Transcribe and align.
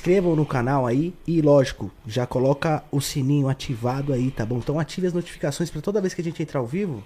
inscrevam 0.00 0.34
no 0.34 0.46
canal 0.46 0.86
aí 0.86 1.12
e, 1.26 1.42
lógico, 1.42 1.90
já 2.06 2.26
coloca 2.26 2.82
o 2.90 3.02
sininho 3.02 3.50
ativado 3.50 4.14
aí, 4.14 4.30
tá 4.30 4.46
bom? 4.46 4.56
Então 4.56 4.80
ative 4.80 5.06
as 5.06 5.12
notificações 5.12 5.68
para 5.68 5.82
toda 5.82 6.00
vez 6.00 6.14
que 6.14 6.22
a 6.22 6.24
gente 6.24 6.42
entrar 6.42 6.58
ao 6.60 6.66
vivo, 6.66 7.04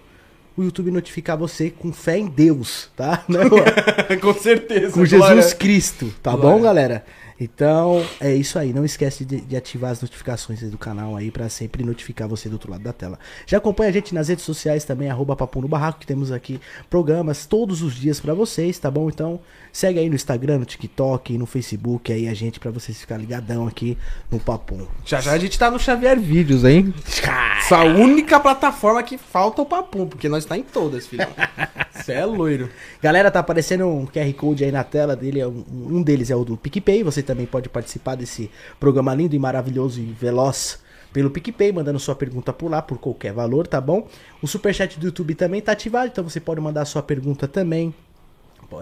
o 0.56 0.62
YouTube 0.62 0.92
notificar 0.92 1.36
você 1.36 1.70
com 1.70 1.92
fé 1.92 2.16
em 2.18 2.28
Deus, 2.28 2.88
tá? 2.96 3.24
Não, 3.28 3.50
Com 4.22 4.34
certeza. 4.34 4.92
com 4.92 5.04
Jesus 5.04 5.28
Glória. 5.28 5.54
Cristo, 5.56 6.14
tá 6.22 6.30
Glória. 6.36 6.50
bom, 6.56 6.62
galera? 6.62 7.04
Então, 7.44 8.04
é 8.20 8.34
isso 8.34 8.58
aí. 8.58 8.72
Não 8.72 8.84
esquece 8.84 9.24
de, 9.24 9.40
de 9.40 9.56
ativar 9.56 9.90
as 9.90 10.00
notificações 10.00 10.60
do 10.62 10.79
canal 10.79 11.16
aí 11.16 11.30
pra 11.30 11.48
sempre 11.48 11.84
notificar 11.84 12.27
você 12.27 12.48
do 12.48 12.54
outro 12.54 12.70
lado 12.70 12.82
da 12.82 12.92
tela. 12.92 13.18
Já 13.46 13.59
acompanha 13.59 13.90
a 13.90 13.92
gente 13.92 14.14
nas 14.14 14.28
redes 14.28 14.45
sociais 14.45 14.84
também, 14.84 15.10
arroba 15.10 15.36
Papo 15.36 15.60
no 15.60 15.68
Barraco, 15.68 16.00
que 16.00 16.06
temos 16.06 16.32
aqui 16.32 16.60
programas 16.88 17.46
todos 17.46 17.82
os 17.82 17.95
dias 17.95 18.20
pra 18.20 18.34
vocês, 18.34 18.78
tá 18.78 18.91
bom? 18.91 19.09
Então, 19.09 19.41
segue 19.72 19.98
aí 19.98 20.09
no 20.09 20.14
Instagram, 20.14 20.59
no 20.59 20.64
TikTok, 20.64 21.36
no 21.36 21.46
Facebook 21.46 22.12
aí 22.12 22.28
a 22.28 22.34
gente 22.34 22.59
pra 22.59 22.70
vocês 22.70 22.98
ficar 22.98 23.16
ligadão 23.18 23.66
aqui 23.66 23.98
no 24.30 24.41
Papum. 24.41 24.86
Já 25.05 25.20
já 25.20 25.33
a 25.33 25.38
gente 25.38 25.58
tá 25.58 25.70
no 25.70 25.78
Xavier 25.78 26.19
Vídeos, 26.19 26.64
hein? 26.64 26.95
Essa 27.58 27.83
única 27.84 28.38
plataforma 28.38 29.02
que 29.02 29.16
falta 29.19 29.62
o 29.62 29.66
papum, 29.66 30.06
porque 30.06 30.28
nós 30.28 30.45
tá 30.45 30.56
em 30.56 30.62
todas, 30.62 31.06
filhão. 31.06 31.28
Você 31.95 32.12
é 32.12 32.24
loiro. 32.27 32.69
Galera, 33.00 33.30
tá 33.30 33.41
aparecendo 33.41 33.86
um 33.86 34.05
QR 34.05 34.30
Code 34.34 34.62
aí 34.62 34.70
na 34.70 34.84
tela 34.84 35.16
dele. 35.16 35.41
é 35.41 35.47
Um, 35.47 35.64
um 35.72 36.02
deles 36.02 36.30
é 36.30 36.36
o 36.36 36.45
do 36.45 36.55
PicPay. 36.55 37.02
Você 37.02 37.22
também 37.22 37.34
pode 37.47 37.69
participar 37.69 38.15
desse 38.15 38.51
programa 38.79 39.15
lindo 39.15 39.34
e 39.34 39.38
maravilhoso 39.38 40.01
e 40.01 40.05
veloz 40.05 40.79
pelo 41.12 41.30
PicPay, 41.30 41.73
mandando 41.73 41.98
sua 41.98 42.15
pergunta 42.15 42.52
por 42.52 42.70
lá, 42.70 42.83
por 42.83 42.98
qualquer 42.98 43.33
valor, 43.33 43.66
tá 43.66 43.80
bom? 43.80 44.09
O 44.42 44.48
Superchat 44.48 44.98
do 44.98 45.06
YouTube 45.06 45.34
também 45.34 45.61
tá 45.61 45.73
ativado, 45.73 46.09
então 46.09 46.25
você 46.25 46.41
pode 46.41 46.61
mandar 46.61 46.84
sua 46.84 47.02
pergunta 47.02 47.47
também. 47.47 47.95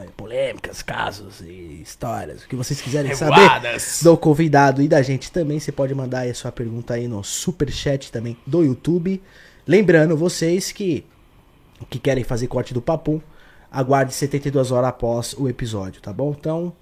É 0.00 0.06
Polêmicas, 0.16 0.82
casos 0.82 1.40
e 1.40 1.82
histórias, 1.82 2.44
o 2.44 2.48
que 2.48 2.56
vocês 2.56 2.80
quiserem 2.80 3.10
Revoadas. 3.10 3.82
saber 3.82 4.10
do 4.10 4.16
convidado 4.16 4.80
e 4.80 4.88
da 4.88 5.02
gente 5.02 5.30
também. 5.30 5.60
Você 5.60 5.70
pode 5.70 5.94
mandar 5.94 6.20
aí 6.20 6.30
a 6.30 6.34
sua 6.34 6.50
pergunta 6.50 6.94
aí 6.94 7.06
no 7.06 7.22
Superchat 7.22 8.10
também 8.10 8.36
do 8.46 8.62
YouTube. 8.62 9.20
Lembrando 9.66 10.16
vocês 10.16 10.72
que 10.72 11.04
que 11.90 11.98
querem 11.98 12.24
fazer 12.24 12.46
corte 12.46 12.72
do 12.72 12.80
papum, 12.80 13.20
aguarde 13.70 14.14
72 14.14 14.70
horas 14.70 14.90
após 14.90 15.34
o 15.34 15.48
episódio, 15.48 16.00
tá 16.00 16.12
bom? 16.12 16.34
Então, 16.38 16.72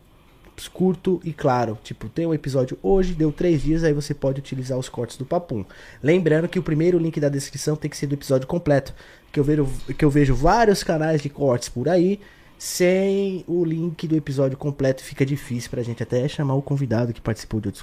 curto 0.69 1.21
e 1.25 1.33
claro, 1.33 1.79
tipo, 1.83 2.09
tem 2.09 2.27
um 2.27 2.35
episódio 2.35 2.79
hoje, 2.83 3.13
deu 3.15 3.31
três 3.33 3.63
dias, 3.63 3.85
aí 3.85 3.93
você 3.93 4.13
pode 4.15 4.41
utilizar 4.41 4.79
os 4.79 4.89
cortes 4.89 5.17
do 5.17 5.25
papum. 5.25 5.65
Lembrando 6.03 6.49
que 6.49 6.59
o 6.59 6.63
primeiro 6.63 6.99
link 6.99 7.19
da 7.21 7.29
descrição 7.29 7.77
tem 7.77 7.91
que 7.91 7.97
ser 7.97 8.07
do 8.07 8.15
episódio 8.15 8.47
completo, 8.47 8.95
que 9.33 9.39
eu 9.39 9.45
vejo, 9.45 9.69
que 9.97 10.05
eu 10.05 10.11
vejo 10.11 10.35
vários 10.35 10.83
canais 10.83 11.21
de 11.23 11.29
cortes 11.29 11.69
por 11.69 11.89
aí, 11.89 12.21
sem 12.59 13.43
o 13.49 13.65
link 13.65 14.07
do 14.07 14.15
episódio 14.15 14.55
completo 14.59 15.03
fica 15.03 15.25
difícil 15.25 15.71
pra 15.71 15.83
gente 15.83 16.03
até 16.03 16.29
chamar 16.29 16.55
o 16.55 16.61
convidado 16.61 17.11
que 17.11 17.21
participou 17.21 17.59
de 17.59 17.69
outros, 17.69 17.83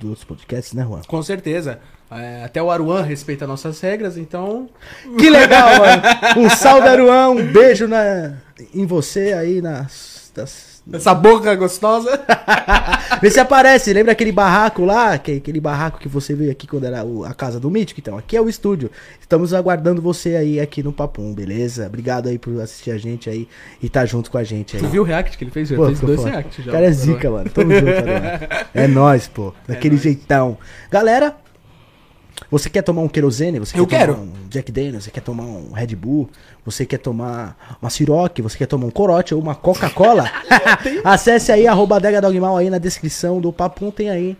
de 0.00 0.06
outros 0.06 0.24
podcasts, 0.24 0.72
né, 0.74 0.82
Juan? 0.82 1.02
Com 1.06 1.22
certeza. 1.22 1.78
É, 2.10 2.42
até 2.44 2.60
o 2.60 2.68
Aruan 2.68 3.02
respeita 3.02 3.46
nossas 3.46 3.80
regras, 3.80 4.16
então. 4.16 4.68
Que 5.16 5.30
legal, 5.30 5.68
mano. 5.78 6.02
Um 6.44 6.50
salve, 6.50 6.88
Aruan. 6.88 7.28
Um 7.30 7.52
beijo 7.52 7.86
na, 7.86 8.34
em 8.74 8.84
você 8.84 9.32
aí 9.32 9.62
nas. 9.62 10.32
das- 10.34 10.75
Essa 10.92 11.12
boca 11.14 11.52
gostosa. 11.56 12.20
Vê 13.20 13.30
se 13.30 13.40
aparece. 13.40 13.92
Lembra 13.92 14.12
aquele 14.12 14.30
barraco 14.30 14.84
lá? 14.84 15.18
Que, 15.18 15.32
aquele 15.32 15.60
barraco 15.60 15.98
que 15.98 16.08
você 16.08 16.32
veio 16.34 16.50
aqui 16.52 16.66
quando 16.66 16.84
era 16.84 17.04
o- 17.04 17.24
a 17.24 17.34
casa 17.34 17.58
do 17.58 17.68
Mítico? 17.70 17.98
Então, 18.00 18.16
aqui 18.16 18.36
é 18.36 18.40
o 18.40 18.48
estúdio. 18.48 18.90
Estamos 19.20 19.52
aguardando 19.52 20.00
você 20.00 20.36
aí 20.36 20.60
aqui 20.60 20.82
no 20.82 20.92
Papum, 20.92 21.34
beleza? 21.34 21.86
Obrigado 21.86 22.28
aí 22.28 22.38
por 22.38 22.60
assistir 22.60 22.92
a 22.92 22.98
gente 22.98 23.28
aí 23.28 23.48
e 23.82 23.88
tá 23.88 24.06
junto 24.06 24.30
com 24.30 24.38
a 24.38 24.44
gente 24.44 24.76
aí. 24.76 24.82
Tu 24.82 24.88
viu 24.88 25.02
o 25.02 25.04
react 25.04 25.36
que 25.36 25.42
ele 25.44 25.50
fez? 25.50 25.68
Já 25.68 25.76
Pô, 25.76 25.86
dois 25.86 25.98
foda. 26.20 26.30
reacts 26.30 26.64
já. 26.64 26.70
O 26.70 26.74
cara 26.74 26.86
é 26.86 26.90
zica, 26.92 27.30
mano. 27.30 27.50
Tamo 27.50 27.72
junto, 27.72 27.88
Aruan. 27.90 28.38
É 28.74 28.86
nóis, 28.86 29.26
pô. 29.26 29.52
Daquele 29.66 29.94
nóis. 29.96 30.02
jeitão. 30.04 30.56
Galera, 30.90 31.34
você 32.50 32.68
quer 32.70 32.82
tomar 32.82 33.02
um 33.02 33.08
querosene? 33.08 33.58
Você 33.58 33.78
Eu 33.78 33.86
quer 33.86 33.98
quero. 34.00 34.14
tomar 34.14 34.26
um 34.26 34.48
Jack 34.48 34.70
Daniels? 34.70 35.04
Você 35.04 35.10
quer 35.10 35.20
tomar 35.20 35.44
um 35.44 35.72
Red 35.72 35.94
Bull? 35.96 36.28
Você 36.64 36.84
quer 36.86 36.98
tomar 36.98 37.78
uma 37.80 37.90
Ciroc? 37.90 38.38
Você 38.40 38.58
quer 38.58 38.66
tomar 38.66 38.86
um 38.86 38.90
corote 38.90 39.34
ou 39.34 39.40
uma 39.40 39.54
Coca-Cola? 39.54 40.30
Acesse 41.04 41.50
aí, 41.52 41.66
arroba 41.66 41.96
Adega 41.96 42.20
Dogmal 42.20 42.56
aí 42.56 42.70
na 42.70 42.78
descrição 42.78 43.40
do 43.40 43.52
Papum, 43.52 43.90
tem 43.90 44.10
aí 44.10 44.36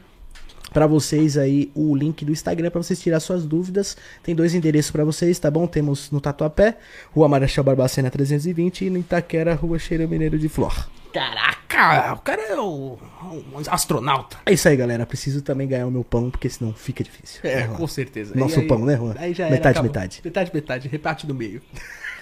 pra 0.72 0.86
vocês 0.86 1.36
aí 1.38 1.70
o 1.74 1.94
link 1.94 2.24
do 2.24 2.32
Instagram 2.32 2.70
pra 2.70 2.82
vocês 2.82 3.00
tirar 3.00 3.20
suas 3.20 3.44
dúvidas. 3.46 3.96
Tem 4.22 4.34
dois 4.34 4.54
endereços 4.54 4.90
pra 4.90 5.04
vocês, 5.04 5.38
tá 5.38 5.50
bom? 5.50 5.66
Temos 5.66 6.10
no 6.10 6.20
Tatuapé, 6.20 6.76
Rua 7.14 7.28
Marechal 7.28 7.64
Barbacena 7.64 8.10
320 8.10 8.84
e 8.86 8.90
no 8.90 8.98
Itaquera, 8.98 9.54
Rua 9.54 9.78
Cheiro 9.78 10.08
Mineiro 10.08 10.38
de 10.38 10.48
Flor. 10.48 10.88
Caraca, 11.12 12.12
o 12.14 12.18
cara 12.18 12.42
é 12.42 12.60
o, 12.60 12.98
um 13.24 13.58
astronauta. 13.70 14.36
É 14.44 14.52
isso 14.52 14.68
aí, 14.68 14.76
galera. 14.76 15.06
Preciso 15.06 15.40
também 15.40 15.66
ganhar 15.66 15.86
o 15.86 15.90
meu 15.90 16.04
pão, 16.04 16.30
porque 16.30 16.48
senão 16.50 16.74
fica 16.74 17.02
difícil. 17.02 17.40
É, 17.42 17.64
Juan? 17.66 17.74
com 17.76 17.86
certeza. 17.86 18.34
Nosso 18.34 18.60
aí- 18.60 18.66
pão, 18.66 18.84
né, 18.84 18.96
Juan? 18.96 19.14
Aí 19.16 19.32
já 19.32 19.48
Metade, 19.48 19.78
acabou. 19.78 19.90
metade. 19.90 20.20
Metade, 20.22 20.50
metade. 20.52 20.88
Reparte 20.88 21.26
no 21.26 21.32
meio. 21.34 21.62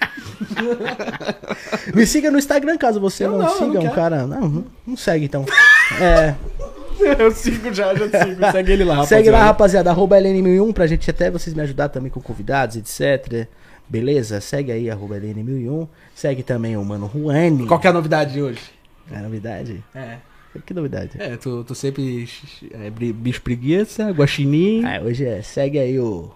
Me 1.95 2.07
siga 2.07 2.31
no 2.31 2.39
Instagram 2.39 2.77
caso 2.79 3.01
você 3.01 3.27
não, 3.27 3.39
não, 3.39 3.49
siga 3.59 3.81
não 3.81 3.87
um 3.87 3.91
cara. 3.91 4.27
Não, 4.27 4.49
não, 4.49 4.67
não 4.87 4.97
segue 4.97 5.25
então. 5.25 5.45
É, 6.01 6.35
Eu 7.19 7.31
sigo 7.31 7.73
já, 7.73 7.95
já 7.95 8.25
sigo. 8.25 8.41
Segue 8.53 8.73
ele 8.73 8.85
lá, 8.85 9.05
segue 9.07 9.31
lá, 9.31 9.39
rapaziada. 9.39 9.45
rapaziada. 9.45 9.91
Arroba 9.91 10.17
LN1001 10.19 10.73
pra 10.73 10.87
gente 10.87 11.11
até 11.11 11.31
vocês 11.31 11.55
me 11.55 11.63
ajudar 11.63 11.89
também 11.89 12.11
com 12.11 12.21
convidados, 12.21 12.77
etc. 12.77 13.47
Beleza? 13.89 14.41
Segue 14.41 14.73
aí, 14.73 14.91
arroba 14.91 15.17
LN1001. 15.17 15.89
Segue 16.15 16.43
também 16.43 16.77
o 16.77 16.85
Mano 16.85 17.11
Juani. 17.13 17.67
Qual 17.67 17.79
que 17.79 17.87
é 17.87 17.91
a 17.91 17.93
novidade 17.93 18.33
de 18.33 18.43
hoje? 18.43 18.61
É 19.11 19.19
novidade? 19.19 19.83
É. 19.95 20.17
Que 20.65 20.73
novidade? 20.73 21.11
É, 21.19 21.37
tu, 21.37 21.65
tu 21.65 21.75
sempre 21.75 22.29
é, 22.73 22.89
bicho 22.91 23.43
preguiça, 23.43 24.11
guaxinim. 24.11 24.85
Ah, 24.85 25.01
hoje 25.03 25.27
é. 25.27 25.43
Segue 25.43 25.79
aí 25.79 25.99
o. 25.99 26.31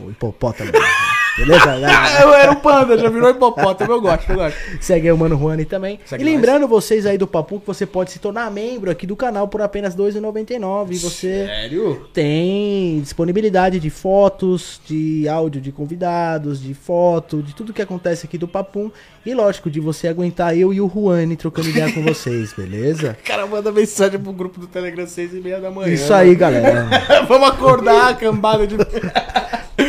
O 0.00 0.10
hipopótamo. 0.10 0.72
Beleza? 1.36 1.62
Ah, 2.02 2.22
eu 2.22 2.32
era 2.34 2.52
o 2.52 2.56
panda, 2.56 2.98
já 2.98 3.08
virou 3.08 3.30
hipopótamo, 3.30 3.92
eu 3.92 4.00
gosto, 4.00 4.30
eu 4.30 4.36
gosto. 4.36 4.56
Segue 4.80 5.08
aí 5.08 5.12
o 5.12 5.18
Mano 5.18 5.38
Juani 5.38 5.64
também. 5.64 5.98
Segue 6.04 6.22
e 6.22 6.24
lembrando 6.24 6.66
vocês 6.66 7.06
aí 7.06 7.16
do 7.16 7.26
Papu 7.26 7.60
que 7.60 7.66
você 7.66 7.86
pode 7.86 8.10
se 8.10 8.18
tornar 8.18 8.50
membro 8.50 8.90
aqui 8.90 9.06
do 9.06 9.14
canal 9.16 9.46
por 9.48 9.60
apenas 9.62 9.94
R$ 9.94 10.02
2,99. 10.02 10.92
E 10.92 10.98
você 10.98 11.46
Sério? 11.46 12.08
tem 12.12 13.00
disponibilidade 13.00 13.78
de 13.78 13.90
fotos, 13.90 14.80
de 14.86 15.28
áudio 15.28 15.60
de 15.60 15.70
convidados, 15.72 16.62
de 16.62 16.74
foto, 16.74 17.42
de 17.42 17.54
tudo 17.54 17.72
que 17.72 17.82
acontece 17.82 18.26
aqui 18.26 18.36
do 18.36 18.48
Papum. 18.48 18.90
E 19.24 19.34
lógico, 19.34 19.70
de 19.70 19.80
você 19.80 20.08
aguentar 20.08 20.56
eu 20.56 20.72
e 20.72 20.80
o 20.80 20.90
Juani 20.92 21.36
trocando 21.36 21.68
ideia 21.68 21.92
com 21.92 22.02
vocês, 22.02 22.52
beleza? 22.56 23.16
O 23.22 23.26
cara 23.26 23.46
manda 23.46 23.70
mensagem 23.70 24.18
pro 24.18 24.32
grupo 24.32 24.58
do 24.60 24.66
Telegram 24.66 25.06
seis 25.06 25.32
e 25.32 25.40
meia 25.40 25.60
da 25.60 25.70
manhã. 25.70 25.92
Isso 25.92 26.12
aí, 26.12 26.34
galera. 26.34 26.88
Vamos 27.28 27.48
acordar 27.48 28.16
cambada 28.18 28.66
de. 28.66 28.76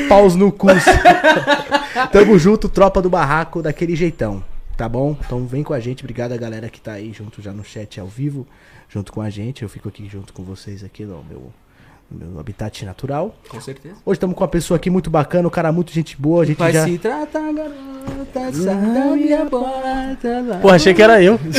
Paus 0.08 0.36
no 0.36 0.52
cu. 0.52 0.68
Tamo 2.12 2.38
junto, 2.38 2.70
tropa 2.70 3.02
do 3.02 3.10
barraco, 3.10 3.62
daquele 3.62 3.96
jeitão. 3.96 4.44
Tá 4.76 4.90
bom? 4.90 5.16
Então 5.24 5.46
vem 5.46 5.64
com 5.64 5.74
a 5.74 5.80
gente. 5.80 6.04
Obrigado 6.04 6.32
a 6.32 6.38
galera 6.38 6.70
que 6.70 6.82
tá 6.82 6.94
aí 6.94 7.14
junto 7.14 7.42
já 7.42 7.54
no 7.54 7.64
chat 7.64 8.00
ao 8.00 8.08
vivo, 8.08 8.48
junto 8.90 9.12
com 9.12 9.22
a 9.22 9.30
gente. 9.30 9.62
Eu 9.62 9.70
fico 9.70 9.88
aqui 9.90 10.08
junto 10.10 10.34
com 10.34 10.44
vocês 10.44 10.84
aqui 10.84 11.06
no 11.06 11.24
meu, 11.24 11.54
meu 12.12 12.40
habitat 12.40 12.86
natural. 12.86 13.36
Com 13.50 13.60
certeza. 13.60 13.96
Hoje 14.06 14.18
estamos 14.18 14.36
com 14.36 14.44
uma 14.44 14.48
pessoa 14.48 14.76
aqui 14.78 14.90
muito 14.90 15.10
bacana, 15.10 15.48
um 15.48 15.52
cara 15.52 15.72
muito 15.72 15.92
gente 15.92 16.16
boa. 16.20 16.44
A 16.44 16.46
gente 16.46 16.58
Vai 16.58 16.72
já... 16.72 16.86
se 16.86 16.98
tratar, 16.98 17.52
garota, 17.54 18.54
sai 18.54 18.76
da 18.76 19.06
minha 19.16 19.46
porta. 19.46 20.60
Pô, 20.62 20.70
achei 20.70 20.94
que 20.94 21.02
era 21.02 21.22
eu. 21.22 21.40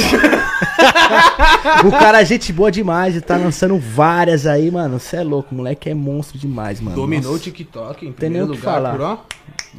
O 1.87 1.91
cara 1.91 2.21
é 2.21 2.25
gente 2.25 2.53
boa 2.53 2.71
demais 2.71 3.16
e 3.16 3.21
tá 3.21 3.37
lançando 3.37 3.78
várias 3.78 4.47
aí, 4.47 4.71
mano. 4.71 4.99
Você 4.99 5.16
é 5.16 5.22
louco, 5.22 5.53
o 5.53 5.56
moleque 5.56 5.91
é 5.91 5.94
monstro 5.94 6.38
demais, 6.38 6.81
mano. 6.81 6.97
Dominou 6.97 7.31
o 7.31 7.32
Nossa. 7.32 7.44
TikTok 7.44 8.06
em 8.06 8.12
primeiro 8.12 8.47
o 8.47 8.50
que 8.50 8.56
lugar 8.56 8.75
falar. 8.75 8.93
por 8.93 9.00
ó, 9.00 9.19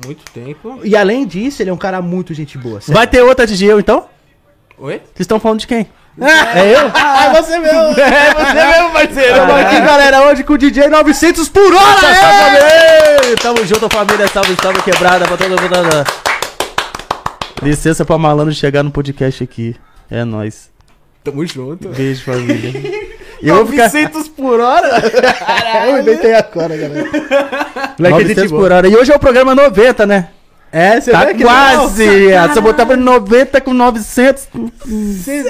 muito 0.05 0.23
tempo. 0.31 0.79
E 0.83 0.95
além 0.95 1.25
disso, 1.25 1.61
ele 1.61 1.69
é 1.69 1.73
um 1.73 1.77
cara 1.77 2.01
muito 2.01 2.33
gente 2.33 2.57
boa. 2.57 2.81
sério. 2.81 2.93
Vai 2.93 3.07
ter 3.07 3.21
outra 3.21 3.45
DJ 3.47 3.71
eu, 3.71 3.79
então? 3.79 4.05
Oi? 4.77 4.97
Vocês 4.97 5.21
estão 5.21 5.39
falando 5.39 5.59
de 5.59 5.67
quem? 5.67 5.87
É 6.19 6.73
eu? 6.73 6.91
Ah, 6.95 7.33
você 7.41 7.59
mesmo! 7.59 7.79
É 7.99 8.33
você 8.33 8.53
mesmo, 8.53 8.91
parceiro! 8.91 9.31
Estamos 9.31 9.55
aqui, 9.55 9.81
galera, 9.81 10.21
hoje 10.27 10.43
com 10.43 10.53
o 10.53 10.57
DJ 10.57 10.87
900 10.87 11.49
por 11.49 11.73
hora! 11.73 12.07
é! 12.07 13.35
Tamo 13.41 13.65
junto, 13.65 13.89
família. 13.89 14.27
Salve, 14.27 14.55
salve, 14.61 14.81
quebrada 14.81 15.25
pra 15.25 15.37
todo 15.37 15.49
mundo. 15.49 16.05
Licença 17.61 18.05
pra 18.05 18.17
malandro 18.17 18.53
chegar 18.53 18.83
no 18.83 18.91
podcast 18.91 19.43
aqui. 19.43 19.75
É 20.09 20.23
nóis. 20.23 20.69
Tamo 21.23 21.45
junto. 21.45 21.89
Beijo, 21.89 22.23
família. 22.23 22.69
E 23.41 23.47
eu 23.49 23.55
vou 23.55 23.65
ficar... 23.65 23.85
900 23.85 24.27
por 24.29 24.59
hora? 24.59 25.01
Eu 25.87 25.99
inventei 25.99 26.33
agora, 26.33 26.77
galera. 26.77 27.09
Moleque 27.97 28.23
é 28.23 28.27
gente 28.27 28.35
900 28.37 28.51
boa. 28.51 28.61
por 28.61 28.71
hora. 28.71 28.87
E 28.87 28.95
hoje 28.95 29.11
é 29.11 29.15
o 29.15 29.19
programa 29.19 29.55
90, 29.55 30.05
né? 30.05 30.29
É, 30.77 30.99
você 30.99 31.09
Tá 31.09 31.33
quase! 31.33 32.05
Se 32.05 32.57
eu 32.57 32.61
botar 32.61 32.85
pra 32.85 32.97
90 32.97 33.61
com 33.61 33.73
900... 33.73 34.49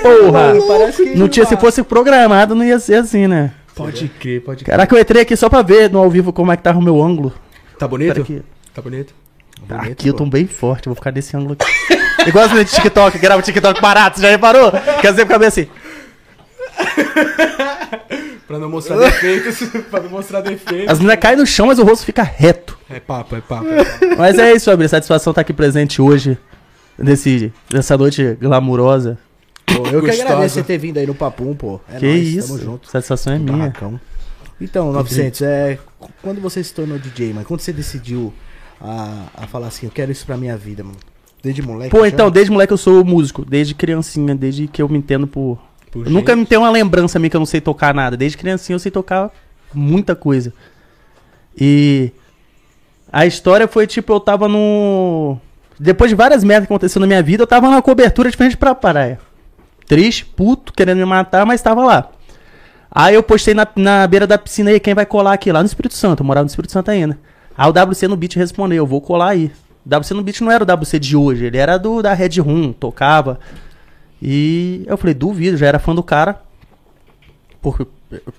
Porra! 0.04 0.54
Mano, 0.54 0.68
parece 0.68 1.04
que- 1.04 1.18
Não 1.18 1.28
tinha, 1.28 1.48
se 1.48 1.58
fosse 1.58 1.82
programado, 1.82 2.54
não 2.54 2.64
ia 2.64 2.78
ser 2.78 2.98
assim, 2.98 3.26
né? 3.26 3.50
Pode 3.74 4.08
crer, 4.08 4.44
pode 4.44 4.64
crer. 4.64 4.74
Caraca, 4.78 4.96
eu 4.96 5.02
entrei 5.02 5.24
aqui 5.24 5.36
só 5.36 5.50
pra 5.50 5.64
ver 5.64 5.90
no 5.90 5.98
ao 5.98 6.12
vivo 6.12 6.32
como 6.32 6.52
é 6.52 6.56
que 6.58 6.62
tava 6.62 6.78
o 6.78 6.82
meu 6.82 7.02
ângulo. 7.02 7.34
Tá 7.80 7.88
bonito? 7.88 8.10
Pera 8.14 8.22
aqui. 8.22 8.42
Tá 8.72 8.82
bonito? 8.84 9.16
aqui 9.68 10.10
eu 10.10 10.14
tô 10.14 10.28
bem 10.28 10.46
forte, 10.46 10.86
eu 10.86 10.92
vou 10.92 10.96
ficar 10.96 11.12
nesse 11.12 11.36
ângulo 11.36 11.58
aqui. 11.60 11.66
Igual 12.30 12.46
as 12.46 12.52
de 12.52 12.66
TikTok, 12.66 13.18
grava 13.18 13.42
TikTok 13.42 13.82
barato, 13.82 14.18
você 14.18 14.22
já 14.28 14.30
reparou? 14.30 14.72
Quer 15.02 15.10
dizer, 15.10 15.24
ficar 15.24 15.40
bem 15.40 15.48
assim. 15.48 15.68
Pra 18.48 18.60
não 18.60 18.70
mostrar 18.70 18.98
defeitos. 18.98 19.60
pra 19.90 20.02
não 20.02 20.10
mostrar 20.10 20.42
defeitos. 20.42 20.90
As 20.90 21.00
meninas 21.00 21.20
caem 21.20 21.38
no 21.38 21.46
chão, 21.46 21.68
mas 21.68 21.80
o 21.80 21.84
rosto 21.84 22.06
fica 22.06 22.24
reto. 22.24 22.78
É 22.90 23.00
papo, 23.00 23.36
é 23.36 23.42
papo. 23.42 23.68
É 23.68 23.84
papo. 23.84 24.18
Mas 24.18 24.38
é 24.38 24.54
isso, 24.54 24.66
Fabrício. 24.66 24.92
Satisfação 24.92 25.32
estar 25.32 25.42
aqui 25.42 25.54
presente 25.54 26.02
hoje. 26.02 26.38
Nesse, 26.98 27.52
nessa 27.74 27.98
noite 27.98 28.38
glamurosa. 28.40 29.18
Pô, 29.66 29.88
eu 29.88 30.00
que 30.02 30.08
Gostosa. 30.08 30.24
agradeço 30.24 30.56
você 30.56 30.64
ter 30.64 30.78
vindo 30.78 30.98
aí 30.98 31.06
no 31.06 31.16
Papum, 31.16 31.54
pô. 31.54 31.82
É 31.92 31.98
que 32.00 32.06
nóis, 32.06 32.28
isso. 32.28 32.48
Tamo 32.48 32.60
junto. 32.60 32.90
Satisfação 32.90 33.34
é 33.34 33.40
minha. 33.40 33.58
Barracão. 33.58 34.00
Então, 34.62 34.92
900, 34.94 35.42
é, 35.42 35.78
quando 36.22 36.40
você 36.40 36.64
se 36.64 36.74
tornou 36.74 36.98
DJ, 36.98 37.34
mano? 37.34 37.46
Quando 37.46 37.60
você 37.60 37.74
decidiu 37.74 38.34
a, 38.80 39.26
a 39.36 39.48
falar 39.48 39.68
assim, 39.68 39.86
eu 39.86 39.92
quero 39.92 40.12
isso 40.12 40.26
pra 40.26 40.38
minha 40.38 40.56
vida, 40.56 40.84
mano? 40.84 40.98
Desde 41.44 41.62
moleque? 41.62 41.92
Pô, 41.92 42.06
então, 42.06 42.32
desde 42.32 42.52
moleque 42.52 42.72
eu 42.72 42.78
sou 42.78 43.04
músico. 43.04 43.44
Desde 43.46 43.76
criancinha, 43.76 44.34
desde 44.34 44.68
que 44.68 44.82
eu 44.82 44.88
me 44.88 44.98
entendo 44.98 45.28
por. 45.28 45.60
Por 45.96 46.06
Eu 46.06 46.12
nunca 46.12 46.34
gente. 46.34 46.42
me 46.42 46.46
tem 46.46 46.58
uma 46.58 46.70
lembrança 46.70 47.18
minha 47.18 47.30
que 47.30 47.38
eu 47.38 47.40
não 47.40 47.46
sei 47.46 47.62
tocar 47.62 47.94
nada. 47.94 48.18
Desde 48.18 48.38
criancinha 48.38 48.76
eu 48.76 48.80
sei 48.80 48.92
tocar 48.92 49.32
muita 49.74 50.14
coisa. 50.14 50.52
E 51.58 52.12
a 53.10 53.26
história 53.26 53.66
foi 53.66 53.88
tipo, 53.88 54.12
eu 54.12 54.20
tava 54.20 54.50
no. 54.50 55.38
Depois 55.80 56.10
de 56.10 56.16
várias 56.16 56.44
merdas 56.44 56.68
que 56.68 56.74
aconteceram 56.74 57.02
na 57.02 57.08
minha 57.08 57.24
vida, 57.24 57.44
eu 57.44 57.48
tava 57.48 57.70
na 57.70 57.82
cobertura 57.82 58.30
de 58.30 58.36
frente 58.36 58.58
pra 58.58 58.76
praia. 58.76 59.22
Triste, 59.88 60.26
puto, 60.26 60.74
querendo 60.74 60.98
me 60.98 61.06
matar, 61.06 61.46
mas 61.46 61.62
tava 61.62 61.86
lá. 61.86 62.10
Aí 62.92 63.16
eu 63.16 63.24
postei 63.24 63.54
na, 63.54 63.66
na 63.78 64.06
beira 64.06 64.28
da 64.28 64.38
piscina 64.38 64.72
aí, 64.72 64.80
quem 64.82 64.94
vai 64.94 65.06
colar 65.06 65.32
aqui? 65.32 65.50
Lá 65.50 65.62
no 65.62 65.66
Espírito 65.66 65.94
Santo, 65.94 66.24
eu 66.24 66.26
morava 66.26 66.44
no 66.44 66.50
Espírito 66.50 66.74
Santo 66.74 66.92
ainda. 66.92 67.18
Aí 67.58 67.70
o 67.70 67.72
WC 67.72 68.06
no 68.10 68.18
beat 68.18 68.36
respondeu, 68.36 68.78
eu 68.80 68.86
vou 68.86 69.00
colar 69.00 69.30
aí. 69.30 69.50
O 69.86 69.96
WC 69.98 70.14
no 70.14 70.24
beat 70.24 70.42
não 70.42 70.52
era 70.52 70.62
o 70.62 70.68
WC 70.68 71.00
de 71.00 71.16
hoje, 71.16 71.46
ele 71.46 71.58
era 71.58 71.78
do 71.78 72.02
da 72.02 72.14
Red 72.14 72.42
Room, 72.42 72.74
tocava. 72.74 73.40
E 74.22 74.84
eu 74.88 74.98
falei, 74.98 75.14
duvido, 75.14 75.58
já 75.58 75.68
era 75.68 75.80
fã 75.80 75.94
do 75.94 76.04
cara. 76.04 76.42
Por, 77.62 77.88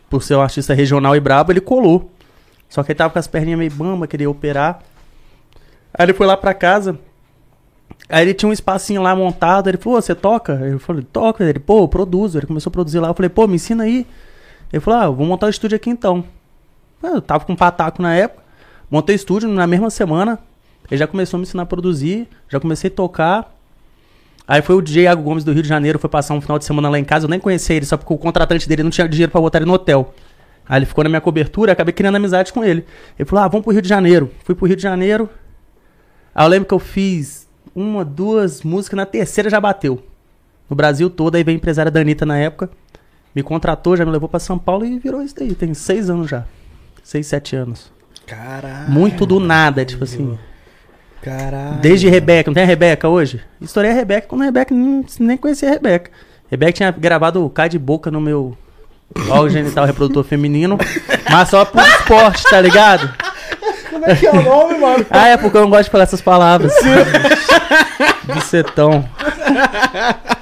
por 0.09 0.23
ser 0.23 0.37
um 0.37 0.41
artista 0.41 0.75
regional 0.75 1.15
e 1.17 1.21
brabo, 1.21 1.53
ele 1.53 1.61
colou. 1.61 2.11
Só 2.69 2.83
que 2.83 2.93
ele 2.93 2.99
tava 2.99 3.13
com 3.13 3.19
as 3.19 3.27
perninhas 3.27 3.59
meio 3.59 3.71
bamba, 3.71 4.07
queria 4.07 4.29
operar. 4.31 4.83
Aí 5.93 6.05
ele 6.05 6.13
foi 6.15 6.27
lá 6.27 6.37
pra 6.37 6.53
casa. 6.55 6.99
Aí 8.09 8.25
ele 8.25 8.35
tinha 8.35 8.49
um 8.49 8.53
espacinho 8.53 9.03
lá 9.03 9.15
montado. 9.15 9.69
Ele 9.69 9.79
falou, 9.79 9.99
"Ô, 9.99 10.03
você 10.03 10.15
toca? 10.15 10.55
Eu 10.55 10.79
falei, 10.79 11.03
toca. 11.03 11.45
Ele, 11.45 11.59
pô, 11.59 11.83
eu 11.83 11.89
produzo. 11.89 12.39
Ele 12.39 12.47
começou 12.47 12.71
a 12.71 12.73
produzir 12.73 12.99
lá. 12.99 13.09
Eu 13.09 13.15
falei, 13.15 13.29
pô, 13.29 13.47
me 13.47 13.57
ensina 13.57 13.85
aí. 13.85 14.07
Ele 14.73 14.81
falou, 14.81 15.01
ah, 15.01 15.09
vou 15.11 15.27
montar 15.27 15.47
o 15.47 15.51
estúdio 15.51 15.77
aqui 15.77 15.91
então. 15.91 16.25
Eu 17.03 17.21
tava 17.21 17.45
com 17.45 17.53
um 17.53 17.57
pataco 17.57 18.03
na 18.03 18.15
época. 18.15 18.43
Montei 18.91 19.15
o 19.15 19.17
estúdio 19.17 19.49
na 19.49 19.67
mesma 19.67 19.91
semana. 19.91 20.39
Ele 20.91 20.99
já 20.99 21.07
começou 21.07 21.37
a 21.37 21.39
me 21.39 21.45
ensinar 21.45 21.63
a 21.65 21.67
produzir. 21.67 22.29
Já 22.49 22.61
comecei 22.61 22.89
a 22.91 22.95
tocar. 22.95 23.56
Aí 24.49 24.63
foi 24.63 24.77
o 24.77 24.83
DJ 24.83 25.05
Iago 25.05 25.23
Gomes 25.23 25.43
do 25.43 25.53
Rio 25.53 25.63
de 25.63 25.69
Janeiro, 25.69 25.99
foi 25.99 26.09
passar 26.09 26.35
um 26.35 26.41
final 26.41 26.59
de 26.59 26.65
semana 26.65 26.89
lá 26.89 26.99
em 26.99 27.05
casa, 27.05 27.27
eu 27.27 27.31
nem 27.31 27.41
conhecia 27.41 27.75
ele, 27.75 27.85
só 27.85 27.97
porque 27.97 28.13
o 28.13 28.19
contratante 28.19 28.69
dele 28.69 28.83
não 28.83 28.91
tinha 28.91 29.09
dinheiro 29.09 29.33
pra 29.33 29.41
botar 29.41 29.59
ele 29.59 29.67
no 29.67 29.73
hotel. 29.73 30.15
Aí 30.69 30.79
ele 30.79 30.87
ficou 30.87 31.03
na 31.05 31.11
minha 31.11 31.21
cobertura, 31.21 31.73
acabei 31.73 31.93
criando 31.93 32.17
amizade 32.17 32.53
com 32.53 32.65
ele. 32.65 32.85
Ele 33.19 33.29
falou: 33.29 33.45
"Ah, 33.45 33.49
vamos 33.49 33.65
pro 33.65 33.73
Rio 33.73 33.83
de 33.83 33.89
Janeiro". 33.89 34.31
Fui 34.45 34.55
pro 34.55 34.67
Rio 34.67 34.77
de 34.77 34.83
Janeiro. 34.83 35.29
Aí 36.35 36.45
eu 36.45 36.49
lembro 36.49 36.69
que 36.69 36.75
eu 36.75 36.79
fiz 36.79 37.49
uma, 37.75 38.05
duas 38.05 38.63
músicas, 38.63 38.97
na 38.97 39.07
terceira 39.07 39.51
já 39.51 39.61
bateu. 39.61 40.03
No 40.69 40.75
Brasil 40.75 41.09
todo, 41.09 41.37
aí 41.37 41.45
veio 41.45 41.57
a 41.57 41.59
empresária 41.59 41.91
da 41.91 42.01
Anitta 42.01 42.27
na 42.27 42.37
época, 42.39 42.69
me 43.35 43.43
contratou, 43.43 43.97
já 43.97 44.05
me 44.05 44.11
levou 44.11 44.29
pra 44.29 44.41
São 44.41 44.59
Paulo 44.59 44.85
e 44.85 44.99
virou 44.99 45.23
isso 45.23 45.35
daí. 45.37 45.55
Tem 45.55 45.73
seis 45.75 46.11
anos 46.11 46.29
já. 46.29 46.45
Seis, 47.05 47.27
sete 47.27 47.55
anos. 47.55 47.93
Caralho. 48.27 48.91
Muito 48.91 49.25
do 49.25 49.39
nada, 49.39 49.85
tipo 49.85 50.03
assim. 50.03 50.37
Caralho. 51.27 51.81
Desde 51.81 52.09
Rebeca, 52.09 52.49
não 52.49 52.55
tem 52.55 52.63
a 52.63 52.67
Rebeca 52.67 53.09
hoje? 53.09 53.41
Estourei 53.61 53.91
a 53.91 53.95
Rebeca 53.95 54.29
quando 54.29 54.43
a 54.43 54.45
Rebeca 54.45 54.73
nem, 54.73 55.05
nem 55.19 55.37
conhecia 55.37 55.69
a 55.69 55.73
Rebeca. 55.73 56.09
Rebeca 56.49 56.73
tinha 56.73 56.91
gravado 56.93 57.45
o 57.45 57.51
Cai 57.51 57.69
de 57.69 57.81
Boca 57.81 58.13
no 58.13 58.21
meu 58.21 58.57
órgão 59.29 59.49
genital 59.49 59.85
reprodutor 59.87 60.23
feminino, 60.23 60.79
mas 61.29 61.49
só 61.49 61.65
por 61.65 61.83
esporte, 61.83 62.45
tá 62.49 62.61
ligado? 62.61 63.13
Como 63.91 64.07
é 64.07 64.15
que 64.15 64.25
é 64.25 64.31
o 64.31 64.41
nome, 64.41 64.79
mano? 64.79 65.05
Ah, 65.11 65.27
é 65.27 65.37
porque 65.37 65.57
eu 65.57 65.63
não 65.63 65.71
gosto 65.71 65.87
de 65.87 65.91
falar 65.91 66.05
essas 66.05 66.21
palavras. 66.21 66.73
Bucetão. 68.33 69.05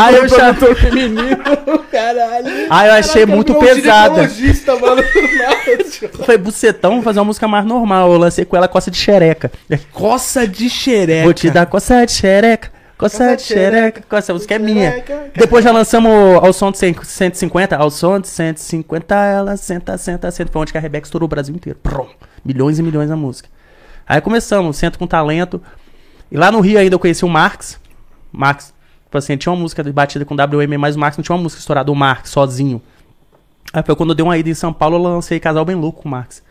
Aí 0.00 0.14
eu, 0.16 0.28
já, 0.28 0.54
feminino, 0.54 1.36
caralho. 1.90 2.46
aí 2.70 2.88
eu 2.88 2.94
achei 2.94 3.26
muito 3.26 3.52
um 3.52 3.58
pesada. 3.58 4.28
mano. 4.80 5.02
falei, 6.24 6.38
bucetão, 6.38 6.94
vou 6.94 7.02
fazer 7.02 7.18
uma 7.18 7.26
música 7.26 7.48
mais 7.48 7.64
normal. 7.64 8.12
Eu 8.12 8.18
lancei 8.18 8.44
com 8.44 8.56
ela 8.56 8.68
coça 8.68 8.90
de 8.90 8.96
xereca. 8.96 9.50
Coça 9.92 10.46
de 10.46 10.68
xereca. 10.68 11.24
Vou 11.24 11.34
te 11.34 11.50
dar 11.50 11.66
coça 11.66 12.04
de 12.04 12.12
xereca. 12.12 12.70
Coça 12.98 13.36
de 13.36 13.42
xereca. 13.42 14.02
Coça, 14.08 14.18
essa 14.18 14.32
música 14.32 14.54
é 14.54 14.58
minha. 14.58 14.90
Xereca. 14.90 15.30
Depois 15.34 15.62
já 15.62 15.70
lançamos 15.70 16.10
ao 16.42 16.52
som 16.52 16.70
de 16.72 16.78
100 16.78 16.96
150. 17.04 17.76
Ao 17.76 17.90
som 17.90 18.18
de 18.18 18.28
150, 18.28 19.14
ela 19.14 19.56
senta, 19.56 19.98
senta, 19.98 20.30
senta. 20.30 20.50
Foi 20.50 20.62
onde 20.62 20.72
que 20.72 20.78
a 20.78 20.80
Rebeca 20.80 21.06
estourou 21.06 21.26
o 21.26 21.28
Brasil 21.28 21.54
inteiro. 21.54 21.78
Prum. 21.82 22.08
Milhões 22.44 22.78
e 22.78 22.82
milhões 22.82 23.10
na 23.10 23.16
música. 23.16 23.48
Aí 24.06 24.20
começamos, 24.20 24.76
Centro 24.78 24.98
com 24.98 25.06
Talento. 25.06 25.60
E 26.30 26.36
lá 26.36 26.50
no 26.50 26.60
Rio 26.60 26.78
ainda 26.78 26.94
eu 26.94 26.98
conheci 26.98 27.24
o 27.24 27.28
Marx. 27.28 27.78
Marx, 28.32 28.72
tipo 29.06 29.16
assim, 29.16 29.36
tinha 29.36 29.52
uma 29.52 29.60
música 29.60 29.82
batida 29.92 30.24
com 30.24 30.34
WM, 30.34 30.76
mas 30.78 30.96
o 30.96 30.98
Marx 30.98 31.16
não 31.16 31.24
tinha 31.24 31.34
uma 31.34 31.42
música 31.42 31.60
estourada, 31.60 31.90
o 31.90 31.94
Marx, 31.94 32.30
sozinho. 32.30 32.82
Aí 33.72 33.82
foi 33.82 33.96
quando 33.96 34.10
eu 34.10 34.14
dei 34.14 34.24
uma 34.24 34.36
ida 34.36 34.50
em 34.50 34.54
São 34.54 34.72
Paulo, 34.72 34.96
eu 34.96 35.02
lancei 35.02 35.40
Casal 35.40 35.64
Bem 35.64 35.76
Louco 35.76 36.02
com 36.02 36.08
o 36.08 36.10
Marx. 36.10 36.42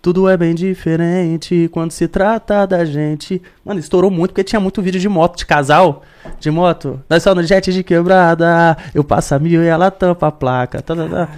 Tudo 0.00 0.28
é 0.28 0.36
bem 0.36 0.54
diferente 0.54 1.66
quando 1.72 1.90
se 1.90 2.06
trata 2.06 2.66
da 2.66 2.84
gente. 2.84 3.40
Mano, 3.64 3.80
estourou 3.80 4.10
muito 4.10 4.32
porque 4.32 4.44
tinha 4.44 4.60
muito 4.60 4.82
vídeo 4.82 5.00
de 5.00 5.08
moto, 5.08 5.38
de 5.38 5.46
casal, 5.46 6.02
de 6.38 6.50
moto. 6.50 7.02
Nós 7.08 7.22
só 7.22 7.34
no 7.34 7.42
jet 7.42 7.72
de 7.72 7.82
quebrada, 7.82 8.76
eu 8.94 9.02
passo 9.02 9.34
a 9.34 9.38
mil 9.38 9.64
e 9.64 9.66
ela 9.66 9.90
tampa 9.90 10.26
a 10.26 10.30
placa. 10.30 10.82
Tá, 10.82 10.94
tá, 10.94 11.08
tá. 11.08 11.28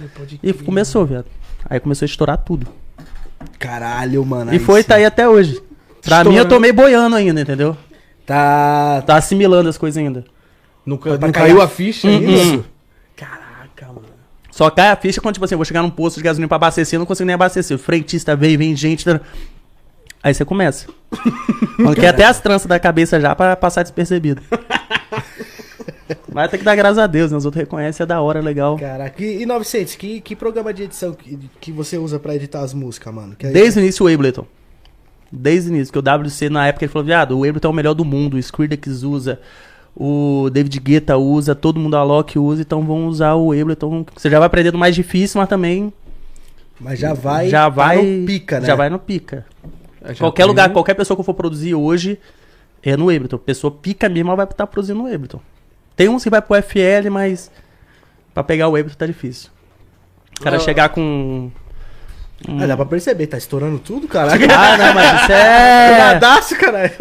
E 0.43 0.51
começou, 0.51 1.05
viado. 1.05 1.27
Aí 1.69 1.79
começou 1.79 2.05
a 2.05 2.07
estourar 2.07 2.37
tudo. 2.39 2.67
Caralho, 3.57 4.25
mano. 4.25 4.53
E 4.53 4.59
foi, 4.59 4.81
sim. 4.81 4.89
tá 4.89 4.95
aí 4.95 5.05
até 5.05 5.29
hoje. 5.29 5.61
Pra 6.03 6.25
mim, 6.25 6.35
eu 6.35 6.45
tô 6.45 6.59
meio 6.59 6.73
boiando 6.73 7.15
ainda, 7.15 7.39
entendeu? 7.39 7.77
Tá. 8.25 9.01
Tá 9.05 9.15
assimilando 9.15 9.69
as 9.69 9.77
coisas 9.77 9.97
ainda. 9.97 10.25
Nunca, 10.87 11.17
Pra 11.17 11.27
não 11.27 11.31
caiu 11.33 11.61
a- 11.61 11.65
a 11.65 11.67
ficha 11.67 12.07
Hum, 12.07 12.17
ainda? 12.17 12.31
hum. 12.57 12.63
Caraca, 13.15 13.87
mano. 13.87 14.07
Só 14.49 14.69
cai 14.71 14.89
a 14.89 14.95
ficha 14.95 15.21
quando, 15.21 15.33
tipo 15.35 15.45
assim, 15.45 15.53
eu 15.53 15.59
vou 15.59 15.65
chegar 15.65 15.83
num 15.83 15.89
posto 15.91 16.17
de 16.17 16.23
gasolina 16.23 16.47
pra 16.47 16.55
abastecer, 16.55 16.95
eu 16.97 16.99
não 16.99 17.05
consigo 17.05 17.27
nem 17.27 17.35
abastecer. 17.35 17.75
O 17.75 17.79
frentista 17.79 18.35
veio, 18.35 18.57
vem 18.57 18.75
gente. 18.75 19.05
tá- 19.05 19.21
Aí 20.23 20.33
você 20.33 20.43
começa. 20.43 20.87
Quando 21.77 21.95
quer 21.95 22.07
até 22.07 22.23
as 22.25 22.39
tranças 22.39 22.65
da 22.67 22.79
cabeça 22.79 23.19
já 23.21 23.35
pra 23.35 23.55
passar 23.55 23.83
despercebido. 23.83 24.41
Mas 26.33 26.49
tem 26.49 26.59
que 26.59 26.65
dar 26.65 26.75
graças 26.75 26.97
a 26.97 27.07
Deus, 27.07 27.31
né? 27.31 27.37
Os 27.37 27.45
outros 27.45 27.59
reconhecem, 27.61 28.03
é 28.03 28.07
da 28.07 28.21
hora, 28.21 28.39
legal. 28.39 28.77
Caraca. 28.77 29.21
E, 29.23 29.41
e 29.41 29.45
900, 29.45 29.95
que, 29.95 30.21
que 30.21 30.35
programa 30.35 30.73
de 30.73 30.83
edição 30.83 31.13
que, 31.13 31.37
que 31.59 31.71
você 31.71 31.97
usa 31.97 32.19
pra 32.19 32.35
editar 32.35 32.61
as 32.61 32.73
músicas, 32.73 33.13
mano? 33.13 33.35
Que 33.35 33.47
aí- 33.47 33.53
Desde 33.53 33.79
o 33.79 33.81
início 33.83 34.05
o 34.05 34.13
Ableton. 34.13 34.45
Desde 35.31 35.69
o 35.69 35.73
início, 35.75 35.91
que 35.91 35.99
o 35.99 36.01
WC 36.01 36.49
na 36.49 36.67
época 36.67 36.85
ele 36.85 36.91
falou, 36.91 37.05
viado, 37.05 37.37
o 37.37 37.43
Ableton 37.43 37.67
é 37.67 37.71
o 37.71 37.73
melhor 37.73 37.93
do 37.93 38.05
mundo, 38.05 38.35
o 38.35 38.39
Skrillex 38.39 39.03
usa, 39.03 39.39
o 39.99 40.49
David 40.51 40.79
Guetta 40.79 41.17
usa, 41.17 41.55
todo 41.55 41.79
mundo 41.79 41.95
a 41.97 42.03
Loki 42.03 42.37
usa, 42.37 42.61
então 42.61 42.81
vamos 42.85 43.15
usar 43.15 43.33
o 43.33 43.51
Ableton. 43.51 44.05
Você 44.15 44.29
já 44.29 44.37
vai 44.37 44.45
aprendendo 44.45 44.77
mais 44.77 44.93
difícil, 44.93 45.39
mas 45.41 45.49
também 45.49 45.91
Mas 46.79 46.99
já 46.99 47.13
vai. 47.15 47.49
já 47.49 47.63
tá 47.63 47.69
vai 47.69 48.01
no 48.01 48.25
pica, 48.27 48.59
né? 48.59 48.67
Já 48.67 48.75
vai 48.75 48.89
no 48.89 48.99
pica. 48.99 49.43
Qualquer 50.19 50.43
tem- 50.43 50.47
lugar, 50.49 50.69
qualquer 50.71 50.93
pessoa 50.93 51.15
que 51.17 51.21
eu 51.21 51.25
for 51.25 51.33
produzir 51.33 51.73
hoje 51.73 52.19
é 52.83 52.95
no 52.95 53.09
Ableton. 53.09 53.37
Pessoa 53.39 53.71
pica 53.71 54.07
mesmo, 54.07 54.29
ela 54.29 54.35
vai 54.37 54.45
estar 54.45 54.67
produzindo 54.67 54.99
no 55.01 55.11
Ableton. 55.13 55.39
Tem 55.95 56.07
uns 56.07 56.23
que 56.23 56.29
vai 56.29 56.41
pro 56.41 56.55
FL, 56.61 57.09
mas 57.09 57.49
pra 58.33 58.43
pegar 58.43 58.67
o 58.69 58.75
Ableton 58.75 58.95
tá 58.97 59.07
difícil. 59.07 59.49
O 60.39 60.43
cara 60.43 60.57
Ah. 60.57 60.59
chegar 60.59 60.89
com 60.89 61.01
um- 61.01 61.51
Ah, 62.61 62.67
dá 62.67 62.75
pra 62.77 62.85
perceber, 62.85 63.25
tá 63.25 63.35
estourando 63.37 63.79
tudo, 63.79 64.07
caralho. 64.07 64.45
Ah, 64.55 64.77
não, 64.77 64.93
mas 64.93 65.21
isso 65.23 65.31
é. 65.31 65.97
Nadaço, 66.13 66.55
caralho. 66.55 66.91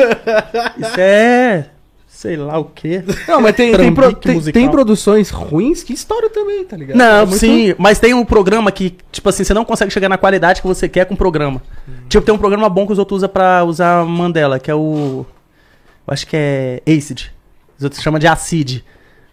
Isso 0.79 0.99
é. 1.00 1.67
Sei 2.16 2.35
lá 2.35 2.58
o 2.58 2.64
quê. 2.64 3.02
Não, 3.28 3.42
mas 3.42 3.54
tem, 3.54 3.76
tem, 3.76 3.92
pro- 3.94 4.11
tem- 4.14 4.40
tem 4.40 4.70
produções 4.70 5.28
ruins 5.28 5.82
que 5.82 5.92
estouram 5.92 6.30
também, 6.30 6.64
tá 6.64 6.75
ligado? 6.75 6.96
Não, 6.96 7.04
É 7.04 7.26
muito- 7.26 7.37
sim, 7.38 7.75
mas 7.76 7.99
tem 7.99 8.14
um 8.14 8.25
programa 8.25 8.73
que, 8.73 8.94
tipo 9.12 9.28
assim, 9.28 9.44
você 9.44 9.52
não 9.52 9.66
consegue 9.66 9.92
chegar 9.92 10.08
na 10.08 10.16
qualidade 10.16 10.62
que 10.62 10.66
você 10.66 10.88
quer 10.88 11.04
com 11.04 11.12
o 11.12 11.16
programa. 11.16 11.61
Tipo, 12.08 12.25
tem 12.25 12.35
um 12.35 12.38
programa 12.38 12.70
bom 12.70 12.87
que 12.87 12.92
os 12.94 12.99
outros 12.99 13.18
usam 13.18 13.28
pra 13.28 13.62
usar 13.64 14.02
Mandela, 14.06 14.58
que 14.58 14.70
é 14.70 14.75
o. 14.75 15.26
Eu 16.06 16.14
acho 16.14 16.26
que 16.26 16.35
é 16.37 16.82
Acid. 16.87 17.26
Os 17.76 17.85
outros 17.85 18.00
chamam 18.02 18.18
de 18.18 18.26
Acid. 18.26 18.82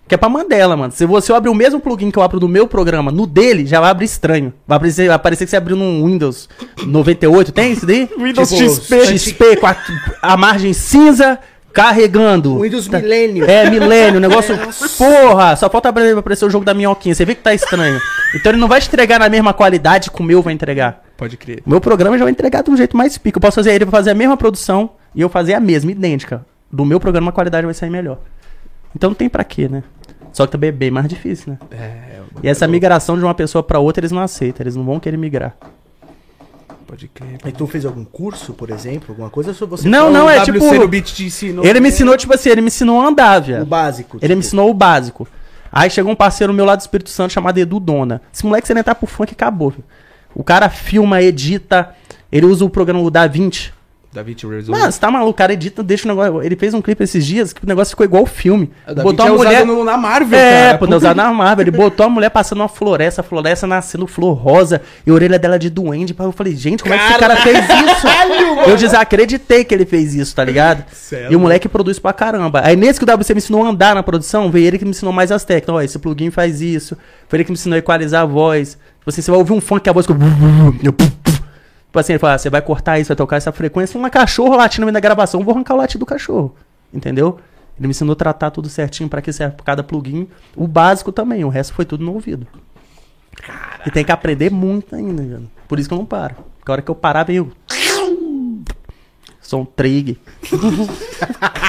Que 0.05 0.15
é 0.15 0.17
pra 0.17 0.27
Mandela, 0.27 0.75
mano. 0.75 0.91
Se 0.91 1.05
você 1.05 1.31
abrir 1.31 1.49
o 1.49 1.55
mesmo 1.55 1.79
plugin 1.79 2.11
que 2.11 2.19
eu 2.19 2.23
abro 2.23 2.37
no 2.37 2.49
meu 2.49 2.67
programa, 2.67 3.09
no 3.09 3.25
dele, 3.25 3.65
já 3.65 3.79
vai 3.79 3.89
abrir 3.91 4.03
estranho. 4.05 4.53
Vai 4.67 4.75
aparecer, 4.75 5.07
vai 5.07 5.15
aparecer 5.15 5.45
que 5.45 5.51
você 5.51 5.55
abriu 5.55 5.77
num 5.77 6.05
Windows 6.05 6.49
98, 6.85 7.53
tem 7.53 7.71
isso 7.71 7.85
daí? 7.85 8.09
Windows 8.19 8.49
Tipo, 8.49 8.69
XP. 8.75 9.17
XP, 9.17 9.55
com 9.55 9.67
a, 9.67 9.75
a 10.21 10.35
margem 10.35 10.73
cinza, 10.73 11.39
carregando. 11.73 12.59
Windows 12.61 12.87
Tá- 12.87 12.99
Millennium. 12.99 13.45
É, 13.45 13.69
milênio, 13.69 14.17
o 14.17 14.21
negócio. 14.21 14.55
Porra, 14.97 15.55
só 15.55 15.69
falta 15.69 15.89
aparecer 15.89 16.45
o 16.45 16.49
jogo 16.49 16.63
da 16.63 16.73
minhoquinha. 16.73 17.15
Você 17.15 17.25
vê 17.25 17.33
que 17.35 17.41
tá 17.41 17.53
estranho. 17.53 17.99
Então 18.35 18.51
ele 18.51 18.59
não 18.59 18.67
vai 18.67 18.79
te 18.79 18.87
entregar 18.87 19.19
na 19.19 19.27
mesma 19.27 19.53
qualidade 19.53 20.11
que 20.11 20.21
o 20.21 20.23
meu 20.23 20.41
vai 20.41 20.53
entregar. 20.53 21.03
Pode 21.17 21.35
crer. 21.35 21.61
O 21.65 21.69
meu 21.69 21.81
programa 21.81 22.17
já 22.17 22.23
vai 22.23 22.31
entregar 22.31 22.63
de 22.63 22.69
um 22.71 22.77
jeito 22.77 22.95
mais 22.95 23.17
pico. 23.17 23.37
Eu 23.37 23.41
posso 23.41 23.55
fazer 23.55 23.73
ele 23.73 23.85
fazer 23.87 24.11
a 24.11 24.15
mesma 24.15 24.37
produção 24.37 24.91
e 25.15 25.21
eu 25.21 25.29
fazer 25.29 25.55
a 25.55 25.59
mesma, 25.59 25.91
idêntica. 25.91 26.45
Do 26.71 26.85
meu 26.85 26.99
programa 26.99 27.29
a 27.29 27.33
qualidade 27.33 27.65
vai 27.65 27.73
sair 27.73 27.89
melhor. 27.89 28.19
Então 28.95 29.09
não 29.09 29.15
tem 29.15 29.27
pra 29.27 29.43
quê, 29.43 29.67
né? 29.67 29.83
Só 30.31 30.45
que 30.45 30.51
também 30.51 30.69
é 30.69 30.71
bem 30.71 30.89
mais 30.89 31.07
difícil, 31.07 31.51
né? 31.53 31.59
É, 31.71 32.19
E 32.41 32.47
essa 32.49 32.67
migração 32.67 33.17
de 33.17 33.23
uma 33.23 33.35
pessoa 33.35 33.61
pra 33.63 33.77
outra 33.79 34.01
eles 34.01 34.11
não 34.11 34.21
aceitam, 34.21 34.63
eles 34.63 34.75
não 34.75 34.83
vão 34.83 34.99
querer 34.99 35.17
migrar. 35.17 35.55
Pode 36.93 37.07
crer. 37.07 37.39
E 37.45 37.51
tu 37.51 37.65
fez 37.65 37.85
algum 37.85 38.05
curso, 38.05 38.53
por 38.53 38.69
exemplo, 38.69 39.07
alguma 39.09 39.29
coisa? 39.29 39.49
Ou 39.49 39.55
só 39.55 39.65
você 39.65 39.87
Não, 39.89 40.11
não, 40.11 40.27
o 40.27 40.29
é 40.29 40.37
WC 40.39 40.51
tipo- 40.51 40.73
no 40.75 40.87
beat 40.87 41.05
te 41.13 41.25
ensinou. 41.25 41.65
Ele 41.65 41.79
me 41.79 41.89
ensinou, 41.89 42.15
tipo 42.15 42.33
assim, 42.33 42.49
ele 42.49 42.61
me 42.61 42.67
ensinou 42.67 43.01
a 43.01 43.07
andar, 43.07 43.41
O 43.41 43.43
viado. 43.43 43.65
básico. 43.65 44.17
Ele 44.21 44.35
me 44.35 44.41
tipo, 44.41 44.47
ensinou 44.47 44.69
o 44.69 44.73
básico. 44.73 45.27
Aí 45.71 45.89
chegou 45.89 46.11
um 46.11 46.15
parceiro 46.15 46.53
meu 46.53 46.65
lá 46.65 46.75
do 46.75 46.81
Espírito 46.81 47.09
Santo 47.09 47.33
chamado 47.33 47.57
Edu 47.57 47.79
Dona. 47.79 48.21
Esse 48.31 48.45
moleque, 48.45 48.67
se 48.67 48.73
ele 48.73 48.79
entrar 48.79 48.93
pro 48.93 49.07
funk, 49.07 49.31
acabou. 49.33 49.71
Viu? 49.71 49.83
O 50.35 50.43
cara 50.43 50.69
filma, 50.69 51.19
edita, 51.21 51.95
ele 52.31 52.45
usa 52.45 52.63
o 52.63 52.69
programa 52.69 53.01
o 53.01 53.09
David 54.13 54.45
Resolve. 54.47 54.71
Mano, 54.79 54.91
você 54.91 54.99
tá 54.99 55.09
maluco, 55.09 55.31
o 55.31 55.33
cara 55.33 55.53
edita, 55.53 55.81
deixa 55.81 56.05
o 56.05 56.07
negócio. 56.15 56.41
Ele 56.43 56.55
fez 56.55 56.73
um 56.73 56.81
clipe 56.81 57.03
esses 57.03 57.25
dias 57.25 57.51
que 57.51 57.63
o 57.63 57.67
negócio 57.67 57.91
ficou 57.91 58.05
igual 58.05 58.23
o 58.23 58.25
filme. 58.25 58.71
o 58.85 58.93
David 58.93 59.03
botou 59.03 59.25
é 59.25 59.29
a 59.29 59.33
mulher. 59.33 59.65
no- 59.65 59.83
na 59.83 59.97
Marvel, 59.97 60.37
É, 60.39 60.65
cara. 60.67 60.77
pô, 60.77 60.85
Puta 60.85 60.97
usar 60.97 61.15
na 61.15 61.31
Marvel. 61.33 61.63
Ele 61.63 61.71
botou 61.75 62.05
a 62.05 62.09
mulher 62.09 62.29
passando 62.29 62.59
uma 62.61 62.67
floresta, 62.69 63.21
a 63.21 63.23
floresta 63.23 63.65
nascendo 63.65 64.05
flor 64.07 64.33
rosa 64.33 64.81
e 65.05 65.09
a 65.09 65.13
orelha 65.13 65.39
dela 65.39 65.57
de 65.57 65.69
duende. 65.69 66.15
Eu 66.17 66.31
falei, 66.31 66.55
gente, 66.55 66.83
como 66.83 66.93
é 66.95 66.97
que 66.99 67.05
esse 67.09 67.19
cara 67.19 67.35
fez 67.37 67.57
isso? 67.57 68.69
Eu 68.69 68.75
desacreditei 68.77 69.63
que 69.63 69.73
ele 69.73 69.85
fez 69.85 70.13
isso, 70.15 70.35
tá 70.35 70.43
ligado? 70.43 70.83
É 71.11 71.27
E 71.31 71.35
o 71.35 71.39
moleque 71.39 71.67
produz 71.67 71.97
pra 71.99 72.13
caramba. 72.13 72.61
Aí 72.63 72.75
nesse 72.75 72.99
que 72.99 73.05
o 73.05 73.07
WC 73.17 73.33
me 73.33 73.39
ensinou 73.39 73.63
a 73.65 73.69
andar 73.69 73.95
na 73.95 74.03
produção, 74.03 74.51
veio 74.51 74.67
ele 74.67 74.77
que 74.77 74.85
me 74.85 74.91
ensinou 74.91 75.11
mais 75.13 75.31
as 75.31 75.43
técnicas. 75.43 75.75
Ó, 75.75 75.81
esse 75.81 75.97
plugin 75.99 76.29
faz 76.29 76.61
isso. 76.61 76.95
Foi 77.27 77.37
ele 77.37 77.43
que 77.45 77.51
me 77.51 77.55
ensinou 77.57 77.75
a 77.75 77.79
equalizar 77.79 78.21
a 78.21 78.25
voz. 78.25 78.77
Tipo 78.99 79.09
assim, 79.09 79.21
você 79.21 79.31
vai 79.31 79.39
ouvir 79.39 79.53
um 79.53 79.59
funk 79.59 79.81
que 79.83 79.89
a 79.89 79.93
voz 79.93 80.05
ficou. 80.05 80.17
Tipo 81.93 81.99
assim, 81.99 82.13
ele 82.13 82.19
fala, 82.19 82.33
ah, 82.33 82.37
você 82.39 82.49
vai 82.49 82.59
cortar 82.59 82.97
isso, 82.97 83.09
vai 83.09 83.15
tocar 83.15 83.35
essa 83.35 83.51
frequência. 83.51 83.99
Um 83.99 84.09
cachorro 84.09 84.55
latindo 84.55 84.81
no 84.81 84.87
meio 84.87 84.95
da 84.95 84.99
gravação, 84.99 85.39
eu 85.39 85.45
vou 85.45 85.53
arrancar 85.53 85.75
o 85.75 85.77
latido 85.77 85.99
do 85.99 86.07
cachorro. 86.07 86.55
Entendeu? 86.91 87.37
Ele 87.77 87.85
me 87.87 87.91
ensinou 87.91 88.13
a 88.13 88.15
tratar 88.15 88.49
tudo 88.49 88.67
certinho 88.67 89.07
pra 89.07 89.21
que 89.21 89.31
serve 89.31 89.57
cada 89.63 89.83
plugin. 89.83 90.27
O 90.55 90.67
básico 90.67 91.11
também, 91.11 91.45
o 91.45 91.49
resto 91.49 91.71
foi 91.75 91.85
tudo 91.85 92.03
no 92.03 92.13
ouvido. 92.15 92.47
E 93.85 93.91
tem 93.91 94.03
que 94.03 94.11
aprender 94.11 94.49
muito 94.49 94.95
ainda. 94.95 95.43
Por 95.67 95.77
isso 95.77 95.87
que 95.87 95.93
eu 95.93 95.99
não 95.99 96.05
paro. 96.05 96.33
Porque 96.57 96.71
a 96.71 96.73
hora 96.73 96.81
que 96.81 96.89
eu 96.89 96.95
parar, 96.95 97.25
veio. 97.25 97.51
Som 99.39 99.63
trig. 99.63 100.17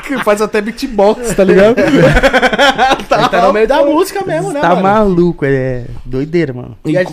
Que 0.06 0.24
faz 0.24 0.40
até 0.40 0.62
beatbox, 0.62 1.34
tá 1.34 1.44
ligado? 1.44 1.76
Ele 1.84 3.28
tá 3.28 3.46
no 3.46 3.52
meio 3.52 3.68
da 3.68 3.84
música 3.84 4.24
mesmo, 4.24 4.54
né, 4.54 4.60
tá 4.62 4.70
mano? 4.70 4.82
maluco, 4.82 5.44
é 5.44 5.84
doideira, 6.02 6.54
mano. 6.54 6.78
E 6.82 6.96
aí- 6.96 7.06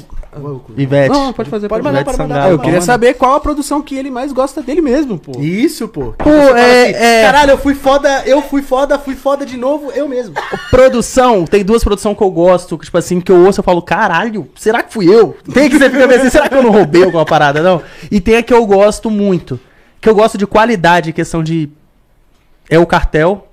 Ivete. 0.78 1.10
Não, 1.12 1.34
pode 1.34 1.50
fazer. 1.50 1.68
Pode 1.68 1.84
pode 1.84 1.94
mandar, 1.94 2.06
pode 2.06 2.18
mandar. 2.18 2.50
Eu 2.50 2.60
queria 2.60 2.82
saber 2.82 3.16
qual 3.16 3.36
a 3.36 3.40
produção 3.40 3.82
que 3.82 3.96
ele 3.96 4.10
mais 4.10 4.32
gosta 4.32 4.62
dele 4.62 4.80
mesmo, 4.82 5.18
pô. 5.18 5.34
Isso, 5.40 5.88
pô. 5.90 6.14
Pô, 6.18 6.30
Você 6.30 6.48
fala 6.48 6.60
é- 6.60 7.20
é- 7.20 7.24
Caralho, 7.26 7.52
eu 7.52 7.58
fui 7.58 7.76
foda, 7.76 8.24
eu 8.26 8.42
fui 8.42 8.62
foda, 8.62 8.98
fui 8.98 9.16
foda 9.16 9.46
de 9.46 9.58
novo, 9.58 9.92
eu 9.92 10.08
mesmo. 10.08 10.34
Produção, 10.70 11.46
tem 11.46 11.66
duas 11.66 11.84
produções 11.84 12.16
que 12.16 12.24
eu 12.24 12.32
gosto, 12.32 12.78
que, 12.78 12.86
tipo 12.86 12.98
assim, 12.98 13.20
que 13.20 13.32
eu 13.32 13.46
ouço 13.46 13.60
e 13.60 13.64
falo, 13.64 13.82
caralho, 13.82 14.48
será 14.56 14.82
que 14.82 14.94
fui 14.94 15.14
eu? 15.14 15.36
Tem 15.54 15.70
que 15.70 15.78
você 15.78 15.90
fica 15.90 16.08
meio 16.08 16.20
assim, 16.22 16.30
será 16.30 16.48
que 16.48 16.56
eu 16.56 16.64
não 16.64 16.72
roubei 16.72 17.04
alguma 17.04 17.26
parada, 17.26 17.62
não? 17.62 17.82
E 18.10 18.22
tem 18.22 18.38
a 18.38 18.44
que 18.44 18.54
eu 18.54 18.66
gosto 18.66 19.12
muito, 19.12 19.60
que 20.00 20.08
eu 20.08 20.16
gosto 20.16 20.38
de 20.38 20.48
qualidade, 20.48 21.12
questão 21.12 21.44
de... 21.44 21.70
É 22.70 22.80
o 22.80 22.86
Cartel, 22.86 23.48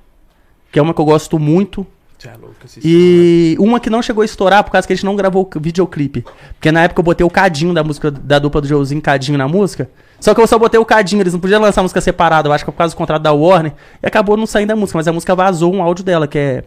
que 0.70 0.78
é 0.78 0.82
uma 0.82 0.94
que 0.94 1.00
eu 1.00 1.04
gosto 1.04 1.38
muito, 1.40 1.84
Cê 2.18 2.28
é 2.28 2.32
louco, 2.32 2.47
esse 2.47 2.47
e 2.82 3.56
uma 3.58 3.78
que 3.80 3.88
não 3.88 4.02
chegou 4.02 4.22
a 4.22 4.24
estourar 4.24 4.64
por 4.64 4.70
causa 4.70 4.86
que 4.86 4.92
a 4.92 4.96
gente 4.96 5.04
não 5.04 5.16
gravou 5.16 5.48
o 5.54 5.60
videoclipe. 5.60 6.24
Porque 6.54 6.72
na 6.72 6.82
época 6.82 7.00
eu 7.00 7.04
botei 7.04 7.26
o 7.26 7.30
Cadinho 7.30 7.72
da 7.72 7.84
música 7.84 8.10
da 8.10 8.38
dupla 8.38 8.60
do 8.60 8.66
Joãozinho 8.66 9.00
Cadinho 9.00 9.38
na 9.38 9.46
música. 9.48 9.90
Só 10.20 10.34
que 10.34 10.40
eu 10.40 10.46
só 10.46 10.58
botei 10.58 10.78
o 10.80 10.84
Cadinho, 10.84 11.22
eles 11.22 11.32
não 11.32 11.40
podiam 11.40 11.60
lançar 11.60 11.80
a 11.80 11.84
música 11.84 12.00
separada, 12.00 12.48
eu 12.48 12.52
acho 12.52 12.64
que 12.64 12.70
por 12.70 12.78
causa 12.78 12.94
do 12.94 12.98
contrato 12.98 13.22
da 13.22 13.32
Warner. 13.32 13.72
E 14.02 14.06
acabou 14.06 14.36
não 14.36 14.46
saindo 14.46 14.72
a 14.72 14.76
música, 14.76 14.98
mas 14.98 15.06
a 15.06 15.12
música 15.12 15.34
vazou 15.34 15.72
um 15.72 15.82
áudio 15.82 16.04
dela, 16.04 16.26
que 16.26 16.38
é 16.38 16.64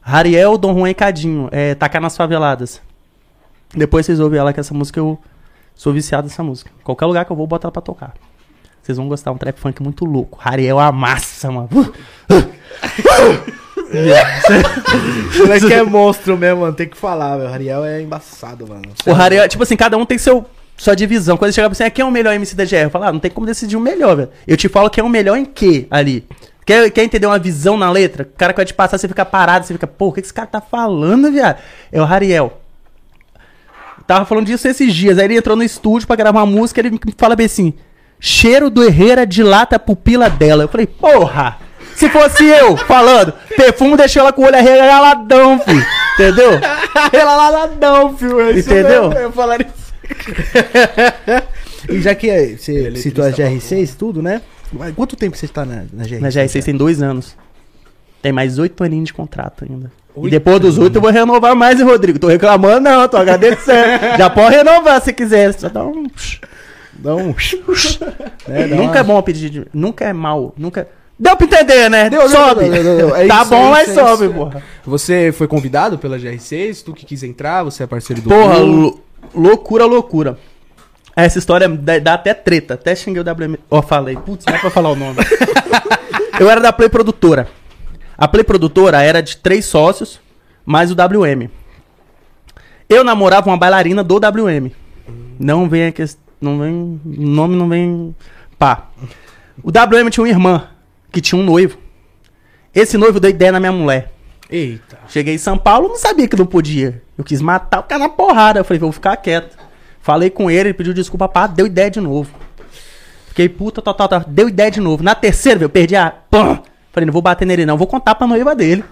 Rariel, 0.00 0.56
Dom 0.56 0.72
Juan 0.78 0.90
e 0.90 0.94
Cadinho. 0.94 1.48
É 1.50 1.74
Tacar 1.74 2.00
nas 2.00 2.16
Faveladas. 2.16 2.80
Depois 3.74 4.06
vocês 4.06 4.20
ouvem 4.20 4.38
ela, 4.38 4.52
que 4.52 4.60
essa 4.60 4.72
música 4.72 5.00
eu 5.00 5.18
sou 5.74 5.92
viciado 5.92 6.28
nessa 6.28 6.42
música. 6.42 6.70
Qualquer 6.84 7.06
lugar 7.06 7.24
que 7.24 7.32
eu 7.32 7.36
vou, 7.36 7.46
botar 7.46 7.66
ela 7.66 7.72
pra 7.72 7.82
tocar. 7.82 8.14
Vocês 8.82 8.96
vão 8.96 9.08
gostar, 9.08 9.32
um 9.32 9.36
trap 9.36 9.58
funk 9.58 9.82
muito 9.82 10.04
louco. 10.04 10.38
Rariel 10.40 10.78
amassa, 10.78 11.50
mano. 11.50 11.68
Moleque 15.38 15.72
é 15.72 15.82
monstro 15.82 16.36
mesmo, 16.36 16.62
mano. 16.62 16.72
Tem 16.72 16.88
que 16.88 16.96
falar, 16.96 17.36
velho. 17.36 17.50
O 17.50 17.52
Ariel 17.52 17.84
é 17.84 18.02
embaçado, 18.02 18.66
mano. 18.66 18.82
O 19.06 19.12
Rariel, 19.12 19.48
tipo 19.48 19.62
assim, 19.62 19.76
cada 19.76 19.96
um 19.96 20.04
tem 20.04 20.18
seu, 20.18 20.44
sua 20.76 20.94
divisão. 20.94 21.36
Quando 21.36 21.52
chega 21.52 21.68
pra 21.68 21.74
você, 21.74 21.84
ah, 21.84 21.90
quem 21.90 22.02
é 22.02 22.06
o 22.06 22.10
melhor 22.10 22.34
MC 22.34 22.54
da 22.54 22.64
GR? 22.64 22.74
Eu 22.74 22.90
falo, 22.90 23.04
ah, 23.04 23.12
não 23.12 23.20
tem 23.20 23.30
como 23.30 23.46
decidir 23.46 23.76
o 23.76 23.80
melhor, 23.80 24.16
velho. 24.16 24.30
Eu 24.46 24.56
te 24.56 24.68
falo 24.68 24.90
quem 24.90 25.02
é 25.02 25.04
o 25.04 25.10
melhor 25.10 25.36
em 25.36 25.44
quê 25.44 25.86
ali. 25.90 26.26
Quer, 26.64 26.90
quer 26.90 27.04
entender 27.04 27.26
uma 27.26 27.38
visão 27.38 27.76
na 27.76 27.90
letra? 27.90 28.24
O 28.24 28.36
cara 28.36 28.52
que 28.52 28.58
vai 28.58 28.66
te 28.66 28.74
passar, 28.74 28.98
você 28.98 29.06
fica 29.06 29.24
parado, 29.24 29.64
você 29.64 29.72
fica, 29.72 29.86
pô, 29.86 30.08
o 30.08 30.12
que 30.12 30.20
que 30.20 30.26
esse 30.26 30.34
cara 30.34 30.48
tá 30.48 30.60
falando, 30.60 31.30
viado? 31.30 31.58
É 31.92 32.00
o 32.00 32.04
Rariel. 32.04 32.60
Tava 34.06 34.24
falando 34.24 34.46
disso 34.46 34.66
esses 34.68 34.94
dias. 34.94 35.18
Aí 35.18 35.24
ele 35.24 35.36
entrou 35.36 35.56
no 35.56 35.62
estúdio 35.62 36.06
pra 36.06 36.16
gravar 36.16 36.40
uma 36.40 36.46
música, 36.46 36.80
ele 36.80 36.90
me 36.90 36.98
fala 37.16 37.34
bem 37.34 37.46
assim: 37.46 37.74
cheiro 38.20 38.70
do 38.70 38.82
Herrera 38.82 39.26
dilata 39.26 39.76
a 39.76 39.78
pupila 39.78 40.30
dela. 40.30 40.64
Eu 40.64 40.68
falei, 40.68 40.86
porra! 40.86 41.65
Se 41.96 42.08
fosse 42.10 42.44
eu 42.44 42.76
falando, 42.76 43.32
perfume 43.56 43.96
deixou 43.96 44.20
ela 44.20 44.32
com 44.32 44.42
o 44.42 44.44
olho 44.46 44.56
arregaladão, 44.56 45.58
filho. 45.60 45.84
Entendeu? 46.14 46.50
Ela 47.12 47.36
lá 47.36 47.48
ladão, 47.50 48.16
filho. 48.16 48.40
é 48.40 48.52
Entendeu? 48.58 49.08
mesmo, 49.08 49.18
Eu 49.24 49.32
falaria 49.32 49.66
isso. 49.66 49.86
e 51.90 52.00
já 52.00 52.14
que 52.14 52.28
eh, 52.30 52.56
você 52.56 52.94
citou 52.96 53.24
a 53.24 53.30
GR6 53.30 53.96
tudo, 53.96 54.22
né? 54.22 54.40
Mas 54.72 54.94
Quanto 54.94 55.16
tempo 55.16 55.36
você 55.36 55.46
tá 55.48 55.64
na, 55.64 55.84
na 55.92 56.04
GR6? 56.04 56.20
Na 56.20 56.28
GR6 56.28 56.64
tem 56.64 56.76
dois 56.76 57.02
anos. 57.02 57.36
Tem 58.22 58.32
mais 58.32 58.58
oito 58.58 58.82
aninhos 58.82 59.06
de 59.08 59.14
contrato 59.14 59.64
ainda. 59.68 59.90
e 60.16 60.20
Oito 60.20 60.30
depois 60.30 60.60
dos 60.60 60.78
oito 60.78 60.96
eu 60.96 61.00
vou 61.02 61.10
renovar 61.10 61.54
mais, 61.54 61.78
hein, 61.78 61.86
Rodrigo? 61.86 62.18
Tô 62.18 62.26
reclamando, 62.28 62.80
não, 62.80 63.08
tô 63.08 63.16
agradecendo. 63.16 63.88
Já 64.18 64.28
pode 64.28 64.56
renovar 64.56 65.00
se 65.02 65.12
quiser. 65.12 65.52
Só 65.54 65.68
dá 65.68 65.84
um. 65.84 66.06
Dá 66.94 67.14
um... 67.14 67.28
né, 68.48 68.66
dá 68.68 68.76
nunca 68.76 68.90
uma- 68.92 68.98
é 68.98 69.02
bom 69.04 69.22
pedir. 69.22 69.50
de- 69.50 69.66
Nunca 69.72 70.04
é 70.06 70.12
mal. 70.12 70.54
Nunca. 70.56 70.88
Deu 71.18 71.34
pra 71.36 71.46
entender, 71.46 71.88
né? 71.88 72.10
Deu, 72.10 72.20
deu, 72.20 72.28
sobe. 72.28 72.68
deu, 72.68 72.82
deu, 72.84 72.96
deu. 72.98 73.16
É 73.16 73.26
tá 73.26 73.40
isso, 73.40 73.50
bom, 73.50 73.66
é 73.68 73.70
mas 73.70 73.88
isso, 73.88 74.00
é 74.00 74.06
sobe, 74.06 74.24
isso. 74.26 74.34
porra. 74.34 74.62
Você 74.84 75.32
foi 75.32 75.48
convidado 75.48 75.98
pela 75.98 76.18
GR6, 76.18 76.82
tu 76.84 76.92
que 76.92 77.06
quis 77.06 77.22
entrar, 77.22 77.62
você 77.62 77.82
é 77.84 77.86
parceiro 77.86 78.20
do 78.20 78.28
Porra, 78.28 78.58
lou- 78.58 79.02
loucura, 79.34 79.86
loucura. 79.86 80.38
Essa 81.14 81.38
história 81.38 81.66
dá, 81.68 82.12
até 82.14 82.34
treta. 82.34 82.74
Até 82.74 82.94
xinguei 82.94 83.22
o 83.22 83.24
WM. 83.24 83.56
Ó, 83.70 83.80
falei. 83.80 84.16
Putz, 84.16 84.44
não 84.44 84.54
é 84.54 84.58
pra 84.58 84.68
falar 84.68 84.90
o 84.90 84.94
nome. 84.96 85.16
eu 86.38 86.50
era 86.50 86.60
da 86.60 86.70
Play 86.74 86.90
Produtora. 86.90 87.48
A 88.18 88.28
Play 88.28 88.44
Produtora 88.44 89.02
era 89.02 89.22
de 89.22 89.38
três 89.38 89.64
sócios, 89.64 90.20
mais 90.66 90.90
o 90.90 90.94
WM. 90.94 91.48
Eu 92.88 93.02
namorava 93.02 93.48
uma 93.48 93.56
bailarina 93.56 94.04
do 94.04 94.16
WM. 94.16 94.70
Não 95.40 95.66
vem 95.66 95.86
a 95.86 95.92
questão. 95.92 96.22
Não 96.38 96.58
vem. 96.58 97.00
O 97.06 97.22
nome 97.26 97.56
não 97.56 97.66
vem. 97.66 98.14
Pá. 98.58 98.88
O 99.62 99.70
WM 99.70 100.10
tinha 100.10 100.22
uma 100.24 100.28
irmã 100.28 100.68
que 101.16 101.20
tinha 101.22 101.40
um 101.40 101.44
noivo. 101.44 101.78
Esse 102.74 102.98
noivo 102.98 103.18
deu 103.18 103.30
ideia 103.30 103.50
na 103.50 103.58
minha 103.58 103.72
mulher. 103.72 104.12
Eita. 104.50 104.98
Cheguei 105.08 105.34
em 105.34 105.38
São 105.38 105.56
Paulo, 105.56 105.88
não 105.88 105.96
sabia 105.96 106.28
que 106.28 106.36
não 106.36 106.44
podia. 106.44 107.02
Eu 107.16 107.24
quis 107.24 107.40
matar 107.40 107.80
o 107.80 107.84
cara 107.84 108.00
na 108.00 108.08
porrada. 108.10 108.60
Eu 108.60 108.64
falei, 108.64 108.78
vou 108.78 108.92
ficar 108.92 109.16
quieto. 109.16 109.56
Falei 109.98 110.28
com 110.28 110.50
ele, 110.50 110.68
ele 110.68 110.74
pediu 110.74 110.92
desculpa, 110.92 111.26
pá, 111.26 111.46
deu 111.46 111.66
ideia 111.66 111.90
de 111.90 112.02
novo. 112.02 112.30
Fiquei 113.28 113.48
puta, 113.48 113.80
tal, 113.80 113.94
tal, 113.94 114.08
tal. 114.08 114.24
Deu 114.28 114.46
ideia 114.46 114.70
de 114.70 114.78
novo. 114.78 115.02
Na 115.02 115.14
terceira, 115.14 115.64
eu 115.64 115.70
perdi 115.70 115.96
a. 115.96 116.10
Pã! 116.10 116.60
Falei, 116.92 117.06
não 117.06 117.14
vou 117.14 117.22
bater 117.22 117.46
nele, 117.46 117.64
não. 117.64 117.78
Vou 117.78 117.86
contar 117.86 118.14
pra 118.14 118.26
noiva 118.26 118.54
dele. 118.54 118.84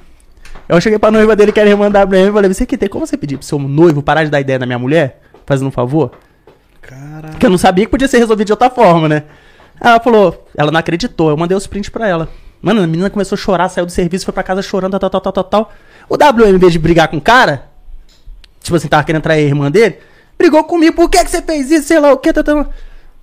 Eu 0.67 0.81
cheguei 0.81 0.99
pra 0.99 1.11
noiva 1.11 1.37
dele, 1.37 1.53
que 1.53 1.61
era 1.61 1.69
irmã 1.69 1.91
da 1.91 2.05
WM, 2.05 2.33
falei, 2.33 2.55
você 2.55 2.65
que 2.65 2.79
tem 2.79 2.89
como 2.89 3.07
você 3.07 3.19
pedir 3.19 3.37
pro 3.37 3.45
seu 3.45 3.59
noivo 3.59 4.03
parar 4.03 4.25
de 4.25 4.31
dar 4.31 4.41
ideia 4.41 4.59
na 4.59 4.65
minha 4.65 4.79
mulher? 4.79 5.21
Fazendo 5.45 5.69
um 5.69 5.71
favor? 5.71 6.13
Caralho. 6.81 7.33
Porque 7.33 7.45
eu 7.45 7.51
não 7.51 7.59
sabia 7.59 7.85
que 7.85 7.91
podia 7.91 8.09
ser 8.09 8.17
resolvido 8.17 8.47
de 8.47 8.53
outra 8.53 8.71
forma, 8.71 9.11
né? 9.11 9.25
Ela 9.81 10.01
falou, 10.01 10.47
ela 10.57 10.71
não 10.71 10.81
acreditou, 10.81 11.31
eu 11.31 11.37
mandei 11.37 11.57
os 11.57 11.67
prints 11.67 11.91
pra 11.91 12.09
ela. 12.09 12.29
Mano, 12.63 12.83
a 12.83 12.87
menina 12.87 13.11
começou 13.11 13.37
a 13.37 13.39
chorar, 13.39 13.69
saiu 13.69 13.85
do 13.85 13.93
serviço, 13.93 14.25
foi 14.25 14.33
pra 14.33 14.43
casa 14.43 14.63
chorando, 14.63 14.99
tal, 14.99 15.11
tal, 15.11 15.21
tal, 15.21 15.33
tal, 15.33 15.45
tal. 15.45 15.73
O 16.09 16.15
WM, 16.15 16.55
em 16.55 16.59
vez 16.59 16.73
de 16.73 16.79
brigar 16.79 17.09
com 17.09 17.19
o 17.19 17.21
cara, 17.21 17.69
tipo 18.63 18.75
assim, 18.77 18.89
tava 18.89 19.05
querendo 19.05 19.23
trair 19.23 19.45
a 19.45 19.49
irmã 19.49 19.71
dele, 19.71 19.99
brigou 20.39 20.65
comigo, 20.65 20.97
por 20.97 21.11
que 21.11 21.23
que 21.23 21.31
você 21.31 21.43
fez 21.43 21.71
isso, 21.71 21.89
sei 21.89 22.01
lá 22.01 22.13
o 22.13 22.17
que, 22.17 22.33
tal, 22.33 22.43
tal. 22.43 22.71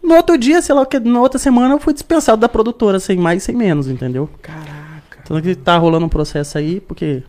No 0.03 0.15
outro 0.15 0.37
dia, 0.37 0.61
sei 0.61 0.75
lá 0.75 0.81
o 0.81 0.85
que, 0.85 0.99
na 0.99 1.19
outra 1.19 1.39
semana, 1.39 1.73
eu 1.73 1.79
fui 1.79 1.93
dispensado 1.93 2.39
da 2.39 2.49
produtora, 2.49 2.99
sem 2.99 3.17
mais, 3.17 3.43
sem 3.43 3.55
menos, 3.55 3.87
entendeu? 3.87 4.29
Caraca. 4.41 4.71
Tanto 5.25 5.41
que 5.41 5.55
tá 5.55 5.77
rolando 5.77 6.05
um 6.05 6.09
processo 6.09 6.57
aí, 6.57 6.79
porque 6.79 7.23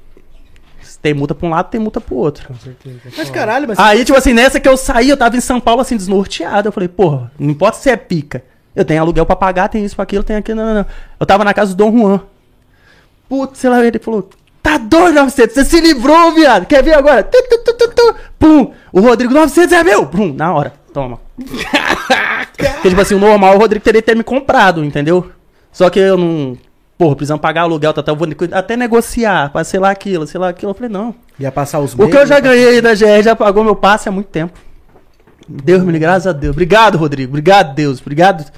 se 0.83 0.99
tem 0.99 1.15
multa 1.15 1.35
pra 1.35 1.47
um 1.47 1.51
lado, 1.51 1.71
tem 1.71 1.81
multa 1.81 2.01
pro 2.01 2.17
outro. 2.17 2.49
Com 2.49 2.55
certeza. 2.57 2.99
Mas 3.17 3.31
caralho, 3.31 3.69
mas... 3.69 3.79
Aí, 3.79 4.05
tipo 4.05 4.19
assim, 4.19 4.33
nessa 4.33 4.61
que 4.61 4.69
eu 4.69 4.77
saí, 4.77 5.09
eu 5.09 5.17
tava 5.17 5.37
em 5.37 5.41
São 5.41 5.61
Paulo, 5.61 5.81
assim, 5.81 5.97
desnorteado. 5.97 6.69
Eu 6.69 6.73
falei, 6.73 6.89
porra, 6.89 7.31
não 7.39 7.51
importa 7.51 7.79
se 7.79 7.89
é 7.89 7.97
pica. 7.97 8.43
Eu 8.75 8.85
tenho 8.85 9.01
aluguel 9.01 9.27
pra 9.27 9.37
pagar, 9.37 9.69
tem 9.69 9.85
isso, 9.85 9.95
pra 9.95 10.05
aquilo, 10.05 10.23
tem 10.23 10.37
aquilo, 10.37 10.61
não, 10.61 10.67
não, 10.67 10.75
não. 10.75 10.87
Eu 11.21 11.27
tava 11.27 11.45
na 11.45 11.53
casa 11.53 11.75
do 11.75 11.77
Dom 11.77 11.99
Juan. 11.99 12.21
Putz, 13.29 13.59
sei 13.59 13.71
lá, 13.71 13.85
ele 13.85 13.99
falou, 13.99 14.29
tá 14.63 14.79
doido, 14.79 15.17
900, 15.17 15.55
você 15.55 15.65
se 15.65 15.81
livrou, 15.81 16.33
viado. 16.33 16.67
Quer 16.67 16.83
ver 16.83 16.95
agora? 16.95 17.23
Tu, 17.23 17.39
tu, 17.49 17.89
tu. 17.89 18.15
Pum. 18.39 18.73
O 18.93 19.01
Rodrigo, 19.01 19.33
900 19.35 19.73
é 19.73 19.85
meu. 19.85 20.07
Pum, 20.07 20.33
na 20.33 20.55
hora, 20.55 20.73
toma. 20.93 21.21
Porque, 21.37 22.89
tipo 22.89 23.01
assim, 23.01 23.15
o 23.15 23.19
normal, 23.19 23.57
o 23.57 23.59
Rodrigo 23.59 23.85
teria 23.85 24.01
que 24.01 24.07
ter 24.07 24.17
me 24.17 24.25
comprado, 24.25 24.85
entendeu? 24.85 25.31
Só 25.71 25.89
que 25.89 25.99
eu 25.99 26.17
não... 26.17 26.57
porra, 26.99 27.17
precisamos 27.17 27.41
pagar 27.41 27.63
aluguel, 27.63 27.93
tá, 27.93 28.03
tá, 28.03 28.13
eu 28.13 28.17
vou 28.17 28.29
até 28.53 28.77
negociar, 28.77 29.51
pra 29.51 29.65
sei 29.65 29.81
lá 29.81 29.91
aquilo, 29.91 30.27
sei 30.27 30.41
lá 30.41 30.49
aquilo. 30.49 30.71
Eu 30.71 30.75
falei, 30.75 30.91
não. 30.91 31.15
Ia 31.39 31.51
passar 31.51 31.81
os 31.81 31.95
O 31.95 32.09
que 32.09 32.17
eu 32.17 32.27
já 32.27 32.41
ganhei 32.41 32.81
da 32.81 32.95
GR 32.95 33.23
já 33.23 33.35
pagou 33.35 33.65
meu 33.65 33.77
passe 33.77 34.09
há 34.09 34.13
muito 34.13 34.29
tempo. 34.29 34.59
Deus 35.49 35.81
me 35.81 35.87
livre, 35.87 36.01
graças 36.01 36.27
a 36.27 36.33
Deus. 36.33 36.53
Obrigado, 36.53 36.97
Rodrigo. 36.99 37.31
Obrigado, 37.31 37.75
Deus. 37.75 38.01
Obrigado, 38.01 38.51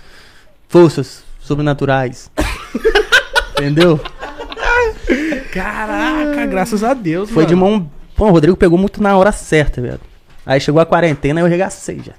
forças 0.68 1.22
sobrenaturais. 1.40 2.30
Entendeu? 3.58 4.00
Caraca, 5.52 6.46
graças 6.46 6.82
a 6.82 6.94
Deus, 6.94 7.30
Foi 7.30 7.46
de 7.46 7.54
mão. 7.54 7.88
Pô, 8.16 8.26
o 8.26 8.30
Rodrigo 8.30 8.56
pegou 8.56 8.78
muito 8.78 9.02
na 9.02 9.16
hora 9.16 9.32
certa, 9.32 9.80
velho. 9.80 10.00
Aí 10.46 10.60
chegou 10.60 10.80
a 10.80 10.86
quarentena 10.86 11.40
e 11.40 11.42
eu 11.42 11.48
regacei 11.48 12.00
já. 12.04 12.12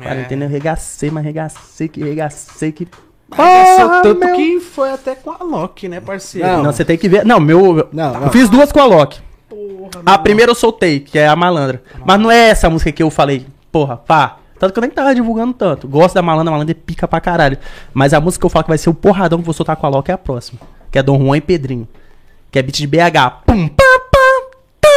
Quarentena 0.00 0.44
eu 0.44 0.48
regacei, 0.48 1.10
mas 1.10 1.24
regacei, 1.24 1.88
que 1.88 2.02
regacei, 2.02 2.72
que. 2.72 2.86
Porra, 3.28 4.00
tanto 4.02 4.24
meu. 4.24 4.34
que 4.36 4.58
foi 4.60 4.90
até 4.90 5.14
com 5.14 5.30
a 5.30 5.44
Loki, 5.44 5.88
né, 5.88 6.00
parceiro? 6.00 6.46
Não. 6.48 6.62
Não, 6.64 6.72
você 6.72 6.84
tem 6.84 6.96
que 6.96 7.08
ver. 7.08 7.24
Não, 7.26 7.38
meu. 7.38 7.88
Não, 7.92 8.14
Eu 8.14 8.20
não. 8.22 8.30
fiz 8.30 8.48
duas 8.48 8.72
com 8.72 8.80
a 8.80 8.84
Loki. 8.86 9.20
Porra, 9.48 10.02
A 10.06 10.16
primeira 10.16 10.50
eu 10.50 10.54
soltei, 10.54 11.00
que 11.00 11.18
é 11.18 11.26
a 11.28 11.36
malandra. 11.36 11.82
Mas 12.04 12.18
não 12.20 12.30
é 12.30 12.48
essa 12.48 12.70
música 12.70 12.90
que 12.90 13.02
eu 13.02 13.10
falei, 13.10 13.44
porra, 13.78 13.96
pá. 13.96 14.38
Tanto 14.58 14.72
que 14.72 14.78
eu 14.78 14.82
nem 14.82 14.90
tava 14.90 15.14
divulgando 15.14 15.52
tanto. 15.52 15.86
Gosto 15.86 16.16
da 16.16 16.22
malandra, 16.22 16.50
malandra 16.50 16.72
é 16.72 16.74
pica 16.74 17.06
pra 17.06 17.20
caralho. 17.20 17.56
Mas 17.94 18.12
a 18.12 18.20
música 18.20 18.40
que 18.42 18.46
eu 18.46 18.50
falo 18.50 18.64
que 18.64 18.70
vai 18.70 18.78
ser 18.78 18.90
o 18.90 18.94
porradão 18.94 19.38
que 19.38 19.44
vou 19.44 19.54
soltar 19.54 19.76
com 19.76 19.86
a 19.86 19.88
Loki 19.88 20.10
é 20.10 20.14
a 20.14 20.18
próxima. 20.18 20.58
Que 20.90 20.98
é 20.98 21.02
Dom 21.02 21.16
Juan 21.24 21.36
e 21.36 21.40
Pedrinho. 21.40 21.86
Que 22.50 22.58
é 22.58 22.62
beat 22.62 22.76
de 22.76 22.86
BH. 22.88 23.44
Pum, 23.46 23.68
pá, 23.68 23.84
pá, 24.10 24.18
tá. 24.80 24.88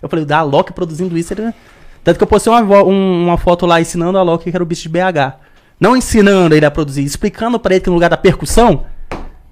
Eu 0.00 0.08
falei, 0.08 0.24
da 0.24 0.42
Loki 0.42 0.72
produzindo 0.72 1.18
isso. 1.18 1.32
Ele... 1.32 1.52
Tanto 2.04 2.18
que 2.18 2.22
eu 2.22 2.26
postei 2.28 2.52
uma, 2.52 2.62
um- 2.84 3.24
uma 3.24 3.36
foto 3.36 3.66
lá 3.66 3.80
ensinando 3.80 4.16
a 4.16 4.22
Loki 4.22 4.48
que 4.48 4.56
era 4.56 4.62
o 4.62 4.66
beat 4.66 4.80
de 4.82 4.88
BH. 4.88 5.34
Não 5.80 5.96
ensinando 5.96 6.54
ele 6.54 6.64
a 6.66 6.70
produzir, 6.70 7.02
explicando 7.02 7.58
pra 7.58 7.74
ele 7.74 7.82
que 7.82 7.88
no 7.90 7.94
lugar 7.94 8.10
da 8.10 8.16
percussão 8.16 8.86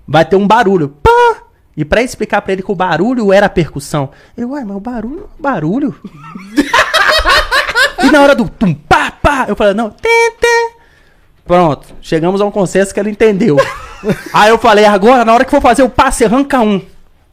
vai 0.07 0.25
ter 0.25 0.37
um 0.37 0.47
barulho. 0.47 0.91
Pá! 1.03 1.11
E 1.77 1.85
pra 1.85 2.01
explicar 2.03 2.43
pra 2.43 2.53
ele 2.53 2.63
que 2.63 2.71
o 2.71 2.77
barulho 2.77 3.33
era 3.33 3.47
a 3.47 3.51
percussão. 3.51 4.11
Ele, 4.37 4.47
uai, 4.47 4.63
mas 4.65 4.77
o 4.77 4.81
barulho 4.81 5.29
é 5.37 5.43
barulho. 5.43 5.95
e 8.03 8.11
na 8.11 8.23
hora 8.23 8.35
do 8.35 8.49
tum, 8.49 8.75
pá, 8.75 9.11
pá, 9.11 9.47
eu 9.49 9.57
falei, 9.57 9.75
não, 9.75 9.91
tê, 9.91 10.33
tê. 10.41 10.73
Pronto, 11.47 11.87
chegamos 12.03 12.41
a 12.41 12.45
um 12.45 12.51
consenso 12.51 12.93
que 12.93 13.01
ele 13.01 13.11
entendeu. 13.11 13.57
Aí 14.33 14.51
eu 14.51 14.59
falei, 14.59 14.85
agora, 14.85 15.25
na 15.25 15.33
hora 15.33 15.45
que 15.45 15.51
for 15.51 15.63
fazer 15.63 15.83
o 15.83 15.89
passe, 15.89 16.25
arranca 16.25 16.61
um. 16.61 16.81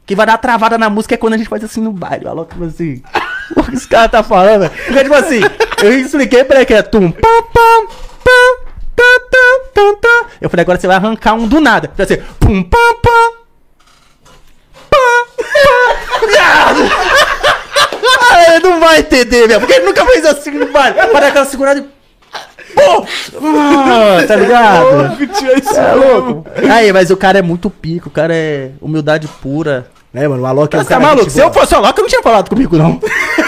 Que 0.06 0.14
vai 0.14 0.24
dar 0.24 0.38
travada 0.38 0.78
na 0.78 0.88
música 0.88 1.14
é 1.14 1.18
quando 1.18 1.34
a 1.34 1.36
gente 1.36 1.48
faz 1.48 1.64
assim 1.64 1.80
no 1.80 1.92
baile. 1.92 2.26
Olha 2.26 2.44
tipo 2.44 2.64
assim. 2.64 3.02
O 3.56 3.62
que 3.62 3.76
esse 3.76 3.86
cara 3.86 4.08
tá 4.08 4.24
falando, 4.24 4.68
tipo 4.68 5.14
assim, 5.14 5.40
eu 5.80 6.00
expliquei 6.00 6.42
pra 6.42 6.56
ele 6.56 6.66
que 6.66 6.74
é 6.74 6.82
tum, 6.82 7.12
pá, 7.12 7.28
pá, 7.54 7.86
pá, 8.24 8.66
tá, 8.96 9.04
tá, 9.72 9.94
tá. 10.00 10.26
Eu 10.40 10.50
falei, 10.50 10.62
agora 10.62 10.80
você 10.80 10.88
vai 10.88 10.96
arrancar 10.96 11.34
um 11.34 11.46
do 11.46 11.60
nada. 11.60 11.88
Vai 11.96 12.06
ser 12.06 12.24
pum, 12.40 12.60
pá, 12.64 12.76
pá, 13.00 13.30
Ah, 18.30 18.54
ele 18.54 18.68
não 18.68 18.80
vai 18.96 19.00
entender, 19.00 19.48
velho. 19.48 19.60
Porque 19.60 19.74
ele 19.74 19.86
nunca 19.86 20.04
fez 20.06 20.24
assim 20.24 20.50
no. 20.52 20.72
Vai 20.72 20.92
dar 20.92 21.28
aquela 21.28 21.44
segurada 21.44 21.80
e. 21.80 21.96
Pô! 22.74 23.06
Ah, 23.42 24.24
tá 24.26 24.36
ligado? 24.36 25.16
É 25.76 25.94
louco. 25.94 26.46
Aí, 26.70 26.92
mas 26.92 27.10
o 27.10 27.16
cara 27.16 27.38
é 27.38 27.42
muito 27.42 27.70
pico, 27.70 28.08
o 28.08 28.12
cara 28.12 28.34
é 28.34 28.70
humildade 28.80 29.28
pura. 29.40 29.86
É, 30.12 30.26
mano, 30.26 30.42
o 30.42 30.46
Alok 30.46 30.74
é 30.74 30.78
um 30.78 30.82
Você 30.82 30.88
tá 30.88 30.94
cara 30.94 31.06
maluco? 31.06 31.24
gente 31.24 31.32
Se 31.34 31.40
eu 31.40 31.52
fosse 31.52 31.74
o 31.74 31.80
Loki, 31.80 31.98
eu 31.98 32.02
não 32.02 32.08
tinha 32.08 32.22
falado 32.22 32.48
comigo, 32.48 32.76
não. 32.76 32.98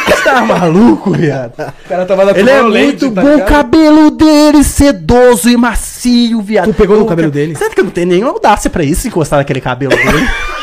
Você 0.06 0.22
tá 0.22 0.42
maluco, 0.42 1.10
viado? 1.12 1.52
O 1.52 1.88
cara 1.88 2.04
tava 2.04 2.26
na 2.26 2.38
Ele 2.38 2.50
é 2.50 2.62
muito 2.62 3.10
tá 3.10 3.22
bom, 3.22 3.36
o 3.36 3.44
cabelo 3.44 4.10
dele 4.10 4.62
sedoso 4.62 5.48
e 5.48 5.56
macio, 5.56 6.42
viado. 6.42 6.66
Tu 6.66 6.74
pegou 6.74 6.98
no 6.98 7.06
cabelo 7.06 7.30
dele? 7.30 7.56
Certo 7.56 7.74
que 7.74 7.80
eu 7.80 7.84
não 7.84 7.90
tenho 7.90 8.08
nenhuma 8.08 8.32
audácia 8.32 8.68
pra 8.68 8.84
isso, 8.84 9.08
encostar 9.08 9.38
naquele 9.38 9.60
cabelo 9.60 9.96
dele. 9.96 10.28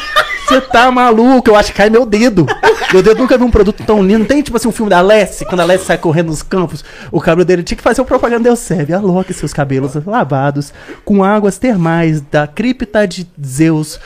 Você 0.48 0.62
tá 0.62 0.92
maluco? 0.92 1.50
Eu 1.50 1.56
acho 1.56 1.72
que 1.72 1.78
cai 1.78 1.90
meu 1.90 2.06
dedo. 2.06 2.46
Meu 2.94 3.02
dedo 3.02 3.18
nunca 3.20 3.38
viu 3.38 3.48
um 3.48 3.52
produto 3.52 3.84
tão 3.84 4.02
lindo. 4.04 4.20
Não 4.20 4.26
tem 4.26 4.42
tipo 4.42 4.56
assim 4.56 4.68
um 4.68 4.72
filme 4.72 4.90
da 4.90 5.00
Alessi, 5.00 5.44
quando 5.46 5.60
a 5.62 5.64
Alessi 5.64 5.86
sai 5.86 5.98
correndo 5.98 6.28
nos 6.28 6.44
campos, 6.44 6.86
o 7.12 7.20
cabelo 7.20 7.44
dele 7.46 7.64
tinha 7.64 7.76
que 7.76 7.84
fazer 7.84 8.02
o 8.02 8.06
propaganda 8.06 8.44
deu 8.44 8.56
serve. 8.56 8.94
Aloque 8.94 9.34
seus 9.34 9.52
cabelos 9.54 9.94
lavados 10.06 10.72
com 11.04 11.24
águas 11.24 11.58
termais 11.58 12.22
da 12.22 12.46
cripta 12.48 13.08
de 13.08 13.28
Zeus. 13.44 14.00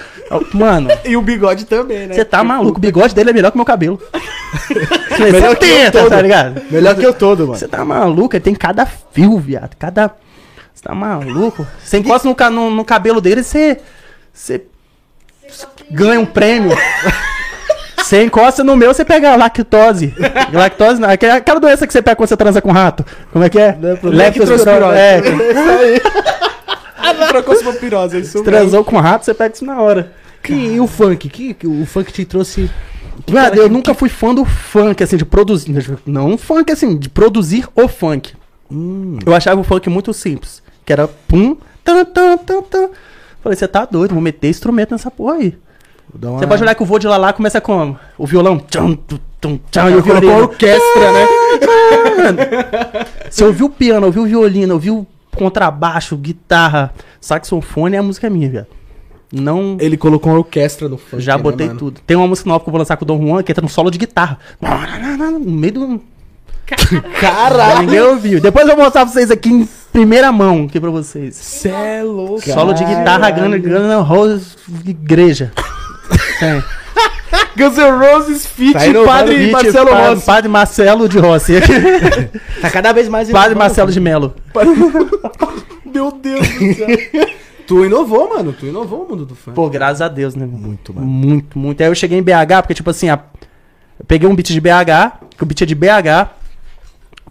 Mano, 0.54 0.90
E 1.04 1.18
o 1.18 1.22
bigode 1.22 1.66
também, 1.66 2.08
né? 2.08 2.16
você 2.16 2.24
tá 2.24 2.44
maluco. 2.44 2.78
O 2.78 2.82
bigode 2.82 3.14
dele 3.14 3.32
é 3.32 3.34
melhor 3.34 3.52
que 3.52 3.58
o 3.58 3.60
meu 3.60 3.66
cabelo. 3.66 4.02
Melhor 5.20 5.42
que 5.42 5.66
eu 5.66 5.70
tenta, 5.70 6.00
todo. 6.00 6.10
tá 6.10 6.22
ligado? 6.22 6.62
Melhor 6.72 6.96
que 6.96 7.06
eu 7.06 7.14
todo, 7.14 7.46
mano. 7.46 7.60
Você 7.60 7.68
tá 7.68 7.84
maluco? 7.84 8.36
Ele 8.36 8.44
tem 8.44 8.56
cada 8.56 8.86
fio, 8.86 9.38
viado. 9.38 9.76
Cada. 9.78 10.16
Você 10.74 10.82
tá 10.84 10.96
maluco? 10.96 11.68
Você 11.84 11.98
encosta 11.98 12.28
no, 12.28 12.50
no, 12.50 12.70
no 12.78 12.86
cabelo 12.86 13.20
dele, 13.20 13.44
você. 13.44 13.80
Você 14.34 14.64
ganha 15.92 16.20
um 16.20 16.26
prêmio. 16.26 16.76
Você 17.98 18.24
encosta 18.24 18.64
no 18.64 18.76
meu, 18.76 18.92
você 18.92 19.06
pega 19.06 19.36
lactose. 19.36 20.16
Lactose, 20.52 21.00
não, 21.00 21.10
aquela 21.10 21.36
aquela 21.36 21.60
doença 21.60 21.86
que 21.86 21.94
você 21.94 22.02
pega 22.02 22.16
quando 22.16 22.28
você 22.30 22.38
transa 22.38 22.60
com 22.60 22.72
rato. 22.72 23.06
Como 23.32 23.46
é 23.46 23.50
que 23.50 23.60
é? 23.60 23.78
Leptospirose. 24.02 24.98
É, 24.98 25.22
Procosmopirose, 27.28 28.18
é 28.18 28.20
isso 28.22 28.44
transou 28.44 28.84
com 28.84 28.98
rato, 28.98 29.26
você 29.26 29.34
pega 29.34 29.54
isso 29.54 29.64
na 29.64 29.80
hora. 29.80 30.12
Que, 30.42 30.54
e 30.54 30.80
o 30.80 30.88
funk? 30.88 31.30
Que, 31.30 31.54
que 31.54 31.68
o 31.68 31.86
funk 31.86 32.12
te 32.12 32.26
trouxe. 32.26 32.70
Mano, 33.30 33.56
eu 33.56 33.70
nunca 33.70 33.94
fui 33.94 34.10
fã 34.10 34.34
do 34.34 34.46
funk, 34.46 35.04
assim, 35.04 35.18
de 35.18 35.26
produzir. 35.26 36.00
Não 36.06 36.38
funk, 36.38 36.72
assim, 36.72 36.98
de 36.98 37.10
produzir 37.10 37.68
o 37.76 37.88
funk. 37.88 38.34
Eu 39.26 39.36
achava 39.36 39.60
o 39.62 39.64
funk 39.64 39.90
muito 39.90 40.14
simples. 40.14 40.64
Que 40.86 40.94
era 40.94 41.08
pum, 41.08 41.58
tan, 41.84 42.06
tan, 42.06 42.38
tan, 42.38 42.62
tan. 42.62 42.90
Falei, 43.42 43.56
você 43.58 43.68
tá 43.68 43.86
doido, 43.86 44.14
vou 44.14 44.22
meter 44.22 44.50
instrumento 44.50 44.92
nessa 44.92 45.10
porra 45.10 45.36
aí. 45.36 45.58
Você 46.14 46.48
pode 46.48 46.64
olhar 46.64 46.74
que 46.76 46.82
o 46.82 46.86
voo 46.86 46.98
de 46.98 47.08
Lalá 47.08 47.32
começa 47.32 47.62
com 47.62 47.96
o 48.18 48.26
violão. 48.26 48.58
Tcham, 48.58 48.96
tum, 49.40 49.60
tcham, 49.72 49.90
e 49.92 49.96
o 49.96 50.02
Colocou 50.04 50.22
violino. 50.22 50.42
orquestra, 50.42 51.12
né? 51.12 51.28
Você 53.30 53.44
ouviu 53.44 53.68
o 53.68 53.70
piano, 53.70 54.08
ouviu 54.08 54.24
o 54.24 54.26
violino, 54.26 54.74
ouviu 54.74 55.06
contrabaixo, 55.36 56.18
guitarra, 56.18 56.92
saxofone, 57.22 57.96
a 57.96 58.04
música 58.04 58.28
é 58.28 58.30
minha, 58.30 58.50
velho. 58.50 58.68
Não. 59.32 59.78
Ele 59.80 59.96
colocou 59.96 60.32
uma 60.32 60.40
orquestra 60.40 60.90
no 60.90 60.98
funk, 60.98 61.22
Já 61.22 61.38
né, 61.38 61.44
botei 61.44 61.68
mano? 61.68 61.78
tudo. 61.80 62.02
Tem 62.06 62.18
uma 62.18 62.28
música 62.28 62.50
nova 62.50 62.64
que 62.64 62.70
eu 62.70 62.72
vou 62.72 62.80
lançar 62.80 62.98
com 62.98 63.06
o 63.06 63.08
Dom 63.08 63.28
Juan, 63.28 63.44
que 63.44 63.52
entra 63.52 63.62
no 63.62 63.70
solo 63.70 63.92
de 63.92 64.00
guitarra. 64.00 64.40
No 64.60 65.40
meio 65.40 65.74
do. 65.74 66.02
Caralho! 67.20 67.82
Ninguém 67.82 68.02
ouviu. 68.02 68.42
Depois 68.42 68.68
eu 68.68 68.76
vou 68.76 68.84
mostrar 68.86 69.06
pra 69.06 69.14
vocês 69.14 69.30
aqui 69.32 69.50
em 69.50 69.68
primeira 69.92 70.32
mão 70.32 70.66
aqui 70.66 70.80
pra 70.80 70.90
vocês. 70.90 71.36
Cê 71.36 71.70
é 71.70 72.04
louco. 72.04 72.42
Solo 72.42 72.74
de 72.74 72.84
guitarra, 72.84 73.30
Guns 73.32 73.60
N' 73.60 74.02
Roses, 74.04 74.58
igreja. 74.86 75.52
Tem. 76.40 76.64
Guns 77.58 77.78
N' 77.78 77.92
Roses 77.98 78.46
feat 78.46 78.74
Tá 78.74 79.04
Padre 79.06 79.36
Beat, 79.38 79.52
Marcelo 79.52 79.90
padre, 79.90 80.10
Rossi. 80.14 80.26
Padre 80.26 80.50
Marcelo 80.50 81.10
de 81.10 81.20
Rossi. 81.20 81.54
Tá 82.62 82.70
cada 82.70 82.92
vez 82.94 83.08
mais. 83.08 83.28
padre 83.30 83.52
inovando, 83.52 83.60
Marcelo 83.60 83.92
de 83.92 84.00
Melo. 84.00 84.36
Meu 85.86 86.12
Deus 86.12 86.48
do 86.48 86.74
céu. 86.76 87.28
tu 87.68 87.86
inovou, 87.86 88.30
mano. 88.36 88.54
Tu 88.54 88.68
inovou 88.68 89.06
o 89.06 89.10
mundo 89.10 89.26
do 89.26 89.36
funk. 89.36 89.56
Pô, 89.56 89.70
graças 89.70 90.02
a 90.02 90.08
Deus, 90.08 90.36
né? 90.36 90.46
mano? 90.46 90.58
Muito, 90.58 90.94
mano. 90.94 91.08
Muito, 91.08 91.58
muito. 91.58 91.82
Aí 91.82 91.88
eu 91.88 91.96
cheguei 91.96 92.18
em 92.18 92.22
BH, 92.24 92.62
porque, 92.62 92.74
tipo 92.74 92.90
assim, 92.90 93.10
a- 93.10 93.20
eu 94.00 94.06
peguei 94.06 94.28
um 94.30 94.36
beat 94.36 94.48
de 94.48 94.62
BH, 94.62 95.20
que 95.38 95.44
o 95.44 95.46
beat 95.46 95.62
é 95.62 95.66
de 95.66 95.76
BH, 95.76 96.30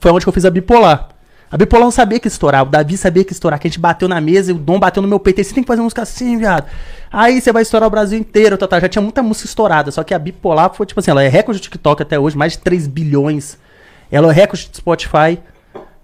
foi 0.01 0.11
onde 0.13 0.25
que 0.25 0.29
eu 0.29 0.33
fiz 0.33 0.45
a 0.45 0.51
bipolar. 0.51 1.09
A 1.51 1.57
bipolar 1.57 1.85
não 1.85 1.91
sabia 1.91 2.21
que 2.21 2.29
estourar, 2.29 2.63
o 2.63 2.67
Davi 2.67 2.97
sabia 2.97 3.25
que 3.25 3.33
estourar, 3.33 3.59
que 3.59 3.67
a 3.67 3.71
gente 3.71 3.79
bateu 3.81 4.07
na 4.09 4.21
mesa 4.21 4.51
e 4.51 4.55
o 4.55 4.59
Dom 4.59 4.79
bateu 4.79 5.03
no 5.03 5.09
meu 5.09 5.19
peito. 5.19 5.41
Aí 5.41 5.45
você 5.45 5.55
tem 5.55 5.63
que 5.63 5.67
fazer 5.69 5.81
música 5.81 6.03
assim, 6.03 6.37
viado. 6.37 6.67
Aí 7.11 7.41
você 7.41 7.51
vai 7.53 7.63
estourar 7.63 7.87
o 7.87 7.91
Brasil 7.91 8.19
inteiro, 8.19 8.59
tá, 8.59 8.67
tá. 8.69 8.79
Já 8.81 8.89
tinha 8.89 9.03
muita 9.03 9.23
música 9.23 9.47
estourada, 9.47 9.91
só 9.91 10.05
que 10.05 10.13
a 10.13 10.19
bipolar 10.19 10.73
foi, 10.75 10.85
tipo 10.85 11.01
assim, 11.01 11.11
ela 11.11 11.23
é 11.23 11.29
recorde 11.29 11.61
do 11.61 11.63
TikTok 11.63 12.03
até 12.03 12.19
hoje, 12.19 12.37
mais 12.37 12.53
de 12.53 12.59
3 12.59 12.87
bilhões. 12.87 13.59
Ela 14.13 14.31
é 14.31 14.35
recorde 14.35 14.69
de 14.71 14.77
Spotify. 14.77 15.39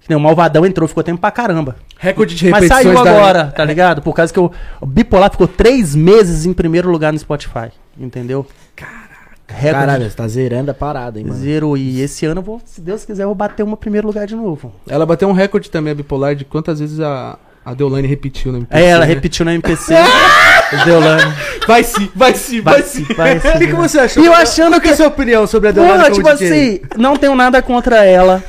Que 0.06 0.14
o 0.14 0.20
Malvadão 0.20 0.66
entrou, 0.66 0.86
ficou 0.86 1.02
tempo 1.02 1.18
pra 1.18 1.30
caramba. 1.30 1.76
Recorde 1.98 2.34
de 2.34 2.50
Mas 2.50 2.66
saiu 2.68 2.92
da- 2.92 3.00
agora, 3.10 3.46
tá 3.46 3.64
ligado? 3.64 4.02
Por 4.02 4.12
causa 4.14 4.30
que 4.30 4.38
o, 4.38 4.50
o 4.78 4.84
Bipolar 4.84 5.30
ficou 5.30 5.48
três 5.48 5.94
meses 5.94 6.44
em 6.44 6.52
primeiro 6.52 6.90
lugar 6.90 7.10
no 7.10 7.18
Spotify. 7.18 7.70
Entendeu? 7.98 8.46
Caraca. 8.76 9.13
Recorde 9.46 9.72
Caralho, 9.86 10.10
você 10.10 10.16
tá 10.16 10.26
zerando 10.26 10.70
a 10.70 10.74
parada, 10.74 11.18
hein, 11.18 11.26
mano. 11.26 11.38
zero. 11.38 11.76
E 11.76 12.00
esse 12.00 12.24
ano 12.24 12.40
eu 12.40 12.44
vou, 12.44 12.60
se 12.64 12.80
Deus 12.80 13.04
quiser, 13.04 13.24
eu 13.24 13.28
vou 13.28 13.34
bater 13.34 13.62
uma 13.62 13.76
primeiro 13.76 14.06
lugar 14.06 14.26
de 14.26 14.34
novo. 14.34 14.72
Ela 14.88 15.04
bateu 15.04 15.28
um 15.28 15.32
recorde 15.32 15.70
também, 15.70 15.92
a 15.92 15.94
bipolar, 15.94 16.34
de 16.34 16.44
quantas 16.44 16.80
vezes 16.80 16.98
a, 16.98 17.38
a 17.64 17.74
Deolane 17.74 18.08
repetiu 18.08 18.52
no 18.52 18.58
MPC. 18.58 18.82
É, 18.82 18.88
ela 18.88 19.06
né? 19.06 19.12
repetiu 19.14 19.44
na 19.44 19.52
MPC. 19.54 19.94
Deolane. 20.84 21.34
Vai 21.66 21.84
sim, 21.84 22.10
vai 22.14 22.34
sim, 22.34 22.60
Vai 22.62 22.80
vai 22.80 22.82
sim, 22.82 23.04
vai 23.14 23.38
sim. 23.40 23.48
O 23.54 23.58
que, 23.58 23.66
que 23.66 23.74
você 23.74 23.98
achou? 24.00 24.22
E 24.22 24.26
eu 24.26 24.32
achando 24.32 24.72
Qual 24.72 24.80
que 24.80 24.88
é 24.88 24.92
a 24.92 24.96
sua 24.96 25.06
opinião 25.08 25.46
sobre 25.46 25.68
a 25.68 25.72
Deolane 25.72 25.94
Porra, 25.94 26.10
como 26.10 26.16
tipo 26.16 26.38
DJ? 26.38 26.48
assim, 26.48 26.80
não 26.96 27.16
tenho 27.16 27.34
nada 27.34 27.60
contra 27.60 28.04
ela. 28.04 28.42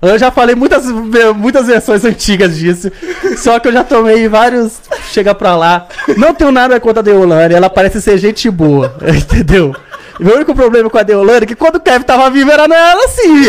Eu 0.00 0.18
já 0.18 0.32
falei 0.32 0.56
muitas, 0.56 0.84
muitas 1.36 1.68
versões 1.68 2.04
antigas 2.04 2.56
disso. 2.58 2.90
Só 3.36 3.60
que 3.60 3.68
eu 3.68 3.72
já 3.72 3.84
tomei 3.84 4.26
vários. 4.28 4.80
Chega 5.12 5.32
pra 5.34 5.54
lá. 5.54 5.86
Não 6.16 6.34
tenho 6.34 6.50
nada 6.50 6.80
contra 6.80 7.00
a 7.00 7.02
Deolane, 7.04 7.54
ela 7.54 7.70
parece 7.70 8.02
ser 8.02 8.18
gente 8.18 8.50
boa. 8.50 8.96
Entendeu? 9.06 9.72
Meu 10.20 10.36
único 10.36 10.54
problema 10.54 10.88
com 10.90 10.98
a 10.98 11.02
Deolane 11.02 11.44
é 11.44 11.46
que 11.46 11.54
quando 11.54 11.76
o 11.76 11.80
Kevin 11.80 12.04
tava 12.04 12.28
vivo 12.30 12.50
era 12.50 12.68
nela 12.68 13.04
assim. 13.04 13.44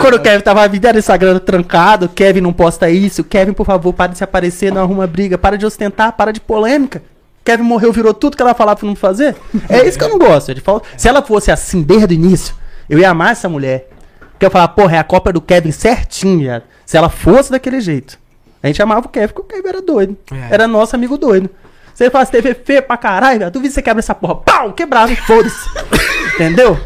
Quando 0.00 0.14
o 0.14 0.20
Kevin 0.20 0.42
tava 0.42 0.66
vivo 0.68 0.86
era 0.86 0.96
o 0.96 0.98
Instagram 0.98 1.38
trancado. 1.38 2.08
Kevin 2.08 2.40
não 2.40 2.52
posta 2.52 2.88
isso. 2.90 3.22
Kevin, 3.22 3.52
por 3.52 3.66
favor, 3.66 3.92
para 3.92 4.12
de 4.12 4.18
se 4.18 4.24
aparecer, 4.24 4.72
não 4.72 4.82
arruma 4.82 5.06
briga. 5.06 5.36
Para 5.36 5.56
de 5.56 5.66
ostentar, 5.66 6.12
para 6.12 6.32
de 6.32 6.40
polêmica. 6.40 7.02
Kevin 7.44 7.62
morreu, 7.62 7.92
virou 7.92 8.12
tudo 8.12 8.36
que 8.36 8.42
ela 8.42 8.54
falava 8.54 8.80
pra 8.80 8.88
não 8.88 8.96
fazer. 8.96 9.36
É 9.68 9.86
isso 9.86 9.96
que 9.96 10.04
eu 10.04 10.08
não 10.08 10.18
gosto. 10.18 10.50
Ele 10.50 10.60
falou, 10.60 10.82
se 10.96 11.08
ela 11.08 11.22
fosse 11.22 11.52
assim 11.52 11.80
desde 11.82 12.12
o 12.12 12.16
início, 12.16 12.54
eu 12.90 12.98
ia 12.98 13.10
amar 13.10 13.32
essa 13.32 13.48
mulher. 13.48 13.88
Porque 14.32 14.44
eu 14.44 14.50
falava, 14.50 14.72
porra, 14.72 14.96
é 14.96 14.98
a 14.98 15.04
cópia 15.04 15.32
do 15.32 15.40
Kevin 15.40 15.70
certinho, 15.70 16.40
viado. 16.40 16.64
Se 16.84 16.96
ela 16.96 17.08
fosse 17.08 17.50
daquele 17.50 17.80
jeito. 17.80 18.18
A 18.62 18.66
gente 18.66 18.82
amava 18.82 19.06
o 19.06 19.08
Kevin, 19.08 19.32
porque 19.32 19.40
o 19.40 19.44
Kevin 19.44 19.68
era 19.68 19.80
doido. 19.80 20.16
É. 20.32 20.54
Era 20.54 20.66
nosso 20.66 20.96
amigo 20.96 21.16
doido. 21.16 21.48
Ele 21.98 22.10
falasse 22.10 22.30
TV 22.30 22.54
feia 22.54 22.82
pra 22.82 22.96
caralho, 22.96 23.38
velho, 23.38 23.50
duvido 23.50 23.70
que 23.70 23.74
você 23.74 23.82
quebra 23.82 24.00
essa 24.00 24.14
porra. 24.14 24.36
Pau! 24.36 24.72
Quebrava 24.72 25.12
e 25.12 25.16
foda-se. 25.16 25.68
Entendeu? 26.34 26.78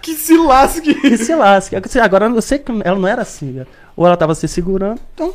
Que 0.00 0.14
se 0.14 0.36
lasque. 0.36 0.98
E 1.04 1.16
se 1.18 1.34
lasque. 1.34 1.76
Agora 2.00 2.26
eu 2.26 2.42
sei 2.42 2.58
que 2.58 2.72
ela 2.84 2.98
não 2.98 3.08
era 3.08 3.22
assim, 3.22 3.52
velho. 3.52 3.66
Ou 3.96 4.06
ela 4.06 4.16
tava 4.16 4.34
se 4.34 4.48
segurando, 4.48 5.00
então. 5.14 5.34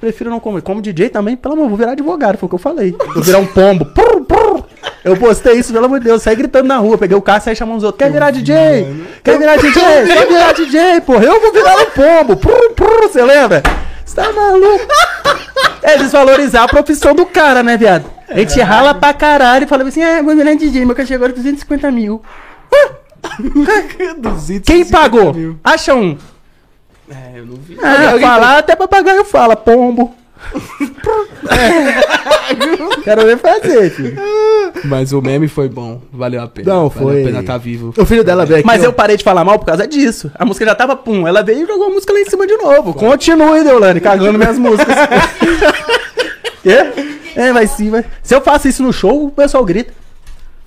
Prefiro 0.00 0.28
não 0.28 0.40
comer. 0.40 0.62
Como 0.62 0.82
DJ 0.82 1.10
também, 1.10 1.36
pelo 1.36 1.54
amor, 1.54 1.68
vou 1.68 1.78
virar 1.78 1.92
advogado, 1.92 2.36
foi 2.36 2.46
o 2.46 2.48
que 2.48 2.56
eu 2.56 2.58
falei. 2.58 2.92
Vou 3.14 3.22
virar 3.22 3.38
um 3.38 3.46
pombo. 3.46 3.84
Prr, 3.86 4.24
prr. 4.24 4.64
Eu 5.04 5.16
postei 5.16 5.60
isso, 5.60 5.72
pelo 5.72 5.86
amor 5.86 6.00
de 6.00 6.06
Deus. 6.06 6.22
Saí 6.22 6.34
gritando 6.34 6.66
na 6.66 6.78
rua, 6.78 6.98
peguei 6.98 7.16
o 7.16 7.22
carro 7.22 7.38
e 7.38 7.42
saí 7.42 7.54
chamando 7.54 7.78
os 7.78 7.84
outros. 7.84 8.00
Quer 8.00 8.10
virar 8.10 8.32
DJ? 8.32 9.06
Quer 9.22 9.38
virar 9.38 9.56
DJ? 9.56 9.72
Quer 9.72 10.26
virar 10.26 10.52
DJ, 10.52 11.00
porra? 11.02 11.24
Eu 11.24 11.40
vou 11.40 11.52
virar 11.52 11.76
um 11.76 11.86
pombo. 11.90 12.36
Prr, 12.36 12.74
prr, 12.74 13.08
você 13.08 13.22
lembra? 13.22 13.62
Você 14.04 14.16
tá 14.16 14.32
maluco? 14.32 14.86
É 15.82 15.96
desvalorizar 15.98 16.64
a 16.64 16.68
profissão 16.68 17.14
do 17.14 17.26
cara, 17.26 17.62
né, 17.62 17.76
viado? 17.76 18.04
A 18.28 18.38
gente 18.38 18.60
rala 18.60 18.94
pra 18.94 19.12
caralho 19.12 19.64
e 19.64 19.68
fala 19.68 19.86
assim: 19.86 20.02
ah, 20.02 20.22
vou 20.22 20.34
virar 20.34 20.54
DJ, 20.54 20.84
meu 20.84 20.94
cachê 20.94 21.14
agora 21.14 21.32
é 21.32 21.34
250 21.34 21.90
mil. 21.90 22.22
Quem 24.64 24.84
pagou? 24.84 25.34
Acha 25.62 25.94
um. 25.94 26.16
É, 27.10 27.38
eu 27.38 27.46
não 27.46 27.56
vi. 27.56 27.78
Ah, 27.82 28.18
falar 28.20 28.58
até 28.58 28.74
papagaio 28.74 29.24
fala, 29.24 29.54
pombo. 29.56 30.14
Quero 33.04 33.24
ver 33.24 33.38
fazer, 33.38 33.90
filho. 33.90 34.16
Mas 34.84 35.12
o 35.12 35.20
meme 35.20 35.48
foi 35.48 35.68
bom. 35.68 36.00
Valeu 36.12 36.42
a 36.42 36.48
pena. 36.48 36.72
Não, 36.72 36.88
Valeu 36.88 37.08
foi- 37.10 37.22
a 37.22 37.26
pena 37.26 37.40
estar 37.40 37.58
vivo. 37.58 37.92
O 37.96 38.06
filho 38.06 38.24
dela 38.24 38.44
veio 38.46 38.60
aqui. 38.60 38.66
Mas 38.66 38.82
ó. 38.82 38.86
eu 38.86 38.92
parei 38.92 39.16
de 39.16 39.24
falar 39.24 39.44
mal 39.44 39.58
por 39.58 39.66
causa 39.66 39.86
disso. 39.86 40.30
A 40.34 40.44
música 40.44 40.64
já 40.64 40.74
tava 40.74 40.96
pum. 40.96 41.26
Ela 41.26 41.42
veio 41.42 41.64
e 41.64 41.66
jogou 41.66 41.86
a 41.86 41.90
música 41.90 42.12
lá 42.12 42.20
em 42.20 42.24
cima 42.28 42.46
de 42.46 42.56
novo. 42.56 42.94
Continue, 42.94 43.64
Deolane, 43.64 44.00
cagando 44.00 44.38
minhas 44.38 44.58
músicas. 44.58 44.96
Quê? 46.62 46.78
É, 47.34 47.52
vai 47.52 47.66
sim, 47.66 47.90
vai. 47.90 48.04
Se 48.22 48.34
eu 48.34 48.40
faço 48.40 48.68
isso 48.68 48.82
no 48.82 48.92
show, 48.92 49.26
o 49.26 49.30
pessoal 49.30 49.64
grita. 49.64 49.92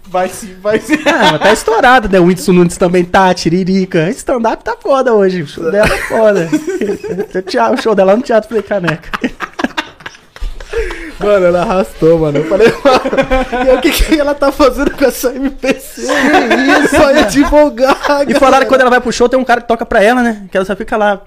Vai 0.07 0.29
sim, 0.29 0.55
vai 0.61 0.79
sim. 0.79 0.97
Ah, 1.05 1.31
mas 1.33 1.41
tá 1.41 1.53
estourado, 1.53 2.07
né? 2.07 2.19
O 2.19 2.25
Whindersson 2.25 2.53
Nunes 2.53 2.77
também 2.77 3.03
tá, 3.03 3.33
tiririca. 3.33 4.09
Stand-up 4.11 4.63
tá 4.63 4.75
foda 4.79 5.13
hoje. 5.13 5.41
O 5.41 5.47
show 5.47 5.71
dela 5.71 5.93
é 5.93 5.97
foda. 5.97 6.49
O 7.73 7.81
show 7.81 7.95
dela 7.95 8.15
no 8.15 8.21
Teatro 8.21 8.49
Frei 8.49 8.61
Caneca. 8.61 9.09
Mano, 11.19 11.45
ela 11.45 11.61
arrastou, 11.61 12.19
mano. 12.19 12.39
Eu 12.39 12.45
falei, 12.45 12.67
mano, 12.67 13.71
e 13.71 13.75
o 13.75 13.81
que, 13.81 13.91
que 13.91 14.19
ela 14.19 14.35
tá 14.35 14.51
fazendo 14.51 14.91
com 14.91 15.05
essa 15.05 15.33
MPC? 15.33 16.01
Isso 16.01 17.03
aí, 17.03 17.19
advogado. 17.19 18.29
E 18.29 18.35
falaram 18.35 18.65
que 18.65 18.69
quando 18.69 18.81
ela 18.81 18.89
vai 18.89 19.01
pro 19.01 19.11
show, 19.11 19.29
tem 19.29 19.39
um 19.39 19.45
cara 19.45 19.61
que 19.61 19.67
toca 19.67 19.85
pra 19.85 20.03
ela, 20.03 20.21
né? 20.21 20.45
Que 20.51 20.57
ela 20.57 20.65
só 20.65 20.75
fica 20.75 20.97
lá. 20.97 21.21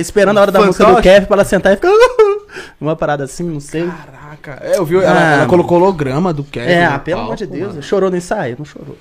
Esperando 0.00 0.38
a 0.38 0.42
hora 0.42 0.52
da 0.52 0.60
música 0.64 0.84
do? 0.84 1.02
Kevin 1.02 1.26
pra 1.26 1.36
ela 1.36 1.44
sentar 1.44 1.72
e 1.72 1.76
ficar. 1.76 1.90
Uma 2.80 2.96
parada 2.96 3.24
assim, 3.24 3.44
não 3.44 3.60
sei. 3.60 3.86
Caraca. 3.86 4.58
É, 4.62 4.78
eu 4.78 4.84
vi, 4.84 4.96
ela, 4.96 5.10
Ah, 5.18 5.32
ela 5.34 5.46
colocou 5.46 5.78
holograma 5.78 6.32
do 6.32 6.44
Kevin. 6.44 6.70
É, 6.70 6.84
ah, 6.86 6.98
pelo 6.98 7.20
amor 7.22 7.36
de 7.36 7.46
Deus. 7.46 7.68
mano. 7.70 7.82
Chorou 7.82 8.10
no 8.10 8.16
ensaio? 8.16 8.56
Não 8.58 8.64
chorou. 8.64 8.96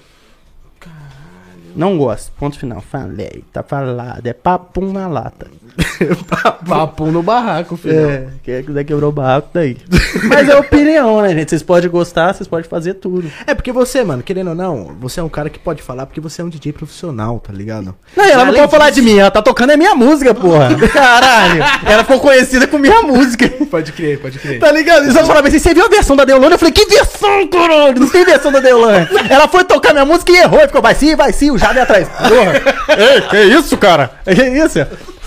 Não 1.75 1.97
gosto. 1.97 2.31
Ponto 2.39 2.57
final. 2.57 2.79
Falei. 2.81 3.43
Tá 3.51 3.61
falado. 3.61 4.25
É 4.25 4.33
papum 4.33 4.93
na 4.93 5.07
lata. 5.07 5.47
Papo 6.67 7.07
no 7.07 7.21
barraco, 7.21 7.75
filho. 7.75 8.09
É, 8.09 8.27
quem 8.43 8.63
quiser 8.63 8.83
quebrar 8.83 9.07
o 9.07 9.11
barraco 9.11 9.49
daí. 9.53 9.77
Mas 10.29 10.47
é 10.47 10.55
opinião, 10.55 11.21
né, 11.21 11.29
gente? 11.33 11.49
Vocês 11.49 11.63
podem 11.63 11.89
gostar, 11.89 12.33
vocês 12.33 12.47
podem 12.47 12.67
fazer 12.67 12.95
tudo. 12.95 13.29
É 13.45 13.53
porque 13.53 13.71
você, 13.71 14.03
mano, 14.03 14.23
querendo 14.23 14.49
ou 14.49 14.55
não, 14.55 14.95
você 14.99 15.19
é 15.19 15.23
um 15.23 15.29
cara 15.29 15.49
que 15.49 15.59
pode 15.59 15.81
falar 15.81 16.05
porque 16.05 16.21
você 16.21 16.41
é 16.41 16.45
um 16.45 16.49
DJ 16.49 16.71
profissional, 16.71 17.39
tá 17.39 17.51
ligado? 17.51 17.95
Não, 18.15 18.23
ela 18.23 18.43
não 18.43 18.49
Além 18.49 18.61
pode 18.61 18.71
falar 18.71 18.89
de 18.89 19.01
mim, 19.01 19.17
ela 19.17 19.31
tá 19.31 19.41
tocando 19.41 19.71
é 19.71 19.77
minha 19.77 19.95
música, 19.95 20.33
porra. 20.33 20.69
Caralho. 20.91 21.63
Ela 21.85 22.03
ficou 22.03 22.19
conhecida 22.19 22.67
com 22.67 22.77
minha 22.77 23.01
música. 23.01 23.49
Pode 23.69 23.91
crer, 23.91 24.19
pode 24.19 24.39
crer. 24.39 24.59
Tá 24.59 24.71
ligado? 24.71 25.03
Eles 25.03 25.13
vão 25.13 25.25
falar 25.25 25.45
assim, 25.45 25.59
você 25.59 25.73
viu 25.73 25.85
a 25.85 25.89
versão 25.89 26.15
da 26.15 26.23
Deolane? 26.23 26.53
Eu 26.53 26.59
falei, 26.59 26.71
que 26.71 26.85
versão, 26.85 27.47
caralho? 27.47 27.99
Não 27.99 28.09
tem 28.09 28.23
versão 28.23 28.51
da 28.51 28.59
Deolane. 28.59 29.07
Ela 29.29 29.47
foi 29.47 29.63
tocar 29.63 29.91
minha 29.91 30.05
música 30.05 30.31
e 30.31 30.37
errou. 30.37 30.59
E 30.61 30.67
ficou, 30.67 30.81
vai 30.81 30.95
sim, 30.95 31.15
vai 31.15 31.33
sim, 31.33 31.51
o 31.51 31.57
Jade 31.57 31.79
atrás. 31.79 32.07
Porra. 32.07 32.97
Ei, 32.97 33.21
que 33.21 33.37
isso, 33.57 33.77
cara? 33.77 34.11
Que 34.23 34.31
isso? 34.31 34.79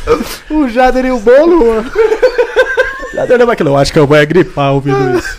O 0.51 0.69
Jader 0.69 1.05
e 1.07 1.11
o 1.13 1.19
bolo, 1.19 1.67
mano. 1.67 1.91
Jade 3.15 3.33
olhou 3.33 3.47
pra 3.47 3.53
aquilo, 3.55 3.71
eu 3.71 3.77
acho 3.77 3.93
que 3.93 3.99
eu 3.99 4.07
vou 4.07 4.27
gripar 4.27 4.73
ouvindo 4.73 5.19
isso. 5.19 5.37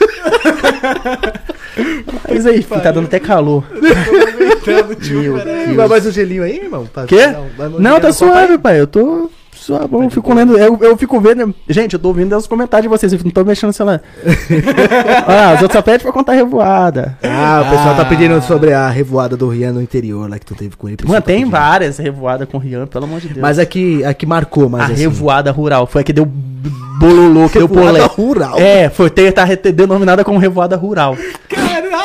Mas 2.28 2.46
aí, 2.46 2.62
filho, 2.62 2.82
tá 2.82 2.92
dando 2.92 3.06
até 3.06 3.20
calor. 3.20 3.64
Meu 3.72 5.34
Vai 5.38 5.46
Deus. 5.76 5.90
mais 5.90 6.06
um 6.06 6.12
gelinho 6.12 6.44
aí, 6.44 6.58
irmão? 6.58 6.86
Pra- 6.86 7.06
Quê? 7.06 7.28
Vai 7.58 7.70
mais 7.70 7.74
um 7.74 7.80
Não, 7.80 7.96
gelinho 7.96 8.02
tá 8.02 8.08
no 8.10 8.14
copo 8.14 8.26
aí? 8.26 8.32
suave, 8.48 8.58
pai. 8.58 8.80
Eu 8.80 8.88
tô 8.88 9.32
suavão. 9.78 10.04
Eu 10.04 10.10
fico 10.10 10.34
lendo. 10.34 10.58
Eu, 10.58 10.78
eu 10.82 10.98
fico 10.98 11.20
vendo. 11.20 11.54
Gente, 11.68 11.94
eu 11.94 12.00
tô 12.00 12.10
ouvindo 12.10 12.36
os 12.36 12.48
comentários 12.48 12.84
de 12.84 12.90
vocês. 12.90 13.14
Eu 13.14 13.20
não 13.24 13.32
tô 13.32 13.44
mexendo 13.44 13.70
no 13.70 13.74
celular. 13.74 14.02
ah, 15.28 15.54
os 15.56 15.62
outros 15.62 15.74
só 15.78 15.82
pedem 15.82 16.00
pra 16.02 16.12
contar 16.12 16.34
revoada. 16.34 17.18
Ah, 17.24 17.64
o 17.66 17.70
pessoal 17.70 17.96
tá 17.96 18.02
Ah. 18.02 18.06
pedindo 18.06 18.42
sobre 18.42 18.74
a 18.74 18.90
revoada 18.90 19.36
do 19.38 19.48
Rian 19.50 19.72
no 19.74 19.82
interior 19.82 20.30
lá 20.30 20.40
que 20.40 20.46
tu 20.46 20.56
teve 20.56 20.76
com 20.76 20.88
ele. 20.88 20.98
Mano, 21.04 21.16
tá 21.16 21.22
tem 21.22 21.38
pedindo. 21.40 21.52
várias 21.52 21.98
revoadas 21.98 22.48
com 22.50 22.58
o 22.58 22.60
Rian, 22.60 22.88
pelo 22.88 23.06
amor 23.06 23.20
de 23.20 23.28
Deus. 23.30 23.40
Mas 23.40 23.60
aqui, 23.60 24.04
aqui 24.04 24.26
marcou 24.26 24.68
mais 24.70 24.90
a 24.90 24.94
assim. 24.94 25.02
revoada 25.04 25.52
rural 25.52 25.86
foi 25.88 26.02
a 26.02 26.04
que 26.04 26.14
deu 26.14 26.26
bololô, 26.26 27.48
que 27.50 27.58
deu 27.60 27.68
Revoada 27.68 27.92
polé. 28.00 28.06
rural. 28.06 28.60
É, 28.60 28.90
foi 28.90 29.10
ter, 29.10 29.32
tá 29.32 29.46
denominada 29.46 30.24
como 30.24 30.38
revoada 30.40 30.76
rural. 30.76 31.16
Caralho! 31.48 32.00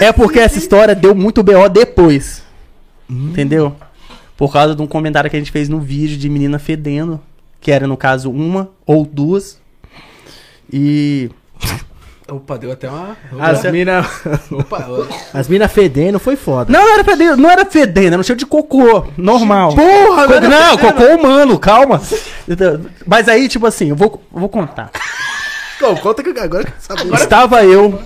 É 0.00 0.12
porque 0.12 0.38
essa 0.38 0.58
história 0.58 0.94
deu 0.94 1.14
muito 1.14 1.42
BO 1.42 1.68
depois. 1.68 2.42
Hum. 3.10 3.28
Entendeu? 3.30 3.74
Por 4.36 4.52
causa 4.52 4.74
de 4.74 4.82
um 4.82 4.86
comentário 4.86 5.30
que 5.30 5.36
a 5.36 5.38
gente 5.38 5.52
fez 5.52 5.68
no 5.68 5.80
vídeo 5.80 6.16
de 6.16 6.28
menina 6.28 6.58
fedendo. 6.58 7.20
Que 7.60 7.70
era, 7.72 7.86
no 7.86 7.96
caso, 7.96 8.30
uma 8.30 8.70
ou 8.86 9.06
duas. 9.06 9.58
E. 10.72 11.30
Opa, 12.28 12.56
deu 12.56 12.72
até 12.72 12.88
uma. 12.88 13.16
As 13.38 13.62
mina, 13.70 14.00
Opa, 14.50 14.86
as 15.32 15.46
mina 15.46 15.68
fedendo 15.68 16.18
foi 16.18 16.36
foda. 16.36 16.72
Não, 16.72 16.80
não 16.80 16.94
era 16.94 17.04
fedendo, 17.04 17.36
não 17.36 17.50
era 17.50 17.66
fedendo, 17.66 18.12
era 18.14 18.20
um 18.20 18.22
cheiro 18.22 18.38
de 18.38 18.46
cocô, 18.46 19.06
normal. 19.16 19.74
Porra, 19.74 20.26
Co- 20.26 20.28
não 20.28 20.34
era 20.36 20.48
Não, 20.48 20.78
cocô 20.78 21.04
humano, 21.04 21.58
calma. 21.58 22.00
Então, 22.48 22.80
Mas 23.06 23.28
aí, 23.28 23.46
tipo 23.46 23.66
assim, 23.66 23.90
eu 23.90 23.96
vou, 23.96 24.22
eu 24.32 24.40
vou 24.40 24.48
contar. 24.48 24.90
Pô, 25.78 25.94
conta 25.96 26.22
que 26.22 26.38
agora 26.38 26.72
saber. 26.78 27.12
Estava 27.12 27.62
eu 27.62 28.00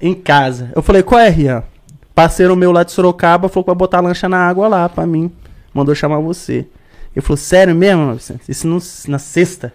em 0.00 0.12
casa. 0.14 0.70
Eu 0.76 0.82
falei, 0.82 1.02
qual 1.02 1.20
é, 1.20 1.28
Rian? 1.30 1.64
Parceiro 2.14 2.54
meu 2.54 2.72
lá 2.72 2.82
de 2.82 2.92
Sorocaba 2.92 3.48
falou 3.48 3.64
que 3.64 3.70
vai 3.70 3.76
botar 3.76 4.00
lancha 4.00 4.28
na 4.28 4.38
água 4.38 4.68
lá 4.68 4.88
pra 4.88 5.06
mim. 5.06 5.32
Mandou 5.72 5.94
chamar 5.94 6.18
você. 6.18 6.66
Ele 7.14 7.22
falou, 7.22 7.36
sério 7.36 7.74
mesmo, 7.74 8.14
Vicente? 8.14 8.42
Isso 8.48 8.68
na 9.08 9.18
sexta? 9.18 9.72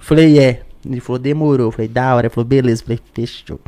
Falei, 0.00 0.38
é. 0.38 0.62
Ele 0.84 1.00
falou, 1.00 1.18
demorou. 1.18 1.70
Falei, 1.70 1.88
da 1.88 2.14
hora. 2.14 2.26
Ele 2.26 2.34
falou, 2.34 2.46
beleza. 2.46 2.82
Falei, 2.82 3.00
fechou. 3.12 3.60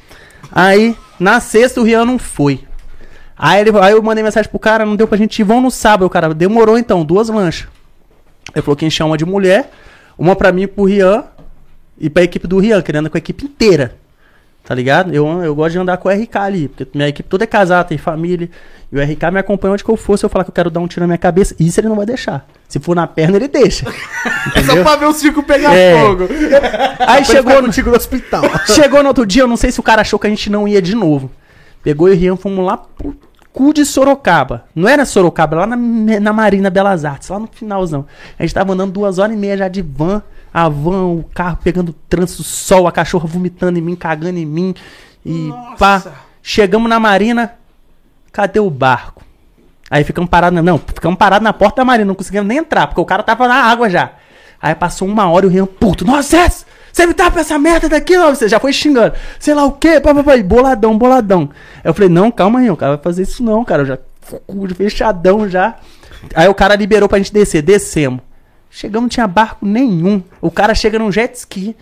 Aí, 0.51 0.97
na 1.19 1.41
sexta, 1.41 1.81
o 1.81 1.85
Rian 1.85 2.05
não 2.05 2.19
foi. 2.19 2.61
Aí, 3.37 3.61
ele, 3.61 3.79
aí 3.79 3.93
eu 3.93 4.03
mandei 4.03 4.25
mensagem 4.25 4.51
pro 4.51 4.59
cara, 4.59 4.85
não 4.85 4.97
deu 4.97 5.07
pra 5.07 5.17
gente 5.17 5.39
ir, 5.39 5.45
vão 5.45 5.61
no 5.61 5.71
sábado. 5.71 6.07
O 6.07 6.11
cara, 6.11 6.35
demorou 6.35 6.79
então, 6.79 7.05
duas 7.05 7.29
lanchas. 7.29 7.69
Ele 8.55 8.63
falou 8.63 8.77
que 8.77 8.85
encheu 8.85 9.07
uma 9.07 9.17
de 9.17 9.25
mulher, 9.25 9.71
uma 10.17 10.35
pra 10.35 10.51
mim 10.51 10.63
e 10.63 10.67
pro 10.67 10.85
Rian, 10.85 11.25
e 11.99 12.11
pra 12.11 12.23
equipe 12.23 12.47
do 12.47 12.59
Rian, 12.59 12.83
que 12.83 12.91
ele 12.91 12.99
anda 12.99 13.11
com 13.11 13.17
a 13.17 13.19
equipe 13.19 13.45
inteira. 13.45 13.97
Tá 14.69 14.75
ligado? 14.75 15.15
Eu, 15.15 15.27
eu 15.43 15.55
gosto 15.55 15.73
de 15.73 15.79
andar 15.79 15.97
com 15.97 16.11
o 16.11 16.13
RK 16.13 16.37
ali, 16.37 16.69
porque 16.69 16.87
minha 16.95 17.09
equipe 17.09 17.27
toda 17.27 17.45
é 17.45 17.47
casada, 17.47 17.89
tem 17.89 17.97
família. 17.97 18.51
E 18.93 18.99
o 18.99 19.03
RK 19.03 19.31
me 19.33 19.39
acompanha 19.39 19.73
onde 19.73 19.83
que 19.83 19.91
eu 19.91 19.97
for. 19.97 20.19
Se 20.19 20.27
eu 20.27 20.29
falar 20.29 20.45
que 20.45 20.51
eu 20.51 20.55
quero 20.55 20.69
dar 20.69 20.81
um 20.81 20.87
tiro 20.87 21.01
na 21.01 21.07
minha 21.07 21.17
cabeça, 21.17 21.57
isso 21.59 21.81
ele 21.81 21.89
não 21.89 21.97
vai 21.97 22.05
deixar. 22.05 22.47
Se 22.69 22.79
for 22.79 22.95
na 22.95 23.07
perna, 23.07 23.37
ele 23.39 23.49
deixa. 23.49 23.87
É 24.55 24.63
só 24.63 24.83
pra 24.83 24.97
ver 24.97 25.07
o 25.07 25.13
circo 25.15 25.43
pegar 25.43 25.75
É. 25.75 25.99
fogo. 25.99 26.25
Aí 26.99 27.25
chegou 27.25 27.55
no, 27.55 27.63
contigo 27.63 27.89
no 27.89 27.97
hospital. 27.97 28.43
chegou 28.69 29.01
no 29.03 29.09
outro 29.09 29.25
dia, 29.25 29.43
eu 29.43 29.49
não 29.49 29.57
sei 29.57 29.73
se 29.73 29.81
o 29.81 29.83
cara 29.83 30.03
achou 30.03 30.19
que 30.19 30.27
a 30.27 30.31
gente 30.31 30.51
não 30.51 30.69
ia 30.69 30.83
de 30.83 30.95
novo. 30.95 31.31
Pegou 31.83 32.13
e 32.13 32.15
Rian, 32.15 32.37
fomos 32.37 32.63
lá 32.63 32.77
pro 32.77 33.17
cu 33.55 33.73
de 33.73 33.87
Sorocaba. 33.87 34.65
Não 34.75 34.87
era 34.87 35.07
Sorocaba, 35.07 35.57
lá 35.57 35.67
na, 35.67 35.77
na 35.77 36.33
Marina 36.35 36.69
Belas 36.69 37.07
Artes, 37.07 37.31
lá 37.31 37.39
no 37.39 37.49
finalzão. 37.51 38.05
A 38.39 38.43
gente 38.43 38.53
tava 38.53 38.75
andando 38.75 38.93
duas 38.93 39.19
horas 39.19 39.35
e 39.35 39.39
meia 39.39 39.57
já 39.57 39.69
de 39.69 39.81
van. 39.81 40.23
A 40.53 40.69
van, 40.69 41.05
o 41.07 41.25
carro 41.35 41.59
pegando 41.63 41.93
trânsito, 42.09 42.43
sol, 42.43 42.87
a 42.87 42.93
cachorra 42.93 43.27
vomitando 43.27 43.79
em 43.79 43.83
mim, 43.83 43.95
cagando 43.97 44.39
em 44.39 44.47
mim. 44.47 44.75
E 45.25 45.51
pá. 45.79 45.95
Nossa. 45.95 46.15
Chegamos 46.43 46.89
na 46.89 46.99
Marina, 46.99 47.55
cadê 48.33 48.59
o 48.59 48.71
barco? 48.71 49.23
Aí 49.91 50.05
ficamos 50.05 50.31
parados, 50.31 50.55
na- 50.57 50.63
não, 50.63 50.79
ficamos 50.79 51.19
parados 51.19 51.45
na 51.45 51.53
porta 51.53 51.83
da 51.83 51.85
Marina, 51.85 52.07
não 52.07 52.15
conseguimos 52.15 52.47
nem 52.47 52.59
entrar, 52.59 52.87
porque 52.87 53.01
o 53.01 53.05
cara 53.05 53.23
tava 53.23 53.47
na 53.49 53.57
água 53.57 53.91
já. 53.91 54.13
Aí 54.61 54.75
passou 54.75 55.07
uma 55.07 55.29
hora 55.31 55.47
e 55.47 55.49
o 55.49 55.53
Rian, 55.53 55.67
puto, 55.67 56.05
nossa, 56.07 56.31
Zé, 56.49 56.65
você 56.93 57.07
me 57.07 57.15
tapa 57.15 57.41
essa 57.41 57.59
merda 57.59 57.89
daqui, 57.89 58.17
não, 58.17 58.35
você 58.35 58.49
já 58.49 58.59
foi 58.59 58.73
xingando. 58.73 59.15
Sei 59.39 59.55
lá 59.55 59.65
o 59.65 59.73
quê, 59.73 60.01
papai, 60.01 60.43
boladão, 60.43 60.97
boladão. 60.97 61.51
Aí 61.77 61.83
eu 61.91 61.95
falei, 61.95 62.09
não, 62.09 62.31
calma 62.31 62.61
aí, 62.61 62.71
o 62.71 62.77
cara 62.77 62.97
vai 62.97 63.03
fazer 63.03 63.23
isso 63.23 63.43
não, 63.43 63.65
cara, 63.65 63.83
eu 63.83 63.87
já 63.87 63.99
fechadão 64.75 65.49
já. 65.49 65.77
Aí 66.35 66.49
o 66.49 66.55
cara 66.55 66.75
liberou 66.75 67.09
pra 67.09 67.19
gente 67.19 67.33
descer, 67.33 67.63
descemos. 67.63 68.21
Chegamos, 68.71 69.05
não 69.05 69.09
tinha 69.09 69.27
barco 69.27 69.65
nenhum. 69.65 70.23
O 70.41 70.51
cara 70.51 70.75
chega 70.75 70.99
num 70.99 71.11
jet 71.11 71.35
ski. 71.35 71.77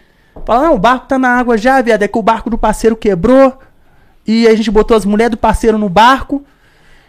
Fala, 0.44 0.66
não, 0.66 0.74
o 0.74 0.78
barco 0.78 1.06
tá 1.06 1.18
na 1.18 1.30
água 1.30 1.56
já, 1.56 1.80
viado. 1.80 2.02
É 2.02 2.08
que 2.08 2.18
o 2.18 2.22
barco 2.22 2.50
do 2.50 2.58
parceiro 2.58 2.96
quebrou. 2.96 3.58
E 4.26 4.46
a 4.46 4.54
gente 4.54 4.70
botou 4.70 4.96
as 4.96 5.04
mulheres 5.04 5.30
do 5.32 5.36
parceiro 5.36 5.78
no 5.78 5.88
barco. 5.88 6.44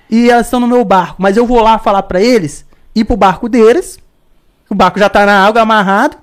E 0.09 0.29
elas 0.29 0.47
estão 0.47 0.59
no 0.59 0.67
meu 0.67 0.83
barco. 0.83 1.15
Mas 1.21 1.37
eu 1.37 1.45
vou 1.45 1.61
lá 1.61 1.77
falar 1.77 2.03
pra 2.03 2.21
eles 2.21 2.65
ir 2.95 3.05
pro 3.05 3.15
barco 3.17 3.47
deles. 3.47 3.99
O 4.69 4.75
barco 4.75 4.99
já 4.99 5.09
tá 5.09 5.25
na 5.25 5.45
água 5.45 5.61
amarrado. 5.61 6.17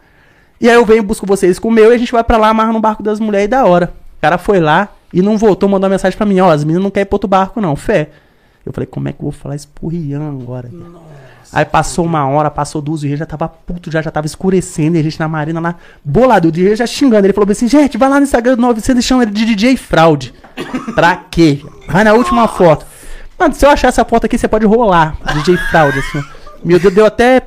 E 0.60 0.68
aí 0.68 0.76
eu 0.76 0.84
venho 0.84 1.02
busco 1.02 1.26
vocês 1.26 1.58
com 1.58 1.68
o 1.68 1.72
meu 1.72 1.92
e 1.92 1.94
a 1.94 1.98
gente 1.98 2.12
vai 2.12 2.24
pra 2.24 2.36
lá 2.36 2.48
amarrar 2.48 2.72
no 2.72 2.80
barco 2.80 3.02
das 3.02 3.20
mulheres 3.20 3.46
e 3.46 3.48
da 3.48 3.64
hora. 3.64 3.92
O 4.18 4.20
cara 4.20 4.38
foi 4.38 4.60
lá 4.60 4.88
e 5.12 5.20
não 5.20 5.36
voltou, 5.36 5.68
mandou 5.68 5.86
uma 5.86 5.94
mensagem 5.94 6.16
pra 6.16 6.26
mim, 6.26 6.40
ó, 6.40 6.50
as 6.50 6.64
meninas 6.64 6.82
não 6.82 6.90
querem 6.90 7.02
ir 7.02 7.06
pro 7.06 7.16
outro 7.16 7.28
barco 7.28 7.60
não, 7.60 7.76
fé. 7.76 8.10
Eu 8.64 8.72
falei, 8.72 8.86
como 8.86 9.08
é 9.08 9.12
que 9.12 9.18
eu 9.20 9.24
vou 9.24 9.32
falar 9.32 9.56
isso 9.56 9.68
pro 9.74 9.88
Rian 9.88 10.26
agora? 10.26 10.68
cara? 10.68 11.23
Aí 11.54 11.64
passou 11.64 12.04
uma 12.04 12.26
hora, 12.26 12.50
passou 12.50 12.82
duas, 12.82 13.04
o 13.04 13.06
Rian 13.06 13.16
já 13.16 13.24
tava 13.24 13.48
puto, 13.48 13.88
já, 13.88 14.02
já 14.02 14.10
tava 14.10 14.26
escurecendo, 14.26 14.96
e 14.96 15.00
a 15.00 15.02
gente 15.04 15.20
na 15.20 15.28
marina 15.28 15.60
lá, 15.60 15.76
bolado, 16.04 16.48
o 16.48 16.50
Rian 16.50 16.74
já 16.74 16.84
xingando. 16.84 17.24
Ele 17.24 17.32
falou 17.32 17.48
assim, 17.48 17.68
gente, 17.68 17.96
vai 17.96 18.08
lá 18.08 18.18
no 18.18 18.24
Instagram 18.24 18.56
do 18.56 18.62
900 18.62 19.04
e 19.04 19.06
chama 19.06 19.22
ele 19.22 19.30
de 19.30 19.44
DJ 19.44 19.76
Fraude. 19.76 20.34
pra 20.96 21.14
quê? 21.30 21.60
Vai 21.86 22.02
na 22.02 22.12
última 22.12 22.48
foto. 22.48 22.84
Mano, 23.38 23.54
se 23.54 23.64
eu 23.64 23.70
achar 23.70 23.86
essa 23.86 24.04
foto 24.04 24.26
aqui, 24.26 24.36
você 24.36 24.48
pode 24.48 24.66
rolar. 24.66 25.16
DJ 25.32 25.56
Fraude, 25.70 26.00
assim. 26.00 26.24
Meu 26.64 26.80
Deus, 26.80 26.92
deu 26.92 27.06
até 27.06 27.42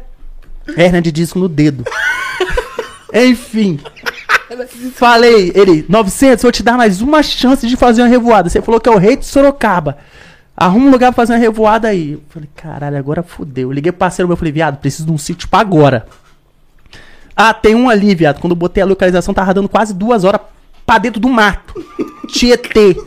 hernia 0.77 1.01
de 1.01 1.11
disco 1.11 1.37
no 1.37 1.49
dedo. 1.49 1.83
Enfim. 3.13 3.77
Falei, 4.93 5.51
ele, 5.53 5.85
900, 5.89 6.43
vou 6.43 6.51
te 6.51 6.63
dar 6.63 6.77
mais 6.77 7.01
uma 7.01 7.21
chance 7.21 7.67
de 7.67 7.75
fazer 7.75 8.03
uma 8.03 8.07
revoada. 8.07 8.49
Você 8.49 8.61
falou 8.61 8.79
que 8.79 8.87
é 8.87 8.91
o 8.91 8.97
rei 8.97 9.17
de 9.17 9.25
Sorocaba. 9.25 9.97
Arruma 10.59 10.87
um 10.87 10.89
lugar 10.89 11.13
pra 11.13 11.21
fazer 11.21 11.33
uma 11.33 11.39
revoada 11.39 11.87
aí. 11.87 12.13
Eu 12.13 12.21
falei, 12.29 12.49
caralho, 12.55 12.97
agora 12.97 13.21
fudeu. 13.21 13.69
Eu 13.69 13.71
liguei 13.71 13.91
pro 13.91 13.99
parceiro 13.99 14.27
meu, 14.27 14.35
falei, 14.35 14.51
viado, 14.51 14.77
preciso 14.77 15.05
de 15.05 15.11
um 15.11 15.17
sítio 15.17 15.47
pra 15.47 15.59
agora. 15.59 16.07
Ah, 17.35 17.53
tem 17.53 17.75
um 17.75 17.87
ali, 17.87 18.15
viado. 18.15 18.39
Quando 18.39 18.53
eu 18.53 18.57
botei 18.57 18.81
a 18.81 18.85
localização, 18.85 19.35
tava 19.35 19.53
dando 19.53 19.69
quase 19.69 19.93
duas 19.93 20.23
horas 20.23 20.41
pra 20.83 20.97
dentro 20.97 21.21
do 21.21 21.29
mato. 21.29 21.75
Tietê. 22.27 22.97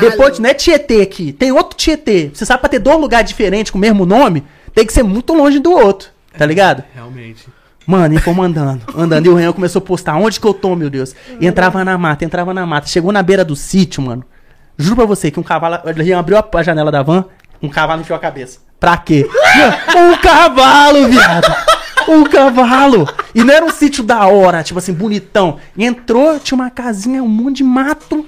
Depois, 0.00 0.38
não 0.38 0.48
é 0.48 0.54
Tietê 0.54 1.02
aqui. 1.02 1.30
Tem 1.30 1.52
outro 1.52 1.76
Tietê. 1.76 2.30
Você 2.32 2.46
sabe, 2.46 2.60
pra 2.60 2.70
ter 2.70 2.78
dois 2.78 2.98
lugares 2.98 3.28
diferentes 3.28 3.70
com 3.70 3.76
o 3.76 3.80
mesmo 3.80 4.06
nome, 4.06 4.42
tem 4.74 4.86
que 4.86 4.92
ser 4.92 5.02
muito 5.02 5.34
longe 5.34 5.58
do 5.58 5.70
outro. 5.70 6.08
Tá 6.38 6.46
ligado? 6.46 6.82
Realmente. 6.94 7.46
Mano, 7.86 8.14
e 8.14 8.18
fomos 8.18 8.46
andando, 8.46 8.82
andando. 8.96 9.26
E 9.26 9.28
o 9.28 9.34
Renan 9.34 9.52
começou 9.52 9.80
a 9.80 9.84
postar, 9.84 10.16
onde 10.16 10.40
que 10.40 10.46
eu 10.46 10.54
tô, 10.54 10.74
meu 10.74 10.88
Deus? 10.88 11.14
E 11.40 11.46
entrava 11.46 11.84
na 11.84 11.98
mata, 11.98 12.24
entrava 12.24 12.54
na 12.54 12.64
mata. 12.64 12.86
Chegou 12.86 13.12
na 13.12 13.22
beira 13.22 13.44
do 13.44 13.56
sítio, 13.56 14.02
mano. 14.02 14.24
Juro 14.78 14.94
pra 14.94 15.04
você 15.04 15.30
que 15.30 15.40
um 15.40 15.42
cavalo. 15.42 15.80
Renan 15.84 16.20
abriu 16.20 16.38
a, 16.38 16.62
janela 16.62 16.92
da 16.92 17.02
van, 17.02 17.24
um 17.60 17.68
cavalo 17.68 18.00
enfiou 18.00 18.16
a 18.16 18.20
cabeça. 18.20 18.60
Pra 18.78 18.96
quê? 18.96 19.28
um 19.96 20.16
cavalo, 20.18 21.08
viado! 21.08 21.52
Um 22.08 22.24
cavalo! 22.24 23.08
E 23.34 23.42
não 23.42 23.52
era 23.52 23.64
um 23.64 23.70
sítio 23.70 24.04
da 24.04 24.26
hora, 24.28 24.62
tipo 24.62 24.78
assim, 24.78 24.92
bonitão. 24.92 25.58
Entrou, 25.76 26.38
tinha 26.38 26.56
uma 26.56 26.70
casinha, 26.70 27.22
um 27.22 27.28
monte 27.28 27.56
de 27.56 27.64
mato. 27.64 28.24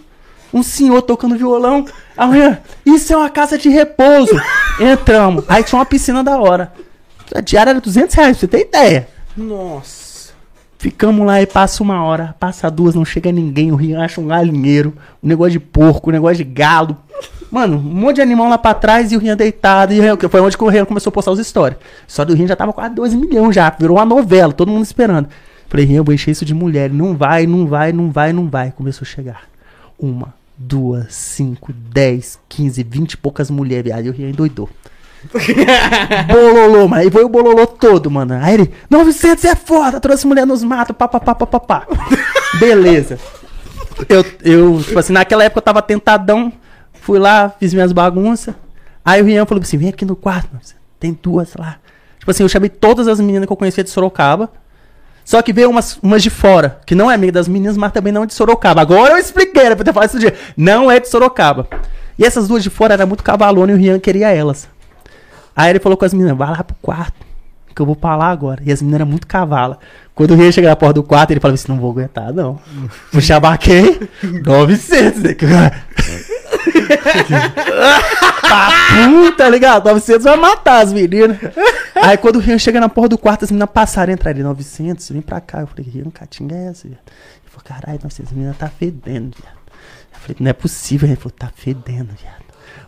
Um 0.52 0.64
senhor 0.64 1.00
tocando 1.02 1.38
violão. 1.38 1.84
Renan, 2.18 2.58
isso 2.84 3.12
é 3.12 3.16
uma 3.16 3.30
casa 3.30 3.56
de 3.56 3.68
repouso. 3.68 4.34
Entramos. 4.80 5.44
Aí 5.48 5.62
tinha 5.62 5.78
uma 5.78 5.86
piscina 5.86 6.24
da 6.24 6.36
hora. 6.36 6.72
A 7.32 7.40
diária 7.40 7.70
era 7.70 7.80
200 7.80 8.12
reais, 8.14 8.36
pra 8.36 8.40
você 8.40 8.48
ter 8.48 8.66
ideia. 8.66 9.08
Nossa. 9.36 9.99
Ficamos 10.80 11.26
lá 11.26 11.42
e 11.42 11.46
passa 11.46 11.82
uma 11.82 12.02
hora, 12.02 12.34
passa 12.40 12.70
duas, 12.70 12.94
não 12.94 13.04
chega 13.04 13.30
ninguém. 13.30 13.70
O 13.70 13.76
Rian 13.76 14.02
acha 14.02 14.18
um 14.18 14.26
galinheiro, 14.26 14.94
um 15.22 15.28
negócio 15.28 15.52
de 15.52 15.60
porco, 15.60 16.08
um 16.08 16.12
negócio 16.14 16.38
de 16.38 16.44
galo. 16.44 16.96
Mano, 17.50 17.76
um 17.76 17.82
monte 17.82 18.16
de 18.16 18.22
animal 18.22 18.48
lá 18.48 18.56
pra 18.56 18.72
trás 18.72 19.12
e 19.12 19.16
o 19.16 19.18
Rian 19.18 19.36
deitado. 19.36 19.92
E 19.92 20.00
o 20.00 20.02
Rian, 20.02 20.16
foi 20.16 20.40
onde 20.40 20.56
o 20.58 20.68
Rian 20.68 20.86
começou 20.86 21.10
a 21.10 21.12
postar 21.12 21.32
as 21.32 21.38
histórias. 21.38 21.78
Só 22.06 22.24
do 22.24 22.32
Rian 22.32 22.46
já 22.46 22.56
tava 22.56 22.72
quase 22.72 22.94
2 22.94 23.12
milhões 23.12 23.54
já, 23.54 23.68
virou 23.68 23.98
uma 23.98 24.06
novela, 24.06 24.54
todo 24.54 24.70
mundo 24.70 24.82
esperando. 24.82 25.28
Falei, 25.68 25.84
Rian, 25.84 25.98
eu 25.98 26.04
vou 26.04 26.14
encher 26.14 26.30
isso 26.30 26.46
de 26.46 26.54
mulher. 26.54 26.88
Não 26.88 27.14
vai, 27.14 27.46
não 27.46 27.66
vai, 27.66 27.92
não 27.92 28.10
vai, 28.10 28.32
não 28.32 28.48
vai. 28.48 28.70
Começou 28.70 29.04
a 29.04 29.06
chegar. 29.06 29.42
Uma, 29.98 30.32
duas, 30.56 31.14
cinco, 31.14 31.74
dez, 31.74 32.38
quinze, 32.48 32.82
vinte 32.82 33.12
e 33.12 33.16
poucas 33.18 33.50
mulheres. 33.50 33.92
E 34.02 34.08
o 34.08 34.12
Rian 34.14 34.30
endoidou. 34.30 34.66
bololô, 36.32 36.88
mano. 36.88 37.02
Aí 37.02 37.10
foi 37.10 37.24
o 37.24 37.28
bololô 37.28 37.66
todo, 37.66 38.10
mano. 38.10 38.38
Aí 38.40 38.54
ele, 38.54 38.70
900 38.88 39.44
é 39.44 39.54
foda, 39.54 40.00
trouxe 40.00 40.26
mulher 40.26 40.46
nos 40.46 40.62
matos, 40.62 40.96
papapá, 40.96 41.34
papapá. 41.34 41.86
Beleza. 42.58 43.18
Eu, 44.08 44.24
eu, 44.42 44.82
tipo 44.82 44.98
assim, 44.98 45.12
naquela 45.12 45.44
época 45.44 45.58
eu 45.58 45.62
tava 45.62 45.82
tentadão. 45.82 46.52
Fui 46.92 47.18
lá, 47.18 47.50
fiz 47.58 47.72
minhas 47.74 47.92
bagunças. 47.92 48.54
Aí 49.04 49.20
o 49.20 49.24
Rian 49.24 49.46
falou 49.46 49.62
assim: 49.62 49.76
vem 49.76 49.88
aqui 49.88 50.04
no 50.04 50.16
quarto, 50.16 50.48
mano. 50.52 50.64
tem 50.98 51.18
duas 51.20 51.54
lá. 51.54 51.78
Tipo 52.18 52.30
assim, 52.30 52.42
eu 52.42 52.48
chamei 52.48 52.68
todas 52.68 53.08
as 53.08 53.20
meninas 53.20 53.46
que 53.46 53.52
eu 53.52 53.56
conhecia 53.56 53.84
de 53.84 53.90
Sorocaba. 53.90 54.50
Só 55.24 55.40
que 55.42 55.52
veio 55.52 55.70
umas, 55.70 55.96
umas 56.02 56.22
de 56.22 56.30
fora, 56.30 56.80
que 56.84 56.94
não 56.94 57.10
é 57.10 57.14
amiga 57.14 57.32
das 57.32 57.46
meninas, 57.46 57.76
mas 57.76 57.92
também 57.92 58.12
não 58.12 58.24
é 58.24 58.26
de 58.26 58.34
Sorocaba. 58.34 58.80
Agora 58.80 59.14
eu 59.14 59.18
expliquei, 59.18 59.62
era 59.62 59.76
pra 59.76 59.84
ter 59.84 59.92
falado 59.92 60.08
isso 60.08 60.18
dia. 60.18 60.34
Não 60.56 60.90
é 60.90 60.98
de 60.98 61.08
Sorocaba. 61.08 61.68
E 62.18 62.24
essas 62.24 62.48
duas 62.48 62.62
de 62.62 62.70
fora 62.70 62.94
era 62.94 63.06
muito 63.06 63.22
cavalona 63.22 63.72
e 63.72 63.74
o 63.74 63.78
Rian 63.78 63.98
queria 63.98 64.30
elas. 64.30 64.68
Aí 65.54 65.70
ele 65.70 65.80
falou 65.80 65.96
com 65.96 66.04
as 66.04 66.14
meninas, 66.14 66.36
vai 66.36 66.50
lá 66.50 66.62
pro 66.64 66.76
quarto, 66.80 67.26
que 67.74 67.80
eu 67.80 67.86
vou 67.86 67.96
pra 67.96 68.16
lá 68.16 68.30
agora. 68.30 68.62
E 68.64 68.72
as 68.72 68.80
meninas 68.80 69.00
eram 69.00 69.10
muito 69.10 69.26
cavala. 69.26 69.78
Quando 70.14 70.32
o 70.32 70.34
Rian 70.34 70.52
chega 70.52 70.68
na 70.68 70.76
porta 70.76 70.94
do 70.94 71.02
quarto, 71.02 71.30
ele 71.30 71.40
falou 71.40 71.54
assim, 71.54 71.68
não 71.68 71.78
vou 71.78 71.90
aguentar, 71.90 72.32
não. 72.32 72.60
Vou 73.12 73.22
chamar 73.22 73.56
quem? 73.58 74.00
900, 74.44 75.22
né? 75.22 75.34
Papu, 78.50 79.32
tá 79.36 79.48
ligado? 79.48 79.84
900 79.86 80.24
vai 80.24 80.36
matar 80.36 80.82
as 80.82 80.92
meninas. 80.92 81.38
Aí 81.94 82.16
quando 82.16 82.36
o 82.36 82.38
Rian 82.38 82.58
chega 82.58 82.80
na 82.80 82.88
porta 82.88 83.10
do 83.10 83.18
quarto, 83.18 83.44
as 83.44 83.50
meninas 83.50 83.70
passaram, 83.72 84.12
entraram 84.12 84.36
ali, 84.36 84.42
900, 84.42 85.10
vem 85.10 85.22
pra 85.22 85.40
cá. 85.40 85.60
Eu 85.60 85.66
falei, 85.66 85.90
Rian, 85.90 86.10
catinga 86.10 86.54
é 86.56 86.66
essa, 86.66 86.88
viado? 86.88 87.00
Ele 87.00 87.50
falou, 87.50 87.64
caralho, 87.64 88.00
900, 88.02 88.30
as 88.30 88.36
meninas 88.36 88.56
tá 88.56 88.68
fedendo, 88.68 89.36
viado. 89.40 89.60
Eu 90.12 90.18
falei, 90.20 90.36
não 90.40 90.50
é 90.50 90.52
possível. 90.52 91.08
Ele 91.08 91.16
falou, 91.16 91.32
tá 91.38 91.50
fedendo, 91.54 92.10
viado. 92.20 92.39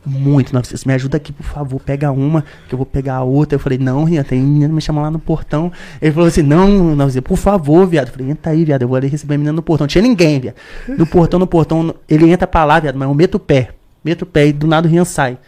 Muito, 0.04 0.52
900, 0.52 0.84
me 0.84 0.94
ajuda 0.94 1.16
aqui, 1.16 1.32
por 1.32 1.44
favor, 1.44 1.80
pega 1.80 2.10
uma, 2.10 2.44
que 2.68 2.74
eu 2.74 2.76
vou 2.76 2.84
pegar 2.84 3.16
a 3.16 3.22
outra. 3.22 3.54
Eu 3.54 3.60
falei, 3.60 3.78
não, 3.78 4.02
Rian, 4.02 4.24
tem 4.24 4.40
menina 4.40 4.74
me 4.74 4.80
chamando 4.80 5.04
lá 5.04 5.10
no 5.12 5.18
portão. 5.20 5.70
Ele 6.00 6.10
falou 6.10 6.26
assim, 6.26 6.42
não, 6.42 6.96
900, 6.96 7.28
por 7.28 7.36
favor, 7.36 7.86
viado. 7.86 8.08
Eu 8.08 8.12
falei, 8.12 8.30
entra 8.30 8.50
aí, 8.50 8.64
viado, 8.64 8.82
eu 8.82 8.88
vou 8.88 8.96
ali 8.96 9.06
receber 9.06 9.34
a 9.34 9.38
menina 9.38 9.52
no 9.52 9.62
portão. 9.62 9.84
Não 9.84 9.88
tinha 9.88 10.02
ninguém, 10.02 10.40
viado. 10.40 10.56
No 10.88 11.06
portão, 11.06 11.38
no 11.38 11.46
portão, 11.46 11.94
ele 12.08 12.28
entra 12.30 12.46
pra 12.46 12.64
lá, 12.64 12.80
viado, 12.80 12.96
mas 12.96 13.08
eu 13.08 13.14
meto 13.14 13.36
o 13.36 13.40
pé. 13.40 13.70
Meto 14.04 14.22
o 14.22 14.26
pé 14.26 14.48
e 14.48 14.52
do 14.52 14.66
nada 14.66 14.88
o 14.88 14.90
Rian 14.90 15.04
sai. 15.04 15.38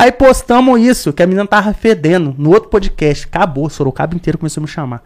Aí 0.00 0.10
postamos 0.10 0.80
isso, 0.80 1.12
que 1.12 1.22
a 1.22 1.26
menina 1.26 1.46
tava 1.46 1.74
fedendo 1.74 2.34
no 2.38 2.48
outro 2.54 2.70
podcast. 2.70 3.26
Acabou, 3.26 3.68
Sorocaba 3.68 4.14
inteiro 4.14 4.38
começou 4.38 4.62
a 4.62 4.64
me 4.64 4.66
chamar. 4.66 5.02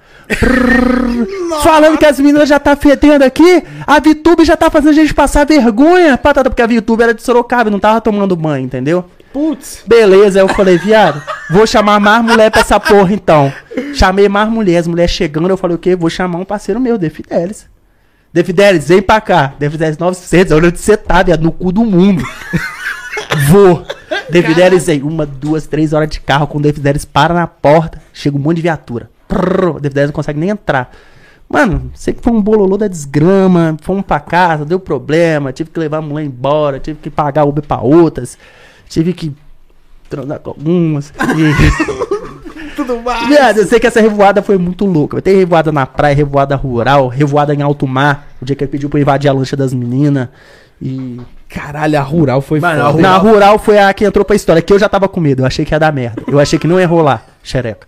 Falando 1.64 1.98
que 1.98 2.06
as 2.06 2.20
meninas 2.20 2.48
já 2.48 2.60
tá 2.60 2.76
fedendo 2.76 3.24
aqui, 3.24 3.64
a 3.84 3.98
VTube 3.98 4.44
já 4.44 4.56
tá 4.56 4.70
fazendo 4.70 4.90
a 4.90 4.94
gente 4.94 5.12
passar 5.12 5.44
vergonha. 5.44 6.16
Patata, 6.16 6.48
porque 6.48 6.62
a 6.62 6.66
VTube 6.68 7.02
era 7.02 7.12
de 7.12 7.24
Sorocaba 7.24 7.70
não 7.70 7.80
tava 7.80 8.00
tomando 8.00 8.36
banho, 8.36 8.66
entendeu? 8.66 9.04
Putz. 9.32 9.82
Beleza, 9.84 10.38
aí 10.38 10.44
eu 10.44 10.54
falei, 10.54 10.78
viado, 10.78 11.20
vou 11.50 11.66
chamar 11.66 11.98
mais 11.98 12.24
mulher 12.24 12.52
pra 12.52 12.60
essa 12.60 12.78
porra 12.78 13.12
então. 13.12 13.52
Chamei 13.94 14.28
mais 14.28 14.48
mulher, 14.48 14.76
as 14.76 14.86
mulheres 14.86 15.10
chegando, 15.10 15.50
eu 15.50 15.56
falei 15.56 15.74
o 15.74 15.78
quê? 15.80 15.96
Vou 15.96 16.08
chamar 16.08 16.38
um 16.38 16.44
parceiro 16.44 16.80
meu, 16.80 16.96
De 16.96 17.10
Fidelis. 17.10 17.66
De 18.32 18.44
Fidelis, 18.44 18.86
vem 18.86 19.02
pra 19.02 19.20
cá. 19.20 19.54
De 19.58 19.68
Fidelis 19.68 19.98
900, 19.98 20.52
olha 20.52 20.68
onde 20.68 20.78
você 20.78 20.96
tá, 20.96 21.20
viado, 21.20 21.42
no 21.42 21.50
cu 21.50 21.72
do 21.72 21.84
mundo. 21.84 22.22
Vou. 23.48 23.84
Devidelis 24.30 24.88
aí, 24.88 25.02
uma, 25.02 25.26
duas, 25.26 25.66
três 25.66 25.92
horas 25.92 26.08
de 26.08 26.20
carro 26.20 26.46
com 26.46 26.58
o 26.58 26.62
Devidelis 26.62 27.04
para 27.04 27.34
na 27.34 27.46
porta, 27.46 28.00
chega 28.12 28.36
um 28.36 28.40
monte 28.40 28.56
de 28.56 28.62
viatura. 28.62 29.10
Prrr, 29.28 29.76
o 29.76 29.80
Devidelis 29.80 30.08
não 30.08 30.14
consegue 30.14 30.38
nem 30.38 30.50
entrar. 30.50 30.90
Mano, 31.48 31.90
sei 31.94 32.14
que 32.14 32.22
foi 32.22 32.32
um 32.32 32.40
bololô 32.40 32.76
da 32.76 32.88
desgrama, 32.88 33.76
fomos 33.82 34.04
pra 34.04 34.18
casa, 34.18 34.64
deu 34.64 34.80
problema, 34.80 35.52
tive 35.52 35.70
que 35.70 35.78
levar 35.78 35.98
a 35.98 36.02
mulher 36.02 36.24
embora, 36.24 36.80
tive 36.80 36.98
que 37.00 37.10
pagar 37.10 37.44
Uber 37.44 37.64
pra 37.64 37.80
outras, 37.80 38.38
tive 38.88 39.12
que 39.12 39.34
transar 40.08 40.40
com 40.40 40.50
algumas. 40.50 41.10
E... 41.10 42.24
Tudo 42.74 43.00
mais. 43.00 43.28
Viado, 43.28 43.58
eu 43.58 43.66
sei 43.66 43.78
que 43.78 43.86
essa 43.86 44.00
revoada 44.00 44.42
foi 44.42 44.58
muito 44.58 44.84
louca. 44.84 45.22
Tem 45.22 45.36
revoada 45.36 45.70
na 45.70 45.86
praia, 45.86 46.14
revoada 46.14 46.56
rural, 46.56 47.06
revoada 47.06 47.54
em 47.54 47.62
alto 47.62 47.86
mar, 47.86 48.28
o 48.42 48.44
dia 48.44 48.56
que 48.56 48.64
ele 48.64 48.70
pediu 48.70 48.88
pra 48.88 48.98
eu 48.98 49.02
invadir 49.02 49.28
a 49.28 49.32
lancha 49.32 49.56
das 49.56 49.72
meninas. 49.72 50.28
E 50.82 51.20
Caralho, 51.48 51.98
a 51.98 52.02
rural 52.02 52.40
foi 52.40 52.58
Mano, 52.60 52.84
foda. 52.92 53.02
na 53.02 53.16
rural 53.16 53.58
foi 53.58 53.78
a 53.78 53.92
que 53.94 54.04
entrou 54.04 54.24
pra 54.24 54.34
história, 54.34 54.60
que 54.60 54.72
eu 54.72 54.78
já 54.78 54.88
tava 54.88 55.08
com 55.08 55.20
medo, 55.20 55.42
eu 55.42 55.46
achei 55.46 55.64
que 55.64 55.72
ia 55.74 55.78
dar 55.78 55.92
merda. 55.92 56.22
Eu 56.26 56.40
achei 56.40 56.58
que 56.58 56.66
não 56.66 56.80
ia 56.80 56.86
rolar, 56.86 57.24
xereca. 57.42 57.86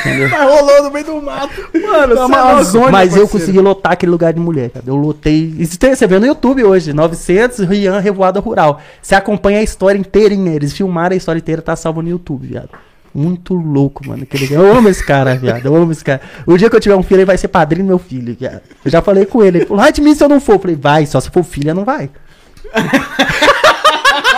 Entendeu? 0.00 0.28
Mas 0.32 0.50
rolou 0.50 0.82
no 0.84 0.90
meio 0.90 1.04
do 1.04 1.20
mato. 1.20 1.68
Mano, 1.74 2.14
Tá 2.28 2.58
é 2.60 2.64
zona, 2.64 2.90
Mas 2.90 3.14
eu 3.14 3.22
parceiro. 3.22 3.28
consegui 3.28 3.58
lotar 3.60 3.92
aquele 3.92 4.10
lugar 4.10 4.32
de 4.32 4.40
mulher, 4.40 4.70
cara. 4.70 4.84
Eu 4.86 4.96
lotei. 4.96 5.54
Isso 5.58 5.78
tem, 5.78 5.94
você 5.94 6.06
vê 6.06 6.18
no 6.18 6.24
YouTube 6.26 6.64
hoje, 6.64 6.94
900 6.94 7.58
Rian 7.60 7.98
Revoada 8.00 8.40
Rural. 8.40 8.80
Você 9.02 9.14
acompanha 9.14 9.58
a 9.58 9.62
história 9.62 9.98
inteirinha, 9.98 10.54
eles 10.54 10.72
filmaram 10.72 11.12
a 11.12 11.16
história 11.18 11.38
inteira, 11.38 11.60
tá 11.60 11.76
salvo 11.76 12.00
no 12.00 12.08
YouTube, 12.08 12.46
viado. 12.46 12.70
Muito 13.14 13.52
louco, 13.54 14.06
mano. 14.06 14.22
Aquele... 14.22 14.52
Eu 14.54 14.74
amo 14.76 14.88
esse 14.88 15.04
cara, 15.04 15.34
viado. 15.34 15.64
Eu 15.66 15.74
amo 15.76 15.92
esse 15.92 16.04
cara. 16.04 16.20
O 16.46 16.56
dia 16.56 16.68
que 16.70 16.76
eu 16.76 16.80
tiver 16.80 16.96
um 16.96 17.02
filho, 17.02 17.18
ele 17.18 17.24
vai 17.26 17.36
ser 17.38 17.48
padrinho 17.48 17.84
do 17.84 17.88
meu 17.88 17.98
filho, 17.98 18.34
viado. 18.38 18.60
Eu 18.84 18.90
já 18.90 19.00
falei 19.02 19.24
com 19.26 19.42
ele. 19.42 19.58
Ele 19.58 19.66
falou, 19.66 19.82
vai 19.82 19.92
de 19.92 20.00
mim 20.02 20.14
se 20.14 20.22
eu 20.24 20.28
não 20.28 20.40
for. 20.40 20.54
Eu 20.54 20.58
falei, 20.58 20.76
vai, 20.76 21.04
só 21.06 21.20
se 21.20 21.30
for 21.30 21.42
filha, 21.42 21.74
não 21.74 21.84
vai. 21.84 22.10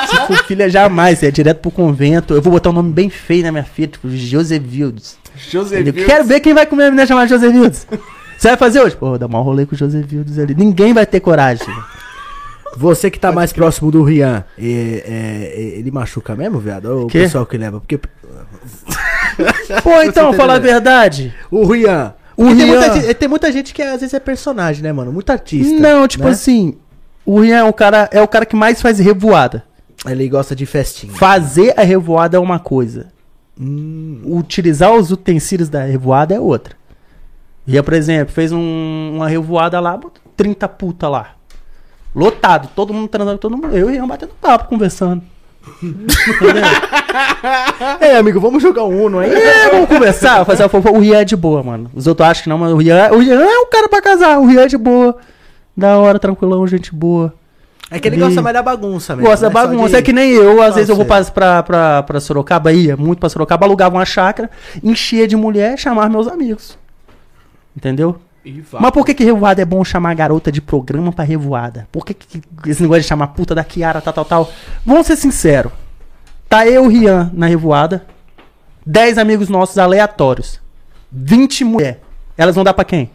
Se 0.09 0.17
for 0.27 0.45
filha, 0.45 0.69
jamais. 0.69 1.23
É 1.23 1.31
direto 1.31 1.59
pro 1.61 1.71
convento. 1.71 2.35
Eu 2.35 2.43
vou 2.43 2.53
botar 2.53 2.71
um 2.71 2.75
nome 2.75 2.93
bem 2.93 3.09
feio 3.11 3.43
na 3.45 3.53
minha 3.53 3.65
filha, 3.65 3.89
tipo, 3.89 4.09
Josevildes. 4.11 5.17
José 5.37 5.81
Eu 5.81 5.93
quero 5.93 6.25
ver 6.25 6.41
quem 6.41 6.53
vai 6.55 6.67
comer 6.67 6.85
a 6.85 6.91
menina 6.91 7.07
chamada 7.07 7.29
José 7.29 7.49
Vildes. 7.49 7.87
Você 8.37 8.49
vai 8.49 8.57
fazer 8.57 8.81
hoje? 8.81 8.97
Pô, 8.97 9.17
dá 9.19 9.29
mal 9.29 9.43
rolê 9.43 9.65
com 9.67 9.75
o 9.75 9.79
José 9.79 10.01
Vildes 10.03 10.39
ali. 10.39 10.55
Ninguém 10.55 10.93
vai 10.93 11.07
ter 11.07 11.21
coragem. 11.21 11.67
Você 12.77 13.11
que 13.11 13.19
tá 13.19 13.33
mais 13.33 13.53
próximo 13.53 13.91
do 13.91 14.03
Rian, 14.03 14.45
é, 14.59 14.65
é, 14.65 15.53
é, 15.55 15.79
ele 15.79 15.91
machuca 15.91 16.37
mesmo, 16.37 16.59
viado? 16.61 16.87
Ou 16.87 17.05
o 17.07 17.11
pessoal 17.11 17.47
que 17.47 17.57
leva? 17.57 17.81
Porque 17.81 17.99
Pô, 19.83 20.03
então, 20.03 20.33
falar 20.33 20.55
a 20.55 20.59
verdade. 20.59 21.35
o 21.51 21.65
Rian. 21.67 22.15
O 22.37 22.45
Porque 22.45 22.57
Tem, 22.57 22.67
Rian- 22.67 22.79
muita, 22.81 22.95
gente- 23.01 23.15
tem 23.15 23.29
muita 23.29 23.53
gente 23.53 23.75
que 23.75 23.83
às 23.83 24.01
vezes 24.01 24.15
é 24.15 24.21
personagem, 24.21 24.83
né, 24.83 24.93
mano? 24.93 25.13
Muito 25.13 25.31
artista. 25.31 25.75
Não, 25.81 26.07
tipo 26.07 26.25
né? 26.25 26.31
assim, 26.31 26.77
o 27.31 27.41
Rian 27.41 27.59
é 27.59 27.65
o 27.65 27.73
cara, 27.73 28.09
é 28.13 28.23
o 28.23 28.29
cara 28.29 28.47
que 28.47 28.57
mais 28.57 28.81
faz 28.81 28.99
revoada. 28.99 29.65
Ele 30.07 30.29
gosta 30.29 30.55
de 30.55 30.65
festinha. 30.65 31.13
Fazer 31.13 31.75
a 31.77 31.83
revoada 31.83 32.37
é 32.37 32.41
uma 32.41 32.59
coisa. 32.59 33.09
Hum, 33.61 34.21
Utilizar 34.25 34.95
os 34.95 35.11
utensílios 35.11 35.69
da 35.69 35.83
revoada 35.83 36.35
é 36.35 36.41
outra. 36.41 36.75
Rian, 37.67 37.83
por 37.83 37.93
exemplo, 37.95 38.33
fez 38.33 38.53
um- 38.53 39.13
uma 39.17 39.29
revoada 39.29 39.81
lá, 39.81 39.97
botou 39.97 40.23
30 40.37 40.69
puta 40.69 41.09
lá. 41.09 41.33
Lotado, 42.15 42.69
todo 42.75 42.95
mundo 42.95 43.09
transando, 43.09 43.39
todo 43.39 43.57
mundo. 43.57 43.77
Eu 43.77 43.81
e 43.81 43.85
o 43.85 43.89
Rian 43.89 44.07
batendo 44.07 44.33
papo, 44.41 44.69
conversando. 44.69 45.23
É, 48.01 48.17
amigo, 48.17 48.41
vamos 48.41 48.63
jogar 48.63 48.85
um 48.85 49.05
Uno 49.05 49.19
aí. 49.19 49.33
É, 49.33 49.71
vamos 49.71 49.89
conversar, 49.89 50.45
fazer 50.45 50.65
a 50.65 50.69
fofoca. 50.69 50.97
O 50.97 51.01
Rian 51.01 51.21
é 51.21 51.25
de 51.25 51.37
boa, 51.37 51.63
mano. 51.63 51.91
Os 51.95 52.07
outros 52.07 52.29
acham 52.29 52.43
que 52.45 52.49
não, 52.49 52.59
mas 52.59 52.73
o 52.73 52.77
Rian, 52.77 53.11
o 53.13 53.19
Rian 53.19 53.41
é 53.41 53.59
o 53.59 53.67
cara 53.67 53.89
pra 53.89 54.01
casar. 54.01 54.39
O 54.39 54.47
Rian 54.47 54.63
é 54.63 54.67
de 54.67 54.79
boa. 54.79 55.17
Da 55.79 55.97
hora, 55.97 56.19
tranquilão, 56.19 56.67
gente 56.67 56.93
boa. 56.93 57.33
É 57.91 57.99
que 58.01 58.09
ele 58.09 58.17
E- 58.17 58.19
gosta 58.19 58.43
mais 58.43 58.53
da 58.53 58.63
bagunça 58.63 59.15
mesmo. 59.15 59.31
Gosta 59.31 59.49
da 59.49 59.55
né? 59.55 59.61
Só 59.61 59.67
bagunça. 59.69 59.89
de- 59.91 59.97
É 59.97 60.03
que 60.03 60.13
nem 60.13 60.33
eu, 60.33 60.61
às 60.61 60.71
Não, 60.71 60.75
vezes 60.75 60.89
eu 60.89 60.97
vou 60.97 61.05
pra, 61.07 61.25
pra, 61.25 61.63
pra, 61.63 62.03
pra 62.03 62.21
Sorocaba, 62.21 62.73
ia 62.73 62.97
muito 62.97 63.21
pra 63.21 63.29
Sorocaba, 63.29 63.65
alugava 63.65 63.95
uma 63.97 64.05
chácara, 64.05 64.51
enchia 64.83 65.27
de 65.29 65.37
mulher, 65.37 65.79
chamava 65.79 66.09
meus 66.09 66.27
amigos. 66.27 66.77
Entendeu? 67.77 68.17
E. 68.45 68.63
Mas 68.81 68.91
por 68.91 69.07
que 69.07 69.15
que 69.15 69.25
revoada 69.25 69.63
é 69.63 69.65
bom 69.65 69.85
chamar 69.85 70.15
garota 70.15 70.51
de 70.51 70.61
programa 70.61 71.13
pra 71.13 71.25
revoada? 71.25 71.87
Por 71.93 72.05
que, 72.05 72.13
que 72.15 72.43
esse 72.67 72.83
negócio 72.83 73.03
de 73.03 73.09
chamar 73.09 73.29
puta 73.29 73.55
da 73.55 73.63
Kiara, 73.65 74.01
tal, 74.01 74.13
tal, 74.13 74.25
tal? 74.25 74.51
Vamos 74.85 75.07
ser 75.07 75.17
sinceros. 75.17 75.73
Tá 76.49 76.67
eu, 76.67 76.85
o 76.85 76.89
Rian, 76.89 77.31
na 77.33 77.47
revoada. 77.47 78.05
10 78.85 79.17
amigos 79.19 79.49
nossos 79.49 79.79
aleatórios. 79.79 80.61
20 81.13 81.65
mulher. 81.65 82.01
Elas 82.37 82.55
vão 82.55 82.65
dar 82.65 82.75
pra 82.75 82.85
quem? 82.85 83.11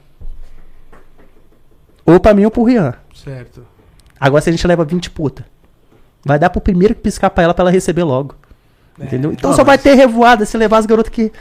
Ou 2.06 2.20
pra 2.20 2.34
mim 2.34 2.46
ou 2.46 2.52
pro 2.52 2.63
Rian. 2.63 2.94
Certo. 3.13 3.66
Agora 4.20 4.42
se 4.42 4.50
a 4.50 4.54
gente 4.54 4.66
leva 4.68 4.84
20 4.86 5.10
puta. 5.10 5.46
Vai 6.26 6.39
dar 6.39 6.50
pro 6.50 6.62
primeiro 6.62 6.96
que 6.96 7.02
piscar 7.02 7.30
pra 7.30 7.44
ela 7.44 7.54
pra 7.54 7.63
ela 7.63 7.72
receber 7.72 8.04
logo. 8.04 8.36
Entendeu? 9.00 9.32
Então 9.32 9.50
Não, 9.50 9.58
só 9.58 9.63
vai 9.63 9.76
mas- 9.76 9.84
ter 9.84 9.96
revoada 9.96 10.46
se 10.46 10.58
levar 10.58 10.78
as 10.78 10.86
garotas 10.86 11.12
que. 11.12 11.32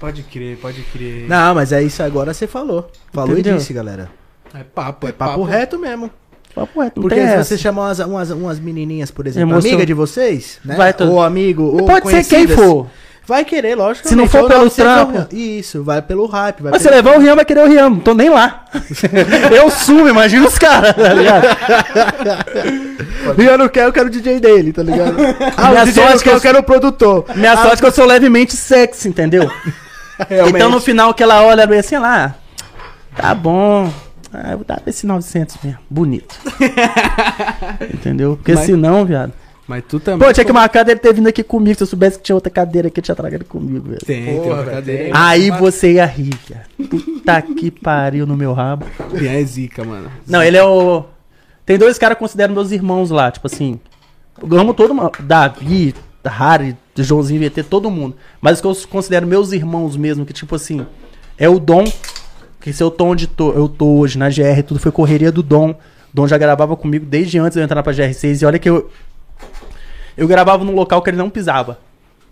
Pode 0.00 0.22
crer, 0.22 0.58
pode 0.58 0.82
crer. 0.82 1.26
Não, 1.28 1.54
mas 1.54 1.72
é 1.72 1.82
isso 1.82 2.02
agora 2.02 2.32
você 2.34 2.46
falou. 2.46 2.90
Falou 3.12 3.32
Entendeu? 3.32 3.54
e 3.54 3.58
disse, 3.58 3.72
galera. 3.72 4.10
É 4.54 4.62
papo, 4.62 5.06
é 5.06 5.10
É 5.10 5.12
papo, 5.12 5.32
papo. 5.32 5.44
reto 5.44 5.78
mesmo. 5.78 6.10
Papo 6.54 6.80
reto, 6.80 6.96
não 6.96 7.02
Porque 7.02 7.16
tem 7.16 7.26
se 7.26 7.32
essa. 7.34 7.44
você 7.44 7.58
chamar 7.58 7.82
umas, 7.88 7.98
umas, 8.00 8.30
umas 8.30 8.60
menininhas, 8.60 9.10
por 9.10 9.26
exemplo, 9.26 9.50
Emoção- 9.50 9.70
amiga 9.70 9.86
de 9.86 9.94
vocês, 9.94 10.58
né? 10.64 10.74
Vai 10.76 10.94
Ou 11.00 11.20
amigo, 11.22 11.62
ou 11.64 11.84
Pode 11.86 12.08
ser 12.10 12.24
quem 12.24 12.46
conhecidas, 12.46 12.56
for. 12.56 12.86
Vai 13.28 13.44
querer, 13.44 13.74
lógico. 13.74 14.08
Se 14.08 14.16
não 14.16 14.26
for 14.26 14.48
pelo 14.48 14.70
trampo. 14.70 15.26
Isso, 15.36 15.84
vai 15.84 16.00
pelo 16.00 16.24
hype. 16.24 16.62
Vai 16.62 16.72
Mas 16.72 16.80
se 16.80 16.88
levar 16.88 17.14
o 17.14 17.20
Rian, 17.20 17.36
vai 17.36 17.44
querer 17.44 17.60
o 17.60 17.68
Rian. 17.68 17.90
Não 17.90 18.00
tô 18.00 18.14
nem 18.14 18.30
lá. 18.30 18.64
eu 19.54 19.70
sumo, 19.70 20.08
imagina 20.08 20.46
os 20.48 20.56
caras, 20.58 20.96
tá 20.96 21.12
ligado? 21.12 21.46
Eu 23.36 23.58
não 23.58 23.68
quero, 23.68 23.88
eu 23.88 23.92
quero 23.92 24.06
o 24.06 24.10
DJ 24.10 24.40
dele, 24.40 24.72
tá 24.72 24.82
ligado? 24.82 25.14
Ah, 25.56 25.70
Minha 25.70 25.82
o 25.82 25.86
DJ 25.86 26.02
sorte 26.02 26.12
não 26.14 26.18
que 26.18 26.24
quer, 26.24 26.30
eu- 26.30 26.34
eu 26.36 26.40
quero 26.40 26.58
o 26.58 26.62
produtor. 26.62 27.24
Minha 27.36 27.54
sorte 27.56 27.74
é 27.74 27.76
que 27.76 27.84
eu 27.86 27.92
sou 27.92 28.06
levemente 28.06 28.56
sexy, 28.56 29.08
entendeu? 29.08 29.50
Realmente. 30.28 30.56
Então 30.56 30.70
no 30.70 30.80
final 30.80 31.12
que 31.12 31.22
ela 31.22 31.42
olha 31.42 31.66
bem 31.66 31.80
assim, 31.80 31.98
lá. 31.98 32.34
Tá 33.14 33.34
bom. 33.34 33.92
Ah, 34.32 34.52
eu 34.52 34.58
vou 34.58 34.64
dar 34.66 34.80
esse 34.86 35.06
900 35.06 35.56
mesmo. 35.62 35.78
Bonito. 35.90 36.34
entendeu? 37.92 38.36
Porque 38.36 38.54
Mas- 38.54 38.66
senão, 38.66 39.04
viado. 39.04 39.32
Mas 39.68 39.84
tu 39.86 40.00
também. 40.00 40.26
Pô, 40.26 40.32
tinha 40.32 40.46
que 40.46 40.52
marcar 40.52 40.82
dele 40.82 40.98
ter 40.98 41.12
vindo 41.12 41.28
aqui 41.28 41.42
comigo. 41.42 41.76
Se 41.76 41.82
eu 41.82 41.86
soubesse 41.86 42.16
que 42.16 42.24
tinha 42.24 42.34
outra 42.34 42.50
cadeira 42.50 42.88
aqui, 42.88 43.00
eu 43.00 43.02
tinha 43.04 43.14
ele 43.30 43.44
comigo, 43.44 43.86
velho. 43.90 44.00
Tem, 44.00 44.24
tem 44.24 44.36
Porra, 44.36 44.48
uma 44.48 44.62
velho, 44.62 44.76
cadeira. 44.76 45.02
tem. 45.04 45.12
Aí 45.14 45.50
você 45.50 45.92
ia 45.92 46.06
rir, 46.06 46.32
viado. 46.48 46.88
Puta 46.88 47.42
que 47.42 47.70
pariu 47.70 48.26
no 48.26 48.34
meu 48.34 48.54
rabo. 48.54 48.86
Rian 49.12 49.32
é 49.32 49.44
zica, 49.44 49.84
mano. 49.84 50.10
Não, 50.26 50.42
ele 50.42 50.56
é 50.56 50.64
o. 50.64 51.04
Tem 51.66 51.76
dois 51.76 51.98
caras 51.98 52.16
que 52.16 52.24
eu 52.24 52.26
considero 52.26 52.54
meus 52.54 52.72
irmãos 52.72 53.10
lá, 53.10 53.30
tipo 53.30 53.46
assim. 53.46 53.78
Eu 54.42 54.58
amo 54.58 54.72
todo 54.72 54.94
mundo. 54.94 55.12
Davi, 55.20 55.94
Harry, 56.24 56.74
Joãozinho 56.96 57.38
VT, 57.50 57.64
todo 57.64 57.90
mundo. 57.90 58.16
Mas 58.40 58.54
os 58.54 58.60
que 58.62 58.66
eu 58.66 58.90
considero 58.90 59.26
meus 59.26 59.52
irmãos 59.52 59.98
mesmo, 59.98 60.24
que 60.24 60.32
tipo 60.32 60.54
assim. 60.54 60.86
É 61.36 61.46
o 61.46 61.58
Dom. 61.58 61.84
Que 62.58 62.72
se 62.72 62.82
eu 62.82 62.90
tô 62.90 63.04
onde 63.04 63.26
tô, 63.26 63.52
eu 63.52 63.68
tô 63.68 63.98
hoje, 63.98 64.18
na 64.18 64.30
GR, 64.30 64.62
tudo 64.66 64.80
foi 64.80 64.90
correria 64.90 65.30
do 65.30 65.42
Dom. 65.42 65.74
Dom 66.12 66.26
já 66.26 66.38
gravava 66.38 66.74
comigo 66.74 67.04
desde 67.04 67.38
antes 67.38 67.52
de 67.52 67.60
eu 67.60 67.64
entrar 67.64 67.82
pra 67.82 67.92
GR6. 67.92 68.40
E 68.40 68.46
olha 68.46 68.58
que 68.58 68.68
eu. 68.70 68.90
Eu 70.18 70.26
gravava 70.26 70.64
num 70.64 70.74
local 70.74 71.00
que 71.00 71.08
ele 71.08 71.16
não 71.16 71.30
pisava. 71.30 71.78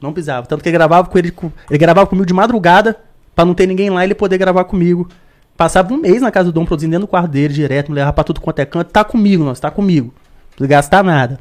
Não 0.03 0.13
pisava. 0.13 0.45
Tanto 0.45 0.61
que 0.61 0.69
ele 0.69 0.77
gravava 0.77 1.09
com 1.09 1.17
ele. 1.17 1.33
Ele 1.71 1.79
gravava 1.79 2.09
comigo 2.09 2.27
de 2.27 2.35
madrugada, 2.35 2.97
pra 3.33 3.45
não 3.45 3.55
ter 3.55 3.65
ninguém 3.69 3.89
lá 3.91 4.05
e 4.05 4.09
ele 4.09 4.15
poder 4.15 4.37
gravar 4.39 4.65
comigo. 4.65 5.09
Passava 5.57 5.95
um 5.95 5.97
mês 5.97 6.21
na 6.21 6.33
casa 6.33 6.51
do 6.51 6.53
Dom, 6.53 6.67
produzindo 6.67 6.91
dentro 6.91 7.07
do 7.07 7.11
quarto 7.11 7.29
dele, 7.29 7.55
direto, 7.55 7.89
me 7.91 7.95
levava 7.95 8.13
pra 8.13 8.25
tudo 8.25 8.41
quanto 8.41 8.59
é 8.59 8.67
canto. 8.67 8.91
Tá 8.91 9.05
comigo, 9.05 9.45
nós, 9.45 9.61
tá 9.61 9.71
comigo. 9.71 10.09
Não 10.09 10.51
precisa 10.51 10.69
gastar 10.69 11.05
nada. 11.05 11.39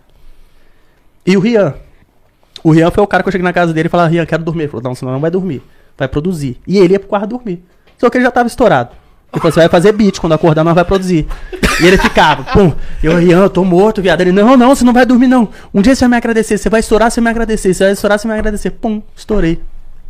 E 1.26 1.36
o 1.36 1.40
Rian. 1.40 1.74
O 2.64 2.72
Rian 2.72 2.92
foi 2.92 3.04
o 3.04 3.08
cara 3.08 3.24
que 3.24 3.30
eu 3.30 3.32
cheguei 3.32 3.44
na 3.44 3.52
casa 3.52 3.74
dele 3.74 3.88
e 3.88 3.90
falei, 3.90 4.12
Rian, 4.12 4.26
quero 4.28 4.44
dormir. 4.44 4.64
Ele 4.64 4.70
falou, 4.70 4.84
não, 4.84 4.94
senão 4.94 5.14
não 5.14 5.20
vai 5.20 5.32
dormir. 5.32 5.64
Vai 5.98 6.08
produzir. 6.08 6.62
E 6.68 6.78
ele 6.78 6.94
ia 6.94 7.00
pro 7.00 7.10
quarto 7.10 7.28
dormir. 7.28 7.66
Só 7.98 8.08
que 8.08 8.18
ele 8.18 8.24
já 8.24 8.32
tava 8.32 8.48
estourado. 8.48 8.92
Ele 9.34 9.42
falou, 9.42 9.52
você 9.52 9.62
vai 9.62 9.70
fazer 9.70 9.92
beat, 9.94 10.20
quando 10.20 10.34
acordar 10.34 10.64
nós 10.64 10.76
vai 10.76 10.86
produzir. 10.86 11.28
E 11.82 11.86
ele 11.86 11.98
ficava, 11.98 12.44
pum, 12.44 12.72
eu, 13.04 13.18
Rian, 13.18 13.40
eu 13.40 13.50
tô 13.50 13.64
morto, 13.66 14.02
viado. 14.02 14.22
Ele, 14.22 14.32
não, 14.32 14.56
não, 14.56 14.74
você 14.76 14.84
não 14.86 14.94
vai 14.94 15.06
dormir, 15.06 15.28
não. 15.28 15.50
Um 15.74 15.82
dia 15.82 15.94
você 15.96 16.02
vai 16.02 16.10
me 16.10 16.16
agradecer, 16.18 16.58
você 16.58 16.70
vai 16.70 16.80
estourar, 16.80 17.12
você 17.12 17.20
vai 17.20 17.26
me 17.26 17.30
agradecer. 17.32 17.74
Você 17.74 17.84
vai 17.84 17.94
estourar, 17.94 18.18
você 18.20 18.28
vai 18.28 18.36
me 18.38 18.40
agradecer. 18.40 18.70
Pum, 18.72 19.02
estourei. 19.16 19.60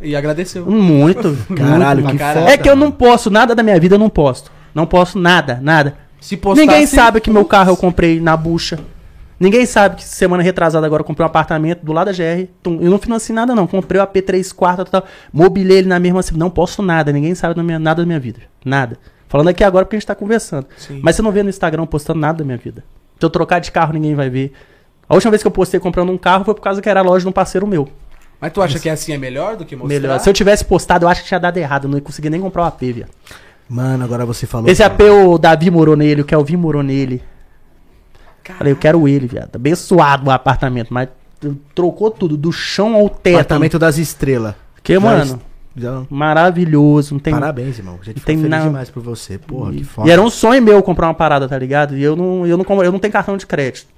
E 0.00 0.14
agradeceu. 0.14 0.66
Muito. 0.66 1.36
Caralho, 1.56 2.02
muito. 2.02 2.12
que 2.12 2.18
Caralho. 2.18 2.40
foda. 2.40 2.52
É 2.52 2.56
que 2.56 2.68
eu 2.68 2.76
não 2.76 2.90
posso, 2.90 3.30
nada 3.30 3.54
da 3.54 3.62
minha 3.62 3.78
vida 3.80 3.94
eu 3.94 3.98
não 3.98 4.08
posto. 4.10 4.52
Não 4.74 4.86
posso 4.86 5.18
nada, 5.18 5.58
nada. 5.62 5.96
Se 6.20 6.36
postasse- 6.36 6.66
Ninguém 6.66 6.86
sabe 6.86 7.20
que 7.20 7.30
meu 7.30 7.44
carro 7.44 7.70
eu 7.72 7.76
comprei 7.76 8.20
na 8.20 8.36
bucha. 8.36 8.78
Ninguém 9.38 9.66
sabe 9.66 9.96
que 9.96 10.04
semana 10.04 10.42
retrasada 10.42 10.86
agora 10.86 11.00
eu 11.02 11.04
comprei 11.04 11.24
um 11.24 11.28
apartamento 11.28 11.84
do 11.84 11.92
lado 11.92 12.06
da 12.06 12.12
GR. 12.12 12.46
Tum, 12.62 12.78
Eu 12.80 12.90
não 12.90 12.98
financei 12.98 13.34
nada, 13.34 13.54
não. 13.54 13.66
Comprei 13.66 14.00
o 14.00 14.04
AP 14.04 14.16
3 14.22 14.50
quartos, 14.52 14.88
tal. 14.90 15.04
Mobilei 15.32 15.78
ele 15.78 15.88
na 15.88 15.98
mesma. 15.98 16.20
Não 16.34 16.48
posto 16.48 16.82
nada. 16.82 17.12
Ninguém 17.12 17.34
sabe 17.34 17.54
da 17.54 17.62
minha, 17.62 17.78
nada 17.78 18.02
da 18.02 18.06
minha 18.06 18.20
vida. 18.20 18.40
Nada. 18.64 18.98
Falando 19.28 19.48
aqui 19.48 19.64
agora 19.64 19.84
porque 19.84 19.96
a 19.96 19.98
gente 19.98 20.06
tá 20.06 20.14
conversando. 20.14 20.66
Sim. 20.76 21.00
Mas 21.02 21.16
você 21.16 21.22
não 21.22 21.32
vê 21.32 21.42
no 21.42 21.48
Instagram 21.48 21.86
postando 21.86 22.20
nada 22.20 22.38
da 22.38 22.44
minha 22.44 22.56
vida. 22.56 22.84
Se 23.18 23.24
eu 23.24 23.30
trocar 23.30 23.58
de 23.60 23.72
carro, 23.72 23.92
ninguém 23.92 24.14
vai 24.14 24.30
ver. 24.30 24.52
A 25.08 25.14
última 25.14 25.30
vez 25.30 25.42
que 25.42 25.46
eu 25.46 25.52
postei 25.52 25.80
comprando 25.80 26.10
um 26.10 26.18
carro 26.18 26.44
foi 26.44 26.54
por 26.54 26.60
causa 26.60 26.82
que 26.82 26.88
era 26.88 27.00
a 27.00 27.02
loja 27.02 27.22
de 27.22 27.28
um 27.28 27.32
parceiro 27.32 27.66
meu. 27.66 27.88
Mas 28.40 28.52
tu 28.52 28.60
acha 28.60 28.78
que 28.78 28.88
assim 28.88 29.12
é 29.12 29.18
melhor 29.18 29.56
do 29.56 29.64
que 29.64 29.74
mostrar? 29.74 30.00
Melhor. 30.00 30.20
Se 30.20 30.28
eu 30.28 30.34
tivesse 30.34 30.64
postado, 30.64 31.04
eu 31.04 31.08
acho 31.08 31.22
que 31.22 31.28
tinha 31.28 31.40
dado 31.40 31.56
errado. 31.56 31.84
Eu 31.84 31.90
não 31.90 31.98
ia 31.98 32.02
conseguir 32.02 32.28
nem 32.28 32.40
comprar 32.40 32.62
o 32.62 32.64
AP, 32.66 32.80
viado. 32.82 33.10
Mano, 33.68 34.04
agora 34.04 34.26
você 34.26 34.46
falou. 34.46 34.68
Esse 34.68 34.82
AP, 34.82 35.00
o 35.00 35.38
Davi 35.38 35.70
morou 35.70 35.96
nele, 35.96 36.20
o 36.20 36.24
Kelvin 36.24 36.56
morou 36.56 36.82
nele. 36.82 37.22
Falei, 38.58 38.72
eu 38.72 38.76
quero 38.76 39.08
ele, 39.08 39.26
viado. 39.26 39.56
Abençoado 39.56 40.28
o 40.28 40.30
apartamento, 40.30 40.92
mas 40.92 41.08
trocou 41.74 42.10
tudo, 42.10 42.36
do 42.36 42.52
chão 42.52 42.94
ao 42.94 43.08
teto. 43.08 43.36
Apartamento 43.36 43.78
das 43.78 43.98
estrelas. 43.98 44.54
Que, 44.82 44.96
mano, 44.98 45.40
Maravilhoso. 46.08 47.14
Não 47.14 47.20
tem. 47.20 47.34
Parabéns, 47.34 47.78
irmão. 47.78 47.98
A 48.00 48.04
gente 48.04 48.20
tem 48.20 48.36
feliz 48.36 48.50
nada. 48.50 48.64
demais 48.64 48.90
por 48.90 49.02
você. 49.02 49.38
Porra, 49.38 49.72
que 49.72 49.84
foda. 49.84 50.08
E 50.08 50.10
era 50.10 50.20
um 50.22 50.30
sonho 50.30 50.62
meu 50.62 50.82
comprar 50.82 51.06
uma 51.06 51.14
parada, 51.14 51.48
tá 51.48 51.58
ligado? 51.58 51.96
E 51.96 52.02
eu 52.02 52.16
não, 52.16 52.46
eu 52.46 52.56
não, 52.56 52.84
eu 52.84 52.92
não 52.92 52.98
tenho 52.98 53.12
cartão 53.12 53.36
de 53.36 53.46
crédito. 53.46 53.96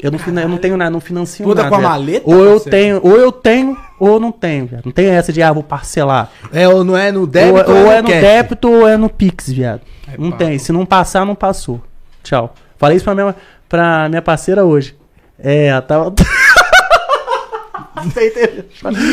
Eu 0.00 0.12
não, 0.12 0.42
eu 0.42 0.48
não 0.48 0.58
tenho 0.58 0.76
nada, 0.76 0.90
não 0.90 1.00
financio 1.00 1.44
Tu 1.44 1.50
anda 1.50 1.64
nada. 1.64 1.74
com 1.74 1.82
a 1.82 1.88
maleta, 1.88 2.22
Ou 2.24 2.44
eu 2.44 2.60
tenho, 2.60 3.00
ou 3.02 3.16
eu 3.16 3.32
tenho, 3.32 3.76
ou 3.98 4.08
eu 4.10 4.20
não 4.20 4.30
tenho, 4.30 4.66
viado. 4.66 4.84
Não 4.84 4.92
tem 4.92 5.06
essa 5.08 5.32
de, 5.32 5.42
ah, 5.42 5.52
vou 5.52 5.64
parcelar. 5.64 6.30
É, 6.52 6.68
ou 6.68 6.84
não 6.84 6.96
é 6.96 7.10
no 7.10 7.22
ou, 7.22 7.26
débito 7.26 7.72
ou 7.72 7.90
é 7.90 8.00
no 8.00 8.08
cash. 8.08 8.20
débito 8.20 8.70
ou 8.70 8.86
é 8.86 8.96
no 8.96 9.10
Pix, 9.10 9.50
viado. 9.50 9.80
É 10.06 10.16
não 10.16 10.30
tem. 10.30 10.56
Se 10.58 10.70
não 10.70 10.86
passar, 10.86 11.26
não 11.26 11.34
passou. 11.34 11.82
Tchau. 12.22 12.54
Falei 12.76 12.96
isso 12.96 13.04
pra 13.04 13.14
minha, 13.14 13.34
pra 13.68 14.08
minha 14.08 14.22
parceira 14.22 14.64
hoje. 14.64 14.94
É, 15.36 15.66
ela 15.66 15.82
tava. 15.82 16.14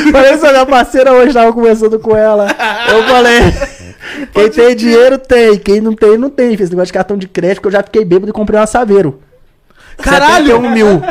Falei 0.09 0.31
isso 0.31 0.39
pra 0.39 0.51
minha 0.51 0.65
parceira 0.65 1.13
hoje, 1.13 1.33
tava 1.33 1.53
conversando 1.53 1.99
com 1.99 2.15
ela. 2.15 2.47
Eu 2.89 3.03
falei. 3.03 3.41
Quem 4.31 4.49
tem 4.49 4.75
dinheiro 4.75 5.17
tem, 5.17 5.57
quem 5.57 5.81
não 5.81 5.93
tem, 5.93 6.17
não 6.17 6.29
tem. 6.29 6.55
Fez 6.55 6.69
negócio 6.69 6.88
de 6.88 6.93
cartão 6.93 7.17
de 7.17 7.27
crédito 7.27 7.61
que 7.61 7.67
eu 7.67 7.71
já 7.71 7.83
fiquei 7.83 8.05
bêbado 8.05 8.29
e 8.29 8.33
comprei 8.33 8.59
uma 8.59 8.67
Saveiro. 8.67 9.19
Caralho! 9.97 10.47
71 10.47 10.71
mil. 10.71 11.01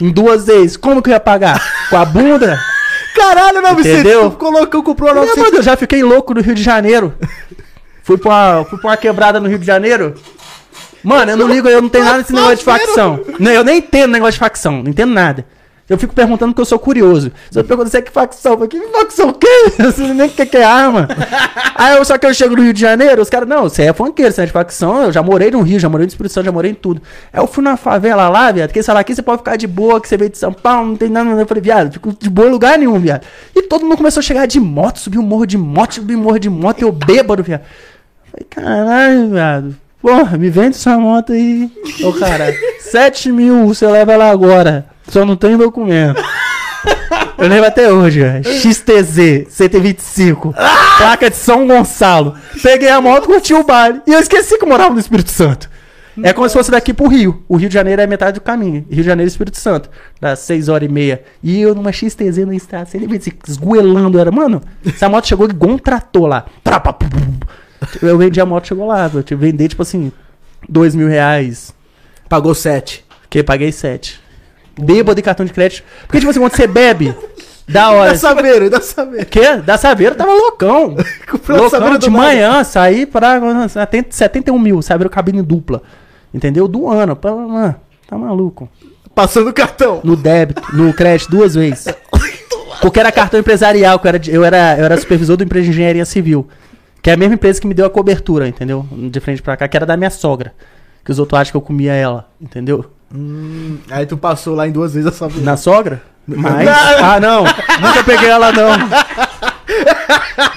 Em 0.00 0.10
duas 0.10 0.46
vezes. 0.46 0.76
Como 0.76 1.02
que 1.02 1.10
eu 1.10 1.14
ia 1.14 1.20
pagar? 1.20 1.60
Com 1.90 1.96
a 1.96 2.04
bunda? 2.04 2.58
Caralho, 3.14 3.60
900. 3.60 3.86
Entendeu? 3.86 4.30
Tu 4.30 4.36
colocou, 4.36 4.82
comprou 4.82 5.12
Meu 5.12 5.22
900. 5.22 5.42
Deus, 5.42 5.56
eu 5.56 5.62
já 5.62 5.76
fiquei 5.76 6.02
louco 6.02 6.32
no 6.32 6.40
Rio 6.40 6.54
de 6.54 6.62
Janeiro. 6.62 7.14
Fui 8.02 8.16
pra, 8.16 8.30
uma, 8.30 8.64
fui 8.64 8.78
pra 8.78 8.90
uma 8.90 8.96
quebrada 8.96 9.38
no 9.40 9.48
Rio 9.48 9.58
de 9.58 9.66
Janeiro. 9.66 10.14
Mano, 11.02 11.32
eu 11.32 11.36
não 11.36 11.48
ligo, 11.48 11.68
eu 11.68 11.80
não 11.80 11.88
tenho 11.88 12.04
nada 12.04 12.18
desse 12.18 12.32
negócio 12.32 12.56
de 12.56 12.64
facção. 12.64 13.20
Não, 13.38 13.50
eu 13.50 13.64
nem 13.64 13.78
entendo 13.78 14.10
negócio 14.10 14.34
de 14.34 14.38
facção, 14.38 14.82
não 14.82 14.90
entendo 14.90 15.12
nada. 15.12 15.46
Eu 15.90 15.98
fico 15.98 16.14
perguntando 16.14 16.52
porque 16.52 16.60
eu 16.60 16.66
sou 16.66 16.78
curioso. 16.78 17.32
Se 17.50 17.58
eu 17.58 17.64
pergunto, 17.64 17.90
você 17.90 17.98
é 17.98 18.02
que 18.02 18.12
facção? 18.12 18.56
Que 18.68 18.80
facção 18.80 19.30
o 19.30 19.34
quê? 19.34 19.48
Você 19.76 20.14
nem 20.14 20.28
o 20.28 20.30
que 20.30 20.46
que 20.46 20.56
é 20.56 20.62
arma. 20.62 21.08
Aí 21.74 21.96
eu, 21.96 22.04
só 22.04 22.16
que 22.16 22.24
eu 22.24 22.32
chego 22.32 22.54
no 22.54 22.62
Rio 22.62 22.72
de 22.72 22.80
Janeiro, 22.80 23.20
os 23.20 23.28
caras, 23.28 23.48
não, 23.48 23.64
você 23.64 23.82
é 23.82 23.92
funkeiro, 23.92 24.30
você 24.30 24.42
é 24.42 24.46
de 24.46 24.52
facção. 24.52 25.02
Eu 25.02 25.12
já 25.12 25.20
morei 25.20 25.50
no 25.50 25.62
Rio, 25.62 25.80
já 25.80 25.88
morei 25.88 26.06
no 26.06 26.08
Espírito 26.08 26.32
Santo, 26.32 26.44
já 26.44 26.52
morei 26.52 26.70
em 26.70 26.74
tudo. 26.74 27.02
Aí 27.32 27.40
eu 27.40 27.46
fui 27.48 27.64
na 27.64 27.76
favela 27.76 28.28
lá, 28.28 28.52
viado, 28.52 28.70
que 28.70 28.78
eles 28.78 28.86
falaram, 28.86 29.00
aqui 29.00 29.16
você 29.16 29.22
pode 29.22 29.38
ficar 29.38 29.56
de 29.56 29.66
boa, 29.66 30.00
que 30.00 30.06
você 30.06 30.16
veio 30.16 30.30
de 30.30 30.38
São 30.38 30.52
Paulo, 30.52 30.90
não 30.90 30.96
tem 30.96 31.08
nada. 31.08 31.28
Eu 31.28 31.46
falei, 31.46 31.60
viado, 31.60 31.92
fico 31.92 32.14
de 32.16 32.30
boa 32.30 32.46
em 32.46 32.52
lugar 32.52 32.78
nenhum, 32.78 33.00
viado. 33.00 33.26
E 33.52 33.62
todo 33.62 33.84
mundo 33.84 33.96
começou 33.96 34.20
a 34.20 34.22
chegar 34.22 34.46
de 34.46 34.60
moto, 34.60 35.00
subir 35.00 35.18
o 35.18 35.22
morro 35.24 35.44
de 35.44 35.58
moto, 35.58 35.96
subir 35.96 36.14
o 36.14 36.18
morro 36.18 36.38
de 36.38 36.48
moto, 36.48 36.82
eu 36.82 36.92
bêbado, 36.92 37.42
viado. 37.42 37.62
Falei, 38.30 38.46
caralho, 38.48 39.30
viado. 39.30 39.76
Porra, 40.00 40.38
me 40.38 40.48
vende 40.50 40.76
essa 40.76 40.96
moto 40.98 41.32
aí. 41.32 41.68
Ô, 42.04 42.12
cara, 42.12 42.54
7 42.78 43.32
mil, 43.32 43.66
você 43.66 43.88
leva 43.88 44.12
ela 44.12 44.30
agora. 44.30 44.86
Só 45.10 45.24
não 45.24 45.36
tem 45.36 45.56
documento. 45.56 46.22
Eu 47.36 47.48
lembro 47.48 47.66
até 47.66 47.92
hoje, 47.92 48.20
velho. 48.20 48.44
XTZ 48.44 49.48
125. 49.48 50.54
Placa 50.98 51.28
de 51.28 51.36
São 51.36 51.66
Gonçalo. 51.66 52.34
Peguei 52.62 52.88
a 52.88 53.00
moto, 53.00 53.26
curti 53.26 53.52
o 53.52 53.64
baile. 53.64 54.00
E 54.06 54.12
eu 54.12 54.20
esqueci 54.20 54.56
que 54.56 54.64
eu 54.64 54.68
morava 54.68 54.94
no 54.94 55.00
Espírito 55.00 55.30
Santo. 55.30 55.68
É 56.22 56.32
como 56.32 56.48
se 56.48 56.54
fosse 56.54 56.70
daqui 56.70 56.92
pro 56.92 57.08
Rio. 57.08 57.42
O 57.48 57.56
Rio 57.56 57.68
de 57.68 57.74
Janeiro 57.74 58.02
é 58.02 58.06
metade 58.06 58.34
do 58.34 58.40
caminho. 58.42 58.84
Rio 58.90 59.02
de 59.02 59.08
Janeiro 59.08 59.26
e 59.28 59.32
Espírito 59.32 59.56
Santo. 59.56 59.88
Das 60.20 60.38
6 60.40 60.68
horas 60.68 60.88
e 60.88 60.92
meia. 60.92 61.22
E 61.42 61.60
eu 61.60 61.74
numa 61.74 61.92
XTZ 61.92 62.38
no 62.44 62.52
estrada, 62.52 62.86
125, 62.86 63.38
esgoelando. 63.48 64.18
Era, 64.18 64.30
mano, 64.30 64.60
essa 64.86 65.08
moto 65.08 65.26
chegou 65.26 65.48
igual 65.48 65.72
um 65.72 65.78
trator 65.78 66.26
lá. 66.26 66.44
Eu 68.02 68.18
vendi 68.18 68.40
a 68.40 68.46
moto, 68.46 68.68
chegou 68.68 68.86
lá. 68.86 69.10
Eu 69.12 69.38
vender, 69.38 69.68
tipo 69.68 69.82
assim, 69.82 70.12
2 70.68 70.94
mil 70.94 71.08
reais. 71.08 71.74
Pagou 72.28 72.54
7. 72.54 73.04
Que 73.30 73.42
paguei 73.42 73.72
7. 73.72 74.20
Bêbado 74.82 75.16
de 75.16 75.22
cartão 75.22 75.46
de 75.46 75.52
crédito. 75.52 75.84
Porque, 76.02 76.18
tipo 76.18 76.30
assim, 76.30 76.40
quando 76.40 76.54
você 76.54 76.66
bebe, 76.66 77.14
da 77.70 77.90
hora. 77.90 78.10
Dá 78.10 78.18
saber, 78.18 78.68
dá 78.68 78.80
saber. 78.80 79.24
Que? 79.26 79.56
Da 79.58 79.78
Saveiro 79.78 80.14
tava 80.14 80.32
loucão. 80.32 80.96
Loucão 81.48 81.96
de 81.96 82.10
nada. 82.10 82.10
manhã, 82.10 82.64
saí 82.64 83.06
para 83.06 83.68
71 83.68 84.58
mil, 84.58 84.82
Saveiro 84.82 85.08
cabine 85.08 85.40
dupla. 85.42 85.82
Entendeu? 86.34 86.66
Do 86.66 86.88
ano. 86.88 87.14
Pá, 87.14 87.30
mano, 87.30 87.76
Tá 88.08 88.18
maluco. 88.18 88.68
Passando 89.14 89.50
o 89.50 89.52
cartão. 89.52 90.00
No 90.02 90.16
débito, 90.16 90.62
no 90.74 90.92
crédito, 90.92 91.30
duas 91.30 91.54
vezes. 91.54 91.86
Porque 92.82 92.98
era 92.98 93.12
cartão 93.12 93.38
empresarial, 93.38 93.98
que 93.98 94.06
eu 94.06 94.08
era, 94.08 94.20
eu 94.28 94.44
era, 94.44 94.78
eu 94.78 94.84
era 94.86 94.96
supervisor 94.96 95.36
do 95.36 95.44
empresa 95.44 95.64
de 95.64 95.70
engenharia 95.70 96.04
civil. 96.04 96.48
Que 97.02 97.10
é 97.10 97.12
a 97.12 97.16
mesma 97.16 97.34
empresa 97.34 97.60
que 97.60 97.66
me 97.66 97.74
deu 97.74 97.86
a 97.86 97.90
cobertura, 97.90 98.48
entendeu? 98.48 98.86
De 98.90 99.20
frente 99.20 99.42
pra 99.42 99.56
cá, 99.56 99.68
que 99.68 99.76
era 99.76 99.86
da 99.86 99.96
minha 99.96 100.10
sogra. 100.10 100.52
Que 101.04 101.10
os 101.10 101.18
outros 101.18 101.40
acham 101.40 101.52
que 101.52 101.56
eu 101.56 101.60
comia 101.60 101.92
ela, 101.92 102.28
entendeu? 102.40 102.86
Hum, 103.14 103.78
aí 103.90 104.06
tu 104.06 104.16
passou 104.16 104.54
lá 104.54 104.68
em 104.68 104.72
duas 104.72 104.94
vezes 104.94 105.08
a 105.08 105.12
saber. 105.12 105.40
Na 105.40 105.56
sogra? 105.56 106.02
Mas. 106.26 106.68
Ah, 107.02 107.18
não. 107.20 107.44
Nunca 107.44 108.04
peguei 108.04 108.28
ela, 108.28 108.52
não. 108.52 108.70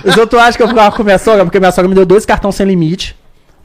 Os 0.06 0.18
outros 0.18 0.42
acham 0.42 0.58
que 0.58 0.64
eu 0.64 0.68
ficava 0.68 0.96
com 0.96 1.04
minha 1.04 1.18
sogra, 1.18 1.44
porque 1.44 1.60
minha 1.60 1.72
sogra 1.72 1.90
me 1.90 1.96
deu 1.96 2.06
dois 2.06 2.26
cartões 2.26 2.56
sem 2.56 2.66
limite. 2.66 3.16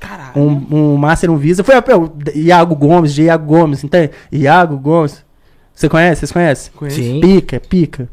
Caralho. 0.00 0.32
Um, 0.36 0.66
um 0.70 0.96
Master 0.96 1.28
e 1.28 1.32
um 1.32 1.36
Visa. 1.36 1.64
Foi 1.64 1.74
o 1.74 2.12
Iago 2.34 2.74
Gomes, 2.74 3.12
de 3.14 3.24
Iago 3.24 3.46
Gomes, 3.46 3.84
entende? 3.84 4.12
Iago 4.32 4.76
Gomes. 4.78 5.24
Você 5.74 5.88
conhece? 5.88 6.20
Vocês 6.20 6.32
conhecem? 6.32 6.72
Sim. 6.90 7.20
Pica, 7.20 7.56
é 7.56 7.58
pica. 7.58 8.08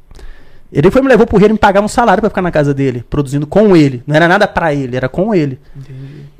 Ele 0.75 0.91
foi 0.91 0.99
e 0.99 1.03
me 1.05 1.09
levou 1.09 1.25
pro 1.25 1.37
Rio 1.37 1.47
e 1.47 1.53
me 1.53 1.57
pagava 1.57 1.85
um 1.85 1.87
salário 1.87 2.19
pra 2.19 2.29
ficar 2.29 2.41
na 2.41 2.51
casa 2.51 2.73
dele, 2.73 3.05
produzindo 3.09 3.47
com 3.47 3.77
ele. 3.77 4.03
Não 4.05 4.13
era 4.13 4.27
nada 4.27 4.45
pra 4.45 4.73
ele, 4.73 4.97
era 4.97 5.07
com 5.07 5.33
ele. 5.33 5.57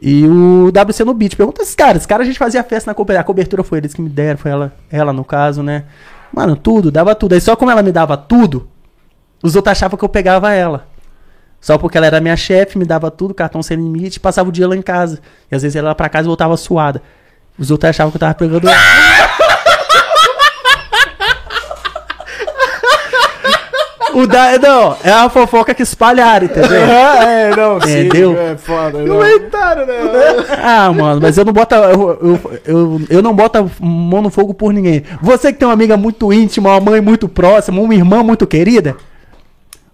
E 0.02 0.28
o 0.28 0.68
WC 0.68 1.06
no 1.06 1.14
beat. 1.14 1.38
Pergunta 1.38 1.62
esses 1.62 1.74
caras. 1.74 1.98
Esses 1.98 2.06
caras 2.06 2.26
a 2.26 2.28
gente 2.28 2.38
fazia 2.38 2.62
festa 2.62 2.92
na 2.92 2.94
cobertura. 2.94 3.22
A 3.22 3.24
cobertura 3.24 3.64
foi 3.64 3.78
eles 3.78 3.94
que 3.94 4.02
me 4.02 4.10
deram, 4.10 4.38
foi 4.38 4.52
ela, 4.52 4.74
ela 4.92 5.14
no 5.14 5.24
caso, 5.24 5.64
né? 5.64 5.86
Mano, 6.34 6.58
tudo, 6.58 6.92
dava 6.92 7.16
tudo. 7.16 7.32
Aí 7.32 7.40
só 7.40 7.56
como 7.56 7.72
ela 7.72 7.82
me 7.82 7.94
dava 7.94 8.18
tudo, 8.18 8.68
os 9.42 9.56
outros 9.56 9.72
achavam 9.72 9.98
que 9.98 10.04
eu 10.04 10.10
pegava 10.10 10.52
ela. 10.52 10.86
Só 11.62 11.78
porque 11.78 11.98
ela 11.98 12.08
era 12.08 12.20
minha 12.20 12.36
chefe, 12.36 12.78
me 12.78 12.84
dava 12.84 13.10
tudo, 13.10 13.34
cartão 13.34 13.64
sem 13.64 13.78
limite, 13.78 14.20
passava 14.20 14.50
o 14.50 14.52
dia 14.52 14.68
lá 14.68 14.76
em 14.76 14.82
casa. 14.82 15.22
E 15.50 15.56
às 15.56 15.62
vezes 15.62 15.78
ela 15.78 15.92
ia 15.92 15.96
pra 15.96 16.10
casa 16.10 16.26
e 16.26 16.28
voltava 16.28 16.58
suada. 16.58 17.02
Os 17.58 17.72
outros 17.72 17.90
achavam 17.90 18.12
que 18.12 18.18
eu 18.18 18.20
tava 18.20 18.34
pegando 18.34 18.68
ela. 18.68 18.78
O 24.16 24.26
da... 24.26 24.58
Não, 24.58 24.96
é 25.04 25.12
a 25.12 25.30
fofoca 25.30 25.74
que 25.74 25.84
espalharam, 25.84 26.46
entendeu? 26.46 26.72
é, 26.72 27.54
não, 27.54 27.78
Entendeu? 27.78 28.40
É 28.40 28.56
foda. 28.56 29.04
Não. 29.04 29.18
Comentário, 29.18 29.86
né? 29.86 29.94
Ah, 30.64 30.94
mano, 30.94 31.20
mas 31.22 31.38
eu 31.38 31.44
não 31.44 31.52
boto. 31.52 31.76
Eu, 31.76 32.18
eu, 32.22 32.60
eu, 32.66 33.02
eu 33.10 33.22
não 33.22 33.36
boto 33.36 33.70
mão 33.82 34.22
no 34.22 34.30
fogo 34.30 34.54
por 34.54 34.72
ninguém. 34.72 35.04
Você 35.22 35.52
que 35.52 35.60
tem 35.60 35.68
uma 35.68 35.74
amiga 35.74 35.98
muito 35.98 36.32
íntima, 36.32 36.70
uma 36.70 36.80
mãe 36.80 37.02
muito 37.02 37.28
próxima, 37.28 37.82
uma 37.82 37.94
irmã 37.94 38.24
muito 38.24 38.48
querida. 38.48 38.96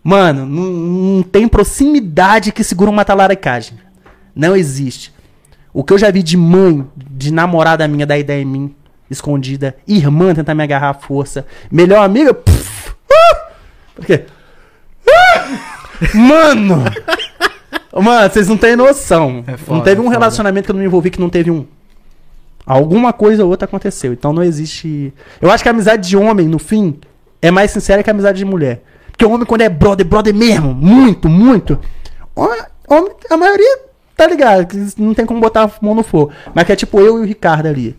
Mano, 0.04 0.46
não, 0.46 0.64
não 0.64 1.24
tem 1.24 1.48
proximidade 1.48 2.52
que 2.52 2.64
segura 2.64 2.92
uma 2.92 3.04
talaricagem. 3.04 3.80
Não 4.36 4.56
existe. 4.56 5.12
O 5.74 5.84
que 5.84 5.94
eu 5.94 5.98
já 5.98 6.12
vi 6.12 6.22
de 6.22 6.38
mãe, 6.38 6.86
de 6.96 7.34
namorada 7.34 7.88
minha 7.88 8.06
dar 8.06 8.20
ideia 8.20 8.44
em 8.44 8.46
mim, 8.46 8.76
escondida, 9.10 9.76
irmã 9.88 10.36
tentar 10.36 10.54
me 10.54 10.64
agarrar 10.64 10.90
à 10.90 10.94
força, 10.94 11.44
melhor 11.72 12.04
amiga. 12.04 12.36
pff, 12.36 12.92
ah! 13.12 13.51
Por 13.96 14.06
quê? 14.06 14.26
Ah! 15.08 15.48
Mano! 16.14 16.84
Mano, 17.94 18.30
vocês 18.30 18.48
não 18.48 18.58
têm 18.58 18.76
noção. 18.76 19.44
É 19.46 19.58
foda, 19.58 19.78
não 19.78 19.84
teve 19.84 20.02
um 20.02 20.08
é 20.08 20.10
relacionamento 20.10 20.66
que 20.66 20.72
eu 20.72 20.74
não 20.74 20.80
me 20.80 20.88
envolvi 20.88 21.10
que 21.10 21.20
não 21.20 21.30
teve 21.30 21.52
um. 21.52 21.66
Alguma 22.66 23.12
coisa 23.12 23.44
ou 23.44 23.50
outra 23.50 23.66
aconteceu. 23.66 24.14
Então 24.14 24.32
não 24.32 24.44
existe. 24.44 25.14
Eu 25.42 25.52
acho 25.52 25.64
que 25.64 25.70
a 25.70 25.72
amizade 25.72 26.08
de 26.08 26.16
homem, 26.16 26.48
no 26.48 26.60
fim, 26.60 27.00
é 27.42 27.52
mais 27.52 27.72
sincera 27.72 28.02
que 28.02 28.10
a 28.10 28.14
amizade 28.14 28.38
de 28.38 28.46
mulher. 28.46 28.84
Porque 29.12 29.26
o 29.26 29.32
homem, 29.32 29.46
quando 29.46 29.62
é 29.62 29.70
brother, 29.70 30.06
brother 30.06 30.34
mesmo, 30.34 30.74
muito, 30.74 31.28
muito. 31.28 31.80
Homem, 32.34 32.62
homem, 32.88 33.12
a 33.30 33.38
maioria, 33.38 33.80
tá 34.16 34.26
ligado? 34.28 34.68
Não 34.98 35.14
tem 35.14 35.26
como 35.26 35.42
botar 35.42 35.64
a 35.64 35.72
mão 35.82 35.94
no 35.94 36.04
fogo. 36.04 36.32
Mas 36.54 36.66
que 36.66 36.72
é 36.72 36.76
tipo 36.76 37.00
eu 37.00 37.18
e 37.20 37.22
o 37.22 37.26
Ricardo 37.26 37.68
ali. 37.68 37.98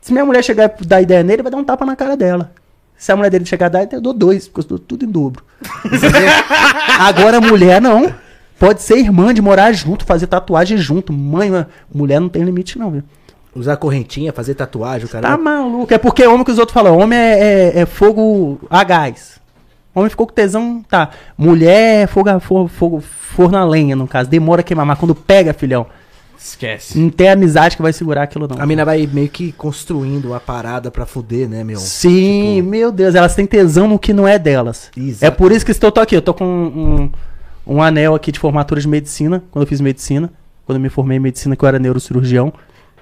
Se 0.00 0.12
minha 0.12 0.24
mulher 0.24 0.42
chegar 0.42 0.74
e 0.80 0.86
dar 0.86 1.02
ideia 1.02 1.22
nele, 1.22 1.42
vai 1.42 1.52
dar 1.52 1.58
um 1.58 1.64
tapa 1.64 1.84
na 1.84 1.94
cara 1.94 2.16
dela. 2.16 2.52
Se 2.98 3.12
a 3.12 3.16
mulher 3.16 3.30
dele 3.30 3.46
chegar 3.46 3.66
a 3.66 3.68
dar, 3.68 3.88
eu 3.92 4.00
dou 4.00 4.12
dois, 4.12 4.48
porque 4.48 4.60
eu 4.60 4.76
dou 4.76 4.78
tudo 4.78 5.04
em 5.04 5.08
dobro. 5.10 5.44
Agora, 6.98 7.40
mulher 7.40 7.80
não. 7.80 8.12
Pode 8.58 8.82
ser 8.82 8.98
irmã 8.98 9.32
de 9.32 9.40
morar 9.40 9.70
junto, 9.72 10.04
fazer 10.04 10.26
tatuagem 10.26 10.76
junto. 10.76 11.12
Mãe, 11.12 11.48
mulher 11.94 12.20
não 12.20 12.28
tem 12.28 12.42
limite, 12.42 12.76
não, 12.76 12.90
viu? 12.90 13.02
Usar 13.54 13.76
correntinha, 13.76 14.32
fazer 14.32 14.54
tatuagem, 14.54 15.06
o 15.06 15.08
cara. 15.08 15.28
Tá 15.28 15.38
maluco. 15.38 15.94
É 15.94 15.98
porque 15.98 16.26
homem 16.26 16.44
que 16.44 16.50
os 16.50 16.58
outros 16.58 16.74
falam, 16.74 16.98
homem 16.98 17.18
é, 17.18 17.72
é- 17.74 17.80
é 17.80 17.86
fogo 17.86 18.60
a 18.68 18.82
gás. 18.82 19.38
Homem 19.94 20.10
ficou 20.10 20.26
com 20.26 20.32
tesão, 20.34 20.84
tá. 20.88 21.10
Mulher 21.36 22.02
é 22.02 22.06
fogo, 22.06 22.38
fogo, 22.40 22.68
fogo, 22.68 23.00
forno 23.00 23.56
a 23.56 23.64
lenha, 23.64 23.94
no 23.96 24.06
caso. 24.08 24.28
Demora 24.28 24.60
a 24.60 24.64
queimar, 24.64 24.84
mas 24.86 24.98
quando 24.98 25.14
pega, 25.14 25.52
filhão, 25.52 25.86
Esquece. 26.38 26.98
não 26.98 27.10
tem 27.10 27.30
amizade 27.30 27.76
que 27.76 27.82
vai 27.82 27.92
segurar 27.92 28.22
aquilo, 28.22 28.46
não. 28.48 28.62
A 28.62 28.66
mina 28.66 28.84
vai 28.84 29.06
meio 29.06 29.28
que 29.28 29.50
construindo 29.52 30.26
uma 30.26 30.40
parada 30.40 30.90
pra 30.90 31.04
fuder, 31.04 31.48
né, 31.48 31.64
meu? 31.64 31.78
Sim, 31.78 32.62
meu 32.62 32.92
Deus, 32.92 33.14
elas 33.14 33.34
têm 33.34 33.44
tesão 33.44 33.88
no 33.88 33.98
que 33.98 34.12
não 34.12 34.26
é 34.26 34.38
delas. 34.38 34.90
Exato. 34.96 35.24
É 35.24 35.30
por 35.30 35.50
isso 35.50 35.64
que 35.64 35.72
estou 35.72 35.90
tô 35.90 36.00
aqui. 36.00 36.14
Eu 36.14 36.22
tô 36.22 36.32
com 36.32 36.44
um, 36.44 37.10
um 37.66 37.82
anel 37.82 38.14
aqui 38.14 38.30
de 38.30 38.38
formatura 38.38 38.80
de 38.80 38.86
medicina, 38.86 39.42
quando 39.50 39.64
eu 39.64 39.68
fiz 39.68 39.80
medicina. 39.80 40.32
Quando 40.64 40.76
eu 40.76 40.82
me 40.82 40.90
formei 40.90 41.16
em 41.16 41.20
medicina, 41.20 41.56
que 41.56 41.64
eu 41.64 41.68
era 41.68 41.78
neurocirurgião. 41.78 42.52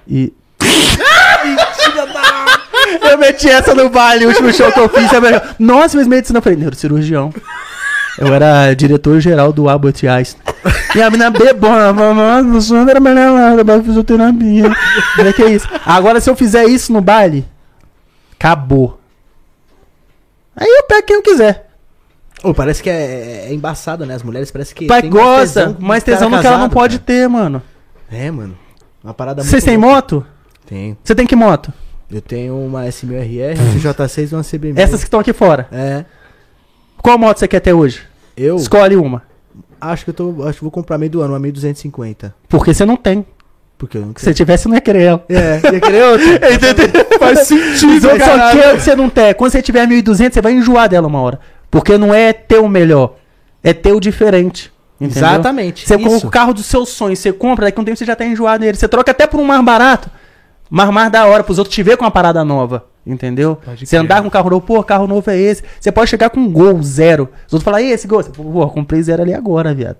E. 0.07 0.33
eu 3.11 3.17
meti 3.17 3.49
essa 3.49 3.75
no 3.75 3.89
baile, 3.89 4.25
o 4.25 4.29
último 4.29 4.53
show 4.53 4.71
que 4.71 4.79
eu 4.79 4.87
fiz. 4.87 5.11
eu 5.11 5.21
Nossa, 5.59 5.97
fiz 5.97 6.07
medicina. 6.07 6.39
Eu 6.39 6.43
falei, 6.43 6.57
neurocirurgião. 6.57 7.33
Eu 8.17 8.33
era 8.33 8.73
diretor-geral 8.73 9.51
do 9.51 9.69
Albert 9.69 10.03
Einstein. 10.09 10.41
E 10.95 11.01
a 11.01 11.09
menina 11.09 11.29
bebona, 11.29 11.93
mamãe, 11.93 12.43
o 12.55 12.61
senhor 12.61 12.87
era 12.87 12.99
melhor 12.99 13.33
lá, 13.33 13.63
da 13.63 13.81
fisioterapia. 13.81 14.71
Olha 15.19 15.33
que 15.33 15.43
é 15.43 15.49
isso. 15.49 15.67
Agora, 15.85 16.19
se 16.19 16.29
eu 16.29 16.35
fizer 16.35 16.65
isso 16.65 16.91
no 16.91 17.01
baile, 17.01 17.45
acabou. 18.33 18.99
Aí 20.55 20.67
eu 20.67 20.83
pego 20.83 21.05
quem 21.05 21.15
eu 21.15 21.21
quiser. 21.21 21.67
Ô, 22.43 22.53
parece 22.53 22.81
que 22.83 22.89
é, 22.89 23.47
é 23.47 23.53
embaçado, 23.53 24.05
né? 24.05 24.15
As 24.15 24.23
mulheres 24.23 24.51
parece 24.51 24.73
que. 24.73 24.85
Pai 24.85 25.01
mais 25.01 25.13
gosta, 25.13 25.75
mas 25.79 26.03
cara 26.03 26.17
tesão 26.17 26.29
no 26.29 26.39
que 26.39 26.47
ela 26.47 26.57
não 26.57 26.69
pode 26.69 26.99
cara. 26.99 27.05
ter, 27.05 27.27
mano. 27.27 27.61
É, 28.11 28.29
mano. 28.29 28.57
Uma 29.03 29.13
parada 29.13 29.43
Vocês 29.43 29.63
têm 29.63 29.77
moto? 29.77 30.25
Tenho. 30.65 30.97
Você 31.03 31.15
tem 31.15 31.25
que 31.25 31.35
moto? 31.35 31.71
Eu 32.09 32.21
tenho 32.21 32.57
uma 32.57 32.85
S1000RR, 32.85 33.57
uma 33.57 33.93
CJ6 33.93 34.31
e 34.31 34.35
uma 34.35 34.41
CB1000. 34.41 34.77
Essas 34.77 35.01
que 35.01 35.07
estão 35.07 35.19
aqui 35.19 35.33
fora. 35.33 35.67
É. 35.71 36.05
Qual 36.97 37.17
moto 37.17 37.39
você 37.39 37.47
quer 37.47 37.59
ter 37.59 37.73
hoje? 37.73 38.01
Eu 38.35 38.55
Escolhe 38.55 38.95
uma. 38.95 39.23
Acho 39.79 40.03
que 40.03 40.09
eu 40.09 40.13
tô. 40.13 40.43
Acho 40.43 40.59
que 40.59 40.63
vou 40.63 40.71
comprar 40.71 40.97
meio 40.97 41.11
do 41.11 41.21
ano, 41.21 41.33
uma 41.33 41.39
1250. 41.39 42.33
Porque 42.49 42.73
você 42.73 42.85
não 42.85 42.95
tem. 42.95 43.25
Porque 43.77 43.97
eu 43.97 44.01
não 44.01 44.13
Se 44.15 44.25
você 44.25 44.33
tivesse, 44.33 44.63
você 44.63 44.69
não 44.69 44.75
ia 44.75 44.81
querer 44.81 45.03
ela. 45.03 45.25
É, 45.29 45.61
ia 45.73 45.79
querer 45.79 46.03
outra. 46.03 46.25
Entendeu? 46.53 47.05
Faz 47.19 47.39
sentido, 47.47 48.09
Só 48.09 48.17
caralho. 48.17 48.59
que 48.59 48.79
você 48.81 48.95
não 48.95 49.09
tem. 49.09 49.33
Quando 49.35 49.51
você 49.51 49.61
tiver 49.61 49.87
1.200, 49.87 50.33
você 50.33 50.41
vai 50.41 50.53
enjoar 50.53 50.89
dela 50.89 51.07
uma 51.07 51.21
hora. 51.21 51.39
Porque 51.69 51.97
não 51.97 52.13
é 52.13 52.33
ter 52.33 52.57
o 52.59 52.67
melhor. 52.67 53.15
É 53.63 53.73
ter 53.73 53.91
o 53.91 53.99
diferente. 53.99 54.71
Entendeu? 54.99 55.29
Exatamente. 55.29 55.87
Você 55.87 55.97
compra 55.97 56.27
o 56.27 56.31
carro 56.31 56.53
dos 56.53 56.65
seus 56.65 56.89
sonhos, 56.89 57.19
você 57.19 57.31
compra, 57.31 57.65
daqui 57.65 57.77
a 57.77 57.81
um 57.81 57.85
tempo 57.85 57.97
você 57.97 58.05
já 58.05 58.15
tá 58.15 58.25
enjoado 58.25 58.63
nele. 58.63 58.77
Você 58.77 58.87
troca 58.87 59.11
até 59.11 59.27
por 59.27 59.39
um 59.39 59.45
mais 59.45 59.63
barato. 59.63 60.09
Mas 60.69 60.89
mais 60.89 61.11
da 61.11 61.25
hora, 61.27 61.43
pros 61.43 61.59
outros 61.59 61.73
te 61.75 61.83
ver 61.83 61.97
com 61.97 62.03
uma 62.03 62.11
parada 62.11 62.43
nova. 62.43 62.85
Entendeu? 63.07 63.57
Você 63.79 63.95
andar 63.95 64.21
com 64.21 64.27
um 64.27 64.29
carro 64.29 64.49
novo, 64.49 64.65
pô, 64.65 64.83
carro 64.83 65.07
novo 65.07 65.31
é 65.31 65.37
esse. 65.37 65.63
Você 65.79 65.91
pode 65.91 66.09
chegar 66.09 66.29
com 66.29 66.41
um 66.41 66.51
gol, 66.51 66.83
zero. 66.83 67.29
Os 67.47 67.53
outros 67.53 67.63
falam, 67.63 67.79
e 67.79 67.91
esse 67.91 68.07
gol? 68.07 68.21
Você, 68.21 68.29
pô, 68.29 68.67
comprei 68.69 69.01
zero 69.01 69.23
ali 69.23 69.33
agora, 69.33 69.73
viado. 69.73 69.97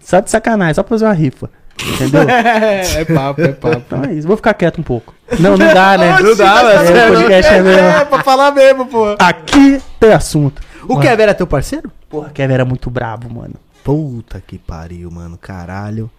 Só 0.00 0.20
de 0.20 0.30
sacanagem, 0.30 0.74
só 0.74 0.82
pra 0.82 0.90
fazer 0.90 1.06
uma 1.06 1.14
rifa. 1.14 1.48
Entendeu? 1.82 2.28
É, 2.28 3.00
é 3.00 3.04
papo, 3.04 3.40
é 3.40 3.52
papo. 3.52 3.82
Então 3.86 4.04
é 4.04 4.12
isso. 4.12 4.28
Vou 4.28 4.36
ficar 4.36 4.52
quieto 4.54 4.78
um 4.78 4.84
pouco. 4.84 5.14
Não, 5.40 5.56
não 5.56 5.74
dá, 5.74 5.96
né? 5.96 6.18
Não 6.20 6.36
dá, 6.36 6.72
é, 6.72 6.84
velho. 6.84 7.12
o 7.12 7.16
podcast 7.16 7.52
é 7.52 7.62
mesmo. 7.62 7.80
É, 7.80 8.04
pra 8.04 8.22
falar 8.22 8.52
mesmo, 8.52 8.86
pô. 8.86 9.16
Aqui 9.18 9.80
tem 9.98 10.12
assunto. 10.12 10.62
O 10.86 11.00
Kevin 11.00 11.22
era 11.22 11.34
teu 11.34 11.46
parceiro? 11.46 11.90
Porra, 12.10 12.30
Kevin 12.30 12.52
era 12.52 12.64
muito 12.64 12.90
brabo, 12.90 13.32
mano. 13.32 13.54
Puta 13.82 14.42
que 14.46 14.58
pariu, 14.58 15.10
mano. 15.10 15.38
Caralho. 15.38 16.10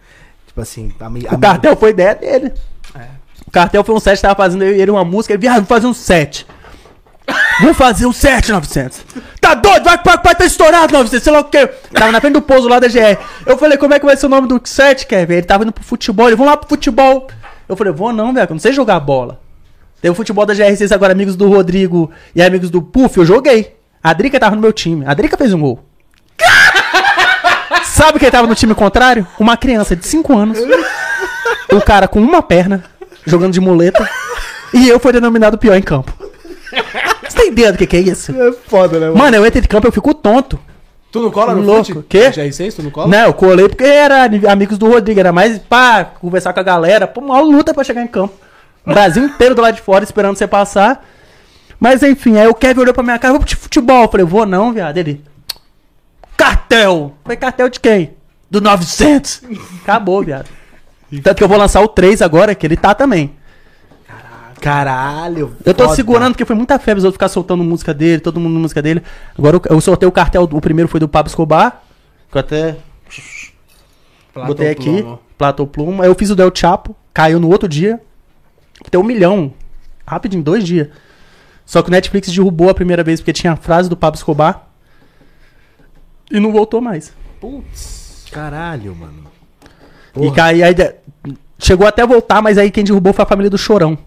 Tipo 0.46 0.60
assim, 0.60 0.92
a, 0.98 1.04
a 1.04 1.34
O 1.36 1.38
cartel 1.38 1.76
foi 1.76 1.90
ideia 1.90 2.14
dele. 2.14 2.52
O 3.46 3.50
cartel 3.50 3.84
foi 3.84 3.94
um 3.94 4.00
set, 4.00 4.20
tava 4.20 4.34
fazendo 4.34 4.64
eu 4.64 4.76
e 4.76 4.80
ele 4.80 4.90
uma 4.90 5.04
música. 5.04 5.34
Ele, 5.34 5.40
viado, 5.40 5.54
vamos 5.54 5.68
fazer 5.68 5.86
um 5.86 5.94
set. 5.94 6.46
Vamos 7.60 7.76
fazer 7.76 8.06
um 8.06 8.12
set, 8.12 8.50
900. 8.50 9.04
Tá 9.40 9.54
doido? 9.54 9.84
Vai 9.84 9.98
que 9.98 10.08
o 10.08 10.18
pai 10.18 10.34
tá 10.34 10.44
estourado, 10.44 10.92
900. 10.92 11.22
Sei 11.22 11.32
lá 11.32 11.40
o 11.40 11.44
quê. 11.44 11.66
Tava 11.92 12.12
na 12.12 12.20
frente 12.20 12.34
do 12.34 12.42
pouso 12.42 12.68
lá 12.68 12.78
da 12.78 12.88
GR. 12.88 13.18
Eu 13.46 13.56
falei, 13.56 13.78
como 13.78 13.94
é 13.94 13.98
que 13.98 14.04
vai 14.04 14.16
ser 14.16 14.26
o 14.26 14.28
nome 14.28 14.46
do 14.46 14.60
set, 14.64 15.06
Kevin? 15.06 15.34
Ele 15.34 15.42
tava 15.42 15.64
indo 15.64 15.72
pro 15.72 15.82
futebol. 15.82 16.26
Ele, 16.26 16.36
vamos 16.36 16.50
lá 16.50 16.56
pro 16.56 16.68
futebol. 16.68 17.28
Eu 17.68 17.76
falei, 17.76 17.92
vou 17.92 18.12
não, 18.12 18.32
velho, 18.32 18.46
que 18.46 18.52
eu 18.52 18.54
não 18.54 18.60
sei 18.60 18.72
jogar 18.72 19.00
bola. 19.00 19.40
Tem 20.00 20.10
o 20.10 20.14
futebol 20.14 20.44
da 20.44 20.54
GR6 20.54 20.92
agora, 20.92 21.12
amigos 21.12 21.34
do 21.36 21.48
Rodrigo 21.48 22.10
e 22.34 22.42
amigos 22.42 22.70
do 22.70 22.82
Puff, 22.82 23.18
eu 23.18 23.24
joguei. 23.24 23.74
A 24.02 24.12
Drica 24.12 24.38
tava 24.38 24.54
no 24.54 24.60
meu 24.60 24.72
time. 24.72 25.04
A 25.06 25.14
Drica 25.14 25.36
fez 25.36 25.52
um 25.52 25.60
gol. 25.60 25.84
Sabe 27.84 28.18
quem 28.18 28.30
tava 28.30 28.46
no 28.46 28.54
time 28.54 28.74
contrário? 28.74 29.26
Uma 29.38 29.56
criança 29.56 29.96
de 29.96 30.06
5 30.06 30.36
anos. 30.36 30.58
O 31.72 31.80
cara 31.80 32.06
com 32.06 32.20
uma 32.20 32.42
perna, 32.42 32.84
jogando 33.26 33.52
de 33.52 33.60
muleta. 33.60 34.08
E 34.72 34.88
eu 34.88 34.98
fui 34.98 35.12
denominado 35.12 35.58
pior 35.58 35.76
em 35.76 35.82
campo. 35.82 36.12
Você 37.28 37.36
tá 37.36 37.44
entendendo 37.44 37.74
o 37.74 37.78
que, 37.78 37.86
que 37.86 37.96
é 37.96 38.00
isso? 38.00 38.32
É 38.32 38.52
foda, 38.52 38.98
né, 38.98 39.06
mano? 39.06 39.18
Mano, 39.18 39.36
eu 39.36 39.46
entro 39.46 39.60
de 39.60 39.68
campo 39.68 39.86
e 39.86 39.88
eu 39.88 39.92
fico 39.92 40.14
tonto. 40.14 40.58
Tu 41.10 41.20
não 41.20 41.30
cola 41.30 41.54
no 41.54 41.62
Louco. 41.62 41.84
fute? 41.86 42.06
Quê? 42.08 42.30
GR6, 42.30 42.74
tu 42.74 42.82
não 42.82 42.90
cola? 42.90 43.08
Não, 43.08 43.26
eu 43.26 43.32
colei 43.32 43.68
porque 43.68 43.84
era 43.84 44.24
amigos 44.50 44.76
do 44.76 44.88
Rodrigo, 44.88 45.18
era 45.18 45.32
mais 45.32 45.58
pá, 45.58 46.04
conversar 46.04 46.52
com 46.52 46.60
a 46.60 46.62
galera. 46.62 47.06
Pô, 47.06 47.20
maior 47.20 47.42
luta 47.42 47.72
pra 47.72 47.84
chegar 47.84 48.02
em 48.02 48.06
campo. 48.06 48.34
O 48.84 48.92
Brasil 48.92 49.24
inteiro 49.24 49.54
do 49.54 49.62
lado 49.62 49.74
de 49.74 49.80
fora 49.80 50.04
esperando 50.04 50.36
você 50.36 50.46
passar. 50.46 51.04
Mas 51.80 52.02
enfim, 52.02 52.38
aí 52.38 52.46
o 52.46 52.54
Kevin 52.54 52.80
olhou 52.80 52.94
pra 52.94 53.02
minha 53.02 53.18
cara, 53.18 53.34
vou 53.34 53.42
pro 53.42 53.56
futebol. 53.56 54.02
Eu 54.02 54.08
falei, 54.08 54.26
vou 54.26 54.46
não, 54.46 54.72
viado. 54.72 54.96
Ele, 54.98 55.22
cartel. 56.36 57.14
Falei, 57.22 57.36
cartel 57.36 57.68
de 57.68 57.80
quem? 57.80 58.14
Do 58.50 58.60
900. 58.60 59.42
Acabou, 59.82 60.22
viado. 60.22 60.46
Tanto 61.22 61.36
que 61.36 61.44
eu 61.44 61.48
vou 61.48 61.56
lançar 61.58 61.80
o 61.82 61.88
3 61.88 62.20
agora, 62.22 62.54
que 62.54 62.66
ele 62.66 62.76
tá 62.76 62.94
também. 62.94 63.32
Caralho. 64.60 65.54
Eu 65.64 65.74
tô 65.74 65.84
foda. 65.84 65.94
segurando 65.96 66.32
porque 66.32 66.44
foi 66.44 66.56
muita 66.56 66.78
febre 66.78 66.98
os 66.98 67.04
outros 67.04 67.16
ficar 67.16 67.28
soltando 67.28 67.62
música 67.62 67.92
dele, 67.92 68.20
todo 68.20 68.40
mundo 68.40 68.58
música 68.58 68.80
dele. 68.82 69.02
Agora 69.38 69.56
eu- 69.56 69.62
eu 69.76 69.80
soltei 69.80 70.08
o 70.08 70.12
cartel, 70.12 70.42
o 70.50 70.60
primeiro 70.60 70.88
foi 70.88 70.98
do 70.98 71.08
Pablo 71.08 71.28
Escobar, 71.28 71.82
que 72.30 72.36
eu 72.36 72.40
até 72.40 72.76
Platão 74.32 74.48
botei 74.48 74.70
aqui, 74.70 75.02
Plomo. 75.02 75.20
Platou 75.38 75.66
Pluma. 75.66 76.04
Aí 76.04 76.10
eu 76.10 76.14
fiz 76.14 76.30
o 76.30 76.34
Del 76.36 76.50
Chapo, 76.54 76.96
caiu 77.12 77.38
no 77.38 77.48
outro 77.50 77.68
dia. 77.68 78.00
Tem 78.90 78.98
um 79.00 79.04
milhão. 79.04 79.52
Rapidinho, 80.06 80.42
dois 80.42 80.64
dias. 80.64 80.88
Só 81.64 81.82
que 81.82 81.88
o 81.88 81.92
Netflix 81.92 82.28
derrubou 82.32 82.70
a 82.70 82.74
primeira 82.74 83.02
vez 83.04 83.20
porque 83.20 83.32
tinha 83.32 83.52
a 83.52 83.56
frase 83.56 83.88
do 83.90 83.96
Pablo 83.96 84.16
Escobar. 84.16 84.68
E 86.30 86.40
não 86.40 86.50
voltou 86.52 86.80
mais. 86.80 87.12
Putz, 87.40 88.24
caralho, 88.32 88.94
mano. 88.94 89.24
E 90.24 90.30
cai, 90.30 90.62
aí 90.62 90.74
chegou 91.58 91.86
até 91.86 92.02
a 92.02 92.06
voltar, 92.06 92.40
mas 92.42 92.58
aí 92.58 92.70
quem 92.70 92.84
derrubou 92.84 93.12
foi 93.12 93.22
a 93.24 93.28
família 93.28 93.50
do 93.50 93.58
Chorão. 93.58 93.98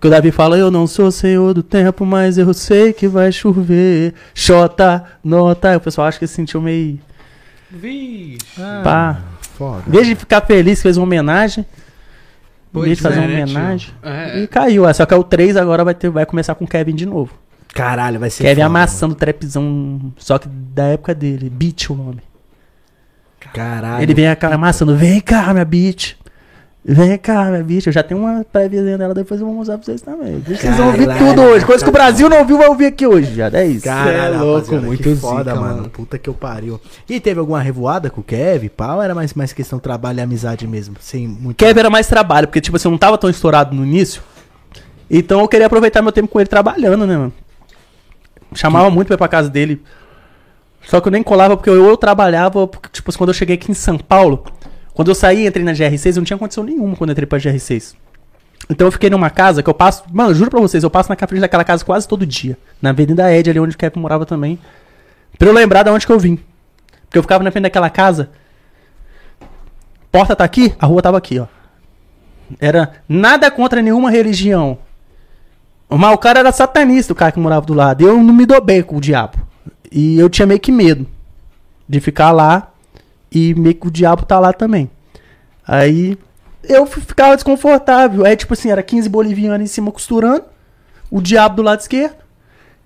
Que 0.00 0.06
o 0.06 0.10
Davi 0.10 0.30
fala, 0.30 0.56
eu 0.56 0.70
não 0.70 0.86
sou 0.86 1.10
senhor 1.10 1.52
do 1.52 1.62
tempo, 1.62 2.06
mas 2.06 2.38
eu 2.38 2.54
sei 2.54 2.92
que 2.92 3.08
vai 3.08 3.32
chover. 3.32 4.14
Xota, 4.32 5.04
nota. 5.24 5.76
O 5.76 5.80
pessoal 5.80 6.06
acha 6.06 6.18
que 6.18 6.26
se 6.26 6.34
sentiu 6.34 6.60
meio. 6.60 7.00
Vixe. 7.70 8.60
Pá. 8.84 9.20
Foda. 9.56 9.82
Em 9.88 9.90
vez 9.90 10.06
de 10.06 10.14
ficar 10.14 10.40
feliz 10.42 10.80
fez 10.80 10.96
uma 10.96 11.02
homenagem, 11.02 11.66
em 12.72 12.80
vez 12.80 12.96
de 12.98 13.02
fazer 13.02 13.16
é, 13.16 13.20
uma 13.22 13.26
né, 13.28 13.42
homenagem. 13.42 13.92
É, 14.02 14.38
E 14.40 14.46
caiu. 14.46 14.88
é, 14.88 14.92
Só 14.92 15.04
que 15.04 15.12
é 15.12 15.16
o 15.16 15.24
3 15.24 15.56
agora 15.56 15.82
vai, 15.84 15.94
ter, 15.94 16.08
vai 16.10 16.24
começar 16.24 16.54
com 16.54 16.64
o 16.64 16.68
Kevin 16.68 16.94
de 16.94 17.04
novo. 17.04 17.32
Caralho, 17.74 18.20
vai 18.20 18.30
ser 18.30 18.44
Kevin 18.44 18.62
foda, 18.62 18.66
amassando 18.66 19.14
trapzão, 19.16 20.12
só 20.16 20.38
que 20.38 20.48
da 20.48 20.84
época 20.84 21.12
dele. 21.12 21.50
Beat 21.50 21.90
o 21.90 21.94
nome. 21.96 22.20
Caralho. 23.52 24.02
Ele 24.02 24.14
vem 24.14 24.28
aquela 24.28 24.54
amassando, 24.54 24.96
vem 24.96 25.20
cá, 25.20 25.52
minha 25.52 25.64
beat. 25.64 26.16
Vem 26.90 27.18
cá, 27.18 27.44
minha 27.50 27.62
bitch. 27.62 27.86
Eu 27.86 27.92
já 27.92 28.02
tenho 28.02 28.20
uma 28.20 28.42
préviazinha 28.50 28.96
dela, 28.96 29.12
depois 29.12 29.38
eu 29.38 29.46
vou 29.46 29.54
mostrar 29.54 29.76
pra 29.76 29.84
vocês 29.84 30.00
também. 30.00 30.38
Vocês 30.40 30.74
vão 30.74 30.86
ouvir 30.86 31.06
tudo 31.18 31.42
hoje. 31.42 31.66
Coisa 31.66 31.84
que 31.84 31.90
o. 31.90 31.92
Brasil 31.92 32.30
não 32.30 32.38
ouviu, 32.38 32.56
vai 32.56 32.68
ouvir 32.68 32.86
aqui 32.86 33.06
hoje, 33.06 33.34
já. 33.34 33.48
É 33.48 33.66
isso. 33.66 33.84
Caralho, 33.84 34.34
Cê 34.34 34.40
é 34.40 34.42
louco, 34.42 34.76
muito 34.76 35.02
que 35.02 35.14
foda, 35.16 35.50
zica, 35.50 35.60
mano. 35.60 35.76
mano. 35.76 35.90
Puta 35.90 36.16
que 36.16 36.30
eu 36.30 36.32
pariu. 36.32 36.80
E 37.06 37.20
teve 37.20 37.40
alguma 37.40 37.60
revoada 37.60 38.08
com 38.08 38.22
o 38.22 38.24
Kevin, 38.24 38.68
pau? 38.68 39.02
Era 39.02 39.14
mais, 39.14 39.34
mais 39.34 39.52
questão 39.52 39.78
trabalho 39.78 40.20
e 40.20 40.22
amizade 40.22 40.66
mesmo? 40.66 40.96
Sem 40.98 41.28
muito. 41.28 41.58
Kevin 41.58 41.80
era 41.80 41.90
mais 41.90 42.06
trabalho, 42.06 42.46
porque, 42.46 42.60
tipo 42.60 42.76
assim, 42.76 42.88
eu 42.88 42.92
não 42.92 42.98
tava 42.98 43.18
tão 43.18 43.28
estourado 43.28 43.74
no 43.74 43.84
início. 43.84 44.22
Então 45.10 45.40
eu 45.40 45.48
queria 45.48 45.66
aproveitar 45.66 46.00
meu 46.00 46.12
tempo 46.12 46.28
com 46.28 46.40
ele 46.40 46.48
trabalhando, 46.48 47.06
né, 47.06 47.18
mano? 47.18 47.32
Chamava 48.54 48.88
muito 48.88 49.08
pra 49.08 49.14
ir 49.14 49.18
pra 49.18 49.28
casa 49.28 49.50
dele. 49.50 49.82
Só 50.88 51.02
que 51.02 51.08
eu 51.08 51.12
nem 51.12 51.22
colava 51.22 51.54
porque 51.54 51.68
eu, 51.68 51.86
eu 51.86 51.96
trabalhava, 51.98 52.66
porque, 52.66 52.88
tipo, 52.88 53.14
quando 53.18 53.28
eu 53.28 53.34
cheguei 53.34 53.56
aqui 53.56 53.70
em 53.70 53.74
São 53.74 53.98
Paulo, 53.98 54.42
quando 54.94 55.08
eu 55.08 55.14
saí 55.14 55.46
entrei 55.46 55.62
na 55.62 55.72
GR6, 55.72 56.16
eu 56.16 56.16
não 56.16 56.24
tinha 56.24 56.38
condição 56.38 56.64
nenhuma 56.64 56.96
quando 56.96 57.10
eu 57.10 57.12
entrei 57.12 57.26
pra 57.26 57.38
GR6. 57.38 57.94
Então 58.70 58.86
eu 58.86 58.90
fiquei 58.90 59.10
numa 59.10 59.28
casa 59.28 59.62
que 59.62 59.68
eu 59.68 59.74
passo. 59.74 60.04
Mano, 60.10 60.34
juro 60.34 60.50
pra 60.50 60.60
vocês, 60.60 60.82
eu 60.82 60.88
passo 60.88 61.10
na 61.10 61.16
frente 61.16 61.42
daquela 61.42 61.62
casa 61.62 61.84
quase 61.84 62.08
todo 62.08 62.24
dia. 62.24 62.56
Na 62.80 62.88
Avenida 62.88 63.30
Ed, 63.30 63.50
ali 63.50 63.60
onde 63.60 63.76
o 63.76 63.78
Kevin 63.78 64.00
morava 64.00 64.24
também. 64.24 64.58
Pra 65.38 65.48
eu 65.48 65.52
lembrar 65.52 65.82
de 65.82 65.90
onde 65.90 66.06
que 66.06 66.12
eu 66.12 66.18
vim. 66.18 66.38
Porque 67.02 67.18
eu 67.18 67.22
ficava 67.22 67.44
na 67.44 67.50
frente 67.50 67.64
daquela 67.64 67.90
casa. 67.90 68.30
Porta 70.10 70.34
tá 70.34 70.44
aqui, 70.44 70.74
a 70.80 70.86
rua 70.86 71.02
tava 71.02 71.18
aqui, 71.18 71.38
ó. 71.38 71.46
Era 72.58 72.92
nada 73.06 73.50
contra 73.50 73.82
nenhuma 73.82 74.10
religião. 74.10 74.78
Mas 75.86 76.14
o 76.14 76.18
cara 76.18 76.40
era 76.40 76.50
satanista, 76.50 77.12
o 77.12 77.16
cara 77.16 77.30
que 77.30 77.38
morava 77.38 77.66
do 77.66 77.74
lado. 77.74 78.02
Eu 78.02 78.22
não 78.22 78.32
me 78.32 78.46
dou 78.46 78.62
bem 78.62 78.82
com 78.82 78.96
o 78.96 79.00
diabo. 79.02 79.47
E 79.90 80.18
eu 80.18 80.28
tinha 80.28 80.46
meio 80.46 80.60
que 80.60 80.70
medo 80.70 81.06
de 81.88 82.00
ficar 82.00 82.30
lá 82.30 82.70
e 83.32 83.54
meio 83.54 83.74
que 83.74 83.86
o 83.86 83.90
diabo 83.90 84.24
tá 84.24 84.38
lá 84.38 84.52
também. 84.52 84.90
Aí 85.66 86.18
eu 86.62 86.86
ficava 86.86 87.34
desconfortável. 87.34 88.24
Aí, 88.24 88.36
tipo 88.36 88.52
assim, 88.52 88.70
era 88.70 88.82
15 88.82 89.08
bolivianos 89.08 89.70
em 89.70 89.72
cima 89.72 89.90
costurando, 89.90 90.44
o 91.10 91.20
diabo 91.20 91.56
do 91.56 91.62
lado 91.62 91.80
esquerdo. 91.80 92.16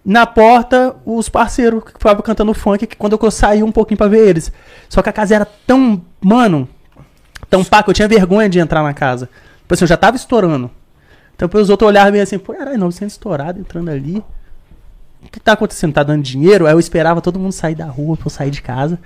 Na 0.04 0.26
porta, 0.26 0.96
os 1.04 1.28
parceiros 1.28 1.84
que 1.84 1.92
ficavam 1.92 2.22
cantando 2.22 2.52
funk, 2.52 2.86
que 2.86 2.96
quando 2.96 3.18
eu 3.20 3.30
saí 3.30 3.62
um 3.62 3.70
pouquinho 3.70 3.98
pra 3.98 4.08
ver 4.08 4.28
eles. 4.28 4.50
Só 4.88 5.00
que 5.00 5.08
a 5.08 5.12
casa 5.12 5.36
era 5.36 5.46
tão, 5.66 6.02
mano, 6.20 6.68
tão 7.48 7.64
pá 7.64 7.82
que 7.82 7.90
eu 7.90 7.94
tinha 7.94 8.08
vergonha 8.08 8.48
de 8.48 8.58
entrar 8.58 8.82
na 8.82 8.92
casa. 8.92 9.28
Tipo 9.60 9.74
assim, 9.74 9.84
eu 9.84 9.88
já 9.88 9.96
tava 9.96 10.16
estourando. 10.16 10.70
Então 11.36 11.48
os 11.60 11.70
outros 11.70 11.88
olhavam 11.88 12.12
bem 12.12 12.20
assim, 12.20 12.38
pô, 12.38 12.52
caralho, 12.52 12.78
900 12.78 13.12
estourado 13.12 13.60
entrando 13.60 13.90
ali. 13.90 14.24
O 15.24 15.30
que 15.30 15.40
tá 15.40 15.52
acontecendo? 15.52 15.92
Tá 15.92 16.02
dando 16.02 16.22
dinheiro? 16.22 16.66
Aí 16.66 16.72
eu 16.72 16.80
esperava 16.80 17.20
todo 17.20 17.38
mundo 17.38 17.52
sair 17.52 17.74
da 17.74 17.86
rua 17.86 18.16
pra 18.16 18.26
eu 18.26 18.30
sair 18.30 18.50
de 18.50 18.60
casa. 18.60 18.98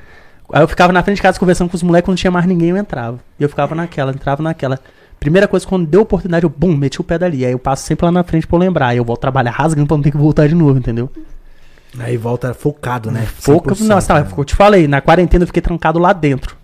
Aí 0.53 0.63
eu 0.63 0.69
ficava 0.69 0.93
na 0.93 1.03
frente 1.03 1.17
de 1.17 1.23
casa 1.23 1.39
conversando 1.39 1.69
com 1.69 1.77
os 1.77 1.83
moleques, 1.83 2.07
quando 2.07 2.15
não 2.15 2.21
tinha 2.21 2.31
mais 2.31 2.47
ninguém, 2.47 2.71
eu 2.71 2.77
entrava. 2.77 3.19
E 3.39 3.43
eu 3.43 3.49
ficava 3.49 3.75
naquela, 3.75 4.13
entrava 4.13 4.43
naquela. 4.43 4.79
Primeira 5.19 5.49
coisa, 5.49 5.67
quando 5.67 5.87
deu 5.87 6.03
oportunidade, 6.03 6.45
eu, 6.45 6.51
bum, 6.51 6.77
meti 6.77 7.01
o 7.01 7.05
pé 7.05 7.19
dali. 7.19 7.45
Aí 7.45 7.53
eu 7.53 7.59
passo 7.59 7.85
sempre 7.85 8.05
lá 8.05 8.13
na 8.13 8.23
frente 8.23 8.47
pra 8.47 8.57
eu 8.57 8.61
lembrar. 8.61 8.89
Aí 8.89 8.99
eu 8.99 9.05
volto 9.05 9.21
trabalhar 9.21 9.51
rasgando 9.51 9.87
pra 9.87 9.97
não 9.97 10.03
ter 10.03 10.11
que 10.11 10.17
voltar 10.17 10.47
de 10.47 10.55
novo, 10.55 10.79
entendeu? 10.79 11.11
Aí 11.99 12.17
volta 12.17 12.53
focado, 12.53 13.11
né? 13.11 13.27
Pouca, 13.45 13.75
100%, 13.75 13.87
nossa, 13.87 14.09
tá, 14.09 14.21
né? 14.21 14.29
eu 14.37 14.45
te 14.45 14.55
falei, 14.55 14.87
na 14.87 15.01
quarentena 15.01 15.45
eu 15.45 15.47
fiquei 15.47 15.63
trancado 15.63 15.99
lá 15.99 16.13
dentro. 16.13 16.57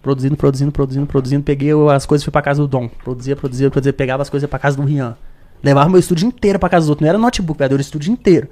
Produzindo, 0.00 0.36
produzindo, 0.36 0.72
produzindo, 0.72 1.06
produzindo. 1.06 1.42
Peguei 1.42 1.70
as 1.92 2.06
coisas 2.06 2.22
e 2.22 2.24
fui 2.24 2.32
pra 2.32 2.40
casa 2.40 2.62
do 2.62 2.68
Dom. 2.68 2.88
Produzia, 2.88 3.34
produzia, 3.34 3.70
produzia. 3.70 3.92
Pegava 3.92 4.22
as 4.22 4.30
coisas 4.30 4.44
e 4.44 4.46
ia 4.46 4.48
pra 4.48 4.58
casa 4.58 4.76
do 4.76 4.84
Rian. 4.84 5.16
Levava 5.62 5.88
meu 5.88 5.98
estúdio 5.98 6.26
inteiro 6.26 6.58
pra 6.58 6.68
casa 6.68 6.84
dos 6.84 6.90
outros. 6.90 7.04
Não 7.04 7.08
era 7.08 7.18
notebook, 7.18 7.62
era 7.62 7.74
o 7.74 7.80
estúdio 7.80 8.12
inteiro. 8.12 8.48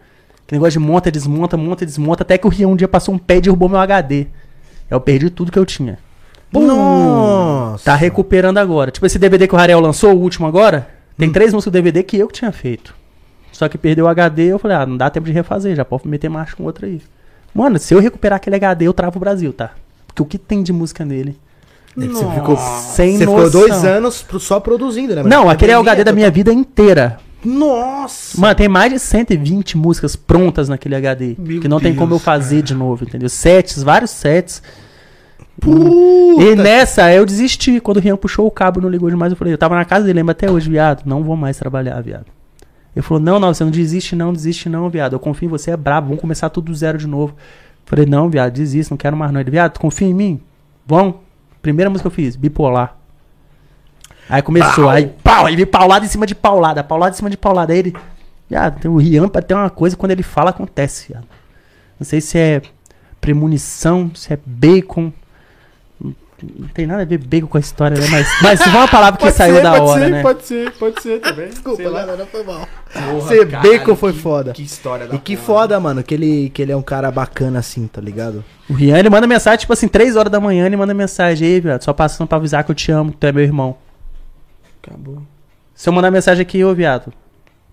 Que 0.46 0.54
negócio 0.54 0.78
de 0.80 0.86
monta, 0.86 1.10
desmonta, 1.10 1.56
monta, 1.56 1.84
desmonta. 1.84 2.22
Até 2.22 2.38
que 2.38 2.46
o 2.46 2.50
Rian 2.50 2.68
um 2.68 2.76
dia 2.76 2.88
passou 2.88 3.14
um 3.14 3.18
pé 3.18 3.36
e 3.36 3.40
derrubou 3.40 3.68
meu 3.68 3.78
HD. 3.78 4.16
Aí 4.16 4.26
eu 4.90 5.00
perdi 5.00 5.30
tudo 5.30 5.50
que 5.50 5.58
eu 5.58 5.66
tinha. 5.66 5.98
Nossa. 6.52 7.84
Tá 7.84 7.94
recuperando 7.96 8.58
agora. 8.58 8.90
Tipo, 8.90 9.06
esse 9.06 9.18
DVD 9.18 9.48
que 9.48 9.54
o 9.54 9.58
Rariel 9.58 9.80
lançou, 9.80 10.14
o 10.14 10.20
último 10.20 10.46
agora, 10.46 10.88
tem 11.18 11.30
três 11.30 11.52
músicas 11.52 11.72
do 11.72 11.74
DVD 11.74 12.02
que 12.02 12.16
eu 12.16 12.28
que 12.28 12.34
tinha 12.34 12.52
feito. 12.52 12.94
Só 13.52 13.68
que 13.68 13.78
perdeu 13.78 14.04
o 14.04 14.08
HD, 14.08 14.44
eu 14.44 14.58
falei, 14.58 14.76
ah, 14.76 14.86
não 14.86 14.96
dá 14.96 15.08
tempo 15.08 15.26
de 15.26 15.32
refazer, 15.32 15.74
já 15.74 15.84
pode 15.84 16.06
meter 16.06 16.28
marcha 16.28 16.54
com 16.54 16.64
outro 16.64 16.86
aí. 16.86 17.00
Mano, 17.54 17.78
se 17.78 17.94
eu 17.94 18.00
recuperar 18.00 18.36
aquele 18.36 18.56
HD, 18.56 18.86
eu 18.86 18.92
travo 18.92 19.16
o 19.16 19.20
Brasil, 19.20 19.52
tá? 19.52 19.72
Porque 20.06 20.22
o 20.22 20.26
que 20.26 20.36
tem 20.36 20.62
de 20.62 20.72
música 20.72 21.04
nele? 21.04 21.38
Você 21.96 22.30
ficou, 22.34 22.56
Sem 22.56 23.12
você 23.12 23.18
ficou 23.20 23.40
noção. 23.40 23.60
dois 23.60 23.84
anos 23.84 24.26
só 24.40 24.60
produzindo, 24.60 25.14
né? 25.14 25.22
Não, 25.22 25.48
aquele 25.48 25.72
é 25.72 25.78
o 25.78 25.80
HD 25.80 26.04
da 26.04 26.12
minha 26.12 26.30
vida 26.30 26.52
inteira. 26.52 27.18
Nossa! 27.44 28.40
Mano, 28.40 28.54
tem 28.54 28.68
mais 28.68 28.92
de 28.92 28.98
120 28.98 29.76
músicas 29.78 30.16
prontas 30.16 30.68
naquele 30.68 30.96
HD. 30.96 31.36
Meu 31.38 31.60
que 31.60 31.68
não 31.68 31.80
tem 31.80 31.94
como 31.94 32.12
eu 32.14 32.16
Deus, 32.16 32.22
fazer 32.22 32.62
de 32.62 32.74
novo, 32.74 33.04
entendeu? 33.04 33.28
Sets, 33.28 33.82
vários 33.82 34.10
sets. 34.10 34.62
Puta! 35.60 36.42
E 36.42 36.54
nessa, 36.56 37.12
eu 37.12 37.24
desisti. 37.24 37.80
Quando 37.80 37.98
o 37.98 38.00
Rian 38.00 38.16
puxou 38.16 38.46
o 38.46 38.50
cabo, 38.50 38.80
não 38.80 38.88
ligou 38.88 39.08
demais. 39.08 39.32
Eu 39.32 39.36
falei, 39.36 39.54
eu 39.54 39.58
tava 39.58 39.74
na 39.74 39.84
casa 39.84 40.04
dele, 40.04 40.18
lembra 40.18 40.32
até 40.32 40.50
hoje, 40.50 40.68
viado. 40.68 41.02
Não 41.06 41.22
vou 41.22 41.36
mais 41.36 41.56
trabalhar, 41.56 42.00
viado. 42.02 42.26
Ele 42.94 43.02
falou, 43.02 43.22
não, 43.22 43.38
não, 43.38 43.52
você 43.52 43.62
não 43.62 43.70
desiste 43.70 44.16
não, 44.16 44.32
desiste 44.32 44.68
não, 44.68 44.88
viado. 44.88 45.12
Eu 45.12 45.20
confio 45.20 45.46
em 45.46 45.50
você, 45.50 45.70
é 45.70 45.76
brabo, 45.76 46.08
vamos 46.08 46.20
começar 46.20 46.48
tudo 46.48 46.72
do 46.72 46.74
zero 46.74 46.98
de 46.98 47.06
novo. 47.06 47.34
Falei, 47.84 48.06
não, 48.06 48.28
viado, 48.28 48.52
desiste, 48.52 48.90
não 48.90 48.96
quero 48.96 49.16
mais 49.16 49.30
não. 49.30 49.40
Ele, 49.40 49.50
viado, 49.50 49.78
confia 49.78 50.08
em 50.08 50.14
mim? 50.14 50.40
Vamos. 50.86 51.25
Primeira 51.66 51.90
música 51.90 52.08
que 52.08 52.12
eu 52.12 52.24
fiz, 52.24 52.36
bipolar. 52.36 52.96
Aí 54.28 54.40
começou, 54.40 54.88
aí 54.88 55.08
pau, 55.24 55.46
aí 55.46 55.56
veio 55.56 55.66
paulada 55.66 56.04
em 56.04 56.08
cima 56.08 56.24
de 56.24 56.32
paulada, 56.32 56.84
paulada 56.84 57.12
em 57.12 57.16
cima 57.16 57.28
de 57.28 57.36
paulada. 57.36 57.72
Aí 57.72 57.80
ele, 57.80 57.96
tem 58.80 58.88
o 58.88 58.96
Rian 58.98 59.28
pra 59.28 59.42
ter 59.42 59.52
uma 59.54 59.68
coisa, 59.68 59.96
quando 59.96 60.12
ele 60.12 60.22
fala, 60.22 60.50
acontece. 60.50 61.12
Não 61.98 62.04
sei 62.04 62.20
se 62.20 62.38
é 62.38 62.62
premonição, 63.20 64.12
se 64.14 64.32
é 64.32 64.38
bacon. 64.46 65.12
Não 66.42 66.68
tem 66.68 66.86
nada 66.86 67.00
a 67.00 67.04
ver 67.06 67.16
bacon 67.16 67.46
com 67.46 67.56
a 67.56 67.60
história, 67.60 67.98
né? 67.98 68.06
Mas, 68.10 68.28
mas 68.42 68.62
foi 68.62 68.70
uma 68.72 68.86
palavra 68.88 69.18
que 69.18 69.30
saiu 69.30 69.62
da 69.62 69.82
hora, 69.82 70.04
ser, 70.04 70.10
né? 70.10 70.22
Pode 70.22 70.44
ser, 70.44 70.70
pode 70.72 71.00
ser 71.00 71.18
também. 71.20 71.48
Desculpa, 71.50 71.76
Sei 71.78 71.88
lá. 71.88 72.00
galera, 72.00 72.18
não 72.18 72.26
foi 72.26 72.44
mal. 72.44 72.68
Porra, 72.92 73.28
Ser 73.28 73.48
caralho, 73.48 73.70
bacon 73.78 73.96
foi 73.96 74.12
que- 74.12 74.18
foda. 74.18 74.52
Que 74.52 74.62
história 74.62 75.06
da 75.06 75.14
E 75.14 75.18
que 75.18 75.34
porra. 75.34 75.46
foda, 75.46 75.80
mano, 75.80 76.02
que 76.02 76.12
ele, 76.14 76.50
que 76.50 76.60
ele 76.60 76.72
é 76.72 76.76
um 76.76 76.82
cara 76.82 77.10
bacana 77.10 77.58
assim, 77.60 77.86
tá 77.86 78.02
ligado? 78.02 78.44
O 78.68 78.74
Rian, 78.74 78.98
ele 78.98 79.08
manda 79.08 79.26
mensagem, 79.26 79.60
tipo 79.60 79.72
assim, 79.72 79.88
3 79.88 80.14
horas 80.14 80.30
da 80.30 80.38
manhã, 80.38 80.66
ele 80.66 80.76
manda 80.76 80.92
mensagem 80.92 81.48
aí, 81.48 81.58
viado. 81.60 81.82
Só 81.82 81.94
passando 81.94 82.28
pra 82.28 82.36
avisar 82.36 82.62
que 82.64 82.70
eu 82.70 82.74
te 82.74 82.92
amo, 82.92 83.12
que 83.12 83.16
tu 83.16 83.26
é 83.26 83.32
meu 83.32 83.42
irmão. 83.42 83.76
Acabou. 84.86 85.22
Se 85.74 85.88
eu 85.88 85.92
mandar 85.92 86.10
mensagem 86.10 86.42
aqui, 86.42 86.62
ô 86.64 86.74
viado, 86.74 87.12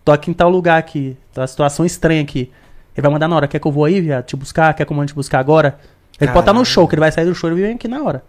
tô 0.05 0.11
aqui 0.11 0.31
em 0.31 0.33
tal 0.33 0.49
lugar 0.49 0.77
aqui, 0.77 1.17
tá 1.33 1.41
uma 1.41 1.47
situação 1.47 1.85
estranha 1.85 2.21
aqui. 2.21 2.51
Ele 2.95 3.01
vai 3.01 3.11
mandar 3.11 3.27
na 3.27 3.35
hora, 3.35 3.47
quer 3.47 3.59
que 3.59 3.67
eu 3.67 3.71
vou 3.71 3.85
aí, 3.85 3.99
viado, 4.01 4.25
te 4.25 4.35
buscar, 4.35 4.73
quer 4.73 4.85
que 4.85 4.91
eu 4.93 4.95
mande 4.97 5.11
te 5.11 5.15
buscar 5.15 5.39
agora? 5.39 5.79
Ele 6.19 6.31
pode 6.31 6.41
estar 6.41 6.53
no 6.53 6.59
Caralho. 6.59 6.65
show, 6.65 6.87
que 6.87 6.95
ele 6.95 6.99
vai 7.01 7.11
sair 7.11 7.25
do 7.25 7.33
show 7.35 7.51
e 7.51 7.55
vem 7.55 7.73
aqui 7.75 7.87
na 7.87 8.01
hora. 8.03 8.23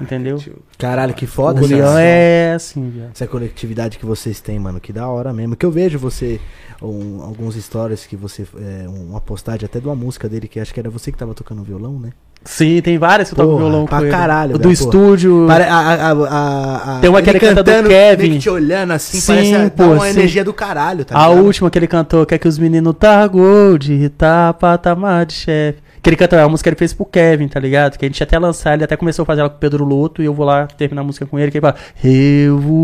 Entendeu? 0.00 0.36
Tio. 0.38 0.56
Caralho, 0.78 1.14
que 1.14 1.26
foda. 1.26 1.60
o 1.60 1.64
essa- 1.64 1.74
Rian 1.74 2.00
é 2.00 2.52
assim, 2.54 2.90
viado. 2.90 3.10
Essa 3.14 3.26
conectividade 3.26 3.98
que 3.98 4.04
vocês 4.06 4.40
têm, 4.40 4.58
mano, 4.58 4.80
que 4.80 4.92
da 4.92 5.06
hora 5.08 5.32
mesmo. 5.32 5.54
Que 5.56 5.64
eu 5.64 5.70
vejo 5.70 5.98
você, 5.98 6.40
um, 6.82 7.22
alguns 7.22 7.54
stories 7.56 8.06
que 8.06 8.16
você, 8.16 8.46
é, 8.58 8.86
uma 8.88 9.20
postagem 9.20 9.64
até 9.64 9.78
de 9.80 9.86
uma 9.86 9.94
música 9.94 10.28
dele, 10.28 10.48
que 10.48 10.58
acho 10.60 10.74
que 10.74 10.80
era 10.80 10.90
você 10.90 11.12
que 11.12 11.18
tava 11.18 11.34
tocando 11.34 11.62
violão, 11.62 11.98
né? 11.98 12.10
Sim, 12.46 12.82
tem 12.82 12.98
várias 12.98 13.28
que 13.30 13.40
eu 13.40 13.46
toco 13.46 13.56
violão 13.56 13.86
pra 13.86 13.98
com 14.00 14.04
ele. 14.04 14.10
caralho, 14.12 14.50
O 14.56 14.58
do 14.58 14.64
velho, 14.64 14.72
estúdio. 14.72 15.44
Pare- 15.48 15.64
a, 15.64 15.78
a, 15.78 16.10
a, 16.10 16.96
a, 16.96 17.00
Tem 17.00 17.08
uma 17.08 17.20
ele 17.20 17.24
que 17.24 17.30
ele 17.30 17.40
canta 17.40 17.62
do 17.62 17.70
cantando, 17.70 17.88
Kevin. 17.88 18.22
meio 18.22 18.32
que 18.34 18.38
te 18.40 18.50
olhando 18.50 18.90
assim, 18.92 19.18
Sim, 19.18 19.26
parece 19.32 19.70
pô, 19.70 19.84
uma 19.84 20.00
sim. 20.04 20.10
energia 20.10 20.44
do 20.44 20.52
caralho, 20.52 21.06
tá 21.06 21.16
a 21.18 21.28
ligado? 21.28 21.42
última 21.46 21.70
que 21.70 21.78
ele 21.78 21.86
cantou, 21.86 22.26
que 22.26 22.34
é 22.34 22.38
que 22.38 22.46
os 22.46 22.58
meninos 22.58 22.94
tá 22.98 23.26
gold, 23.26 24.10
tá 24.10 24.52
patamar 24.52 25.24
de 25.24 25.32
chefe. 25.32 25.83
Que 26.04 26.10
ele 26.10 26.16
cantou, 26.16 26.38
é 26.38 26.42
uma 26.42 26.50
música 26.50 26.68
que 26.68 26.74
ele 26.74 26.78
fez 26.78 26.92
pro 26.92 27.06
Kevin, 27.06 27.48
tá 27.48 27.58
ligado? 27.58 27.96
Que 27.96 28.04
a 28.04 28.08
gente 28.08 28.22
até 28.22 28.38
lançar, 28.38 28.74
ele 28.74 28.84
até 28.84 28.94
começou 28.94 29.22
a 29.22 29.26
fazer 29.26 29.40
ela 29.40 29.48
com 29.48 29.56
o 29.56 29.58
Pedro 29.58 29.84
Loto 29.86 30.20
e 30.20 30.26
eu 30.26 30.34
vou 30.34 30.44
lá 30.44 30.66
terminar 30.66 31.00
a 31.00 31.04
música 31.04 31.24
com 31.24 31.38
ele, 31.38 31.50
que 31.50 31.56
ele 31.56 31.62
fala 31.62 31.76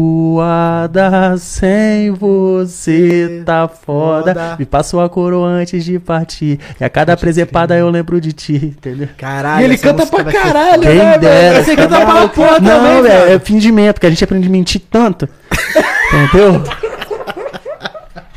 Revoada 0.01 1.37
sem 1.39 2.11
você 2.13 3.43
tá 3.45 3.69
foda, 3.69 4.33
Foda. 4.35 4.57
me 4.59 4.65
passou 4.65 5.01
a 5.03 5.09
coroa 5.11 5.49
antes 5.49 5.85
de 5.85 5.99
partir, 5.99 6.59
e 6.81 6.85
a 6.85 6.89
cada 6.89 7.15
presepada 7.17 7.77
eu 7.77 7.91
lembro 7.91 8.19
de 8.21 8.33
ti, 8.33 8.55
entendeu? 8.55 9.09
Caralho, 9.19 9.61
E 9.63 9.65
ele 9.65 9.77
canta 9.79 10.07
pra 10.07 10.25
caralho, 10.25 10.83
Quem 10.83 10.95
né, 10.97 11.19
dera. 11.19 11.53
velho? 11.53 11.65
Você 11.65 11.77
tá 11.77 11.83
canta 11.89 12.07
pra 12.07 12.29
porra 12.29 12.59
Não, 12.61 12.71
também, 12.81 13.03
velho, 13.03 13.23
é 13.23 13.27
velho. 13.27 13.41
fingimento, 13.41 13.95
porque 13.95 14.07
a 14.07 14.11
gente 14.11 14.25
aprende 14.25 14.49
a 14.49 14.51
mentir 14.51 14.81
tanto. 14.91 15.29
Entendeu? 16.13 16.63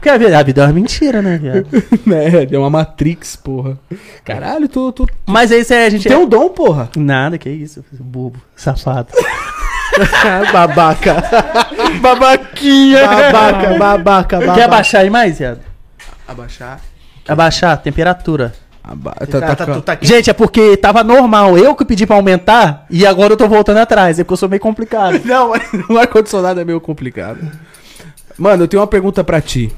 Porque 0.03 0.09
a 0.09 0.17
vida, 0.17 0.37
a 0.37 0.43
vida 0.43 0.61
é 0.61 0.65
uma 0.65 0.73
mentira, 0.73 1.21
né, 1.21 1.37
viado? 1.37 1.65
É, 2.13 2.45
deu 2.45 2.59
uma 2.59 2.69
Matrix, 2.69 3.37
porra. 3.37 3.79
Caralho, 4.25 4.67
tu, 4.67 4.91
tu 4.91 5.07
Mas 5.25 5.49
aí 5.49 5.63
cê- 5.63 5.75
a 5.75 5.89
gente. 5.89 6.09
tem 6.09 6.17
um 6.17 6.27
dom, 6.27 6.49
porra. 6.49 6.89
Nada, 6.97 7.37
que 7.37 7.49
isso, 7.49 7.81
bobo, 8.01 8.37
safado. 8.53 9.07
babaca. 10.51 11.23
Babaquinha. 12.01 13.07
babaca, 13.07 13.77
babaca, 13.77 14.39
babaca. 14.39 14.53
Quer 14.55 14.63
abaixar 14.65 15.01
aí 15.03 15.09
mais, 15.09 15.39
viado? 15.39 15.61
Abaixar. 16.27 16.81
Abaixar 17.25 17.71
a 17.71 17.77
temperatura. 17.77 18.53
Aba 18.83 19.11
Tá, 19.13 19.25
tá, 19.25 19.55
tá, 19.55 19.65
tá, 19.65 19.81
tá. 19.81 19.97
Gente, 20.01 20.29
é 20.29 20.33
porque 20.33 20.75
tava 20.75 21.01
normal. 21.01 21.57
Eu 21.57 21.73
que 21.75 21.85
pedi 21.85 22.05
pra 22.05 22.17
aumentar 22.17 22.85
e 22.89 23.05
agora 23.05 23.31
eu 23.31 23.37
tô 23.37 23.47
voltando 23.47 23.77
atrás. 23.77 24.19
É 24.19 24.23
porque 24.25 24.33
eu 24.33 24.37
sou 24.37 24.49
meio 24.49 24.59
complicado. 24.61 25.21
Não, 25.23 25.51
mas 25.51 25.63
o 25.89 25.97
ar-condicionado 25.97 26.59
é 26.59 26.65
meio 26.65 26.81
complicado. 26.81 27.39
Mano, 28.37 28.63
eu 28.63 28.67
tenho 28.67 28.81
uma 28.81 28.87
pergunta 28.87 29.23
pra 29.23 29.41
ti. 29.41 29.71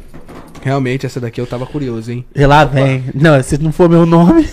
Realmente, 0.62 1.06
essa 1.06 1.20
daqui 1.20 1.39
eu 1.39 1.45
tava 1.45 1.66
curioso, 1.66 2.12
hein? 2.12 2.26
E 2.34 2.45
lá 2.45 2.66
vem. 2.66 3.03
Não, 3.14 3.41
se 3.43 3.58
não 3.58 3.72
for 3.72 3.88
meu 3.88 4.06
nome. 4.06 4.47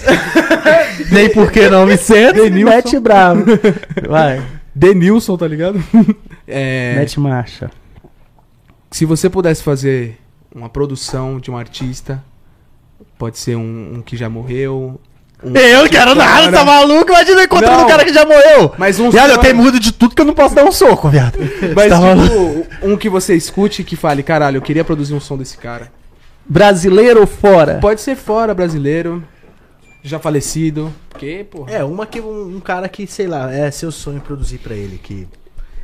nem 1.11 1.30
porque 1.30 1.68
não 1.70 1.86
me 1.86 1.96
sento. 1.96 2.50
Mete 2.50 3.00
bravo. 3.00 3.44
Vai, 4.07 4.42
Denilson, 4.74 5.36
tá 5.36 5.48
ligado? 5.48 5.82
é, 6.46 6.96
mete 6.96 7.18
marcha. 7.18 7.70
se 8.90 9.07
você 9.07 9.30
pudesse 9.30 9.62
fazer 9.62 10.18
uma 10.55 10.68
produção 10.68 11.40
de 11.40 11.50
um 11.50 11.57
artista, 11.57 12.22
pode 13.18 13.38
ser 13.38 13.57
um, 13.57 13.94
um 13.94 14.03
que 14.03 14.16
já 14.16 14.28
morreu. 14.28 15.00
Um- 15.45 15.57
Eu 15.57 15.88
quero 15.88 16.14
nada, 16.14 16.51
Cara. 16.51 16.53
tá 16.53 16.64
maluco? 16.64 17.11
Imagina 17.11 17.43
encontrando 17.45 17.76
Não. 17.78 17.84
um 17.84 17.88
cara 17.88 18.05
que 18.05 18.12
já 18.14 18.24
morreu. 18.24 18.72
Mas 18.78 18.99
um 19.01 19.11
Viado, 19.11 19.30
eu 19.30 19.38
tenho 19.38 19.57
medo 19.57 19.78
de 19.80 19.93
tudo 19.93 20.14
que 20.14 20.20
eu 20.22 20.26
não 20.26 20.34
posso 20.34 20.55
dar 20.55 20.64
um 20.64 20.72
soco, 20.72 21.09
viado. 21.09 21.38
Mas 21.74 21.88
Tá 21.88 21.99
tipo, 22.16 22.66
um 22.86 22.97
que 22.97 23.09
você 23.09 23.34
escute 23.34 23.82
e 23.82 23.84
que 23.84 23.97
fale, 23.97 24.22
caralho, 24.22 24.57
eu 24.59 24.62
queria 24.62 24.84
produzir 24.84 25.14
um 25.14 25.20
som 25.20 25.36
desse 25.36 25.57
cara. 25.59 25.90
Brasileiro 26.47 27.20
ou 27.20 27.26
fora? 27.26 27.78
Pode 27.80 28.01
ser 28.01 28.16
fora, 28.16 28.53
brasileiro, 28.55 29.22
já 30.03 30.18
falecido. 30.18 30.93
Porque, 31.09 31.47
porra. 31.51 31.70
É, 31.72 31.84
uma 31.84 32.05
que 32.07 32.20
um, 32.20 32.57
um 32.57 32.61
cara 32.61 32.88
que, 32.88 33.07
sei 33.07 33.26
lá, 33.26 33.53
é 33.53 33.70
seu 33.70 33.93
sonho 33.93 34.20
produzir 34.20 34.59
pra 34.59 34.74
ele, 34.74 34.99
que 35.03 35.28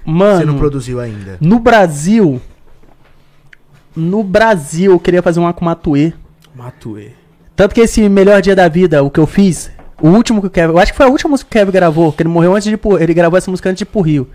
Mano, 0.05 0.39
você 0.41 0.45
não 0.47 0.59
produziu 0.59 0.99
ainda. 1.01 1.37
no 1.41 1.59
Brasil. 1.59 2.41
No 3.95 4.23
Brasil, 4.23 4.93
eu 4.93 5.01
queria 5.01 5.23
fazer 5.23 5.41
um 5.41 5.47
Akumatue. 5.47 6.15
Matuê. 6.55 7.11
Tanto 7.59 7.75
que 7.75 7.81
esse 7.81 8.09
melhor 8.09 8.41
dia 8.41 8.55
da 8.55 8.69
vida, 8.69 9.03
o 9.03 9.11
que 9.11 9.19
eu 9.19 9.27
fiz, 9.27 9.69
o 10.01 10.11
último 10.11 10.41
que 10.41 10.47
o 10.47 10.51
Kevin. 10.51 10.75
Eu 10.75 10.79
acho 10.79 10.93
que 10.93 10.97
foi 10.97 11.07
a 11.07 11.09
última 11.09 11.31
música 11.31 11.51
que 11.51 11.57
o 11.57 11.61
Kevin 11.61 11.73
gravou, 11.73 12.13
que 12.13 12.23
ele 12.23 12.29
morreu 12.29 12.55
antes 12.55 12.69
de 12.71 12.79
Ele 13.01 13.13
gravou 13.13 13.37
essa 13.37 13.51
música 13.51 13.69
antes 13.69 13.79
de 13.79 13.83
ir 13.83 13.87
pro 13.87 14.01
Rio. 14.01 14.31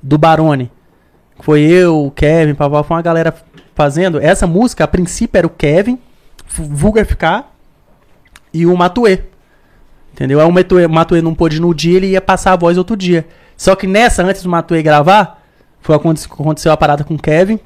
Do 0.00 0.16
Barone. 0.16 0.70
Foi 1.40 1.62
eu, 1.62 2.06
o 2.06 2.12
Kevin, 2.12 2.54
papá, 2.54 2.84
foi 2.84 2.96
uma 2.96 3.02
galera 3.02 3.34
fazendo. 3.74 4.20
Essa 4.20 4.46
música, 4.46 4.84
a 4.84 4.86
princípio, 4.86 5.36
era 5.36 5.46
o 5.48 5.50
Kevin, 5.50 5.98
Vulgar 6.46 7.04
FK 7.04 7.42
e 8.54 8.64
o 8.64 8.76
Matue. 8.76 9.24
Entendeu? 10.12 10.38
Aí 10.38 10.46
o 10.46 10.52
Matue, 10.52 10.86
Matue 10.86 11.20
não 11.22 11.34
pôde 11.34 11.56
ir 11.56 11.60
no 11.60 11.74
dia, 11.74 11.96
ele 11.96 12.06
ia 12.10 12.20
passar 12.20 12.52
a 12.52 12.56
voz 12.56 12.78
outro 12.78 12.96
dia. 12.96 13.26
Só 13.56 13.74
que 13.74 13.88
nessa, 13.88 14.22
antes 14.22 14.44
do 14.44 14.48
Matue 14.48 14.80
gravar, 14.80 15.42
foi 15.80 15.96
aconte- 15.96 16.24
aconteceu 16.24 16.70
a 16.70 16.76
parada 16.76 17.02
com 17.02 17.14
o 17.14 17.18
Kevin. 17.20 17.58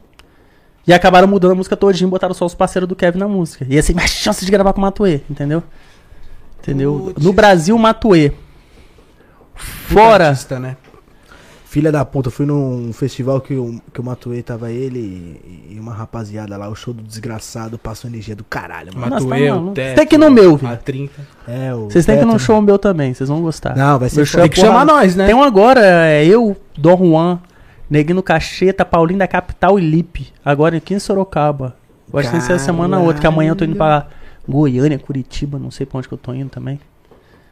E 0.87 0.93
acabaram 0.93 1.27
mudando 1.27 1.53
a 1.53 1.55
música 1.55 1.77
todinha 1.77 2.07
e 2.07 2.11
botaram 2.11 2.35
só 2.35 2.45
os 2.45 2.55
parceiros 2.55 2.89
do 2.89 2.95
Kevin 2.95 3.19
na 3.19 3.29
música. 3.29 3.67
Ia 3.69 3.83
ser 3.83 3.95
mais 3.95 4.11
chance 4.11 4.45
de 4.45 4.51
gravar 4.51 4.73
com 4.73 4.81
o 4.81 4.83
Matue, 4.83 5.23
entendeu? 5.31 5.63
Entendeu? 6.63 7.13
Putz. 7.15 7.25
No 7.25 7.33
Brasil, 7.33 7.77
Matue. 7.79 8.33
Fora. 9.55 10.29
Artista, 10.29 10.59
né? 10.59 10.77
Filha 11.65 11.91
da 11.91 12.05
puta, 12.05 12.29
eu 12.29 12.33
fui 12.33 12.47
num 12.47 12.93
festival 12.93 13.41
que 13.41 13.55
o, 13.55 13.81
que 13.93 14.01
o 14.01 14.05
Matuê 14.05 14.41
tava 14.45 14.71
ele 14.71 15.01
e, 15.71 15.75
e 15.75 15.81
uma 15.81 15.93
rapaziada 15.93 16.57
lá, 16.57 16.69
o 16.69 16.75
show 16.77 16.95
do 16.95 17.03
desgraçado 17.03 17.77
passou 17.77 18.09
energia 18.09 18.37
do 18.37 18.45
caralho, 18.45 18.93
mano. 18.95 19.11
Nossa, 19.11 19.25
Matuê, 19.27 19.49
tá 19.49 19.57
o. 19.57 19.73
Teto, 19.73 19.97
tem 19.97 20.07
que 20.07 20.15
ir 20.15 20.19
no 20.19 20.31
meu, 20.31 20.55
a 20.55 20.59
filho. 20.59 20.79
30. 20.85 21.13
É, 21.49 21.75
o 21.75 21.91
Vocês 21.91 22.07
têm 22.07 22.17
que 22.17 22.23
ir 22.23 22.27
num 22.27 22.35
né? 22.35 22.39
show 22.39 22.63
meu 22.63 22.79
também, 22.79 23.13
vocês 23.13 23.29
vão 23.29 23.43
gostar. 23.43 23.75
Não, 23.77 23.99
vai 23.99 24.09
ser 24.09 24.17
Meu 24.19 24.27
show 24.27 24.39
é 24.39 24.43
Tem 24.45 24.51
que 24.51 24.61
porra- 24.61 24.69
chamar 24.69 24.85
nós, 24.85 25.17
né? 25.17 25.27
Tem 25.27 25.35
um 25.35 25.43
agora, 25.43 25.81
é 25.85 26.25
eu, 26.25 26.57
Dom 26.79 26.97
Juan, 26.97 27.41
Neguinho 27.89 28.23
Cacheta, 28.23 28.85
Paulinho 28.85 29.19
da 29.19 29.27
Capital 29.29 29.79
e 29.79 29.83
Lipe. 29.83 30.33
Agora 30.45 30.77
aqui 30.77 30.95
em 30.95 30.99
Sorocaba. 30.99 31.77
Eu 32.13 32.19
acho 32.19 32.31
que 32.31 32.37
essa 32.37 32.59
semana 32.59 32.99
ou 32.99 33.07
outra, 33.07 33.21
que 33.21 33.27
amanhã 33.27 33.51
eu 33.51 33.57
tô 33.57 33.65
indo 33.65 33.77
pra 33.77 34.07
Goiânia, 34.49 34.99
Curitiba, 34.99 35.59
não 35.59 35.71
sei 35.71 35.85
pra 35.87 35.99
onde 35.99 36.09
que 36.09 36.15
eu 36.15 36.19
tô 36.19 36.33
indo 36.33 36.49
também. 36.51 36.79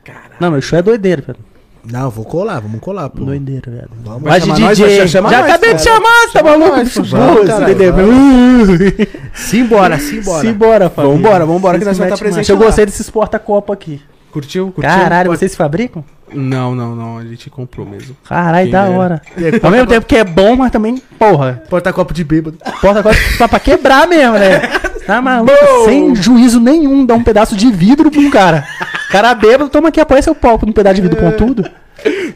Caralho. 0.05 0.35
Não, 0.41 0.51
meu 0.51 0.61
show 0.63 0.79
é 0.79 0.83
doideiro, 0.83 1.23
velho. 1.23 1.39
Não, 1.85 2.09
vou 2.11 2.25
colar, 2.25 2.61
vamos 2.61 2.81
colar, 2.81 3.09
pô. 3.11 3.25
Doideiro, 3.25 3.71
velho. 3.73 3.89
Vamos. 4.05 4.23
Vai 4.23 4.39
de 4.41 4.47
chamar 4.47 4.61
nós? 4.61 4.79
DJ. 4.79 4.99
Vai 4.99 5.09
chamar 5.09 5.31
Já 5.31 5.41
nós, 5.41 5.51
acabei 5.51 5.75
de 5.75 5.85
cara. 5.85 5.97
chamar, 5.97 6.27
você 6.27 6.33
tá 6.39 6.45
maluco? 6.45 6.77
nós, 6.77 6.97
Vamos, 7.09 7.51
entendeu? 7.61 7.95
Simbora, 9.35 9.99
simbora. 9.99 10.41
Simbora, 10.41 10.91
família. 10.91 11.17
Vambora, 11.17 11.47
vambora, 11.47 11.79
que 11.79 11.85
nós 11.85 11.99
vamos 11.99 12.13
tá 12.13 12.19
presente 12.19 12.37
marcha. 12.37 12.53
Eu 12.53 12.57
gostei 12.57 12.87
desses 12.87 13.11
porta-copo 13.11 13.73
aqui. 13.73 14.01
Curtiu? 14.33 14.67
Curtiu? 14.73 14.83
Caralho, 14.91 15.29
Pode- 15.31 15.39
vocês 15.41 15.51
se 15.53 15.57
fabricam? 15.57 16.05
Não, 16.35 16.75
não, 16.75 16.95
não. 16.97 17.19
A 17.19 17.25
gente 17.25 17.49
comprou 17.51 17.87
mesmo. 17.87 18.17
Caralho, 18.29 18.71
da 18.71 18.85
dera. 18.87 18.99
hora. 18.99 19.23
Ao 19.63 19.71
mesmo 19.71 19.87
tempo 19.87 20.07
que 20.07 20.17
é 20.17 20.25
bom, 20.25 20.57
mas 20.57 20.71
também, 20.71 20.97
porra. 21.19 21.63
Porta 21.69 21.93
copo 21.93 22.13
de 22.15 22.25
bêbado. 22.25 22.59
Porta-copo 22.81 23.15
pra, 23.39 23.49
pra 23.49 23.61
quebrar 23.61 24.07
mesmo, 24.09 24.35
né? 24.39 24.61
Tá 25.07 25.21
maluco? 25.21 25.53
Sem 25.85 26.15
juízo 26.15 26.61
nenhum, 26.61 27.05
dá 27.05 27.15
um 27.15 27.23
pedaço 27.23 27.57
de 27.57 27.71
vidro 27.71 28.11
pra 28.11 28.21
um 28.21 28.31
cara. 28.31 28.65
Cara 29.11 29.35
bêbado, 29.35 29.69
toma 29.71 29.89
aqui, 29.89 30.01
apoia 30.01 30.23
seu 30.23 30.35
palco 30.35 30.65
num 30.65 30.73
pedaço 30.73 30.97
de 30.97 31.03
vidro 31.03 31.19
pontudo. 31.21 31.69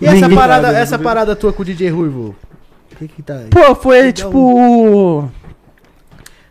E 0.01 0.05
essa 0.07 0.15
Ninguém- 0.17 0.37
parada, 0.37 0.69
essa 0.77 0.99
parada 0.99 1.35
tua 1.37 1.53
com 1.53 1.63
o 1.63 1.65
DJ 1.65 1.91
Ruivo? 1.91 2.35
O 2.93 2.97
que 2.97 3.09
que 3.09 3.23
tá 3.23 3.35
aí? 3.35 3.47
Pô, 3.51 3.75
foi 3.75 3.99
Legal. 4.03 4.13
tipo. 4.13 5.31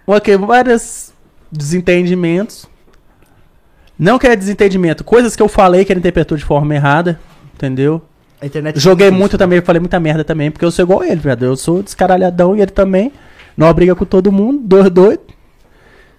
Ok, 0.08 0.38
vários 0.38 1.12
desentendimentos. 1.52 2.68
Não 3.98 4.20
que 4.20 4.28
é 4.28 4.36
desentendimento, 4.36 5.04
coisas 5.04 5.36
que 5.36 5.42
eu 5.42 5.48
falei 5.48 5.86
que 5.86 5.94
ele 5.94 6.00
interpretou 6.00 6.38
de 6.38 6.44
forma 6.44 6.76
errada, 6.76 7.18
entendeu? 7.56 8.02
A 8.42 8.46
internet 8.46 8.80
Joguei 8.80 9.10
muito 9.10 9.38
também, 9.38 9.62
falei 9.62 9.80
muita 9.80 10.00
merda 10.00 10.24
também, 10.24 10.52
porque 10.52 10.66
eu 10.66 10.72
sou 10.72 10.84
igual 10.84 11.04
ele, 11.04 11.16
velho. 11.16 11.46
Eu 11.46 11.56
sou 11.56 11.82
descaralhadão 11.82 12.56
e 12.56 12.62
ele 12.62 12.72
também. 12.72 13.12
Não 13.58 13.74
briga 13.74 13.96
com 13.96 14.06
todo 14.06 14.32
mundo, 14.32 14.60
dois 14.64 14.90
doidos. 14.90 15.26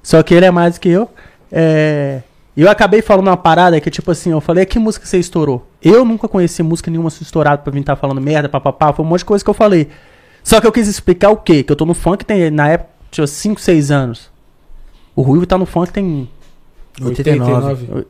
Só 0.03 0.23
que 0.23 0.35
ele 0.35 0.47
é 0.47 0.51
mais 0.51 0.79
que 0.79 0.89
eu. 0.89 1.09
É... 1.53 2.23
Eu 2.57 2.71
acabei 2.71 3.03
falando 3.03 3.27
uma 3.29 3.37
parada 3.37 3.79
que, 3.79 3.91
tipo 3.91 4.11
assim, 4.11 4.31
eu 4.31 4.41
falei, 4.41 4.65
que 4.65 4.79
música 4.79 5.05
você 5.05 5.19
estourou? 5.19 5.67
Eu 5.83 6.07
nunca 6.07 6.27
conheci 6.27 6.63
música 6.63 6.91
nenhuma 6.91 7.11
sua 7.11 7.23
estourada 7.23 7.59
pra 7.59 7.71
vir 7.71 7.81
estar 7.81 7.97
falando 7.97 8.19
merda, 8.19 8.49
papapá, 8.49 8.95
foi 8.95 9.05
um 9.05 9.09
monte 9.09 9.19
de 9.19 9.25
coisa 9.27 9.45
que 9.45 9.51
eu 9.51 9.55
falei. 9.55 9.89
Só 10.43 10.59
que 10.59 10.67
eu 10.67 10.73
quis 10.73 10.89
explicar 10.89 11.29
o 11.31 11.37
quê? 11.37 11.63
Que 11.63 11.71
eu 11.71 11.77
tô 11.77 11.85
no 11.85 11.93
funk 11.93 12.25
tem, 12.25 12.51
na 12.51 12.69
época, 12.69 12.91
tinha 13.11 13.27
5, 13.27 13.61
6 13.61 13.91
anos. 13.91 14.31
O 15.15 15.21
Ruivo 15.21 15.45
tá 15.45 15.59
no 15.59 15.67
funk 15.67 15.93
tem. 15.93 16.31
89. 16.99 18.07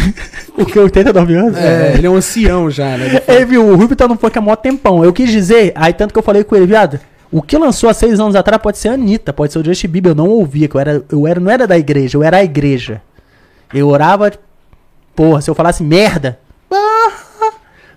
O 0.56 0.64
que? 0.64 0.78
89 0.78 1.34
anos? 1.34 1.56
É, 1.58 1.94
ele 1.94 2.06
é 2.06 2.10
um 2.10 2.16
ancião 2.16 2.70
já, 2.70 2.96
né? 2.96 3.20
Ele 3.28 3.44
viu, 3.44 3.66
o 3.66 3.76
Ruivo 3.76 3.94
tá 3.94 4.08
no 4.08 4.16
funk 4.16 4.38
há 4.38 4.40
mó 4.40 4.56
tempão. 4.56 5.04
Eu 5.04 5.12
quis 5.12 5.30
dizer, 5.30 5.72
aí 5.74 5.92
tanto 5.92 6.12
que 6.14 6.18
eu 6.18 6.22
falei 6.22 6.44
com 6.44 6.56
ele, 6.56 6.66
viado. 6.66 6.98
O 7.30 7.42
que 7.42 7.58
lançou 7.58 7.90
há 7.90 7.94
seis 7.94 8.18
anos 8.18 8.34
atrás 8.34 8.62
pode 8.62 8.78
ser 8.78 8.88
a 8.88 8.92
Anitta, 8.92 9.32
pode 9.32 9.52
ser 9.52 9.58
o 9.58 9.64
Justin 9.64 9.88
Bieber. 9.88 10.12
Eu 10.12 10.14
não 10.14 10.28
ouvia, 10.28 10.66
que 10.66 10.74
eu 10.74 10.80
era, 10.80 11.04
eu 11.10 11.26
era, 11.26 11.40
não 11.40 11.50
era 11.50 11.66
da 11.66 11.76
igreja, 11.76 12.16
eu 12.16 12.22
era 12.22 12.38
a 12.38 12.44
igreja. 12.44 13.02
Eu 13.74 13.88
orava, 13.88 14.32
porra, 15.14 15.42
se 15.42 15.50
eu 15.50 15.54
falasse 15.54 15.82
merda, 15.82 16.38
ah, 16.70 17.12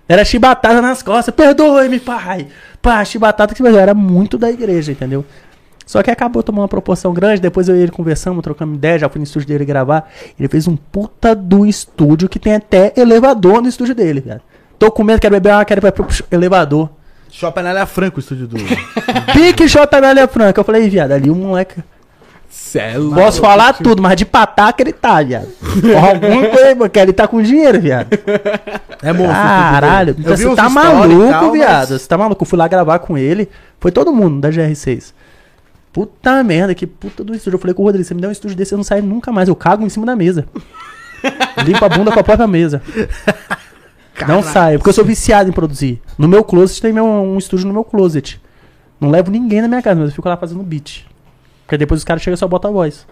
era 0.08 0.24
chibatada 0.24 0.82
nas 0.82 1.02
costas. 1.02 1.34
Perdoe-me, 1.34 2.00
pai. 2.00 2.48
Pá, 2.82 3.04
chibatada 3.04 3.54
que 3.54 3.62
eu 3.62 3.78
era 3.78 3.94
muito 3.94 4.36
da 4.36 4.50
igreja, 4.50 4.92
entendeu? 4.92 5.24
Só 5.90 6.04
que 6.04 6.10
acabou 6.12 6.40
tomando 6.40 6.62
uma 6.62 6.68
proporção 6.68 7.12
grande. 7.12 7.40
Depois 7.40 7.68
eu 7.68 7.74
e 7.74 7.80
ele 7.80 7.90
conversamos, 7.90 8.44
trocamos 8.44 8.76
ideia. 8.76 8.96
Já 8.96 9.08
fui 9.08 9.18
no 9.18 9.24
estúdio 9.24 9.48
dele 9.48 9.64
gravar. 9.64 10.08
Ele 10.38 10.46
fez 10.46 10.68
um 10.68 10.76
puta 10.76 11.34
do 11.34 11.66
estúdio 11.66 12.28
que 12.28 12.38
tem 12.38 12.54
até 12.54 12.92
elevador 12.96 13.60
no 13.60 13.68
estúdio 13.68 13.92
dele, 13.92 14.20
velho. 14.20 14.40
Tô 14.78 14.88
com 14.92 15.02
medo, 15.02 15.20
quero 15.20 15.34
beber 15.34 15.52
uma, 15.52 15.64
quero 15.64 15.84
ir 15.84 15.90
pro 15.90 16.06
elevador. 16.30 16.90
Shopping 17.28 17.58
Anália 17.58 17.86
Franco, 17.86 18.18
o 18.18 18.20
estúdio 18.20 18.46
do. 18.46 18.56
Pique 19.34 19.66
J. 19.66 20.00
Mélia 20.00 20.28
Franca. 20.28 20.60
Eu 20.60 20.64
falei, 20.64 20.88
viado, 20.88 21.10
ali 21.10 21.28
um 21.28 21.34
moleque. 21.34 21.82
Cê 22.48 22.78
é. 22.78 22.94
Posso 23.12 23.40
falar 23.40 23.72
tudo, 23.72 24.00
mas 24.00 24.14
de 24.16 24.24
pataca 24.24 24.80
ele 24.80 24.92
tá, 24.92 25.20
viado. 25.24 25.48
Alguma 25.60 26.46
coisa, 26.50 26.76
porque 26.76 27.00
ele 27.00 27.12
tá 27.12 27.26
com 27.26 27.42
dinheiro, 27.42 27.80
viado. 27.80 28.16
É 29.02 29.12
monstro. 29.12 29.34
Caralho, 29.34 30.14
vi 30.14 30.22
você 30.22 30.54
tá 30.54 30.68
maluco, 30.68 31.30
tal, 31.30 31.42
mas- 31.42 31.52
viado. 31.52 31.98
Você 31.98 32.06
tá 32.06 32.16
maluco. 32.16 32.44
Eu 32.44 32.46
fui 32.46 32.56
lá 32.56 32.68
gravar 32.68 33.00
com 33.00 33.18
ele. 33.18 33.48
Foi 33.80 33.90
todo 33.90 34.12
mundo 34.12 34.40
da 34.40 34.50
GR6. 34.50 35.14
Puta 35.92 36.42
merda, 36.44 36.74
que 36.74 36.86
puta 36.86 37.24
do 37.24 37.34
estúdio. 37.34 37.56
Eu 37.56 37.60
falei 37.60 37.74
com 37.74 37.82
o 37.82 37.84
Rodrigo, 37.86 38.04
você 38.06 38.14
me 38.14 38.20
dá 38.20 38.28
um 38.28 38.32
estúdio 38.32 38.56
desse, 38.56 38.72
eu 38.74 38.76
não 38.76 38.84
saio 38.84 39.02
nunca 39.02 39.32
mais. 39.32 39.48
Eu 39.48 39.56
cago 39.56 39.84
em 39.84 39.88
cima 39.88 40.06
da 40.06 40.14
mesa. 40.14 40.46
Limpo 41.66 41.84
a 41.84 41.88
bunda 41.88 42.12
com 42.12 42.20
a 42.20 42.24
própria 42.24 42.46
mesa. 42.46 42.80
Não 44.28 44.42
saio, 44.42 44.78
porque 44.78 44.90
eu 44.90 44.94
sou 44.94 45.04
viciado 45.04 45.48
em 45.48 45.52
produzir. 45.52 46.00
No 46.16 46.28
meu 46.28 46.44
closet 46.44 46.80
tem 46.80 46.92
meu, 46.92 47.04
um 47.06 47.38
estúdio 47.38 47.66
no 47.66 47.72
meu 47.72 47.82
closet. 47.84 48.40
Não 49.00 49.10
levo 49.10 49.30
ninguém 49.30 49.62
na 49.62 49.68
minha 49.68 49.82
casa, 49.82 49.98
mas 49.98 50.10
eu 50.10 50.14
fico 50.14 50.28
lá 50.28 50.36
fazendo 50.36 50.62
beat. 50.62 51.06
Porque 51.64 51.76
depois 51.78 52.00
os 52.00 52.04
caras 52.04 52.22
chegam 52.22 52.34
e 52.34 52.38
só 52.38 52.46
botam 52.46 52.70
a 52.70 52.74
voz. 52.74 53.06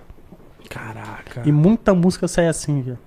Caraca. 0.69 1.43
E 1.45 1.51
muita 1.51 1.95
música 1.95 2.29
sai 2.29 2.47
assim, 2.47 2.83
viu? 2.83 2.99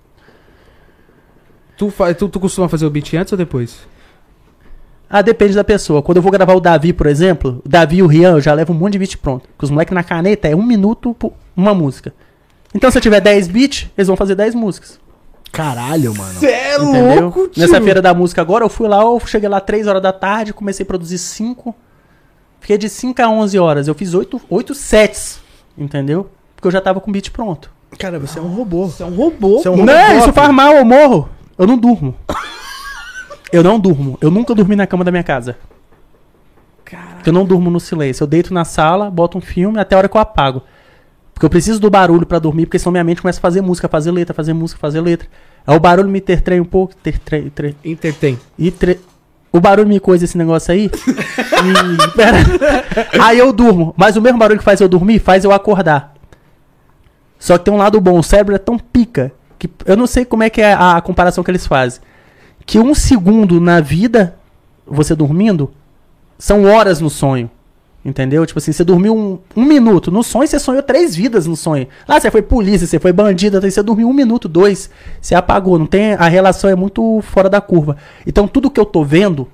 Tu, 1.77 1.89
fa- 1.91 2.13
tu, 2.13 2.27
tu 2.27 2.39
costuma 2.39 2.67
fazer 2.67 2.85
o 2.85 2.89
beat 2.89 3.13
antes 3.13 3.31
ou 3.31 3.37
depois? 3.37 3.79
Ah, 5.13 5.21
depende 5.21 5.53
da 5.53 5.63
pessoa. 5.63 6.01
Quando 6.01 6.17
eu 6.17 6.21
vou 6.23 6.31
gravar 6.31 6.53
o 6.53 6.61
Davi, 6.61 6.93
por 6.93 7.05
exemplo, 7.05 7.61
o 7.65 7.67
Davi 7.67 7.97
e 7.97 8.03
o 8.03 8.07
Rian, 8.07 8.31
eu 8.31 8.41
já 8.41 8.53
levo 8.53 8.71
um 8.71 8.75
monte 8.77 8.93
de 8.93 8.99
beat 8.99 9.17
pronto. 9.17 9.47
Porque 9.49 9.65
os 9.65 9.69
moleques 9.71 9.93
na 9.93 10.03
caneta 10.03 10.47
é 10.47 10.55
um 10.55 10.63
minuto 10.63 11.13
por 11.13 11.33
uma 11.55 11.73
música. 11.73 12.13
Então 12.73 12.89
se 12.89 12.97
eu 12.97 13.01
tiver 13.01 13.19
10 13.19 13.49
beats, 13.49 13.87
eles 13.97 14.07
vão 14.07 14.15
fazer 14.15 14.35
10 14.35 14.55
músicas. 14.55 14.99
Caralho, 15.51 16.15
mano. 16.15 16.39
Cê 16.39 16.45
é 16.47 16.75
Entendeu? 16.77 17.51
Nessa 17.57 17.81
feira 17.81 18.01
da 18.01 18.13
música 18.13 18.41
agora, 18.41 18.63
eu 18.63 18.69
fui 18.69 18.87
lá, 18.87 19.01
eu 19.01 19.19
cheguei 19.25 19.49
lá 19.49 19.59
3 19.59 19.85
horas 19.85 20.01
da 20.01 20.13
tarde, 20.13 20.53
comecei 20.53 20.83
a 20.85 20.87
produzir 20.87 21.17
5. 21.17 21.75
Fiquei 22.61 22.77
de 22.77 22.87
5 22.87 23.21
a 23.21 23.29
11 23.29 23.59
horas. 23.59 23.87
Eu 23.89 23.93
fiz 23.93 24.13
8, 24.13 24.39
8 24.49 24.73
sets, 24.73 25.41
entendeu? 25.77 26.29
Porque 26.55 26.67
eu 26.67 26.71
já 26.71 26.79
tava 26.79 27.01
com 27.01 27.09
o 27.09 27.13
beat 27.13 27.31
pronto. 27.31 27.69
Cara, 27.99 28.17
você 28.17 28.39
é 28.39 28.41
um 28.41 28.47
robô. 28.47 28.87
Você 28.87 29.03
é 29.03 29.05
um 29.05 29.13
robô. 29.13 29.59
Você 29.59 29.67
é 29.67 29.71
um 29.71 29.83
Não, 29.83 29.93
robô. 30.07 30.19
isso 30.19 30.31
faz 30.31 30.53
mal, 30.53 30.73
eu 30.75 30.85
morro. 30.85 31.27
Eu 31.57 31.67
não 31.67 31.77
durmo. 31.77 32.15
Eu 33.51 33.63
não 33.63 33.79
durmo. 33.79 34.17
Eu 34.21 34.31
nunca 34.31 34.53
dormi 34.55 34.75
na 34.75 34.87
cama 34.87 35.03
da 35.03 35.11
minha 35.11 35.23
casa. 35.23 35.57
Caraca. 36.85 37.21
Eu 37.29 37.33
não 37.33 37.45
durmo 37.45 37.69
no 37.69 37.79
silêncio. 37.79 38.23
Eu 38.23 38.27
deito 38.27 38.53
na 38.53 38.65
sala, 38.65 39.09
boto 39.09 39.37
um 39.37 39.41
filme 39.41 39.79
até 39.79 39.95
a 39.95 39.97
hora 39.97 40.09
que 40.09 40.15
eu 40.17 40.21
apago. 40.21 40.61
Porque 41.33 41.45
eu 41.45 41.49
preciso 41.49 41.79
do 41.79 41.89
barulho 41.89 42.25
pra 42.25 42.39
dormir, 42.39 42.65
porque 42.65 42.77
senão 42.79 42.91
minha 42.91 43.03
mente 43.03 43.21
começa 43.21 43.39
a 43.39 43.41
fazer 43.41 43.61
música, 43.61 43.87
fazer 43.87 44.11
letra, 44.11 44.33
fazer 44.33 44.53
música, 44.53 44.79
fazer 44.79 45.01
letra. 45.01 45.27
Aí 45.65 45.75
o 45.75 45.79
barulho 45.79 46.09
me 46.09 46.19
intertrai 46.19 46.59
um 46.59 46.65
pouco, 46.65 46.93
intertrai, 46.93 47.49
tre- 47.49 48.99
o 49.51 49.59
barulho 49.59 49.87
me 49.87 49.99
coisa 49.99 50.25
esse 50.25 50.37
negócio 50.37 50.71
aí. 50.71 50.85
e, 50.95 52.11
pera. 52.15 52.37
Aí 53.23 53.37
eu 53.39 53.51
durmo. 53.51 53.93
Mas 53.97 54.15
o 54.15 54.21
mesmo 54.21 54.37
barulho 54.39 54.59
que 54.59 54.63
faz 54.65 54.79
eu 54.81 54.87
dormir, 54.87 55.19
faz 55.19 55.43
eu 55.43 55.51
acordar. 55.51 56.13
Só 57.39 57.57
que 57.57 57.65
tem 57.65 57.73
um 57.73 57.77
lado 57.77 57.99
bom, 57.99 58.19
o 58.19 58.23
cérebro 58.23 58.53
é 58.53 58.59
tão 58.59 58.77
pica 58.77 59.31
que 59.57 59.69
eu 59.85 59.97
não 59.97 60.05
sei 60.07 60.23
como 60.25 60.43
é 60.43 60.49
que 60.49 60.61
é 60.61 60.73
a, 60.73 60.97
a 60.97 61.01
comparação 61.01 61.43
que 61.43 61.49
eles 61.51 61.65
fazem. 61.65 62.01
Que 62.65 62.79
um 62.79 62.93
segundo 62.93 63.59
na 63.59 63.79
vida, 63.79 64.35
você 64.85 65.15
dormindo, 65.15 65.71
são 66.37 66.65
horas 66.65 66.99
no 66.99 67.09
sonho. 67.09 67.49
Entendeu? 68.03 68.43
Tipo 68.47 68.57
assim, 68.57 68.71
você 68.71 68.83
dormiu 68.83 69.15
um, 69.15 69.37
um 69.55 69.63
minuto. 69.63 70.11
No 70.11 70.23
sonho, 70.23 70.47
você 70.47 70.57
sonhou 70.57 70.81
três 70.81 71.15
vidas 71.15 71.45
no 71.45 71.55
sonho. 71.55 71.87
Lá 72.07 72.19
você 72.19 72.31
foi 72.31 72.41
polícia, 72.41 72.87
você 72.87 72.99
foi 72.99 73.13
bandido, 73.13 73.59
aí 73.63 73.69
você 73.69 73.83
dormiu 73.83 74.09
um 74.09 74.13
minuto, 74.13 74.49
dois. 74.49 74.89
Você 75.21 75.35
apagou. 75.35 75.77
Não 75.77 75.85
tem, 75.85 76.13
a 76.13 76.27
relação 76.27 76.67
é 76.69 76.75
muito 76.75 77.21
fora 77.21 77.47
da 77.47 77.61
curva. 77.61 77.97
Então, 78.25 78.47
tudo 78.47 78.71
que 78.71 78.79
eu 78.79 78.85
tô 78.85 79.03
vendo, 79.03 79.47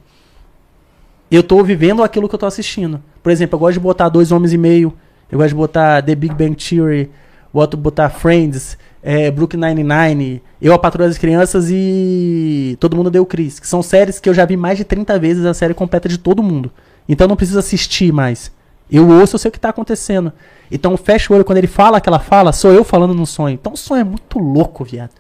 eu 1.30 1.44
tô 1.44 1.62
vivendo 1.62 2.02
aquilo 2.02 2.30
que 2.30 2.36
eu 2.36 2.40
tô 2.40 2.46
assistindo. 2.46 3.04
Por 3.22 3.34
exemplo, 3.34 3.56
eu 3.56 3.60
gosto 3.60 3.74
de 3.74 3.80
botar 3.82 4.08
Dois 4.08 4.32
Homens 4.32 4.54
e 4.54 4.58
Meio. 4.58 4.94
Eu 5.30 5.40
gosto 5.40 5.50
de 5.50 5.56
botar 5.56 6.02
The 6.02 6.16
Big 6.16 6.34
Bang 6.34 6.56
Theory. 6.56 7.12
Boto 7.58 7.76
botar 7.76 8.12
Friends. 8.12 8.78
É, 9.02 9.32
Brooklyn 9.32 9.60
Nine-Nine. 9.60 10.44
Eu, 10.62 10.76
a 10.76 10.78
Patrulha 10.78 11.08
das 11.08 11.18
Crianças 11.18 11.70
e 11.72 12.78
Todo 12.80 12.96
Mundo 12.96 13.10
Deu 13.10 13.26
Cris. 13.26 13.60
Que 13.60 13.68
são 13.68 13.82
séries 13.82 14.20
que 14.20 14.30
eu 14.30 14.34
já 14.34 14.46
vi 14.46 14.56
mais 14.56 14.78
de 14.78 14.84
30 14.84 15.18
vezes 15.18 15.44
a 15.44 15.56
série 15.56 15.74
completa 15.74 16.08
de 16.08 16.20
todo 16.20 16.44
mundo. 16.44 16.72
Então 17.10 17.28
não 17.28 17.36
preciso 17.36 17.58
assistir 17.58 18.14
mais. 18.14 18.52
Eu 18.92 19.10
ouço, 19.10 19.34
eu 19.34 19.40
sei 19.40 19.50
o 19.50 19.52
que 19.52 19.60
tá 19.60 19.70
acontecendo. 19.70 20.32
Então 20.72 20.96
fecha 20.98 21.34
o 21.34 21.36
olho, 21.36 21.44
quando 21.44 21.58
ele 21.58 21.66
fala 21.66 21.98
aquela 21.98 22.20
fala, 22.20 22.54
sou 22.54 22.72
eu 22.72 22.84
falando 22.84 23.16
no 23.16 23.26
sonho. 23.26 23.56
Então 23.56 23.74
o 23.74 23.78
sonho 23.78 24.02
é 24.02 24.04
muito 24.04 24.38
louco, 24.38 24.84
viado. 24.84 25.12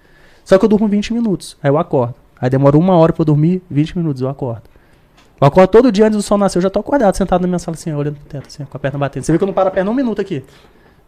Só 0.45 0.59
que 0.59 0.63
eu 0.63 0.69
durmo 0.69 0.87
20 0.87 1.15
minutos, 1.15 1.57
aí 1.63 1.71
eu 1.71 1.77
acordo. 1.79 2.13
Aí 2.39 2.51
demora 2.51 2.77
uma 2.77 2.95
hora 2.95 3.11
pra 3.11 3.23
eu 3.23 3.25
dormir, 3.25 3.63
20 3.67 3.97
minutos, 3.97 4.21
eu 4.21 4.29
acordo. 4.29 4.61
Eu 5.41 5.47
acordo 5.47 5.71
todo 5.71 5.91
dia 5.91 6.05
antes 6.05 6.17
do 6.17 6.21
sol 6.21 6.37
nascer, 6.37 6.59
eu 6.59 6.61
já 6.61 6.69
tô 6.69 6.79
acordado, 6.79 7.15
sentado 7.15 7.41
na 7.41 7.47
minha 7.47 7.59
sala 7.59 7.75
assim, 7.75 7.91
olhando 7.93 8.17
pro 8.17 8.29
teto, 8.29 8.47
assim, 8.47 8.63
com 8.63 8.77
a 8.77 8.79
perna 8.79 8.99
batendo. 8.99 9.23
Você 9.23 9.31
vê 9.31 9.39
que 9.39 9.43
eu 9.43 9.47
não 9.47 9.53
paro 9.55 9.69
a 9.69 9.71
perna 9.71 9.89
um 9.89 9.95
minuto 9.95 10.21
aqui. 10.21 10.43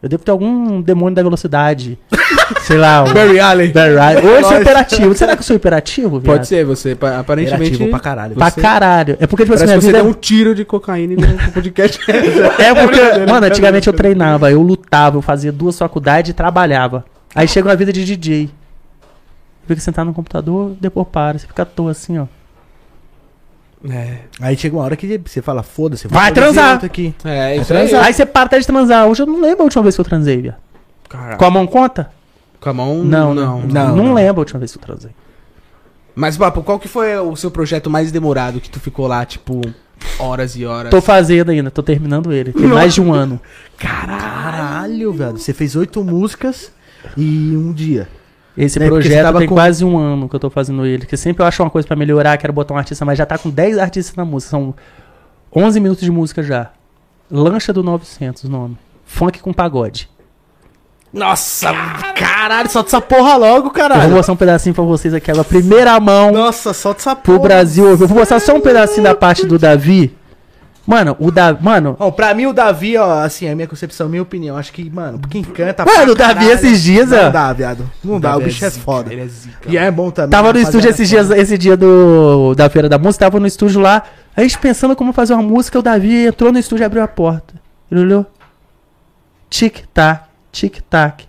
Eu 0.01 0.07
devo 0.07 0.23
ter 0.23 0.31
algum 0.31 0.81
demônio 0.81 1.13
da 1.15 1.21
velocidade. 1.21 1.99
sei 2.61 2.77
lá, 2.77 3.03
um... 3.03 3.13
Barry 3.13 3.39
Allen. 3.39 3.71
Barry 3.71 3.93
Ryan. 3.95 3.99
Ou 3.99 4.13
eu 4.15 4.21
sou 4.21 4.51
Lógico. 4.51 4.61
hiperativo. 4.61 5.13
Será 5.15 5.33
que 5.35 5.39
eu 5.39 5.43
sou 5.43 5.55
hiperativo, 5.57 6.19
viado? 6.19 6.35
Pode 6.37 6.47
ser, 6.47 6.65
você. 6.65 6.95
pa- 6.95 7.17
Aparentemente. 7.19 7.75
Operativo 7.75 7.89
pra 7.89 7.99
caralho. 7.99 8.35
Pra 8.35 8.51
caralho. 8.51 9.17
É 9.19 9.27
porque, 9.27 9.43
tipo 9.43 9.55
assim, 9.55 9.65
Parece 9.65 9.85
que 9.87 9.91
você 9.91 10.01
deu 10.01 10.05
um 10.09 10.13
tiro 10.13 10.55
de 10.55 10.63
cocaína 10.63 11.15
no 11.15 11.37
podcast. 11.51 11.99
É 12.09 12.73
porque, 12.73 13.01
mano, 13.29 13.45
antigamente 13.47 13.87
eu 13.87 13.93
treinava, 13.93 14.49
eu 14.49 14.61
lutava, 14.61 15.17
eu 15.17 15.21
fazia 15.21 15.51
duas 15.51 15.77
faculdades 15.77 16.31
e 16.31 16.33
trabalhava. 16.33 17.03
Aí 17.35 17.47
chega 17.47 17.67
uma 17.67 17.75
vida 17.75 17.91
de 17.91 18.05
DJ. 18.05 18.49
Fica 19.67 19.81
sentado 19.81 20.07
no 20.07 20.13
computador, 20.13 20.75
depois 20.79 21.07
para, 21.11 21.37
você 21.37 21.45
fica 21.45 21.61
à 21.61 21.65
toa 21.65 21.91
assim, 21.91 22.17
ó. 22.17 22.25
É. 23.87 24.19
Aí 24.41 24.57
chega 24.57 24.75
uma 24.75 24.83
hora 24.83 24.95
que 24.95 25.21
você 25.25 25.41
fala, 25.41 25.63
foda-se. 25.63 26.07
Vai 26.07 26.31
transar. 26.31 26.73
outro 26.73 26.85
Aqui. 26.85 27.15
É, 27.23 27.55
isso 27.55 27.71
Vai 27.73 27.83
aí. 27.83 27.87
transar. 27.87 28.05
Aí 28.05 28.13
você 28.13 28.25
para 28.25 28.45
até 28.45 28.59
de 28.59 28.67
transar. 28.67 29.07
Hoje 29.07 29.21
eu 29.21 29.27
não 29.27 29.41
lembro 29.41 29.61
a 29.61 29.63
última 29.63 29.83
vez 29.83 29.95
que 29.95 30.01
eu 30.01 30.05
transei, 30.05 30.41
viado. 30.41 30.57
Com 31.37 31.45
a 31.45 31.49
mão 31.49 31.65
conta? 31.65 32.11
Com 32.59 32.69
a 32.69 32.73
mão? 32.73 33.03
Não, 33.03 33.33
não. 33.33 33.61
não. 33.61 33.67
não. 33.67 33.95
Não, 33.95 34.13
lembro 34.13 34.41
a 34.41 34.43
última 34.43 34.59
vez 34.59 34.71
que 34.71 34.77
eu 34.77 34.81
transei. 34.83 35.11
Mas, 36.13 36.37
Papo, 36.37 36.61
qual 36.61 36.77
que 36.77 36.87
foi 36.87 37.17
o 37.17 37.35
seu 37.35 37.49
projeto 37.49 37.89
mais 37.89 38.11
demorado 38.11 38.59
que 38.59 38.69
tu 38.69 38.79
ficou 38.79 39.07
lá, 39.07 39.25
tipo, 39.25 39.61
horas 40.19 40.55
e 40.57 40.65
horas? 40.65 40.91
Tô 40.91 41.01
fazendo 41.01 41.49
ainda, 41.49 41.71
tô 41.71 41.81
terminando 41.81 42.33
ele. 42.33 42.51
Tem 42.51 42.67
mais 42.67 42.93
de 42.93 43.01
um 43.01 43.13
ano. 43.13 43.39
Caralho, 43.77 45.13
velho. 45.13 45.37
Você 45.37 45.53
fez 45.53 45.77
oito 45.77 46.03
músicas 46.03 46.71
e 47.15 47.55
um 47.55 47.71
dia. 47.71 48.09
Esse 48.57 48.77
Né, 48.79 48.87
projeto 48.87 49.23
tava 49.23 49.39
tem 49.39 49.47
com- 49.47 49.55
quase 49.55 49.85
um 49.85 49.97
ano 49.97 50.27
que 50.27 50.35
eu 50.35 50.39
tô 50.39 50.49
fazendo 50.49 50.85
ele. 50.85 50.99
Porque 50.99 51.15
sempre 51.15 51.41
eu 51.43 51.47
acho 51.47 51.63
uma 51.63 51.69
coisa 51.69 51.87
pra 51.87 51.95
melhorar, 51.95 52.37
quero 52.37 52.51
botar 52.51 52.73
um 52.73 52.77
artista, 52.77 53.05
mas 53.05 53.17
já 53.17 53.25
tá 53.25 53.37
com 53.37 53.49
10 53.49 53.77
artistas 53.77 54.15
na 54.15 54.25
música. 54.25 54.49
São 54.51 54.73
11 55.55 55.79
minutos 55.79 56.03
de 56.03 56.11
música 56.11 56.43
já. 56.43 56.69
Lancha 57.31 57.71
do 57.71 57.81
900 57.83 58.43
o 58.43 58.49
nome. 58.49 58.77
Funk 59.05 59.39
com 59.39 59.53
pagode. 59.53 60.09
Nossa, 61.11 61.73
caralho, 62.15 62.69
solta 62.69 62.89
essa 62.89 63.01
porra 63.01 63.35
logo, 63.35 63.57
Eu 63.57 63.61
vou 63.63 63.71
caralho. 63.71 64.11
mostrar 64.11 64.33
um 64.33 64.37
pedacinho 64.37 64.75
pra 64.75 64.83
vocês 64.83 65.11
aqui 65.11 65.31
agora. 65.31 65.43
Primeira 65.43 65.99
mão 65.99 66.31
Nossa, 66.31 66.71
solta 66.71 66.99
essa 66.99 67.15
pro 67.15 67.33
porra. 67.37 67.47
Brasil. 67.49 67.87
Eu 67.87 67.97
vou 67.97 68.07
mostrar 68.09 68.39
só 68.39 68.53
um 68.55 68.61
pedacinho 68.61 69.03
da 69.03 69.15
parte 69.15 69.43
do 69.45 69.57
Davi. 69.57 70.15
Mano, 70.85 71.15
o 71.19 71.29
Davi. 71.31 71.63
Mano, 71.63 71.95
Bom, 71.99 72.11
pra 72.11 72.33
mim 72.33 72.47
o 72.47 72.53
Davi, 72.53 72.97
ó, 72.97 73.21
assim, 73.21 73.45
é 73.45 73.51
a 73.51 73.55
minha 73.55 73.67
concepção, 73.67 74.09
minha 74.09 74.21
opinião. 74.21 74.57
Acho 74.57 74.73
que, 74.73 74.89
mano, 74.89 75.19
quem 75.29 75.43
canta. 75.43 75.85
Mano, 75.85 76.13
o 76.13 76.15
Davi 76.15 76.33
caralho, 76.33 76.51
esses 76.51 76.81
dias, 76.81 77.11
ó. 77.11 77.23
Não 77.23 77.31
dá, 77.31 77.53
viado. 77.53 77.91
Não 78.03 78.19
dá, 78.19 78.35
o 78.35 78.41
bicho 78.41 78.65
é 78.65 78.69
zica, 78.69 78.83
foda. 78.83 79.13
Ele 79.13 79.21
é 79.21 79.27
zica. 79.27 79.57
E 79.67 79.77
é 79.77 79.91
bom 79.91 80.09
também. 80.09 80.31
Tava 80.31 80.51
no 80.51 80.59
rapaziada, 80.59 80.69
estúdio 80.69 80.89
esses 80.89 81.07
é 81.07 81.09
dias, 81.09 81.29
esse 81.31 81.57
dia 81.57 81.77
do, 81.77 82.55
da 82.55 82.69
Feira 82.69 82.89
da 82.89 82.97
Música, 82.97 83.25
tava 83.25 83.39
no 83.39 83.45
estúdio 83.45 83.79
lá, 83.79 84.03
a 84.35 84.41
gente 84.41 84.57
pensando 84.57 84.95
como 84.95 85.13
fazer 85.13 85.33
uma 85.33 85.43
música, 85.43 85.77
o 85.77 85.81
Davi 85.81 86.25
entrou 86.25 86.51
no 86.51 86.57
estúdio 86.57 86.83
e 86.83 86.85
abriu 86.85 87.03
a 87.03 87.07
porta. 87.07 87.53
Ele 87.91 88.01
olhou. 88.01 88.25
Tic-tac, 89.49 90.23
tic-tac, 90.51 91.28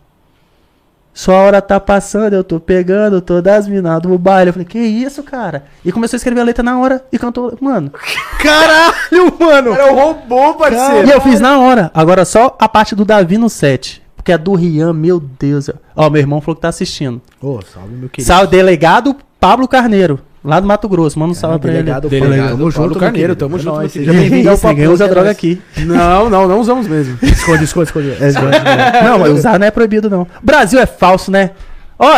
Sua 1.13 1.35
hora 1.35 1.61
tá 1.61 1.79
passando, 1.79 2.35
eu 2.35 2.45
tô 2.45 2.61
pegando 2.61 3.21
todas 3.21 3.53
as 3.53 3.69
minas 3.69 4.01
do 4.01 4.17
baile. 4.17 4.51
Eu 4.51 4.53
falei, 4.53 4.67
que 4.67 4.79
isso, 4.79 5.23
cara? 5.23 5.65
E 5.85 5.93
começou 5.93 6.17
a 6.17 6.19
escrever 6.19 6.41
a 6.41 6.45
letra 6.45 6.63
na 6.63 6.79
hora 6.79 7.05
e 7.13 7.19
cantou, 7.19 7.57
mano. 7.61 7.93
Caralho, 8.39 9.37
mano! 9.39 9.73
Era 9.73 9.93
o 9.93 9.97
robô, 9.97 10.55
parceiro! 10.55 11.09
E 11.09 11.11
eu 11.11 11.21
fiz 11.21 11.41
na 11.41 11.59
hora. 11.59 11.91
Agora 11.93 12.25
só 12.25 12.57
a 12.59 12.69
parte 12.69 12.95
do 12.95 13.05
Davi 13.05 13.37
no 13.37 13.51
set. 13.51 14.03
Porque 14.17 14.33
a 14.33 14.37
do 14.37 14.55
Rian, 14.55 14.93
meu 14.93 15.19
Deus. 15.19 15.71
Ó, 15.97 16.11
meu 16.11 16.21
irmão 16.21 16.41
falou 16.41 16.55
que 16.55 16.63
tá 16.63 16.69
assistindo. 16.69 17.21
Ô, 17.41 17.61
salve, 17.63 17.95
meu 17.95 18.09
querido. 18.09 18.27
Salve, 18.27 18.49
delegado 18.49 19.17
Pablo 19.41 19.67
Carneiro, 19.67 20.21
lá 20.45 20.59
do 20.61 20.67
Mato 20.67 20.89
Grosso. 20.89 21.19
Manda 21.19 21.33
um 21.33 21.35
salve 21.35 21.59
pra 21.59 21.71
ele. 21.71 21.79
delegado, 21.83 22.09
Delegado 22.09 22.49
Tamo 22.51 22.73
Paulo 22.73 22.73
junto, 22.73 22.99
Carneiro, 22.99 23.37
tamo 23.37 23.59
junto, 23.59 23.77
É 23.77 23.81
meu 23.81 23.89
Seja 23.91 24.13
bem-vindo 24.13 24.49
ao 24.49 24.55
Isso, 24.55 24.63
papo. 24.63 24.75
ninguém 24.75 24.89
usa 24.93 25.05
é 25.05 25.09
droga 25.09 25.31
aqui. 25.31 25.61
Não, 25.79 26.29
não, 26.31 26.49
não 26.49 26.61
usamos 26.61 26.87
mesmo. 26.87 27.19
Esconde, 27.23 27.65
esconde, 27.65 27.89
esconde. 27.91 28.11
É. 28.11 29.03
Não, 29.05 29.19
mas 29.19 29.31
usar 29.33 29.59
não 29.59 29.67
é 29.67 29.71
proibido, 29.71 30.09
não. 30.11 30.27
Brasil 30.43 30.79
é 30.81 30.87
falso, 30.87 31.31
né? 31.31 31.51
Ó, 31.99 32.09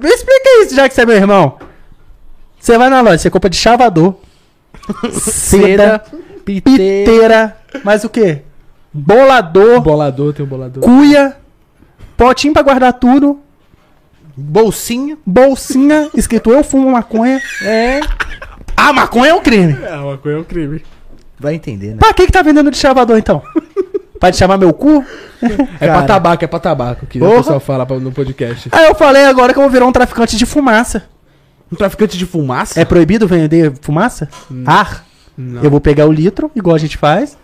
me 0.00 0.08
explica 0.08 0.62
isso, 0.64 0.74
já 0.74 0.88
que 0.88 0.94
você 0.94 1.02
é 1.02 1.06
meu 1.06 1.16
irmão. 1.16 1.56
Você 2.60 2.78
vai 2.78 2.88
na 2.88 3.00
loja, 3.00 3.18
você 3.18 3.30
compra 3.30 3.50
de 3.50 3.56
chavador, 3.56 4.14
seda, 5.10 6.02
Piteira. 6.44 7.04
piteira, 7.04 7.56
mais 7.84 8.04
o 8.04 8.08
quê? 8.08 8.42
Bolador, 8.92 9.80
Bolador, 9.80 10.32
tem 10.32 10.44
um 10.44 10.48
bolador. 10.48 10.82
cuia, 10.82 11.36
potinho 12.16 12.52
pra 12.52 12.62
guardar 12.62 12.92
tudo, 12.92 13.40
Bolsinha. 14.36 15.16
bolsinha, 15.26 16.08
escrito 16.14 16.50
eu 16.50 16.64
fumo 16.64 16.90
maconha. 16.90 17.40
É. 17.62 18.00
Ah, 18.76 18.92
maconha 18.92 19.30
é 19.30 19.34
um 19.34 19.42
crime. 19.42 19.76
É, 19.82 19.94
uma 19.96 20.16
coisa 20.18 20.38
é 20.38 20.40
um 20.40 20.44
crime. 20.44 20.82
Vai 21.38 21.54
entender, 21.54 21.88
né? 21.92 21.96
Pra 21.98 22.12
que 22.14 22.26
que 22.26 22.32
tá 22.32 22.42
vendendo 22.42 22.70
de 22.70 22.76
chavador, 22.76 23.16
então? 23.18 23.42
pra 24.18 24.30
te 24.30 24.38
chamar 24.38 24.56
meu 24.56 24.72
cu? 24.72 25.04
É 25.80 25.86
Cara. 25.86 25.92
pra 25.98 26.02
tabaco, 26.02 26.44
é 26.44 26.46
pra 26.46 26.60
tabaco, 26.60 27.06
que 27.06 27.18
Porra. 27.18 27.32
o 27.32 27.36
pessoal 27.38 27.60
fala 27.60 27.84
pra- 27.84 27.98
no 27.98 28.12
podcast. 28.12 28.68
Aí 28.70 28.86
eu 28.86 28.94
falei 28.94 29.24
agora 29.24 29.52
que 29.52 29.58
eu 29.58 29.62
vou 29.62 29.70
virar 29.70 29.84
um 29.86 29.92
traficante 29.92 30.36
de 30.36 30.46
fumaça. 30.46 31.04
Um 31.70 31.74
traficante 31.76 32.16
de 32.16 32.24
fumaça? 32.26 32.80
É 32.80 32.84
proibido 32.84 33.26
vender 33.26 33.72
fumaça? 33.80 34.28
Ar? 34.64 35.04
Não. 35.36 35.62
Eu 35.64 35.70
vou 35.70 35.80
pegar 35.80 36.06
o 36.06 36.12
litro, 36.12 36.50
igual 36.54 36.76
a 36.76 36.78
gente 36.78 36.96
faz, 36.96 37.36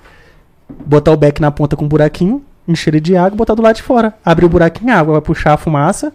botar 0.86 1.10
o 1.10 1.16
beck 1.16 1.40
na 1.40 1.50
ponta 1.50 1.74
com 1.76 1.84
um 1.84 1.88
buraquinho, 1.88 2.44
encher 2.68 2.90
ele 2.94 3.00
de 3.00 3.16
água 3.16 3.34
e 3.34 3.36
botar 3.38 3.54
do 3.54 3.62
lado 3.62 3.74
de 3.76 3.82
fora. 3.82 4.14
Abrir 4.24 4.44
o 4.46 4.48
buraquinho, 4.48 4.92
a 4.92 4.98
água 4.98 5.14
vai 5.14 5.22
puxar 5.22 5.54
a 5.54 5.56
fumaça. 5.56 6.12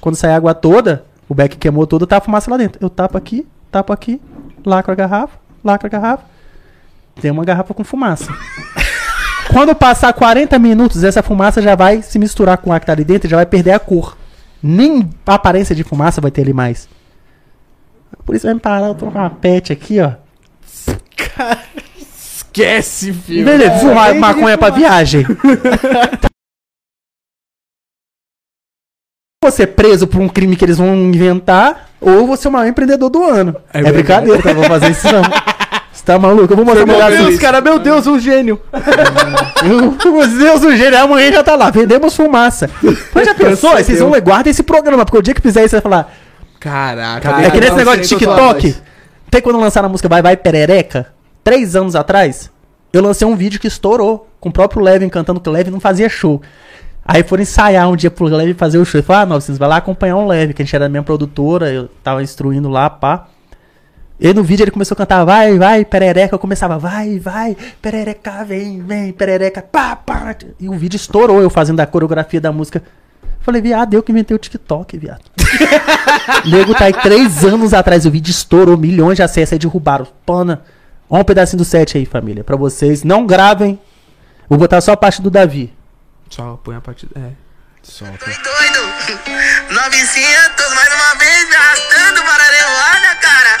Quando 0.00 0.16
sair 0.16 0.32
a 0.32 0.36
água 0.36 0.54
toda, 0.54 1.04
o 1.28 1.34
beck 1.34 1.56
queimou 1.56 1.86
toda, 1.86 2.06
tá 2.06 2.18
a 2.18 2.20
fumaça 2.20 2.50
lá 2.50 2.56
dentro. 2.56 2.78
Eu 2.82 2.90
tapo 2.90 3.16
aqui, 3.16 3.46
tapo 3.70 3.92
aqui, 3.92 4.20
lacro 4.64 4.92
a 4.92 4.94
garrafa, 4.94 5.38
lacro 5.64 5.86
a 5.86 5.90
garrafa. 5.90 6.24
Tem 7.20 7.30
uma 7.30 7.44
garrafa 7.44 7.74
com 7.74 7.84
fumaça. 7.84 8.32
Quando 9.52 9.74
passar 9.74 10.12
40 10.12 10.58
minutos, 10.58 11.04
essa 11.04 11.22
fumaça 11.22 11.60
já 11.60 11.74
vai 11.74 12.00
se 12.02 12.18
misturar 12.18 12.58
com 12.58 12.70
o 12.70 12.72
ar 12.72 12.80
que 12.80 12.86
tá 12.86 12.92
ali 12.92 13.04
dentro 13.04 13.26
e 13.26 13.30
já 13.30 13.36
vai 13.36 13.46
perder 13.46 13.72
a 13.72 13.78
cor. 13.78 14.16
Nem 14.62 15.10
a 15.26 15.34
aparência 15.34 15.74
de 15.74 15.84
fumaça 15.84 16.20
vai 16.20 16.30
ter 16.30 16.42
ali 16.42 16.52
mais. 16.52 16.88
Por 18.24 18.34
isso 18.34 18.46
vai 18.46 18.54
me 18.54 18.60
parar, 18.60 18.88
eu 18.88 18.94
tô 18.94 19.10
com 19.10 19.18
uma 19.18 19.30
pet 19.30 19.72
aqui, 19.72 20.00
ó. 20.00 20.12
Esquece, 21.98 23.12
filho. 23.12 23.44
Beleza, 23.44 23.78
fumar 23.80 24.14
maconha 24.14 24.56
pra 24.56 24.70
viagem. 24.70 25.26
Você 29.42 29.66
preso 29.66 30.06
por 30.06 30.20
um 30.20 30.28
crime 30.28 30.54
que 30.54 30.64
eles 30.64 30.78
vão 30.78 30.94
inventar, 30.94 31.88
ou 32.00 32.26
você 32.26 32.46
é 32.46 32.50
o 32.50 32.52
maior 32.52 32.68
empreendedor 32.68 33.10
do 33.10 33.24
ano. 33.24 33.56
É 33.74 33.80
É, 33.80 33.92
brincadeira, 33.92 34.38
eu 34.38 34.54
não 34.54 34.60
vou 34.60 34.64
fazer 34.64 34.90
isso 34.90 35.06
não. 35.12 35.22
Você 35.92 36.06
tá 36.06 36.18
maluco? 36.18 36.52
Eu 36.52 36.56
vou 36.56 36.64
mostrar 36.64 36.86
Meu 36.86 36.96
meu 36.96 37.10
Deus, 37.10 37.28
Deus, 37.28 37.38
cara, 37.40 37.60
meu 37.60 37.78
Deus, 37.78 38.06
um 38.06 38.18
gênio. 38.18 38.58
Meu 39.62 40.26
Deus, 40.26 40.62
o 40.64 40.74
gênio, 40.74 40.98
amanhã 40.98 41.30
já 41.30 41.44
tá 41.44 41.54
lá. 41.54 41.70
Vendemos 41.70 42.16
fumaça. 42.16 42.68
Mas 43.14 43.26
já 43.26 43.34
pensou? 43.36 43.74
Aí 43.74 43.84
Vocês 43.84 44.00
vão 44.00 44.10
ler, 44.10 44.22
guardem 44.22 44.50
esse 44.50 44.62
programa, 44.62 45.04
porque 45.04 45.18
o 45.18 45.22
dia 45.22 45.34
que 45.34 45.40
fizer 45.40 45.60
isso, 45.60 45.68
você 45.70 45.76
vai 45.76 45.82
falar. 45.82 46.12
Caraca. 46.58 47.20
Cara, 47.20 47.46
é 47.46 47.50
que 47.50 47.60
nesse 47.60 47.76
negócio 47.76 48.00
de 48.00 48.08
TikTok. 48.08 48.74
Tem 49.30 49.40
quando 49.42 49.60
lançaram 49.60 49.86
a 49.86 49.88
música 49.90 50.08
Vai 50.08 50.22
Vai 50.22 50.36
Perereca? 50.36 51.08
Três 51.44 51.76
anos 51.76 51.94
atrás, 51.94 52.50
eu 52.92 53.02
lancei 53.02 53.26
um 53.26 53.36
vídeo 53.36 53.60
que 53.60 53.68
estourou 53.68 54.28
com 54.40 54.48
o 54.48 54.52
próprio 54.52 54.82
Levin 54.82 55.08
cantando 55.08 55.40
que 55.40 55.48
o 55.48 55.52
Levin 55.52 55.70
não 55.70 55.80
fazia 55.80 56.08
show. 56.08 56.40
Aí 57.04 57.22
foram 57.22 57.42
ensaiar 57.42 57.90
um 57.90 57.96
dia 57.96 58.10
pro 58.10 58.26
Levin 58.26 58.54
fazer 58.54 58.78
o 58.78 58.84
show. 58.84 58.98
Ele 58.98 59.06
falou: 59.06 59.22
Ah, 59.22 59.26
não, 59.26 59.40
vocês 59.40 59.58
vai 59.58 59.68
lá 59.68 59.76
acompanhar 59.76 60.16
o 60.16 60.26
Levin, 60.26 60.52
que 60.52 60.62
a 60.62 60.64
gente 60.64 60.74
era 60.74 60.84
da 60.84 60.88
minha 60.88 61.02
produtora, 61.02 61.70
eu 61.70 61.88
tava 62.02 62.22
instruindo 62.22 62.68
lá, 62.68 62.88
pá. 62.88 63.26
E 64.20 64.32
no 64.32 64.44
vídeo 64.44 64.62
ele 64.62 64.70
começou 64.70 64.94
a 64.94 64.98
cantar 64.98 65.24
Vai, 65.24 65.58
vai, 65.58 65.84
perereca. 65.84 66.34
Eu 66.34 66.38
começava 66.38 66.78
Vai, 66.78 67.18
vai, 67.18 67.56
perereca, 67.80 68.44
vem, 68.44 68.80
vem, 68.80 69.12
perereca, 69.12 69.60
pá, 69.60 69.96
pá. 69.96 70.36
E 70.60 70.68
o 70.68 70.72
vídeo 70.74 70.96
estourou 70.96 71.40
eu 71.42 71.50
fazendo 71.50 71.80
a 71.80 71.86
coreografia 71.86 72.40
da 72.40 72.52
música. 72.52 72.82
Falei, 73.40 73.60
viado, 73.60 73.94
eu 73.94 74.02
que 74.04 74.12
inventei 74.12 74.36
o 74.36 74.38
TikTok, 74.38 74.96
viado. 74.96 75.22
Nego 76.46 76.72
tá 76.72 76.84
aí 76.84 76.92
três 76.92 77.44
anos 77.44 77.74
atrás, 77.74 78.06
o 78.06 78.10
vídeo 78.12 78.30
estourou, 78.30 78.76
milhões 78.76 79.16
de 79.16 79.22
acessos 79.24 79.54
aí 79.54 79.58
derrubaram. 79.58 80.06
Pana. 80.24 80.62
Olha 81.10 81.22
um 81.22 81.24
pedacinho 81.24 81.58
do 81.58 81.64
set 81.64 81.98
aí, 81.98 82.06
família, 82.06 82.44
pra 82.44 82.54
vocês. 82.54 83.02
Não 83.02 83.26
gravem. 83.26 83.80
Vou 84.48 84.56
botar 84.56 84.80
só 84.80 84.92
a 84.92 84.96
parte 84.96 85.20
do 85.20 85.28
Davi. 85.28 85.72
Só 86.32 86.56
põe 86.64 86.74
a 86.76 86.80
parte. 86.80 87.06
É. 87.14 87.32
Solta. 87.82 88.24
doido 88.24 88.92
900, 89.74 90.74
mais 90.74 90.94
uma 90.94 91.14
vez 91.16 91.48
me 91.48 91.56
arrastando 91.56 92.22
para 92.22 92.44
a 92.44 92.94
Olha, 92.94 93.16
cara 93.16 93.58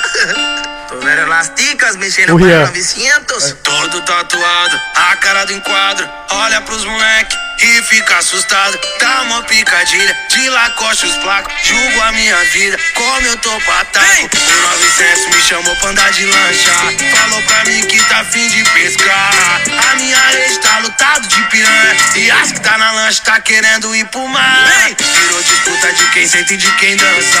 Tô 0.88 0.96
vendo 1.00 1.22
elasticas 1.22 1.96
mexendo 1.96 2.38
para 2.38 2.46
Rian. 2.46 2.60
900 2.60 3.52
Todo 3.64 4.00
tatuado, 4.02 4.80
a 4.94 5.16
cara 5.16 5.44
do 5.44 5.52
enquadro 5.52 6.08
Olha 6.30 6.60
pros 6.60 6.84
moleque 6.84 7.36
e 7.64 7.82
fica 7.84 8.18
assustado. 8.18 8.78
Dá 8.98 9.22
uma 9.22 9.42
picadilha, 9.42 10.16
de 10.28 10.48
lacoste 10.50 11.06
os 11.06 11.16
placos. 11.18 11.52
Julgo 11.62 12.00
a 12.02 12.12
minha 12.12 12.36
vida, 12.46 12.78
como 12.94 13.26
eu 13.26 13.36
tô 13.36 13.60
pataco 13.60 14.30
O 14.32 14.60
900 14.62 15.26
me 15.26 15.42
chamou 15.42 15.76
pra 15.76 15.90
andar 15.90 16.10
de 16.12 16.24
lancha. 16.24 16.72
Falou 17.16 17.42
pra 17.42 17.64
mim 17.64 17.82
que 17.86 18.02
tá 18.08 18.20
afim 18.20 18.48
de 18.48 18.64
pescar. 18.70 19.62
A 19.90 19.96
minha 19.96 20.18
rede 20.28 20.58
tá 20.58 20.78
lotado 20.78 21.28
de 21.28 21.42
piranha. 21.50 21.96
E 22.16 22.30
as 22.30 22.52
que 22.52 22.60
tá 22.60 22.76
na 22.78 22.92
lancha 22.92 23.22
tá 23.22 23.40
querendo 23.40 23.94
ir 23.94 24.06
pro 24.06 24.26
mar. 24.28 24.68
Virou 24.98 25.42
disputa 25.42 25.92
de 25.92 26.04
quem 26.10 26.28
sente 26.28 26.54
e 26.54 26.56
de 26.56 26.70
quem 26.72 26.96
dança. 26.96 27.38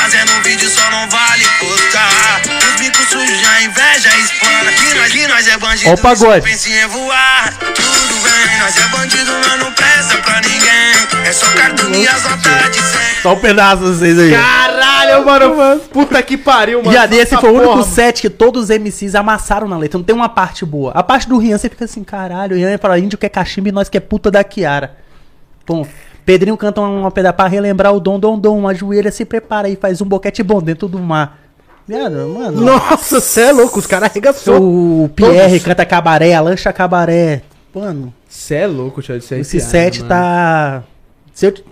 Fazendo 0.00 0.42
vídeo 0.42 0.70
só 0.70 0.88
não 0.90 1.08
vale 1.08 1.44
postar. 1.58 2.40
Os 2.68 2.80
bicos 2.80 3.08
sujos, 3.08 3.48
a 3.48 3.62
inveja 3.62 4.16
explana 4.18 4.72
Que 4.72 4.94
nós, 4.94 5.12
que 5.12 5.26
nós 5.26 5.48
é 5.48 5.58
bandido, 5.58 5.90
Ó 5.90 5.94
o 5.94 5.98
pagode. 5.98 6.40
só 6.40 6.40
pensa 6.40 6.68
em 6.68 6.86
voar. 6.86 7.54
Tudo 7.74 8.14
bem, 8.22 8.58
nós 8.58 8.76
é 8.76 8.86
bandido, 8.88 9.32
nós 9.32 9.63
não 9.64 9.72
presta 9.72 10.18
pra 10.18 10.40
ninguém 10.40 11.26
É 11.26 11.32
só 11.32 11.46
cartão 11.56 11.90
e 11.90 12.06
as 12.06 12.22
notas 12.22 12.70
de 12.70 12.80
100 12.80 13.22
Só 13.22 13.32
um 13.32 13.40
pedaço 13.40 13.82
de 13.82 13.88
vocês 13.88 14.18
aí. 14.18 14.32
Caralho, 14.32 15.24
mano. 15.24 15.80
Puta 15.80 16.22
que 16.22 16.36
pariu, 16.36 16.82
mano. 16.82 16.92
E 16.92 16.96
a 16.96 17.06
desse 17.06 17.34
Essa 17.34 17.40
foi 17.40 17.50
o 17.50 17.54
único 17.54 17.82
set 17.82 18.20
que 18.20 18.28
todos 18.28 18.64
os 18.64 18.68
MCs 18.68 19.14
amassaram 19.14 19.66
na 19.66 19.78
letra. 19.78 19.98
Não 19.98 20.04
tem 20.04 20.14
uma 20.14 20.28
parte 20.28 20.64
boa. 20.64 20.92
A 20.92 21.02
parte 21.02 21.28
do 21.28 21.38
Rian, 21.38 21.56
você 21.56 21.70
fica 21.70 21.86
assim, 21.86 22.04
caralho, 22.04 22.54
o 22.54 22.58
Rian 22.58 22.70
é 22.70 22.76
pra 22.76 22.98
índio 22.98 23.16
que 23.16 23.24
é 23.24 23.28
cachimbo 23.28 23.68
e 23.68 23.72
nós 23.72 23.88
que 23.88 23.96
é 23.96 24.00
puta 24.00 24.30
da 24.30 24.44
Kiara. 24.44 24.96
Bom, 25.66 25.86
Pedrinho 26.26 26.56
canta 26.56 26.80
uma 26.80 27.10
pedra 27.10 27.32
pra 27.32 27.46
relembrar 27.46 27.94
o 27.94 28.00
dom, 28.00 28.18
dom, 28.18 28.38
dom. 28.38 28.68
Ajoelha, 28.68 29.10
se 29.10 29.24
prepara 29.24 29.68
e 29.68 29.76
faz 29.76 30.00
um 30.00 30.06
boquete 30.06 30.42
bom 30.42 30.60
dentro 30.60 30.88
do 30.88 30.98
mar. 30.98 31.38
Viado, 31.86 32.14
mano. 32.28 32.62
Nossa, 32.62 33.20
você 33.20 33.42
é 33.42 33.52
louco, 33.52 33.78
os 33.78 33.86
caras 33.86 34.10
arregaçou. 34.10 34.60
O 35.04 35.10
Pierre 35.14 35.60
canta 35.60 35.84
cabaré, 35.84 36.34
a 36.34 36.40
lancha 36.40 36.72
cabaré. 36.72 37.42
Mano, 37.74 38.14
Você 38.28 38.54
é 38.54 38.66
louco, 38.66 39.02
tio. 39.02 39.16
Isso 39.16 39.34
é 39.34 39.40
esse 39.40 39.56
piada, 39.56 39.70
set 39.70 39.96
mano. 39.98 40.08
tá. 40.08 40.82
Se 41.32 41.46
eu. 41.46 41.52
te- 41.52 41.64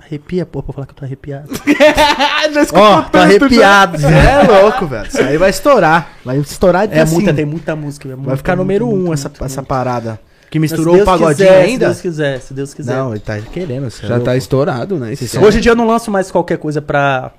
Arrepia, 0.00 0.46
pô, 0.46 0.62
pra 0.62 0.72
falar 0.72 0.86
que 0.86 0.92
eu 0.92 0.96
tô 0.96 1.04
arrepiado. 1.04 1.50
Já 2.54 2.62
escutou 2.62 2.84
Ó, 2.84 3.02
tô 3.02 3.10
tanto, 3.10 3.52
já. 3.52 3.82
arrepiado. 3.82 3.98
Você 3.98 4.06
é 4.06 4.42
louco, 4.62 4.86
velho. 4.86 5.08
Isso 5.08 5.20
aí 5.20 5.36
vai 5.36 5.50
estourar. 5.50 6.12
Vai 6.24 6.38
estourar 6.38 6.86
de 6.86 6.94
É 6.94 7.00
assim. 7.00 7.14
muita, 7.14 7.34
tem 7.34 7.44
muita 7.44 7.74
música. 7.74 8.06
é 8.06 8.10
Vai 8.10 8.18
muita, 8.18 8.36
ficar 8.36 8.52
muita, 8.54 8.62
número 8.62 8.86
muita, 8.86 9.10
um 9.10 9.12
essa, 9.12 9.32
essa 9.40 9.62
parada. 9.64 10.20
Que 10.48 10.60
misturou 10.60 11.02
o 11.02 11.04
pagodinho 11.04 11.48
quiser, 11.48 11.60
ainda? 11.64 11.86
Se 11.86 11.86
Deus 11.86 12.00
quiser, 12.00 12.40
se 12.40 12.54
Deus 12.54 12.72
quiser. 12.74 12.94
Não, 12.94 13.10
ele 13.10 13.18
tá 13.18 13.36
querendo. 13.40 13.90
você 13.90 14.04
é 14.04 14.08
Já 14.08 14.14
louco. 14.14 14.26
tá 14.26 14.36
estourado, 14.36 14.96
né? 14.96 15.12
Hoje 15.44 15.58
em 15.58 15.60
dia 15.60 15.72
eu 15.72 15.76
não 15.76 15.88
lanço 15.88 16.08
mais 16.08 16.30
qualquer 16.30 16.58
coisa 16.58 16.80
pra. 16.80 17.32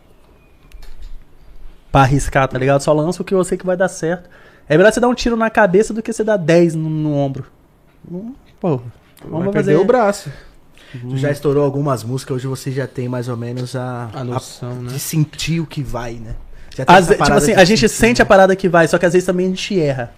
pra 1.89 2.01
arriscar, 2.01 2.49
tá 2.49 2.57
ligado? 2.59 2.81
Só 2.81 2.91
lanço 2.91 3.21
o 3.21 3.25
que 3.25 3.33
eu 3.33 3.43
sei 3.45 3.57
que 3.57 3.65
vai 3.65 3.77
dar 3.77 3.88
certo. 3.88 4.29
É 4.67 4.75
melhor 4.77 4.91
você 4.91 4.99
dar 4.99 5.07
um 5.07 5.13
tiro 5.15 5.38
na 5.38 5.49
cabeça 5.49 5.93
do 5.93 6.01
que 6.03 6.11
você 6.11 6.21
dar 6.21 6.35
10 6.35 6.75
no, 6.75 6.89
no 6.89 7.13
ombro. 7.15 7.45
Hum, 8.12 8.34
Pô, 8.60 8.78
vai 8.78 8.86
vamos 9.30 9.45
perder 9.53 9.72
fazer. 9.72 9.76
o 9.76 9.86
braço. 9.86 10.32
Tu 11.01 11.18
já 11.18 11.30
estourou 11.32 11.64
algumas 11.66 12.03
músicas, 12.03 12.38
hoje 12.38 12.47
você 12.47 12.72
já 12.72 12.88
tem 12.88 13.10
mais 13.10 13.28
ou 13.28 13.36
menos 13.36 13.76
a, 13.76 14.10
A 14.14 14.24
noção, 14.24 14.74
né? 14.76 14.93
de 14.93 14.99
sentir 14.99 15.60
o 15.60 15.66
que 15.66 15.84
vai, 15.84 16.14
né? 16.14 16.36
Ve- 16.76 16.86
tipo 16.86 17.34
assim, 17.34 17.53
a 17.53 17.66
gente 17.66 17.80
sentir, 17.89 17.89
sente 17.89 18.20
né? 18.20 18.24
a 18.24 18.26
parada 18.26 18.55
que 18.55 18.70
vai, 18.70 18.88
só 18.88 18.97
que 18.97 19.05
às 19.05 19.12
vezes 19.14 19.26
também 19.26 19.47
a 19.47 19.49
gente 19.49 19.80
erra. 19.80 20.14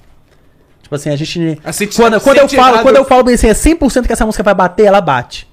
Tipo 0.84 0.94
assim, 0.96 1.10
a 1.10 1.16
gente. 1.16 1.60
A 1.64 1.72
Quando, 1.96 2.20
quando 2.22 2.38
eu 2.38 2.50
falo, 2.50 2.68
errado. 2.74 2.84
quando 2.84 2.96
eu 2.98 3.06
falo 3.06 3.24
bem 3.24 3.36
assim, 3.36 3.48
é 3.48 3.54
100% 3.54 4.06
que 4.06 4.14
essa 4.14 4.26
música 4.26 4.44
vai 4.44 4.54
bater, 4.54 4.86
ela 4.86 5.02
bate. 5.02 5.48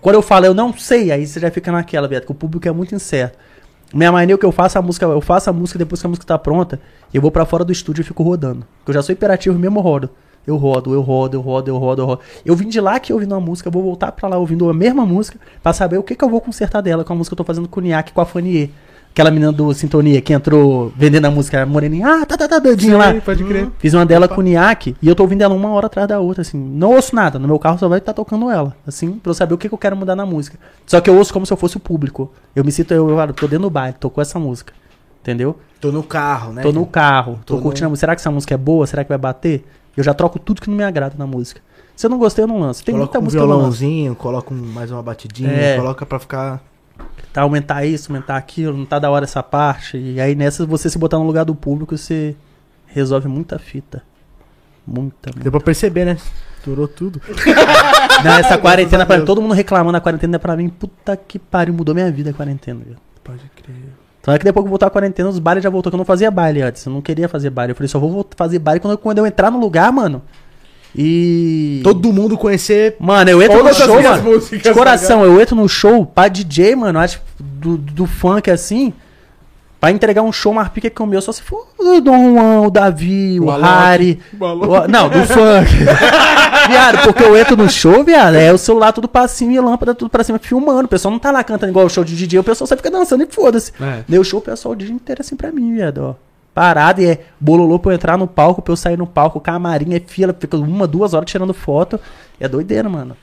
Quando 0.00 0.14
eu 0.16 0.22
falo, 0.22 0.46
eu 0.46 0.54
não 0.54 0.72
sei, 0.76 1.10
aí 1.12 1.26
você 1.26 1.38
já 1.40 1.50
fica 1.50 1.70
naquela, 1.70 2.08
viado, 2.08 2.24
que 2.24 2.32
o 2.32 2.34
público 2.34 2.66
é 2.66 2.72
muito 2.72 2.94
incerto. 2.94 3.38
Minha 3.94 4.10
mania 4.10 4.34
é 4.34 4.38
que 4.38 4.44
eu 4.46 4.52
faço 4.52 4.78
a 4.78 4.82
música, 4.82 5.04
eu 5.04 5.20
faço 5.20 5.50
a 5.50 5.52
música 5.52 5.78
depois 5.78 6.00
que 6.00 6.06
a 6.06 6.08
música 6.08 6.26
tá 6.26 6.38
pronta, 6.38 6.80
eu 7.12 7.20
vou 7.20 7.30
pra 7.30 7.44
fora 7.44 7.64
do 7.64 7.72
estúdio 7.72 8.00
e 8.00 8.04
fico 8.04 8.22
rodando. 8.22 8.66
Porque 8.78 8.90
eu 8.90 8.94
já 8.94 9.02
sou 9.02 9.12
hiperativo 9.12 9.58
mesmo 9.58 9.80
rodo. 9.80 10.08
Eu 10.46 10.56
rodo, 10.56 10.92
eu 10.92 11.00
rodo, 11.00 11.36
eu 11.36 11.40
rodo, 11.40 11.70
eu 11.70 11.76
rodo, 11.78 12.02
eu 12.02 12.06
rodo. 12.06 12.20
Eu 12.44 12.56
vim 12.56 12.68
de 12.68 12.80
lá 12.80 12.98
que 12.98 13.12
ouvindo 13.12 13.32
uma 13.32 13.40
música, 13.40 13.70
vou 13.70 13.82
voltar 13.82 14.10
pra 14.12 14.28
lá 14.28 14.36
ouvindo 14.38 14.68
a 14.68 14.74
mesma 14.74 15.06
música 15.06 15.38
pra 15.62 15.72
saber 15.72 15.98
o 15.98 16.02
que, 16.02 16.14
que 16.16 16.24
eu 16.24 16.28
vou 16.28 16.40
consertar 16.40 16.80
dela 16.80 17.04
com 17.04 17.12
a 17.12 17.16
música 17.16 17.34
que 17.36 17.40
eu 17.40 17.44
tô 17.44 17.46
fazendo 17.46 17.68
com 17.68 17.78
o 17.80 17.82
Niak 17.82 18.12
com 18.12 18.20
a 18.20 18.26
Fanier. 18.26 18.70
Aquela 19.12 19.30
menina 19.30 19.52
do 19.52 19.74
Sintonia 19.74 20.22
que 20.22 20.32
entrou 20.32 20.90
vendendo 20.96 21.26
a 21.26 21.30
música, 21.30 21.62
a 21.62 21.66
moreninha, 21.66 22.22
ah, 22.22 22.24
tá, 22.26 22.34
tá, 22.36 22.48
tá, 22.48 22.58
doidinho 22.58 22.96
lá. 22.96 23.12
Pode 23.20 23.44
crer. 23.44 23.68
Fiz 23.78 23.92
uma 23.92 24.06
dela 24.06 24.26
com 24.26 24.40
o 24.40 24.42
Niak 24.42 24.96
e 25.02 25.06
eu 25.06 25.14
tô 25.14 25.22
ouvindo 25.22 25.42
ela 25.42 25.54
uma 25.54 25.68
hora 25.70 25.86
atrás 25.86 26.08
da 26.08 26.18
outra, 26.18 26.40
assim. 26.40 26.56
Não 26.58 26.92
ouço 26.94 27.14
nada, 27.14 27.38
no 27.38 27.46
meu 27.46 27.58
carro 27.58 27.78
só 27.78 27.86
vai 27.88 27.98
estar 27.98 28.14
tocando 28.14 28.50
ela, 28.50 28.74
assim, 28.86 29.12
pra 29.12 29.28
eu 29.30 29.34
saber 29.34 29.52
o 29.52 29.58
que, 29.58 29.68
que 29.68 29.74
eu 29.74 29.78
quero 29.78 29.94
mudar 29.96 30.16
na 30.16 30.24
música. 30.24 30.58
Só 30.86 30.98
que 31.00 31.10
eu 31.10 31.16
ouço 31.16 31.30
como 31.32 31.44
se 31.44 31.52
eu 31.52 31.58
fosse 31.58 31.76
o 31.76 31.80
público. 31.80 32.32
Eu 32.56 32.64
me 32.64 32.72
sinto, 32.72 32.94
eu, 32.94 33.10
eu 33.10 33.32
tô 33.34 33.46
dentro 33.46 33.64
do 33.64 33.70
baile, 33.70 33.94
tocou 34.00 34.22
essa 34.22 34.38
música. 34.38 34.72
Entendeu? 35.20 35.56
Tô 35.78 35.92
no 35.92 36.02
carro, 36.02 36.52
né? 36.54 36.62
Tô 36.62 36.72
no 36.72 36.86
carro, 36.86 37.38
tô, 37.44 37.56
Tô 37.56 37.62
curtindo 37.62 37.82
no- 37.84 37.88
a 37.88 37.90
música. 37.90 38.00
Será 38.00 38.14
que 38.16 38.20
essa 38.22 38.30
música 38.30 38.54
é 38.54 38.56
boa? 38.58 38.86
Será 38.86 39.04
que 39.04 39.08
vai 39.10 39.18
bater? 39.18 39.64
Eu 39.96 40.02
já 40.04 40.14
troco 40.14 40.38
tudo 40.38 40.60
que 40.60 40.68
não 40.70 40.76
me 40.76 40.84
agrada 40.84 41.14
na 41.18 41.26
música. 41.26 41.60
Se 41.94 42.06
eu 42.06 42.10
não 42.10 42.18
gostei, 42.18 42.42
eu 42.44 42.48
não 42.48 42.58
lanço. 42.58 42.82
Tem 42.84 42.94
Coloca 42.94 43.08
muita 43.10 43.18
um 43.20 43.22
música 43.24 43.42
violãozinho, 43.44 44.14
coloca 44.16 44.52
um- 44.54 44.56
mais 44.56 44.90
uma 44.90 45.02
batidinha, 45.02 45.50
É. 45.50 45.76
coloca 45.76 46.06
pra 46.06 46.18
ficar. 46.18 46.62
Tá, 47.32 47.42
aumentar 47.42 47.84
isso, 47.84 48.10
aumentar 48.12 48.36
aquilo, 48.36 48.76
não 48.76 48.84
tá 48.86 48.98
da 48.98 49.10
hora 49.10 49.24
essa 49.24 49.42
parte. 49.42 49.96
E 49.98 50.20
aí 50.20 50.34
nessa, 50.34 50.64
você 50.66 50.88
se 50.90 50.98
botar 50.98 51.18
no 51.18 51.24
lugar 51.26 51.44
do 51.44 51.54
público, 51.54 51.96
você 51.96 52.34
resolve 52.86 53.28
muita 53.28 53.58
fita. 53.58 54.02
Muita, 54.86 55.30
muita. 55.30 55.40
Deu 55.40 55.52
pra 55.52 55.60
perceber, 55.60 56.04
né? 56.04 56.16
Estourou 56.58 56.88
tudo. 56.88 57.20
Não, 58.24 58.32
essa 58.32 58.58
quarentena, 58.58 59.04
pra 59.06 59.16
Deus. 59.16 59.26
todo 59.26 59.40
mundo 59.40 59.54
reclamando, 59.54 59.96
a 59.96 60.00
quarentena 60.00 60.38
pra 60.38 60.56
mim, 60.56 60.68
puta 60.68 61.16
que 61.16 61.38
pariu, 61.38 61.72
mudou 61.74 61.94
minha 61.94 62.10
vida 62.10 62.30
a 62.30 62.32
quarentena. 62.32 62.80
viu? 62.84 62.96
Pode 63.22 63.42
crer. 63.56 63.76
Então 64.22 64.32
é 64.32 64.38
que 64.38 64.44
depois 64.44 64.62
que 64.64 64.70
voltar 64.70 64.86
a 64.86 64.90
quarentena, 64.90 65.28
os 65.28 65.38
bailes 65.40 65.62
já 65.64 65.68
voltou, 65.68 65.90
que 65.90 65.96
eu 65.96 65.98
não 65.98 66.04
fazia 66.04 66.30
baile 66.30 66.62
antes. 66.62 66.86
Eu 66.86 66.92
não 66.92 67.02
queria 67.02 67.28
fazer 67.28 67.50
baile. 67.50 67.72
Eu 67.72 67.76
falei, 67.76 67.88
só 67.88 67.98
vou 67.98 68.24
fazer 68.36 68.58
baile 68.60 68.78
quando 68.80 68.92
eu, 68.92 68.98
quando 68.98 69.18
eu 69.18 69.26
entrar 69.26 69.50
no 69.50 69.58
lugar, 69.58 69.90
mano. 69.92 70.22
E. 70.94 71.80
Todo 71.82 72.12
mundo 72.12 72.36
conhecer. 72.38 72.96
Mano, 73.00 73.30
eu 73.30 73.42
entro 73.42 73.64
no 73.64 73.74
show, 73.74 74.02
mano. 74.02 74.40
De 74.40 74.72
coração, 74.72 75.24
eu 75.24 75.40
entro 75.40 75.56
no 75.56 75.68
show 75.68 76.06
pra 76.06 76.28
DJ, 76.28 76.76
mano, 76.76 76.98
acho 76.98 77.20
do, 77.38 77.76
do 77.76 78.06
funk 78.06 78.50
assim. 78.50 78.92
Pra 79.80 79.90
entregar 79.90 80.22
um 80.22 80.30
show 80.30 80.54
mais 80.54 80.68
pica 80.68 80.88
que 80.88 81.02
o 81.02 81.06
meu, 81.06 81.20
só 81.20 81.32
se 81.32 81.42
for 81.42 81.66
o 81.76 82.00
Dom 82.00 82.34
Juan, 82.34 82.60
o 82.60 82.70
Davi, 82.70 83.40
o, 83.40 83.46
O 83.46 83.50
Harry. 83.50 84.20
o- 84.38 84.86
não, 84.88 85.08
do 85.08 85.18
funk. 85.24 85.68
viado, 86.68 87.02
porque 87.04 87.22
eu 87.22 87.36
entro 87.36 87.56
no 87.56 87.68
show, 87.68 88.04
viado, 88.04 88.34
é 88.34 88.52
o 88.52 88.58
celular 88.58 88.92
tudo 88.92 89.08
pra 89.08 89.26
cima 89.28 89.52
e 89.52 89.58
a 89.58 89.62
lâmpada 89.62 89.94
tudo 89.94 90.10
pra 90.10 90.24
cima 90.24 90.38
filmando. 90.38 90.84
O 90.84 90.88
pessoal 90.88 91.12
não 91.12 91.18
tá 91.18 91.30
lá 91.30 91.42
cantando 91.42 91.70
igual 91.70 91.86
o 91.86 91.90
show 91.90 92.04
de 92.04 92.16
DJ, 92.16 92.38
o 92.38 92.44
pessoal 92.44 92.66
só 92.66 92.76
fica 92.76 92.90
dançando 92.90 93.22
e 93.22 93.26
foda-se. 93.26 93.72
É. 93.80 94.04
Meu 94.08 94.22
show, 94.24 94.40
o 94.40 94.42
pessoal 94.42 94.72
o 94.72 94.76
dia 94.76 94.90
inteiro 94.90 95.20
assim 95.20 95.36
pra 95.36 95.50
mim, 95.52 95.74
viado, 95.74 95.98
ó. 95.98 96.14
Parado 96.54 97.00
e 97.00 97.06
é 97.06 97.20
bololô 97.40 97.78
pra 97.78 97.92
eu 97.92 97.94
entrar 97.94 98.18
no 98.18 98.26
palco, 98.26 98.60
pra 98.60 98.72
eu 98.72 98.76
sair 98.76 98.98
no 98.98 99.06
palco, 99.06 99.40
camarim, 99.40 99.94
é 99.94 100.00
fila, 100.00 100.36
fica 100.38 100.56
uma, 100.56 100.86
duas 100.86 101.14
horas 101.14 101.30
tirando 101.30 101.54
foto. 101.54 101.98
É 102.38 102.46
doideira, 102.46 102.88
mano. 102.88 103.16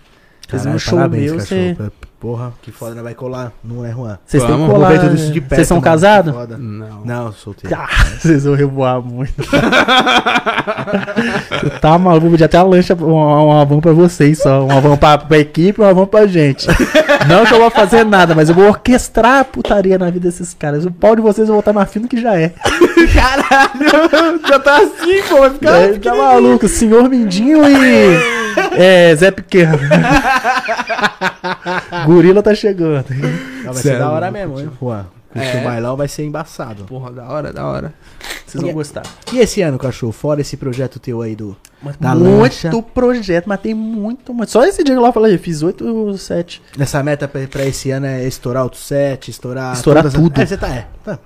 Fiz 0.47 0.65
um 0.65 0.79
show 0.79 0.97
parabéns, 0.97 1.31
meu, 1.31 1.39
cachorro. 1.39 1.75
você. 1.75 1.91
Porra, 2.19 2.51
que 2.61 2.69
foda, 2.69 2.95
né? 2.95 3.01
Vai 3.01 3.15
colar, 3.15 3.53
não 3.63 3.85
é, 3.85 3.93
Juan? 3.93 4.19
Vocês 4.25 4.43
têm 4.43 4.51
que 4.51 4.57
Vamos, 4.57 4.73
colar. 4.73 4.99
Tudo 4.99 5.15
isso 5.15 5.31
de 5.31 5.39
perto. 5.39 5.55
Vocês 5.55 5.69
são 5.69 5.79
casados? 5.79 6.35
Não. 6.59 7.05
Não, 7.05 7.31
solteiro. 7.31 7.77
Ah, 7.79 7.87
vocês 8.19 8.43
vão 8.43 8.55
revoar 8.55 9.01
muito. 9.01 9.41
Você 9.41 9.49
tá 11.79 11.97
maluco, 11.97 12.23
vou 12.23 12.31
pedir 12.31 12.43
até 12.43 12.57
a 12.57 12.63
lancha, 12.63 12.93
uma, 12.93 13.41
uma 13.41 13.63
van 13.63 13.79
pra 13.79 13.93
vocês 13.93 14.39
só. 14.39 14.65
Uma 14.65 14.81
van 14.81 14.97
pra, 14.97 15.17
pra 15.17 15.39
equipe 15.39 15.79
e 15.79 15.83
uma 15.83 15.93
van 15.93 16.05
pra 16.05 16.27
gente. 16.27 16.67
Não 17.25 17.45
que 17.45 17.53
eu 17.53 17.59
vou 17.59 17.71
fazer 17.71 18.03
nada, 18.03 18.35
mas 18.35 18.49
eu 18.49 18.55
vou 18.55 18.67
orquestrar 18.67 19.39
a 19.39 19.45
putaria 19.45 19.97
na 19.97 20.09
vida 20.09 20.27
desses 20.27 20.53
caras. 20.53 20.85
O 20.85 20.91
pau 20.91 21.15
de 21.15 21.21
vocês 21.21 21.47
vou 21.47 21.59
estar 21.59 21.71
mais 21.71 21.89
fino 21.89 22.05
que 22.05 22.21
já 22.21 22.37
é. 22.37 22.51
Caralho, 23.15 24.41
já 24.45 24.59
tá 24.59 24.79
assim, 24.79 25.23
pô. 25.29 25.39
Vai 25.39 25.51
ficar. 25.51 25.71
É, 25.71 25.97
tá 25.97 26.13
maluco, 26.13 26.67
senhor 26.67 27.07
Mindinho 27.07 27.61
e. 27.65 28.39
É, 28.77 29.15
Zé 29.15 29.31
Pequeno. 29.31 29.79
Gorila 32.05 32.41
tá 32.43 32.53
chegando. 32.53 33.05
Não, 33.09 33.73
vai 33.73 33.73
Cê 33.75 33.81
ser 33.81 33.95
é 33.95 33.99
da 33.99 34.09
hora 34.09 34.29
louco, 34.29 34.33
mesmo, 34.33 34.59
hein, 34.59 34.69
Juan? 34.79 35.05
Curtir 35.31 35.57
É. 35.57 35.61
o 35.61 35.63
bailão 35.63 35.95
vai 35.95 36.07
ser 36.07 36.23
embaçado. 36.25 36.85
Porra, 36.85 37.11
da 37.11 37.27
hora, 37.27 37.53
da 37.53 37.65
hora. 37.67 37.93
Vocês 38.47 38.63
vão 38.63 38.73
gostar. 38.73 39.03
E 39.31 39.37
esse 39.37 39.61
ano, 39.61 39.77
cachorro? 39.77 40.11
Fora 40.11 40.41
esse 40.41 40.57
projeto 40.57 40.99
teu 40.99 41.21
aí 41.21 41.35
do. 41.35 41.55
Da 41.99 42.15
muito 42.15 42.39
lancha. 42.41 42.71
projeto, 42.93 43.45
mas 43.47 43.59
tem 43.61 43.75
muito, 43.75 44.33
muito. 44.33 44.49
Só 44.51 44.65
esse 44.65 44.83
dia 44.83 44.95
que 44.95 44.99
lá 45.01 45.09
eu 45.09 45.13
falei, 45.13 45.37
fiz 45.37 45.61
8, 45.61 46.17
7. 46.17 46.61
Essa 46.79 47.03
meta 47.03 47.27
pra, 47.27 47.45
pra 47.47 47.63
esse 47.63 47.91
ano 47.91 48.07
é 48.07 48.25
estourar 48.25 48.65
o 48.65 48.73
set, 48.73 49.29
estourar. 49.29 49.73
Estourar 49.73 50.03
todas 50.03 50.15
as- 50.15 50.21
tudo. 50.21 50.41
É, 50.41 50.45
você 50.47 50.57
tá. 50.57 50.67
É. 50.67 50.87
Tá. 51.05 51.19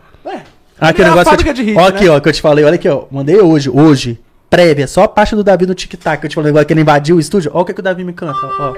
Ah, 0.80 0.90
aquele 0.90 1.08
É 1.08 1.12
negócio 1.12 1.30
que 1.38 1.50
eu 1.50 1.54
fábrica 1.54 1.54
te... 1.54 1.64
de 1.64 1.72
hit, 1.72 1.78
Ó 1.78 1.82
né? 1.82 1.88
aqui, 1.88 2.10
ó, 2.10 2.20
que 2.20 2.28
eu 2.30 2.34
te 2.34 2.42
falei, 2.42 2.66
olha 2.66 2.76
aqui, 2.76 2.90
ó. 2.90 3.06
Mandei 3.10 3.40
hoje, 3.40 3.70
hoje. 3.70 4.20
Prévia, 4.50 4.86
só 4.86 5.04
a 5.04 5.08
parte 5.08 5.34
do 5.36 5.44
Davi 5.44 5.66
no 5.66 5.74
tic-tac. 5.74 6.20
que 6.20 6.26
Eu 6.26 6.30
te 6.30 6.36
falei 6.36 6.50
agora 6.50 6.66
que 6.66 6.74
ele 6.74 6.82
invadiu 6.82 7.16
o 7.16 7.20
estúdio. 7.20 7.50
Ó 7.54 7.62
o 7.62 7.66
que, 7.66 7.74
que 7.74 7.80
o 7.80 7.84
Davi 7.84 8.04
me 8.04 8.12
canta, 8.14 8.38
ó. 8.60 8.74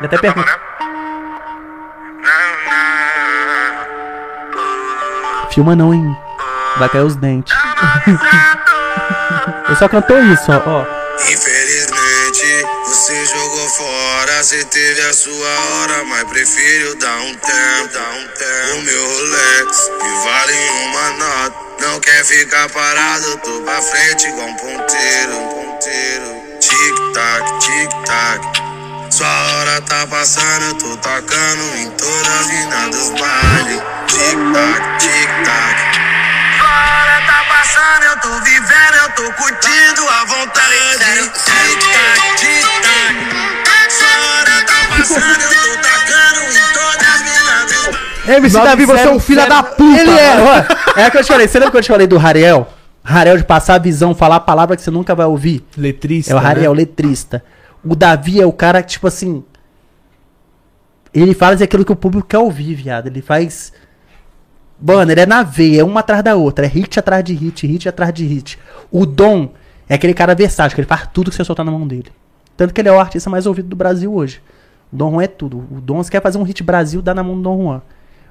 Ele 0.00 0.06
até 0.06 0.16
pergunta. 0.16 0.58
Filma 5.52 5.76
não, 5.76 5.92
hein? 5.92 6.16
Vai 6.78 6.88
cair 6.88 7.04
os 7.04 7.16
dentes. 7.16 7.54
Ele 9.68 9.76
só 9.76 9.86
cantou 9.88 10.18
isso, 10.22 10.46
ó. 10.48 10.62
ó. 10.66 10.86
Infelizmente, 11.28 12.66
você 12.86 13.26
jogou 13.26 13.68
fora. 13.68 14.42
Você 14.42 14.64
teve 14.64 15.02
a 15.02 15.12
sua 15.12 15.34
hora, 15.34 16.04
mas 16.04 16.24
prefiro 16.24 16.94
dar 16.96 17.18
um 17.18 17.34
tempo, 17.34 17.92
dar 17.92 18.10
um 18.10 18.26
tempo. 18.28 18.78
O 18.78 18.82
meu 18.82 19.06
Rolex 19.06 19.90
me 20.02 20.24
vale 20.24 20.70
uma 20.86 21.10
nota. 21.10 21.56
Não 21.80 22.00
quer 22.00 22.24
ficar 22.24 22.70
parado, 22.70 23.36
tô 23.38 23.60
pra 23.62 23.82
frente 23.82 24.28
igual 24.28 24.48
um 24.48 24.54
ponteiro, 24.54 25.36
um 25.36 25.48
ponteiro. 25.48 26.40
Tic-tac, 26.58 27.58
tic-tac. 27.58 28.69
Sua 29.10 29.26
hora 29.26 29.80
tá 29.82 30.06
passando, 30.06 30.66
eu 30.66 30.74
tô 30.74 30.96
tocando 30.96 31.76
em 31.78 31.90
todas 31.90 32.28
as 32.28 32.46
minas 32.46 32.90
dos 32.90 33.10
bailes. 33.20 33.82
Tic-tac, 34.06 34.98
tic-tac. 34.98 35.76
Sua 36.56 36.70
hora 36.70 37.20
tá 37.26 37.44
passando, 37.48 38.04
eu 38.04 38.16
tô 38.20 38.44
vivendo, 38.44 38.94
eu 39.02 39.10
tô 39.10 39.32
curtindo 39.32 40.08
a 40.08 40.24
vontade. 40.26 41.30
Tic-tac, 41.44 42.36
tic-tac. 42.36 43.14
Sua 43.90 44.14
hora 44.30 44.64
tá 44.64 44.96
passando, 44.96 45.42
eu 45.42 45.50
tô 45.50 45.72
tocando 45.88 46.40
em 46.46 46.72
todas 46.72 47.08
as 47.08 47.20
minas 47.22 47.64
dos 47.66 47.86
bailes. 47.86 48.36
MC 48.38 48.60
Davi, 48.60 48.86
você 48.86 49.02
é 49.02 49.10
um 49.10 49.20
filho 49.20 49.48
da 49.48 49.62
puta! 49.64 50.00
Ele 50.00 50.10
é, 50.12 50.36
ó. 50.40 51.00
É 51.00 51.08
o 51.08 51.10
que 51.10 51.18
eu 51.18 51.24
te 51.24 51.28
falei. 51.28 51.48
Você 51.48 51.58
lembra 51.58 51.72
que 51.72 51.76
eu 51.78 51.82
te 51.82 51.88
falei 51.88 52.06
do 52.06 52.16
Rariel? 52.16 52.68
Rariel 53.02 53.36
de 53.36 53.44
passar 53.44 53.74
a 53.74 53.78
visão, 53.78 54.14
falar 54.14 54.36
a 54.36 54.40
palavra 54.40 54.76
que 54.76 54.82
você 54.82 54.90
nunca 54.90 55.16
vai 55.16 55.26
ouvir. 55.26 55.64
Letrista. 55.76 56.32
É 56.32 56.36
o 56.36 56.38
Rariel, 56.38 56.72
né? 56.74 56.80
letrista. 56.82 57.42
O 57.84 57.94
Davi 57.94 58.40
é 58.40 58.46
o 58.46 58.52
cara 58.52 58.82
que, 58.82 58.90
tipo 58.90 59.06
assim. 59.06 59.44
Ele 61.12 61.34
faz 61.34 61.60
aquilo 61.60 61.84
que 61.84 61.92
o 61.92 61.96
público 61.96 62.28
quer 62.28 62.38
ouvir, 62.38 62.74
viado. 62.74 63.06
Ele 63.06 63.22
faz. 63.22 63.72
Mano, 64.80 65.10
ele 65.10 65.20
é 65.20 65.26
na 65.26 65.42
veia, 65.42 65.80
é 65.80 65.84
uma 65.84 66.00
atrás 66.00 66.22
da 66.22 66.36
outra. 66.36 66.66
É 66.66 66.68
hit 66.68 66.98
atrás 66.98 67.24
de 67.24 67.34
hit, 67.34 67.66
hit 67.66 67.88
atrás 67.88 68.12
de 68.12 68.24
hit. 68.24 68.58
O 68.90 69.04
Dom 69.04 69.52
é 69.88 69.94
aquele 69.94 70.14
cara 70.14 70.34
versátil, 70.34 70.74
que 70.74 70.80
ele 70.80 70.88
faz 70.88 71.08
tudo 71.12 71.30
que 71.30 71.36
você 71.36 71.44
soltar 71.44 71.66
na 71.66 71.72
mão 71.72 71.86
dele. 71.86 72.10
Tanto 72.56 72.72
que 72.72 72.80
ele 72.80 72.88
é 72.88 72.92
o 72.92 73.00
artista 73.00 73.28
mais 73.28 73.46
ouvido 73.46 73.68
do 73.68 73.76
Brasil 73.76 74.14
hoje. 74.14 74.40
O 74.92 74.96
Dom 74.96 75.12
Juan 75.12 75.22
é 75.22 75.26
tudo. 75.26 75.58
O 75.70 75.80
Dom, 75.80 76.02
se 76.02 76.10
quer 76.10 76.22
fazer 76.22 76.38
um 76.38 76.42
hit 76.42 76.62
Brasil, 76.62 77.02
dá 77.02 77.14
na 77.14 77.22
mão 77.22 77.36
do 77.36 77.42
Dom 77.42 77.62
Juan. 77.62 77.82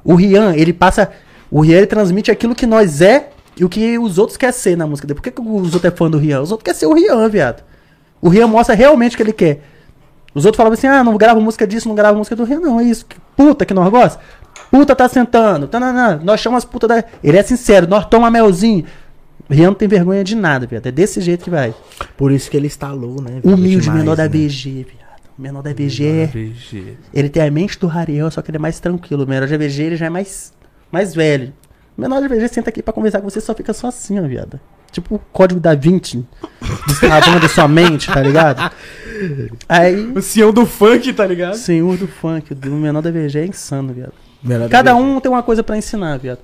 O 0.03 0.15
Rian, 0.15 0.55
ele 0.55 0.73
passa. 0.73 1.11
O 1.51 1.61
Rian 1.61 1.77
ele 1.77 1.87
transmite 1.87 2.31
aquilo 2.31 2.55
que 2.55 2.65
nós 2.65 3.01
é 3.01 3.29
e 3.57 3.65
o 3.65 3.69
que 3.69 3.99
os 3.99 4.17
outros 4.17 4.37
querem 4.37 4.53
ser 4.53 4.77
na 4.77 4.87
música. 4.87 5.13
Por 5.13 5.21
que, 5.21 5.31
que 5.31 5.41
os 5.41 5.73
outros 5.73 5.85
é 5.85 5.91
fã 5.91 6.09
do 6.09 6.17
Rian? 6.17 6.41
Os 6.41 6.51
outros 6.51 6.63
querem 6.63 6.79
ser 6.79 6.85
o 6.85 6.93
Rian, 6.93 7.27
viado. 7.27 7.63
O 8.21 8.29
Rian 8.29 8.47
mostra 8.47 8.75
realmente 8.75 9.13
o 9.13 9.17
que 9.17 9.23
ele 9.23 9.33
quer. 9.33 9.61
Os 10.33 10.45
outros 10.45 10.57
falavam 10.57 10.73
assim: 10.73 10.87
ah, 10.87 11.03
não 11.03 11.17
grava 11.17 11.39
música 11.39 11.65
disso, 11.65 11.87
não 11.87 11.95
grava 11.95 12.17
música 12.17 12.35
do 12.35 12.43
Rian, 12.43 12.59
não. 12.59 12.79
É 12.79 12.83
isso. 12.83 13.05
Que 13.05 13.17
Puta 13.35 13.65
que 13.65 13.73
nós 13.73 13.89
gostamos. 13.89 14.25
Puta 14.69 14.95
tá 14.95 15.07
sentando. 15.07 15.67
Tananã, 15.67 16.19
nós 16.23 16.39
chamamos 16.39 16.63
as 16.63 16.69
putas 16.69 16.89
da. 16.89 17.03
Ele 17.23 17.37
é 17.37 17.43
sincero, 17.43 17.87
nós 17.87 18.05
toma 18.05 18.29
melzinho. 18.29 18.85
Rian 19.49 19.67
não 19.67 19.73
tem 19.73 19.87
vergonha 19.87 20.23
de 20.23 20.35
nada, 20.35 20.67
viado. 20.67 20.85
É 20.85 20.91
desse 20.91 21.21
jeito 21.21 21.43
que 21.43 21.49
vai. 21.49 21.73
Por 22.15 22.31
isso 22.31 22.51
que 22.51 22.57
ele 22.57 22.67
instalou, 22.67 23.21
né? 23.21 23.39
velho, 23.41 23.55
Humilde, 23.55 23.85
demais, 23.85 23.99
menor 24.01 24.15
da 24.15 24.23
né? 24.23 24.29
VG, 24.29 24.69
viado. 24.83 24.99
O 25.37 25.41
menor 25.41 25.63
da 25.63 25.73
VG 25.73 26.05
é. 26.05 26.25
VG. 26.27 26.97
Ele 27.13 27.29
tem 27.29 27.41
a 27.41 27.49
mente 27.49 27.79
do 27.79 27.87
Rariel, 27.87 28.29
só 28.29 28.41
que 28.41 28.51
ele 28.51 28.57
é 28.57 28.59
mais 28.59 28.79
tranquilo. 28.79 29.23
O 29.23 29.27
menor 29.27 29.47
da 29.47 29.57
VG 29.57 29.83
ele 29.83 29.95
já 29.95 30.07
é 30.07 30.09
mais, 30.09 30.53
mais 30.91 31.15
velho. 31.15 31.53
O 31.97 32.01
menor 32.01 32.19
da 32.21 32.27
VG 32.27 32.49
senta 32.49 32.69
aqui 32.69 32.83
pra 32.83 32.93
conversar 32.93 33.21
com 33.21 33.29
você 33.29 33.39
só 33.39 33.55
fica 33.55 33.73
só 33.73 33.87
assim, 33.87 34.19
ó, 34.19 34.27
viado. 34.27 34.59
Tipo 34.91 35.15
o 35.15 35.19
código 35.19 35.59
da 35.59 35.75
20, 35.75 36.25
destravando 36.87 37.45
a 37.45 37.49
sua 37.49 37.67
mente, 37.67 38.11
tá 38.11 38.21
ligado? 38.21 38.71
Aí, 39.67 40.11
O 40.15 40.21
Sião 40.21 40.51
do 40.51 40.65
funk, 40.65 41.13
tá 41.13 41.25
ligado? 41.25 41.55
senhor 41.55 41.97
do 41.97 42.07
funk, 42.07 42.53
o 42.53 42.69
menor 42.71 43.01
da 43.01 43.11
VG 43.11 43.39
é 43.39 43.45
insano, 43.45 43.93
viado. 43.93 44.13
Menor 44.41 44.69
Cada 44.69 44.93
VG. 44.93 45.01
um 45.01 45.19
tem 45.19 45.31
uma 45.31 45.43
coisa 45.43 45.61
pra 45.63 45.77
ensinar, 45.77 46.17
viado. 46.17 46.39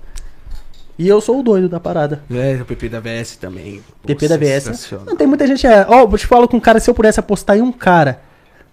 E 0.98 1.08
eu 1.08 1.20
sou 1.20 1.40
o 1.40 1.44
doido 1.44 1.68
da 1.68 1.80
parada. 1.80 2.22
É, 2.32 2.56
o 2.62 2.66
PP 2.66 2.88
da 2.90 3.00
VS 3.02 3.36
também. 3.38 3.82
Pô, 4.02 4.08
PP 4.08 4.28
da 4.30 4.38
VS. 4.38 4.64
sensacional. 4.64 5.06
Não 5.06 5.16
tem 5.16 5.28
muita 5.28 5.46
gente. 5.46 5.66
É, 5.68 5.86
ó, 5.90 6.02
eu 6.04 6.18
te 6.18 6.26
falo 6.28 6.48
com 6.48 6.58
um 6.58 6.60
cara, 6.60 6.80
se 6.80 6.90
eu 6.90 6.94
pudesse 6.94 7.20
apostar 7.20 7.58
em 7.58 7.62
um 7.62 7.72
cara, 7.72 8.22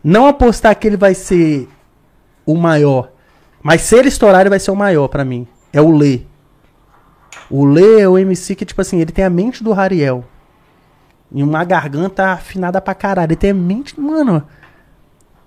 não 0.04 0.26
apostar 0.26 0.74
que 0.78 0.86
ele 0.86 0.96
vai 0.96 1.14
ser 1.14 1.68
o 2.46 2.54
maior, 2.56 3.10
mas 3.62 3.82
se 3.82 3.96
ele 3.96 4.08
estourar, 4.08 4.40
ele 4.42 4.50
vai 4.50 4.60
ser 4.60 4.70
o 4.70 4.76
maior 4.76 5.08
pra 5.08 5.24
mim. 5.24 5.46
É 5.72 5.80
o 5.80 5.90
Lê. 5.96 6.20
O 7.50 7.64
Lê 7.64 8.00
é 8.00 8.08
o 8.08 8.18
MC 8.18 8.54
que, 8.54 8.64
tipo 8.64 8.80
assim, 8.80 9.00
ele 9.00 9.12
tem 9.12 9.24
a 9.24 9.30
mente 9.30 9.62
do 9.62 9.72
Rariel. 9.72 10.24
E 11.30 11.42
uma 11.42 11.64
garganta 11.64 12.26
afinada 12.32 12.80
pra 12.80 12.94
caralho. 12.94 13.28
Ele 13.28 13.36
tem 13.36 13.52
mente, 13.52 13.98
mano. 13.98 14.42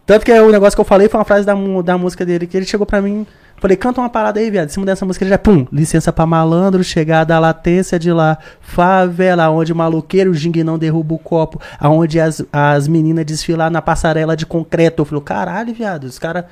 Tanto 0.06 0.24
que 0.24 0.32
o 0.32 0.52
negócio 0.52 0.78
que 0.78 0.82
eu 0.82 0.86
falei 0.86 1.10
foi 1.10 1.20
uma 1.20 1.26
frase 1.26 1.46
da, 1.46 1.56
da 1.84 1.98
música 1.98 2.24
dele, 2.24 2.46
que 2.46 2.56
ele 2.56 2.66
chegou 2.66 2.86
pra 2.86 3.02
mim. 3.02 3.26
Falei, 3.58 3.76
canta 3.76 4.02
uma 4.02 4.10
parada 4.10 4.40
aí, 4.40 4.52
viado. 4.52 4.68
Em 4.68 4.72
cima 4.72 4.86
dessa 4.86 5.06
música 5.06 5.24
ele 5.24 5.32
já, 5.32 5.38
pum, 5.38 5.66
licença 5.72 6.14
pra 6.14 6.26
malandro, 6.26 6.84
chegada 6.84 7.36
à 7.36 7.40
latência 7.40 7.98
de 7.98 8.12
lá. 8.12 8.38
Favela, 8.62 9.50
onde 9.50 9.74
o 9.74 9.76
maloqueiro, 9.76 10.34
jingue 10.34 10.64
não 10.64 10.78
derruba 10.78 11.16
o 11.16 11.18
copo. 11.20 11.60
Aonde 11.80 12.20
as, 12.20 12.44
as 12.54 12.88
meninas 12.88 13.26
desfilar 13.26 13.72
na 13.72 13.82
passarela 13.82 14.36
de 14.36 14.46
concreto. 14.46 15.02
Eu 15.02 15.06
falei, 15.06 15.24
caralho, 15.24 15.74
viado, 15.74 16.04
os 16.04 16.20
caras. 16.20 16.46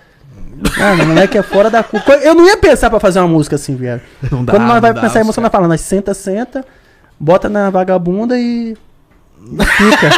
Mano, 0.78 1.04
o 1.04 1.08
moleque 1.08 1.38
é 1.38 1.44
fora 1.44 1.70
da 1.70 1.84
curva. 1.84 2.14
Eu 2.16 2.34
não 2.34 2.46
ia 2.46 2.58
pensar 2.58 2.90
pra 2.90 3.00
fazer 3.00 3.20
uma 3.20 3.28
música 3.28 3.56
assim, 3.56 3.76
viado. 3.76 4.02
Não 4.32 4.46
dá, 4.46 4.54
Quando 4.54 4.64
nós 4.64 4.80
vai 4.82 4.94
dá, 4.94 5.02
pensar 5.02 5.22
em 5.22 5.24
música, 5.24 5.42
nós 5.42 5.52
falamos, 5.52 5.70
nós 5.70 5.82
senta, 5.82 6.14
senta, 6.14 6.66
bota 7.20 7.50
na 7.50 7.70
vagabunda 7.70 8.38
e. 8.40 8.76
e 9.42 9.66
fica. 9.66 10.10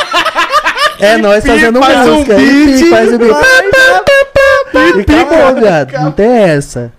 é 0.99 1.17
nós 1.17 1.45
fazendo 1.45 1.79
faz 1.79 2.07
um 2.07 2.13
música. 2.15 2.33
e 2.33 2.65
beat, 2.65 2.77
pique, 2.77 2.89
faz 2.89 3.13
o 3.13 3.17
beat. 3.17 3.35
E 4.73 5.11
acabou, 5.11 5.61
viado. 5.61 5.91
Não 5.93 6.11
tem 6.11 6.27
essa. 6.27 6.91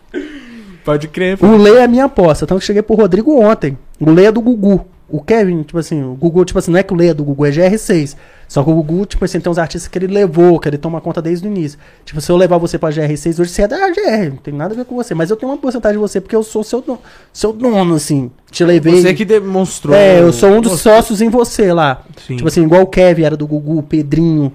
Pode 0.84 1.08
crer. 1.08 1.38
O 1.42 1.56
Lei 1.56 1.76
é 1.76 1.84
a 1.84 1.88
minha 1.88 2.04
aposta. 2.04 2.46
Tanto 2.46 2.60
que 2.60 2.66
cheguei 2.66 2.82
pro 2.82 2.96
Rodrigo 2.96 3.38
ontem. 3.40 3.76
O 4.00 4.10
Lei 4.10 4.26
é 4.26 4.32
do 4.32 4.40
Gugu. 4.40 4.86
O 5.08 5.20
Kevin, 5.20 5.62
tipo 5.62 5.78
assim, 5.78 6.02
o 6.02 6.14
Gugu, 6.14 6.44
tipo 6.44 6.58
assim, 6.58 6.72
não 6.72 6.80
é 6.80 6.82
que 6.82 6.92
o 6.92 6.96
Lei 6.96 7.10
é 7.10 7.14
do 7.14 7.22
Gugu, 7.22 7.46
é 7.46 7.50
GR6. 7.50 8.16
Só 8.48 8.62
que 8.64 8.70
o 8.70 8.74
Gugu, 8.74 9.06
tipo 9.06 9.24
assim, 9.24 9.38
tem 9.38 9.50
uns 9.50 9.58
artistas 9.58 9.88
que 9.88 9.96
ele 9.98 10.08
levou, 10.08 10.58
que 10.58 10.68
ele 10.68 10.78
toma 10.78 11.00
conta 11.00 11.22
desde 11.22 11.46
o 11.46 11.50
início. 11.50 11.78
Tipo, 12.04 12.20
se 12.20 12.30
eu 12.30 12.36
levar 12.36 12.58
você 12.58 12.76
pra 12.76 12.90
GR6, 12.90 13.40
hoje 13.40 13.50
você 13.50 13.62
é 13.62 13.68
da 13.68 13.88
GR, 13.88 14.30
não 14.30 14.36
tem 14.36 14.52
nada 14.52 14.74
a 14.74 14.76
ver 14.76 14.84
com 14.84 14.96
você. 14.96 15.14
Mas 15.14 15.30
eu 15.30 15.36
tenho 15.36 15.50
uma 15.52 15.58
porcentagem 15.58 15.96
de 15.96 16.00
você, 16.00 16.20
porque 16.20 16.34
eu 16.34 16.42
sou 16.42 16.64
seu 16.64 16.80
dono, 16.80 16.98
seu 17.32 17.52
dono 17.52 17.94
assim. 17.94 18.30
Te 18.50 18.64
levei. 18.64 19.00
Você 19.00 19.14
que 19.14 19.24
demonstrou. 19.24 19.94
É, 19.94 20.20
eu 20.20 20.32
sou 20.32 20.50
um 20.50 20.60
dos 20.60 20.72
Mostrou. 20.72 20.94
sócios 20.96 21.20
em 21.20 21.28
você 21.28 21.72
lá. 21.72 22.02
Sim. 22.26 22.36
Tipo 22.36 22.48
assim, 22.48 22.64
igual 22.64 22.82
o 22.82 22.86
Kevin 22.86 23.22
era 23.22 23.36
do 23.36 23.46
Gugu, 23.46 23.78
o 23.78 23.82
Pedrinho. 23.82 24.52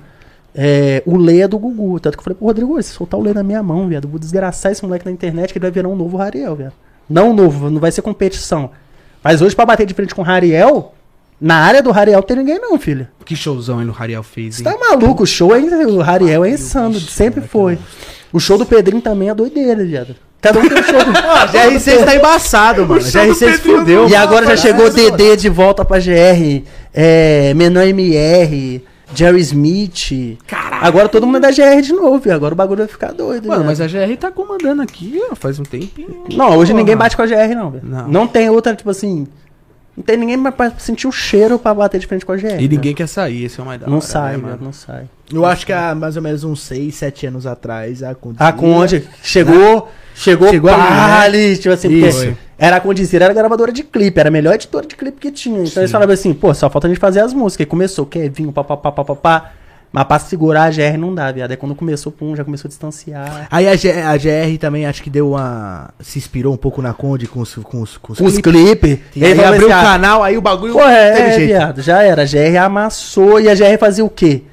É, 0.53 1.01
o 1.05 1.15
Lê 1.15 1.39
é 1.39 1.47
do 1.47 1.57
Gugu. 1.57 1.97
Tanto 1.99 2.17
que 2.17 2.19
eu 2.19 2.23
falei 2.23 2.35
pro 2.35 2.47
Rodrigo, 2.47 2.81
se 2.83 2.91
soltar 2.91 3.17
o 3.19 3.23
Lê 3.23 3.33
na 3.33 3.43
minha 3.43 3.63
mão, 3.63 3.87
viado, 3.87 4.05
eu 4.05 4.09
vou 4.09 4.19
desgraçar 4.19 4.71
esse 4.71 4.83
moleque 4.83 5.05
na 5.05 5.11
internet 5.11 5.53
que 5.53 5.57
ele 5.59 5.63
vai 5.63 5.71
virar 5.71 5.87
um 5.87 5.95
novo 5.95 6.17
Rariel, 6.17 6.55
viado. 6.55 6.73
Não 7.09 7.33
novo, 7.33 7.69
não 7.69 7.79
vai 7.79 7.91
ser 7.91 8.01
competição. 8.01 8.69
Mas 9.24 9.41
hoje, 9.41 9.55
pra 9.55 9.65
bater 9.65 9.86
de 9.86 9.93
frente 9.93 10.15
com 10.15 10.22
o 10.22 10.26
Rariel, 10.26 10.93
na 11.39 11.55
área 11.55 11.82
do 11.82 11.91
Rariel 11.91 12.22
tem 12.24 12.38
ninguém 12.38 12.59
não, 12.59 12.78
filho. 12.80 13.07
Que 13.26 13.36
showzão 13.36 13.82
ele 13.82 13.89
o 13.89 13.93
Rariel 13.93 14.24
fez, 14.24 14.55
Você 14.55 14.67
hein? 14.67 14.72
tá 14.72 14.78
maluco? 14.78 15.24
O 15.24 15.28
show 15.28 15.55
é. 15.55 15.59
O 15.59 15.99
Rariel 15.99 16.45
é 16.45 16.51
insano, 16.51 16.99
sempre 16.99 17.41
foi. 17.41 17.78
O 18.32 18.39
show 18.39 18.57
do 18.57 18.65
Pedrinho 18.65 19.01
também 19.01 19.30
é 19.30 19.36
doideira, 19.36 19.84
viado. 19.84 20.15
Cada 20.41 20.59
um 20.59 20.67
tem 20.67 20.80
um 20.80 20.84
show 20.84 21.03
do. 21.03 21.11
GR6 21.51 22.05
tá 22.05 22.15
embaçado, 22.15 22.88
mano. 22.88 23.01
GR6 23.01 23.57
fudeu. 23.59 24.09
E 24.09 24.15
agora 24.15 24.45
já 24.47 24.57
chegou 24.57 24.89
DD 24.89 25.36
de 25.38 25.49
volta 25.49 25.86
pra 25.86 25.99
GR, 25.99 26.63
é, 26.93 27.53
Menor 27.53 27.88
MR, 27.88 28.84
Jerry 29.14 29.39
Smith. 29.41 30.38
Agora 30.82 31.07
todo 31.09 31.26
mundo 31.26 31.38
é 31.38 31.39
da 31.41 31.51
GR 31.51 31.82
de 31.82 31.93
novo, 31.93 32.32
agora 32.32 32.53
o 32.53 32.57
bagulho 32.57 32.80
vai 32.80 32.88
ficar 32.88 33.12
doido. 33.14 33.47
Mano, 33.47 33.62
né? 33.62 33.68
mas 33.68 33.82
a 33.82 33.88
GR 33.88 34.16
tá 34.20 34.32
comandando 34.32 34.82
aqui, 34.82 35.22
ó, 35.32 35.36
faz 35.36 35.59
um 35.59 35.64
tempinho. 35.64 36.24
Não, 36.34 36.55
hoje 36.57 36.72
Porra. 36.72 36.82
ninguém 36.82 36.95
bate 36.97 37.16
com 37.16 37.22
a 37.22 37.26
GR, 37.28 37.53
não, 37.55 37.72
velho. 37.72 37.84
Não. 37.86 38.07
Não. 38.07 38.28
tem 38.28 38.49
outra, 38.49 38.76
tipo 38.76 38.89
assim. 38.89 39.28
Não 39.95 40.03
tem 40.05 40.16
ninguém 40.16 40.41
pra- 40.41 40.51
pra 40.53 40.72
sentir 40.80 41.05
o 41.05 41.12
cheiro 41.12 41.59
pra 41.59 41.74
bater 41.74 41.99
de 41.99 42.07
frente 42.07 42.26
com 42.26 42.32
a 42.32 42.38
GR. 42.38 42.62
E 42.62 42.68
ninguém 42.70 42.95
quer 42.95 43.07
sair, 43.07 43.43
esse 43.43 43.59
é 43.59 43.64
o 43.64 43.66
mais 43.66 43.80
da 43.80 43.88
Não 43.88 43.95
hora, 43.97 44.01
sai, 44.05 44.32
né, 44.38 44.43
mano? 44.43 44.57
não 44.62 44.72
sai. 44.74 45.03
Eu 45.32 45.45
acho 45.45 45.66
que 45.66 45.74
há 45.74 45.93
mais 45.93 46.16
ou 46.16 46.22
menos 46.22 46.43
uns 46.45 46.62
6, 46.64 46.95
7 46.95 47.28
anos 47.28 47.45
atrás 47.45 48.01
a 48.01 48.16
Conde. 48.16 48.38
A 48.39 48.53
Conde 48.53 49.05
chegou, 49.22 49.89
chegou, 50.16 50.49
Chegou 50.49 50.70
ali, 50.72 50.80
pá, 50.82 51.30
né? 51.30 51.55
tipo 51.55 51.74
assim, 51.74 51.89
Isso. 51.89 52.20
porque 52.20 52.36
era 52.64 52.76
a 52.76 52.80
Condizira, 52.80 53.26
era 53.26 53.34
gravadora 53.34 53.72
de 53.72 53.82
clipe, 53.84 54.20
era 54.20 54.30
a 54.30 54.32
melhor 54.32 54.53
editora 54.53 54.86
de 54.86 54.95
clipe 54.95 55.20
que 55.20 55.32
tinha. 55.32 55.64
Então 55.64 55.82
eles 55.82 55.91
falavam 55.91 56.14
assim, 56.14 56.32
pô, 56.32 56.53
só 56.53 56.70
falta 56.70 56.86
a 56.86 56.89
gente 56.91 56.99
fazer 56.99 57.20
as 57.22 57.34
músicas. 57.34 57.64
E 57.66 57.68
começou, 57.68 58.05
Kevinho, 58.05 58.51
papapá, 58.51 58.91
papapá. 58.91 59.53
Mas 59.91 60.03
pra 60.05 60.20
segurar 60.20 60.66
a 60.66 60.70
GR 60.70 60.95
não 60.97 61.14
dá, 61.14 61.32
viado. 61.32 61.51
Aí 61.51 61.57
quando 61.57 61.74
começou, 61.76 62.12
pum, 62.12 62.36
já 62.36 62.45
começou 62.45 62.68
a 62.68 62.70
distanciar. 62.70 63.47
Aí 63.49 63.68
a, 63.68 63.76
G- 63.76 63.91
a 63.91 64.16
GR 64.16 64.57
também 64.59 64.86
acho 64.86 65.01
que 65.03 65.09
deu 65.09 65.32
uma. 65.32 65.89
Se 65.99 66.18
inspirou 66.20 66.53
um 66.53 66.57
pouco 66.57 66.82
na 66.84 66.93
Conde 66.93 67.28
com 67.28 67.39
os, 67.41 67.55
com 67.55 67.82
os, 67.82 67.97
com 67.97 68.14
os 68.14 68.20
os 68.22 68.38
clipes. 68.38 68.99
clipes. 68.99 68.99
E 69.16 69.26
aí 69.26 69.43
abriu 69.43 69.68
o 69.68 69.72
canal, 69.72 70.24
aí 70.24 70.38
o 70.38 70.41
bagulho 70.41 70.74
Pô, 70.74 70.82
é, 70.84 71.09
é, 71.30 71.32
jeito. 71.34 71.47
viado, 71.47 71.82
já 71.82 72.01
era. 72.03 72.22
A 72.22 72.26
GR 72.26 72.57
amassou 72.64 73.41
e 73.41 73.49
a 73.49 73.55
GR 73.55 73.78
fazia 73.80 74.05
o 74.05 74.09
quê? 74.09 74.43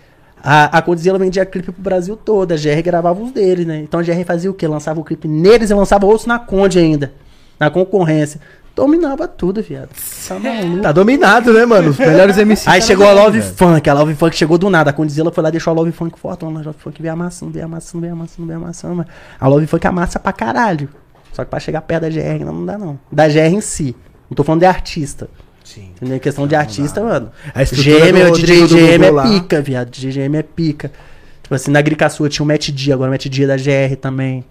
A, 0.43 0.79
a 0.79 0.83
Condizila 0.83 1.19
vendia 1.19 1.45
clipe 1.47 1.71
pro 1.71 1.83
Brasil 1.83 2.17
todo, 2.17 2.51
a 2.53 2.57
GR 2.57 2.83
gravava 2.83 3.23
os 3.23 3.31
deles, 3.31 3.67
né? 3.67 3.79
Então 3.83 4.01
a 4.01 4.03
GR 4.03 4.25
fazia 4.27 4.51
o 4.51 4.55
quê? 4.55 4.67
Lançava 4.67 4.99
o 4.99 5.05
clipe 5.05 5.29
neles 5.29 5.71
e 5.71 5.75
lançava 5.75 6.07
outros 6.07 6.27
na 6.27 6.39
Conde 6.39 6.79
ainda. 6.81 7.13
Na 7.59 7.71
concorrência. 7.71 8.41
Dominava 8.75 9.27
tudo, 9.27 9.61
viado. 9.61 9.89
Tá 10.29 10.39
maluco. 10.39 10.83
Tá 10.83 10.93
dominado, 10.93 11.53
né, 11.53 11.67
mano? 11.67 11.91
Os 11.91 11.99
melhores 11.99 12.37
MCs. 12.37 12.69
Aí 12.69 12.81
tá 12.81 12.87
chegou 12.87 13.09
a 13.09 13.13
Love 13.13 13.41
velho. 13.41 13.55
Funk, 13.55 13.91
a 13.91 13.93
Love 13.93 14.15
Funk 14.15 14.37
chegou 14.37 14.57
do 14.57 14.71
nada. 14.71 14.91
A 14.91 14.93
Condizila 14.93 15.33
foi 15.33 15.43
lá 15.43 15.49
e 15.49 15.53
deixou 15.53 15.73
a 15.73 15.75
Love 15.75 15.91
Funk 15.91 16.17
fortona. 16.19 16.61
A 16.61 16.63
Love 16.63 16.79
Funk 16.79 17.03
veio 17.03 17.13
amassando, 17.13 17.51
veio 17.51 17.65
amassando, 17.65 18.03
veio 18.03 18.13
amassando, 18.13 18.47
veio 18.47 18.59
amassando. 18.61 18.95
mas 18.95 19.07
A 19.41 19.49
Love 19.49 19.67
Funk 19.67 19.85
amassa 19.85 20.21
pra 20.21 20.33
caralho. 20.33 20.89
Só 21.33 21.45
que 21.45 21.51
pra 21.51 21.59
chegar 21.59 21.81
perto 21.81 22.03
da 22.03 22.09
GR 22.09 22.45
não 22.45 22.65
dá, 22.65 22.79
não. 22.79 22.99
Da 23.11 23.27
GR 23.27 23.39
em 23.39 23.61
si. 23.61 23.97
Não 24.31 24.37
tô 24.37 24.45
falando 24.45 24.61
de 24.61 24.67
artista. 24.67 25.29
Sim. 25.65 25.91
Entendeu? 25.97 26.17
Em 26.17 26.21
questão 26.21 26.47
de 26.47 26.55
artista, 26.55 27.03
mano. 27.03 27.31
A 27.53 27.65
GM, 27.65 28.31
o 28.31 28.33
DJ 28.33 28.67
GM 28.67 29.05
é 29.05 29.23
pica, 29.41 29.61
viado. 29.61 29.91
DJ 29.91 30.29
GM 30.29 30.37
é 30.37 30.43
pica. 30.43 30.93
Tipo 31.43 31.55
assim, 31.55 31.71
na 31.71 31.83
Gricaçua 31.83 32.29
tinha 32.29 32.45
o 32.45 32.47
Matt 32.47 32.71
D, 32.71 32.93
agora 32.93 33.11
o 33.11 33.13
Matt 33.13 33.27
D 33.27 33.43
é 33.43 33.47
da 33.47 33.57
GR 33.57 33.97
também. 34.01 34.45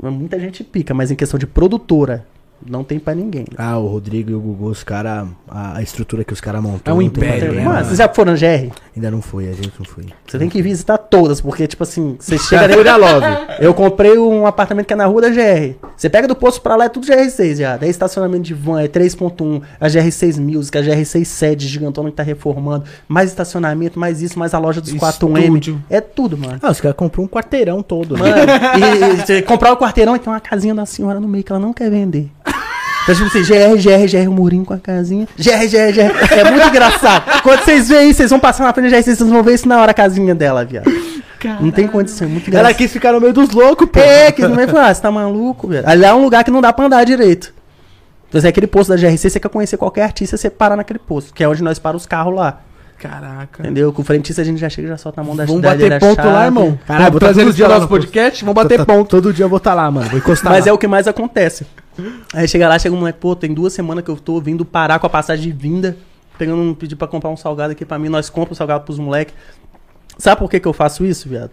Muita 0.00 0.38
gente 0.38 0.62
pica, 0.62 0.92
mas 0.92 1.10
em 1.10 1.14
questão 1.14 1.38
de 1.38 1.46
produtora, 1.46 2.26
não 2.66 2.82
tem 2.82 2.98
pra 2.98 3.14
ninguém. 3.14 3.44
Ah, 3.56 3.78
o 3.78 3.86
Rodrigo 3.86 4.30
e 4.30 4.34
o 4.34 4.40
Gugu, 4.40 4.66
os 4.66 4.82
caras. 4.82 5.28
A, 5.48 5.78
a 5.78 5.82
estrutura 5.82 6.24
que 6.24 6.32
os 6.32 6.40
caras 6.40 6.62
montou. 6.62 6.92
É 6.92 6.94
um 6.96 7.02
império, 7.02 7.52
né, 7.52 7.64
Mano, 7.64 7.84
vocês 7.84 7.98
já 7.98 8.08
foram 8.08 8.32
na 8.32 8.38
GR? 8.38 8.72
Ainda 8.96 9.10
não 9.10 9.20
foi, 9.20 9.48
a 9.48 9.52
gente 9.52 9.72
não 9.78 9.84
foi. 9.84 10.06
Você 10.26 10.38
tem 10.38 10.48
que 10.48 10.60
visitar 10.62 10.98
todas, 10.98 11.40
porque, 11.40 11.66
tipo 11.66 11.82
assim, 11.82 12.16
você 12.18 12.38
chega 12.38 12.68
dentro 12.68 12.84
da 12.84 12.96
Love. 12.96 13.26
Eu 13.60 13.74
comprei 13.74 14.16
um 14.18 14.46
apartamento 14.46 14.86
que 14.86 14.92
é 14.92 14.96
na 14.96 15.06
rua 15.06 15.22
da 15.22 15.28
GR. 15.28 15.74
Você 15.96 16.08
pega 16.08 16.26
do 16.26 16.34
posto 16.34 16.60
pra 16.60 16.76
lá, 16.76 16.86
é 16.86 16.88
tudo 16.88 17.06
GR6 17.06 17.56
já. 17.56 17.76
Daí 17.76 17.90
estacionamento 17.90 18.42
de 18.42 18.54
van 18.54 18.80
é 18.80 18.88
3.1, 18.88 19.62
a 19.80 19.86
GR6 19.86 20.40
Music, 20.40 20.76
a 20.76 20.82
GR6 20.82 21.24
sede 21.24 21.68
gigantona 21.68 22.10
que 22.10 22.16
tá 22.16 22.22
reformando. 22.22 22.84
Mais 23.06 23.30
estacionamento, 23.30 23.98
mais 23.98 24.22
isso, 24.22 24.38
mais 24.38 24.54
a 24.54 24.58
loja 24.58 24.80
dos 24.80 24.92
Estúdio. 24.92 25.28
4M. 25.28 25.78
É 25.90 26.00
tudo, 26.00 26.36
mano. 26.38 26.58
Ah, 26.62 26.70
os 26.70 26.80
caras 26.80 26.96
comprou 26.96 27.24
um 27.24 27.28
quarteirão 27.28 27.82
todo, 27.82 28.16
né? 28.16 28.30
Mano, 28.30 28.52
e, 28.78 29.14
e 29.14 29.16
você 29.16 29.42
comprar 29.42 29.72
o 29.72 29.76
quarteirão 29.76 30.16
e 30.16 30.18
tem 30.18 30.32
uma 30.32 30.40
casinha 30.40 30.74
da 30.74 30.86
senhora 30.86 31.20
no 31.20 31.28
meio 31.28 31.44
que 31.44 31.52
ela 31.52 31.60
não 31.60 31.72
quer 31.72 31.90
vender. 31.90 32.30
Então, 33.04 33.14
tipo 33.14 33.26
assim, 33.26 33.42
GR, 33.42 33.76
GR, 33.80 34.06
GR, 34.24 34.28
o 34.28 34.32
murinho 34.32 34.64
com 34.64 34.74
a 34.74 34.78
casinha. 34.78 35.28
GR, 35.38 35.50
GR, 35.68 35.92
GR. 35.92 36.34
É 36.38 36.50
muito 36.50 36.66
engraçado. 36.68 37.42
Quando 37.42 37.60
vocês 37.60 37.88
veem 37.88 38.10
isso, 38.10 38.16
vocês 38.18 38.30
vão 38.30 38.40
passar 38.40 38.64
na 38.64 38.72
frente 38.72 38.90
da 38.90 38.96
GR, 38.96 39.02
vocês 39.04 39.18
vão 39.18 39.42
ver 39.42 39.54
isso 39.54 39.68
na 39.68 39.78
hora 39.80 39.90
a 39.90 39.94
casinha 39.94 40.34
dela, 40.34 40.64
viado. 40.64 40.90
Não 41.60 41.70
tem 41.70 41.86
condição, 41.86 42.26
é 42.26 42.30
muito 42.30 42.48
engraçado. 42.48 42.66
Ela 42.70 42.74
quis 42.74 42.90
ficar 42.90 43.12
no 43.12 43.20
meio 43.20 43.34
dos 43.34 43.50
loucos, 43.50 43.86
pô. 43.90 44.00
É, 44.00 44.32
que 44.32 44.40
no 44.40 44.56
meio 44.56 44.66
falou, 44.68 44.82
ah, 44.86 44.94
você 44.94 45.02
tá 45.02 45.10
maluco, 45.10 45.68
velho. 45.68 45.86
Ali 45.86 46.02
é 46.04 46.14
um 46.14 46.22
lugar 46.24 46.42
que 46.42 46.50
não 46.50 46.62
dá 46.62 46.72
pra 46.72 46.86
andar 46.86 47.04
direito. 47.04 47.52
Então, 48.30 48.40
é 48.42 48.48
aquele 48.48 48.66
posto 48.66 48.88
da 48.88 48.96
GRC, 48.96 49.28
você 49.28 49.38
quer 49.38 49.48
conhecer 49.50 49.76
qualquer 49.76 50.04
artista, 50.04 50.38
você 50.38 50.48
para 50.48 50.74
naquele 50.74 50.98
posto, 50.98 51.34
que 51.34 51.44
é 51.44 51.48
onde 51.48 51.62
nós 51.62 51.78
paramos 51.78 52.02
os 52.04 52.06
carros 52.06 52.34
lá. 52.34 52.60
Caraca. 52.98 53.60
Entendeu? 53.62 53.92
Com 53.92 54.00
o 54.00 54.04
frentista 54.04 54.40
a 54.40 54.44
gente 54.44 54.58
já 54.58 54.70
chega 54.70 54.88
e 54.88 54.90
já 54.90 54.96
solta 54.96 55.20
a 55.20 55.24
mão 55.24 55.36
da 55.36 55.44
Vamos 55.44 55.60
da- 55.60 55.72
bater 55.72 56.00
ponto 56.00 56.16
chave. 56.16 56.28
lá, 56.28 56.44
irmão. 56.46 56.78
Caralho, 56.86 57.10
vou 57.10 57.20
tá 57.20 57.26
trazer 57.26 57.42
eles 57.42 57.54
dia 57.54 57.68
lá 57.68 57.78
no 57.78 57.86
podcast, 57.88 58.42
vamos 58.42 58.54
bater 58.62 58.78
Tô- 58.78 58.86
ponto. 58.86 59.10
Todo 59.10 59.30
dia 59.32 59.44
eu 59.44 59.48
vou 59.50 59.58
estar 59.58 59.74
lá, 59.74 59.90
mano. 59.90 60.08
Vou 60.08 60.18
encostar 60.18 60.50
Mas 60.50 60.64
lá. 60.64 60.70
é 60.70 60.72
o 60.72 60.78
que 60.78 60.86
mais 60.86 61.06
acontece. 61.06 61.66
Aí 62.32 62.48
chega 62.48 62.68
lá, 62.68 62.78
chega 62.78 62.94
um 62.94 62.98
moleque, 62.98 63.18
pô, 63.18 63.34
tem 63.34 63.52
duas 63.52 63.72
semanas 63.72 64.04
que 64.04 64.10
eu 64.10 64.16
tô 64.16 64.40
vindo 64.40 64.64
parar 64.64 64.98
com 64.98 65.06
a 65.06 65.10
passagem 65.10 65.50
de 65.50 65.52
vinda, 65.52 65.96
pegando 66.38 66.60
um 66.62 66.74
pedido 66.74 66.98
pra 66.98 67.06
comprar 67.06 67.30
um 67.30 67.36
salgado 67.36 67.72
aqui 67.72 67.84
pra 67.84 67.98
mim, 67.98 68.08
nós 68.08 68.28
compramos 68.28 68.52
o 68.52 68.58
salgado 68.58 68.84
pros 68.84 68.98
moleques. 68.98 69.34
Sabe 70.18 70.38
por 70.38 70.50
que 70.50 70.60
que 70.60 70.68
eu 70.68 70.72
faço 70.72 71.04
isso, 71.04 71.28
viado? 71.28 71.50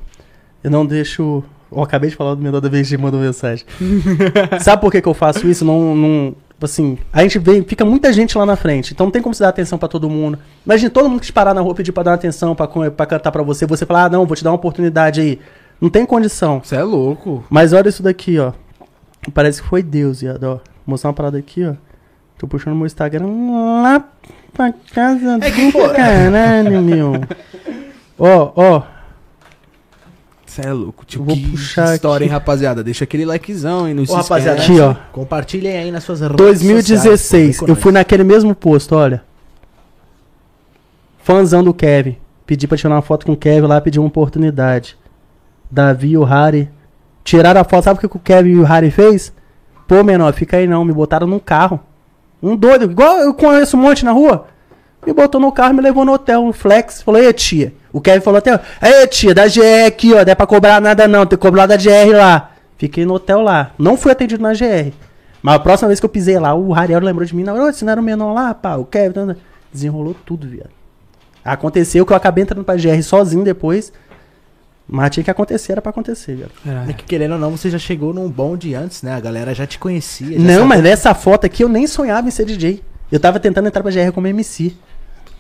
Eu 0.64 0.70
não 0.72 0.86
deixo... 0.86 1.44
Eu 1.72 1.82
acabei 1.82 2.10
de 2.10 2.16
falar 2.16 2.36
do 2.36 2.42
menor 2.42 2.60
da 2.60 2.68
VG 2.68 2.98
mandou 2.98 3.20
mensagem. 3.20 3.66
Sabe 4.60 4.82
por 4.82 4.92
que 4.92 5.02
que 5.02 5.08
eu 5.08 5.14
faço 5.14 5.48
isso? 5.48 5.64
Não, 5.64 5.96
não... 5.96 6.36
Assim, 6.62 6.96
a 7.12 7.24
gente 7.24 7.40
vê, 7.40 7.64
fica 7.64 7.84
muita 7.84 8.14
gente 8.14 8.38
lá 8.38 8.46
na 8.46 8.56
frente, 8.56 8.94
então 8.94 9.08
não 9.08 9.12
tem 9.12 9.20
como 9.20 9.34
você 9.34 9.42
dar 9.42 9.50
atenção 9.50 9.80
pra 9.80 9.88
todo 9.88 10.08
mundo. 10.08 10.38
Imagina 10.64 10.92
todo 10.92 11.10
mundo 11.10 11.20
que 11.20 11.26
te 11.26 11.34
parar 11.34 11.56
na 11.56 11.62
rua 11.62 11.74
pedir 11.74 11.92
pra 11.92 12.04
dar 12.04 12.14
atenção, 12.14 12.54
pra, 12.54 12.68
pra 12.68 13.06
cantar 13.08 13.32
pra 13.32 13.42
você, 13.42 13.66
você 13.66 13.84
falar, 13.84 14.06
ah, 14.06 14.10
não, 14.10 14.28
vou 14.28 14.36
te 14.36 14.44
dar 14.44 14.52
uma 14.52 14.58
oportunidade 14.58 15.22
aí. 15.22 15.40
Não 15.82 15.90
tem 15.90 16.06
condição. 16.06 16.62
Você 16.64 16.76
é 16.76 16.84
louco. 16.84 17.44
Mas 17.50 17.74
olha 17.74 17.90
isso 17.90 18.04
daqui, 18.04 18.38
ó. 18.38 18.54
Parece 19.34 19.62
que 19.62 19.68
foi 19.68 19.84
Deus, 19.84 20.22
viado, 20.22 20.44
ó. 20.44 20.56
Vou 20.56 20.62
mostrar 20.88 21.10
uma 21.10 21.14
parada 21.16 21.38
aqui, 21.38 21.64
ó. 21.66 21.74
Tô 22.38 22.48
puxando 22.48 22.76
meu 22.76 22.88
Instagram 22.88 23.28
lá 23.84 24.04
pra 24.52 24.74
casa 24.94 25.38
É 25.42 25.52
que, 25.52 25.72
do 25.72 25.90
caralho, 25.94 26.82
meu. 26.82 27.14
Ó, 28.18 28.52
ó. 28.56 28.84
Você 30.46 30.62
é 30.68 30.74
louco. 30.74 31.06
Tipo, 31.06 31.24
Vou 31.24 31.36
que 31.36 31.52
puxar 31.52 31.94
história, 31.96 32.26
aqui. 32.26 32.26
hein, 32.26 32.30
rapaziada. 32.32 32.84
Deixa 32.84 33.04
aquele 33.04 33.26
likezão 33.26 33.88
e 33.88 33.94
não 33.94 34.06
se 34.06 34.12
Ô, 34.12 34.16
rapaziada, 34.16 34.60
esquece. 34.60 34.80
Aqui, 34.82 34.82
ó. 34.82 34.96
Compartilhem 35.12 35.78
aí 35.78 35.92
nas 35.92 36.04
suas 36.04 36.20
redes 36.20 36.36
2016. 36.36 37.20
sociais, 37.22 37.58
pô, 37.60 37.66
eu 37.68 37.76
fui 37.76 37.92
naquele 37.92 38.24
mesmo 38.24 38.54
posto, 38.56 38.96
olha. 38.96 39.24
Fãzão 41.24 41.64
do 41.64 41.74
Kevin. 41.74 42.18
Pedi 42.46 42.68
pra 42.68 42.78
tirar 42.78 42.96
uma 42.96 43.02
foto 43.02 43.26
com 43.26 43.32
o 43.34 43.38
Kevin 43.38 43.68
lá, 43.68 43.80
pedi 43.80 44.00
uma 44.00 44.08
oportunidade. 44.08 44.98
Davi 45.70 46.18
o 46.18 46.24
Harry. 46.24 46.70
Tiraram 47.24 47.62
a 47.62 47.64
foto, 47.64 47.84
sabe 47.84 47.98
o 47.98 48.10
que 48.10 48.18
o 48.18 48.20
Kevin 48.20 48.52
e 48.52 48.60
o 48.60 48.64
Harry 48.64 48.92
fez? 48.92 49.34
Pô, 49.88 50.04
menor, 50.04 50.34
fica 50.34 50.58
aí 50.58 50.68
não, 50.68 50.84
me 50.84 50.94
botaram 50.94 51.28
num 51.28 51.40
carro. 51.40 51.80
Um 52.42 52.56
doido, 52.56 52.86
igual 52.86 53.18
eu 53.20 53.34
conheço 53.34 53.78
um 53.78 53.82
monte 53.82 54.04
na 54.04 54.12
rua. 54.12 54.48
Me 55.06 55.14
botou 55.14 55.42
no 55.42 55.52
carro, 55.52 55.74
me 55.74 55.82
levou 55.82 56.06
no 56.06 56.14
hotel, 56.14 56.46
no 56.46 56.54
flex. 56.54 57.02
Falou, 57.02 57.22
ei, 57.22 57.34
tia. 57.34 57.74
O 57.92 58.00
Kevin 58.00 58.22
falou 58.22 58.38
até, 58.38 58.60
ei, 58.82 59.08
tia, 59.08 59.34
da 59.34 59.48
GR 59.48 59.86
aqui, 59.88 60.14
ó. 60.14 60.24
Não 60.24 60.32
é 60.32 60.36
pra 60.36 60.46
cobrar 60.46 60.80
nada 60.80 61.08
não, 61.08 61.26
tem 61.26 61.38
que 61.38 61.42
cobrar 61.42 61.66
da 61.66 61.76
GR 61.76 62.16
lá. 62.16 62.52
Fiquei 62.78 63.06
no 63.06 63.16
hotel 63.16 63.42
lá. 63.42 63.72
Não 63.78 63.98
fui 63.98 64.12
atendido 64.12 64.42
na 64.42 64.54
GR. 64.54 64.92
Mas 65.42 65.56
a 65.56 65.60
próxima 65.60 65.88
vez 65.88 66.00
que 66.00 66.06
eu 66.06 66.10
pisei 66.10 66.40
lá, 66.40 66.54
o 66.54 66.72
Rariel 66.72 67.00
lembrou 67.00 67.26
de 67.26 67.36
mim. 67.36 67.44
Não, 67.44 67.56
você 67.72 67.84
não 67.84 67.92
era 67.92 68.02
o 68.02 68.04
menor 68.04 68.34
lá, 68.34 68.54
pá, 68.54 68.76
o 68.76 68.86
Kevin. 68.86 69.14
tá. 69.14 69.36
Desenrolou 69.72 70.16
tudo, 70.26 70.48
viado. 70.48 70.70
Aconteceu 71.44 72.06
que 72.06 72.14
eu 72.14 72.18
acabei 72.18 72.44
entrando 72.44 72.64
pra 72.64 72.76
GR 72.76 73.02
sozinho 73.02 73.44
depois. 73.44 73.92
Mas 74.94 75.10
tinha 75.12 75.24
que 75.24 75.32
acontecer, 75.32 75.72
era 75.72 75.82
pra 75.82 75.90
acontecer, 75.92 76.36
viado. 76.36 76.52
É 76.90 76.92
que 76.92 77.06
querendo 77.06 77.32
ou 77.32 77.40
não, 77.40 77.50
você 77.52 77.70
já 77.70 77.80
chegou 77.80 78.14
num 78.14 78.30
bonde 78.30 78.76
antes, 78.76 79.02
né? 79.02 79.14
A 79.16 79.22
galera 79.22 79.56
já 79.56 79.66
te 79.66 79.80
conhecia. 79.80 80.34
já 80.34 80.38
Não, 80.40 80.48
sabia- 80.54 80.66
mas 80.66 80.84
nessa 80.84 81.14
foto 81.16 81.46
aqui 81.46 81.64
eu 81.64 81.70
nem 81.70 81.88
sonhava 81.88 82.28
em 82.28 82.32
ser 82.32 82.44
DJ. 82.44 82.84
Eu 83.10 83.18
tava 83.18 83.40
tentando 83.40 83.68
entrar 83.68 83.82
pra 83.82 83.90
GR 83.92 84.12
como 84.14 84.28
MC. 84.28 84.74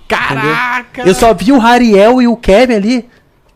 Caraca! 0.07 1.03
Eu 1.05 1.13
só 1.13 1.33
vi 1.33 1.51
o 1.51 1.57
Rariel 1.57 2.21
e 2.21 2.27
o 2.27 2.35
Kevin 2.37 2.73
ali. 2.75 3.09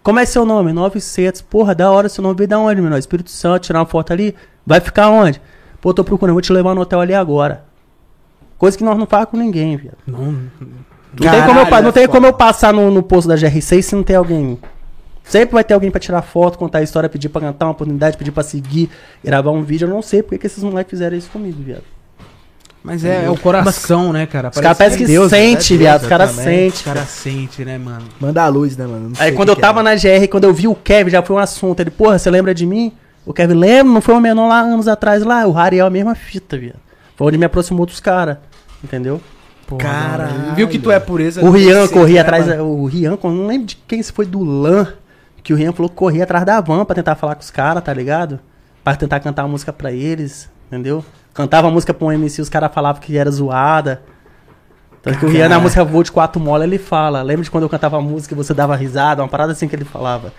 Como 0.03 0.19
é 0.19 0.25
seu 0.25 0.45
nome? 0.45 0.71
900. 0.73 1.41
Porra, 1.41 1.73
da 1.73 1.89
hora 1.89 2.07
seu 2.09 2.21
nome 2.21 2.35
veio 2.35 2.47
da 2.49 2.59
onde, 2.59 2.81
menor? 2.81 2.97
Espírito 2.97 3.31
Santo, 3.31 3.63
tirar 3.63 3.79
uma 3.79 3.85
foto 3.85 4.13
ali. 4.13 4.35
Vai 4.65 4.79
ficar 4.81 5.09
onde? 5.09 5.41
Pô, 5.81 5.93
tô 5.93 6.03
procurando, 6.03 6.33
vou 6.35 6.41
te 6.41 6.51
levar 6.53 6.75
no 6.75 6.81
hotel 6.81 6.99
ali 7.01 7.13
agora. 7.13 7.63
Coisa 8.57 8.77
que 8.77 8.83
nós 8.83 8.97
não 8.97 9.05
faz 9.05 9.25
com 9.25 9.37
ninguém, 9.37 9.75
viado. 9.77 9.97
Não, 10.05 10.17
Não 10.17 10.41
tem 11.31 11.45
como 11.45 11.59
eu, 11.59 11.81
não 11.81 11.89
é 11.89 11.91
tem 11.93 12.07
como 12.07 12.25
eu 12.25 12.33
passar 12.33 12.73
no, 12.73 12.91
no 12.91 13.01
posto 13.03 13.27
da 13.27 13.35
GR6 13.35 13.81
se 13.81 13.95
não 13.95 14.03
tem 14.03 14.15
alguém. 14.15 14.59
Sempre 15.27 15.53
vai 15.53 15.63
ter 15.63 15.73
alguém 15.73 15.89
pra 15.89 15.99
tirar 15.99 16.21
foto, 16.21 16.57
contar 16.57 16.79
a 16.79 16.83
história, 16.83 17.09
pedir 17.09 17.29
pra 17.29 17.41
cantar 17.41 17.65
uma 17.65 17.71
oportunidade, 17.71 18.15
pedir 18.15 18.31
pra 18.31 18.43
seguir, 18.43 18.89
gravar 19.23 19.51
um 19.51 19.63
vídeo. 19.63 19.87
Eu 19.87 19.89
não 19.89 20.01
sei 20.01 20.21
porque 20.21 20.37
que 20.37 20.47
esses 20.47 20.63
moleques 20.63 20.91
fizeram 20.91 21.17
isso 21.17 21.29
comigo, 21.31 21.61
viado. 21.61 21.83
Mas 22.83 23.03
é, 23.03 23.25
é 23.25 23.29
o 23.31 23.35
coração, 23.35 24.13
né, 24.13 24.27
cara? 24.27 24.51
Os 24.53 24.61
caras 24.61 24.77
parecem 24.77 24.99
que 24.99 25.05
Deus, 25.07 25.31
sente, 25.31 25.73
é 25.73 25.77
viado. 25.77 26.03
Os 26.03 26.07
caras 26.07 26.29
sentem. 26.29 26.67
Os 26.67 26.81
caras 26.83 27.09
sentem, 27.09 27.65
né, 27.65 27.79
mano? 27.79 28.05
Manda 28.19 28.43
a 28.43 28.47
luz, 28.47 28.77
né, 28.77 28.85
mano? 28.85 29.09
Não 29.09 29.15
sei 29.15 29.25
Aí 29.25 29.31
quando 29.31 29.47
que 29.47 29.51
eu 29.53 29.55
que 29.55 29.61
tava 29.61 29.79
é. 29.79 29.83
na 29.83 29.95
GR, 29.95 30.27
quando 30.29 30.43
eu 30.43 30.53
vi 30.53 30.67
o 30.67 30.75
Kevin, 30.75 31.09
já 31.09 31.23
foi 31.23 31.35
um 31.35 31.39
assunto. 31.39 31.79
Ele, 31.79 31.89
porra, 31.89 32.19
você 32.19 32.29
lembra 32.29 32.53
de 32.53 32.63
mim? 32.67 32.93
O 33.25 33.33
Kevin 33.33 33.55
lembra, 33.55 33.91
não 33.91 34.01
foi 34.01 34.13
o 34.13 34.21
menor 34.21 34.47
lá 34.47 34.59
anos 34.59 34.87
atrás 34.87 35.23
lá. 35.23 35.47
O 35.47 35.51
Rariel, 35.51 35.87
a 35.87 35.89
mesma 35.89 36.13
fita, 36.13 36.55
viado. 36.59 36.77
Foi 37.15 37.25
onde 37.25 37.39
me 37.39 37.45
aproximou 37.45 37.87
dos 37.87 37.99
caras. 37.99 38.37
Entendeu? 38.83 39.19
Porra, 39.65 39.81
Caralho. 39.81 40.53
Viu 40.55 40.67
que 40.67 40.77
tu 40.77 40.91
é 40.91 40.99
pureza. 40.99 41.43
O 41.43 41.49
Rian 41.49 41.87
corria 41.87 42.15
né, 42.15 42.19
atrás. 42.21 42.45
mano? 42.45 42.65
O 42.65 42.85
Rian, 42.85 43.17
eu 43.23 43.31
não 43.31 43.47
lembro 43.47 43.65
de 43.65 43.77
quem 43.87 44.03
se 44.03 44.11
foi 44.11 44.27
do 44.27 44.43
Lan. 44.43 44.93
Que 45.45 45.53
o 45.53 45.55
Rian 45.55 45.71
falou 45.71 45.87
que 45.87 45.95
corria 45.95 46.23
atrás 46.23 46.43
da 46.43 46.59
van 46.59 46.83
pra 46.83 46.95
tentar 46.95 47.13
falar 47.13 47.35
com 47.35 47.41
os 47.41 47.51
caras, 47.51 47.83
tá 47.83 47.93
ligado? 47.93 48.39
Pra 48.83 48.95
tentar 48.95 49.19
cantar 49.19 49.43
a 49.43 49.47
música 49.47 49.71
pra 49.71 49.91
eles, 49.91 50.49
entendeu? 50.65 51.05
Cantava 51.35 51.67
a 51.67 51.71
música 51.71 51.93
pra 51.93 52.07
um 52.07 52.11
MC, 52.11 52.41
os 52.41 52.49
caras 52.49 52.73
falavam 52.73 52.99
que 52.99 53.15
era 53.15 53.29
zoada. 53.29 54.01
Tanto 55.03 55.19
que 55.19 55.25
o 55.27 55.29
Rian 55.29 55.47
na 55.47 55.59
música 55.59 55.85
Voo 55.85 56.01
de 56.01 56.11
Quatro 56.11 56.41
Mola, 56.41 56.63
ele 56.63 56.79
fala. 56.79 57.21
Lembra 57.21 57.43
de 57.43 57.51
quando 57.51 57.61
eu 57.61 57.69
cantava 57.69 57.95
a 57.95 58.01
música 58.01 58.33
e 58.33 58.35
você 58.35 58.55
dava 58.55 58.75
risada? 58.75 59.21
Uma 59.21 59.29
parada 59.29 59.51
assim 59.51 59.67
que 59.67 59.75
ele 59.75 59.85
falava. 59.85 60.33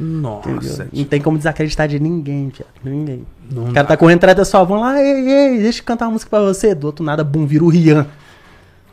Nossa. 0.00 0.48
Entendeu? 0.48 0.88
Não 0.90 1.04
tem 1.04 1.20
como 1.20 1.36
desacreditar 1.36 1.86
de 1.86 2.00
ninguém, 2.00 2.48
viado. 2.48 2.70
Ninguém. 2.82 3.26
Não 3.50 3.64
o 3.64 3.66
cara 3.74 3.82
dá. 3.82 3.88
tá 3.88 3.96
correndo 3.98 4.16
atrás 4.20 4.38
da 4.38 4.44
sua 4.46 4.64
van 4.64 4.80
lá, 4.80 5.02
ei, 5.02 5.28
ei, 5.28 5.58
deixa 5.58 5.80
eu 5.80 5.84
cantar 5.84 6.06
uma 6.06 6.12
música 6.12 6.30
pra 6.30 6.40
você. 6.40 6.74
Do 6.74 6.86
outro 6.86 7.04
nada, 7.04 7.22
bum, 7.22 7.46
vira 7.46 7.62
o 7.62 7.68
Rian. 7.68 8.06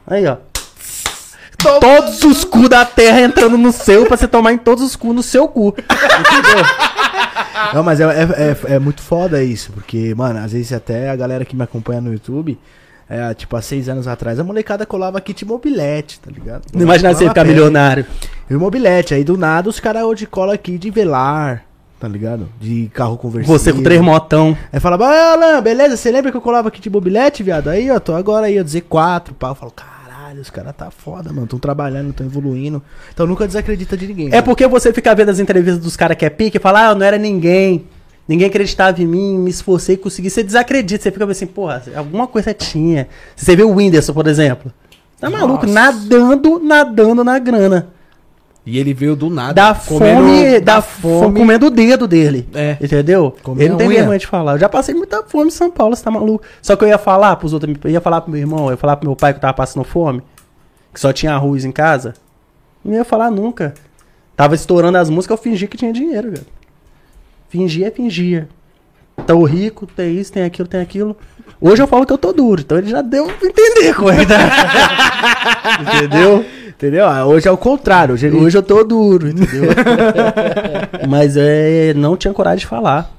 Aí, 0.06 0.28
ó. 0.28 0.36
Todos 1.80 2.24
os 2.24 2.44
cu 2.44 2.68
da 2.68 2.86
terra 2.86 3.22
entrando 3.22 3.58
no 3.58 3.72
seu 3.72 4.06
pra 4.06 4.18
você 4.18 4.28
tomar 4.28 4.54
em 4.54 4.58
todos 4.58 4.84
os 4.84 4.96
cu 4.96 5.14
no 5.14 5.24
seu 5.24 5.48
cu. 5.48 5.70
Entendeu? 5.70 6.66
Não, 7.74 7.84
mas 7.84 8.00
é, 8.00 8.04
é, 8.04 8.22
é, 8.24 8.76
é 8.76 8.80
muito 8.80 9.02
foda 9.02 9.44
isso, 9.44 9.72
porque, 9.72 10.14
mano, 10.16 10.40
às 10.40 10.52
vezes 10.52 10.74
até 10.74 11.10
a 11.10 11.16
galera 11.16 11.46
que 11.46 11.56
me 11.56 11.64
acompanha 11.64 12.02
no 12.02 12.12
YouTube, 12.12 12.58
é, 13.10 13.34
tipo, 13.34 13.56
há 13.56 13.62
seis 13.62 13.90
anos 13.90 14.08
atrás, 14.08 14.40
a 14.40 14.44
molecada 14.44 14.86
colava 14.86 15.20
kit 15.22 15.46
mobilete, 15.46 16.20
tá 16.20 16.32
ligado? 16.32 16.64
Não 16.74 16.82
imagina 16.82 17.14
você 17.14 17.28
ficar 17.28 17.46
milionário. 17.46 18.06
E 18.50 18.56
o 18.56 18.60
mobilete, 18.60 19.14
aí 19.14 19.24
do 19.24 19.38
nada 19.38 19.70
os 19.70 19.80
caras 19.80 20.04
hoje 20.04 20.26
colam 20.26 20.54
aqui 20.54 20.78
de 20.78 20.90
velar, 20.90 21.64
tá 22.00 22.08
ligado? 22.08 22.50
De 22.60 22.90
carro 22.94 23.18
conversível. 23.18 23.58
Você 23.58 23.72
com 23.72 23.84
três 23.84 24.02
motão. 24.02 24.58
Aí 24.72 24.80
falava, 24.80 25.08
ah, 25.08 25.34
Alan, 25.34 25.62
beleza, 25.62 25.96
você 25.98 26.12
lembra 26.12 26.32
que 26.32 26.38
eu 26.38 26.42
colava 26.42 26.68
aqui 26.68 26.82
de 26.82 26.90
mobilete, 26.90 27.44
viado? 27.44 27.70
Aí, 27.70 27.90
ó, 27.90 28.00
tô 28.00 28.14
agora 28.14 28.48
aí, 28.48 28.60
ó, 28.60 28.64
Z4, 28.64 29.34
pá. 29.38 29.50
Eu 29.50 29.56
falo, 29.56 29.72
caralho, 30.34 30.42
os 30.42 30.50
caras 30.50 30.76
tá 30.76 30.92
foda, 30.92 31.32
mano, 31.32 31.48
tão 31.48 31.60
trabalhando, 31.60 32.12
tão 32.12 32.26
evoluindo. 32.26 32.82
Então 33.14 33.26
nunca 33.28 33.46
desacredita 33.46 33.96
de 33.96 34.08
ninguém. 34.08 34.30
É 34.32 34.42
porque 34.42 34.68
você 34.68 34.92
fica 34.92 35.14
vendo 35.14 35.30
as 35.30 35.40
entrevistas 35.40 35.82
dos 35.82 35.96
caras 35.96 36.18
que 36.18 36.26
é 36.26 36.30
pique 36.30 36.58
e 36.58 36.60
fala, 36.60 36.88
ah, 36.88 36.92
eu 36.92 36.96
não 36.96 37.06
era 37.06 37.18
ninguém. 37.18 37.86
Ninguém 38.28 38.48
acreditava 38.48 39.02
em 39.02 39.06
mim, 39.06 39.38
me 39.38 39.50
esforcei, 39.50 39.98
consegui. 39.98 40.30
Você 40.30 40.44
desacredita, 40.44 41.04
você 41.04 41.12
fica 41.12 41.26
assim, 41.26 41.46
porra, 41.46 41.84
alguma 41.96 42.26
coisa 42.26 42.54
tinha. 42.54 43.08
Você 43.36 43.56
vê 43.56 43.64
o 43.64 43.76
Whindersson, 43.76 44.14
por 44.14 44.28
exemplo. 44.28 44.72
Tá 45.20 45.30
maluco, 45.30 45.66
Nossa. 45.66 45.74
nadando, 45.74 46.60
nadando 46.60 47.24
na 47.24 47.40
grana. 47.40 47.93
E 48.66 48.80
ele 48.80 48.94
veio 48.94 49.16
do 49.16 49.30
nada. 49.30 49.54
Da 49.54 49.76
comendo- 49.76 50.22
fome, 50.22 50.60
da 50.62 50.82
fome, 50.82 51.38
comendo 51.40 51.66
o 51.66 51.70
dedo 51.70 52.08
dele. 52.08 52.48
É. 52.54 52.78
Entendeu? 52.82 53.36
Comendo 53.44 53.62
Ele 53.62 53.70
não 53.72 53.78
tem 53.78 53.90
vergonha 53.90 54.18
de 54.18 54.26
falar. 54.28 54.54
Eu 54.54 54.60
já 54.60 54.70
passei 54.70 54.96
muita 54.96 55.22
fome 55.24 55.48
em 55.48 55.52
São 55.52 55.70
Paulo, 55.70 55.96
você 55.96 56.04
tá 56.04 56.10
maluco. 56.10 56.46
Só 56.62 56.76
que 56.78 56.84
eu 56.86 56.88
ia 56.88 56.98
falar 56.98 57.36
pros 57.36 57.52
outros, 57.52 57.76
eu 57.84 57.92
ia 57.92 58.00
falar 58.00 58.22
pro 58.22 58.32
meu 58.32 58.40
irmão, 58.40 58.66
eu 58.68 58.72
ia 58.72 58.78
falar 58.78 58.96
pro 58.96 59.08
meu 59.10 59.16
pai 59.18 59.34
que 59.34 59.38
eu 59.38 59.42
tava 59.42 59.54
passando 59.54 59.84
fome, 59.84 60.22
que 60.94 61.00
só 61.00 61.12
tinha 61.12 61.34
arroz 61.34 61.66
em 61.66 61.72
casa. 61.74 62.14
Não 62.86 62.94
ia 62.94 63.04
falar 63.04 63.30
nunca. 63.30 63.74
Tava 64.36 64.56
estourando 64.56 64.98
as 64.98 65.10
músicas, 65.10 65.38
eu 65.38 65.44
fingi 65.44 65.68
que 65.68 65.76
tinha 65.78 65.92
dinheiro, 65.92 66.32
velho. 66.32 66.46
Fingia, 67.50 67.92
fingia. 67.92 68.48
Tô 69.26 69.44
rico, 69.44 69.86
tem 69.86 70.18
isso, 70.18 70.32
tem 70.32 70.44
aquilo, 70.44 70.68
tem 70.68 70.82
aquilo. 70.82 71.16
Hoje 71.62 71.82
eu 71.82 71.88
falo 71.88 72.06
que 72.06 72.12
eu 72.12 72.18
tô 72.18 72.34
duro, 72.34 72.62
então 72.62 72.78
ele 72.78 72.90
já 72.90 73.02
deu 73.02 73.26
pra 73.26 73.48
entender 73.48 73.94
como 73.94 74.10
é 74.10 74.18
que 74.18 74.26
tá. 74.26 74.40
Entendeu? 75.96 76.46
Entendeu? 76.68 77.08
Ah, 77.08 77.26
Hoje 77.26 77.48
é 77.48 77.52
o 77.52 77.58
contrário. 77.58 78.14
Hoje 78.16 78.28
ele... 78.28 78.36
Hoje 78.36 78.58
eu 78.58 78.64
tô 78.64 78.84
duro, 78.84 79.30
entendeu? 79.30 79.70
Mas 81.08 81.38
é, 81.38 81.94
não 81.94 82.18
tinha 82.18 82.34
coragem 82.34 82.60
de 82.60 82.68
falar. 82.68 83.10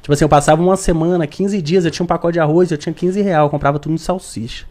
Tipo 0.00 0.12
assim, 0.12 0.24
eu 0.24 0.28
passava 0.28 0.62
uma 0.62 0.76
semana, 0.76 1.26
15 1.26 1.60
dias, 1.60 1.84
eu 1.84 1.90
tinha 1.90 2.04
um 2.04 2.06
pacote 2.06 2.34
de 2.34 2.40
arroz, 2.40 2.70
eu 2.70 2.78
tinha 2.78 2.92
15 2.92 3.20
reais, 3.20 3.42
eu 3.42 3.50
comprava 3.50 3.78
tudo 3.78 3.94
de 3.94 4.00
salsicha. 4.00 4.66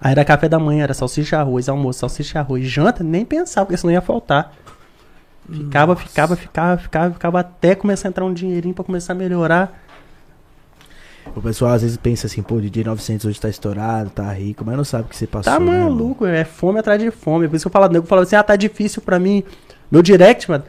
Aí 0.00 0.12
era 0.12 0.24
café 0.24 0.48
da 0.48 0.58
manhã, 0.58 0.84
era 0.84 0.94
salsicha, 0.94 1.38
arroz, 1.38 1.68
almoço, 1.68 2.00
salsicha, 2.00 2.38
arroz, 2.38 2.64
janta, 2.66 3.02
nem 3.02 3.24
pensava, 3.24 3.66
porque 3.66 3.78
senão 3.78 3.92
ia 3.92 4.00
faltar. 4.02 4.52
Ficava, 5.50 5.96
ficava, 5.96 6.36
ficava, 6.36 6.78
ficava, 6.78 7.14
ficava 7.14 7.40
até 7.40 7.74
começar 7.74 8.08
a 8.08 8.10
entrar 8.10 8.24
um 8.24 8.34
dinheirinho 8.34 8.74
pra 8.74 8.84
começar 8.84 9.12
a 9.12 9.16
melhorar. 9.16 9.85
O 11.34 11.42
pessoal 11.42 11.72
às 11.72 11.82
vezes 11.82 11.96
pensa 11.96 12.26
assim, 12.26 12.42
pô, 12.42 12.60
DJ 12.60 12.84
900 12.84 13.26
hoje 13.26 13.40
tá 13.40 13.48
estourado, 13.48 14.10
tá 14.10 14.32
rico, 14.32 14.64
mas 14.64 14.76
não 14.76 14.84
sabe 14.84 15.04
o 15.04 15.08
que 15.08 15.16
você 15.16 15.26
passou. 15.26 15.52
Tá 15.52 15.60
né, 15.60 15.80
maluco, 15.80 16.24
é 16.24 16.44
fome 16.44 16.78
atrás 16.78 17.00
de 17.00 17.10
fome. 17.10 17.48
Por 17.48 17.56
isso 17.56 17.64
que 17.64 17.68
eu 17.68 17.72
falo, 17.72 17.92
nego 17.92 18.06
falava 18.06 18.26
assim, 18.26 18.36
ah, 18.36 18.42
tá 18.42 18.56
difícil 18.56 19.02
pra 19.02 19.18
mim. 19.18 19.42
Meu 19.90 20.02
direct, 20.02 20.48
mano. 20.50 20.64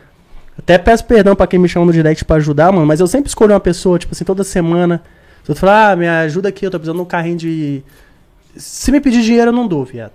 Até 0.57 0.77
peço 0.77 1.05
perdão 1.05 1.35
pra 1.35 1.47
quem 1.47 1.59
me 1.59 1.69
chama 1.69 1.85
no 1.85 1.93
direct 1.93 2.25
pra 2.25 2.37
ajudar, 2.37 2.71
mano, 2.71 2.85
mas 2.85 2.99
eu 2.99 3.07
sempre 3.07 3.29
escolho 3.29 3.53
uma 3.53 3.59
pessoa, 3.59 3.99
tipo 3.99 4.13
assim, 4.13 4.25
toda 4.25 4.43
semana. 4.43 5.03
Se 5.43 5.51
eu 5.51 5.55
falar, 5.55 5.91
ah, 5.91 5.95
me 5.95 6.07
ajuda 6.07 6.49
aqui, 6.49 6.65
eu 6.65 6.71
tô 6.71 6.79
precisando 6.79 6.97
de 6.97 7.03
um 7.03 7.05
carrinho 7.05 7.37
de. 7.37 7.83
Se 8.55 8.91
me 8.91 8.99
pedir 8.99 9.21
dinheiro, 9.21 9.49
eu 9.49 9.53
não 9.53 9.67
dou, 9.67 9.85
viado. 9.85 10.13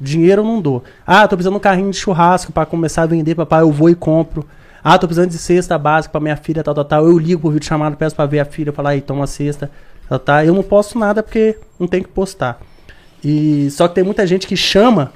Dinheiro 0.00 0.42
eu 0.42 0.46
não 0.46 0.60
dou. 0.60 0.82
Ah, 1.06 1.28
tô 1.28 1.36
precisando 1.36 1.54
de 1.54 1.58
um 1.58 1.60
carrinho 1.60 1.90
de 1.90 1.96
churrasco 1.96 2.52
pra 2.52 2.66
começar 2.66 3.02
a 3.02 3.06
vender, 3.06 3.34
papai, 3.34 3.62
eu 3.62 3.70
vou 3.70 3.90
e 3.90 3.94
compro. 3.94 4.46
Ah, 4.88 5.00
tô 5.00 5.08
precisando 5.08 5.30
de 5.30 5.38
cesta 5.38 5.76
básica 5.76 6.12
pra 6.12 6.20
minha 6.20 6.36
filha, 6.36 6.62
tal, 6.62 6.72
tal, 6.72 6.84
tal. 6.84 7.08
Eu 7.08 7.18
ligo 7.18 7.40
pro 7.40 7.50
vídeo 7.50 7.66
chamado, 7.66 7.96
peço 7.96 8.14
pra 8.14 8.24
ver 8.24 8.38
a 8.38 8.44
filha, 8.44 8.72
falar, 8.72 8.90
aí, 8.90 9.00
toma 9.00 9.24
a 9.24 9.26
cesta, 9.26 9.68
tal, 10.08 10.16
tal. 10.16 10.44
Eu 10.44 10.54
não 10.54 10.62
posto 10.62 10.96
nada 10.96 11.24
porque 11.24 11.58
não 11.76 11.88
tem 11.88 12.04
que 12.04 12.08
postar. 12.08 12.60
E 13.24 13.68
só 13.72 13.88
que 13.88 13.96
tem 13.96 14.04
muita 14.04 14.24
gente 14.24 14.46
que 14.46 14.56
chama 14.56 15.12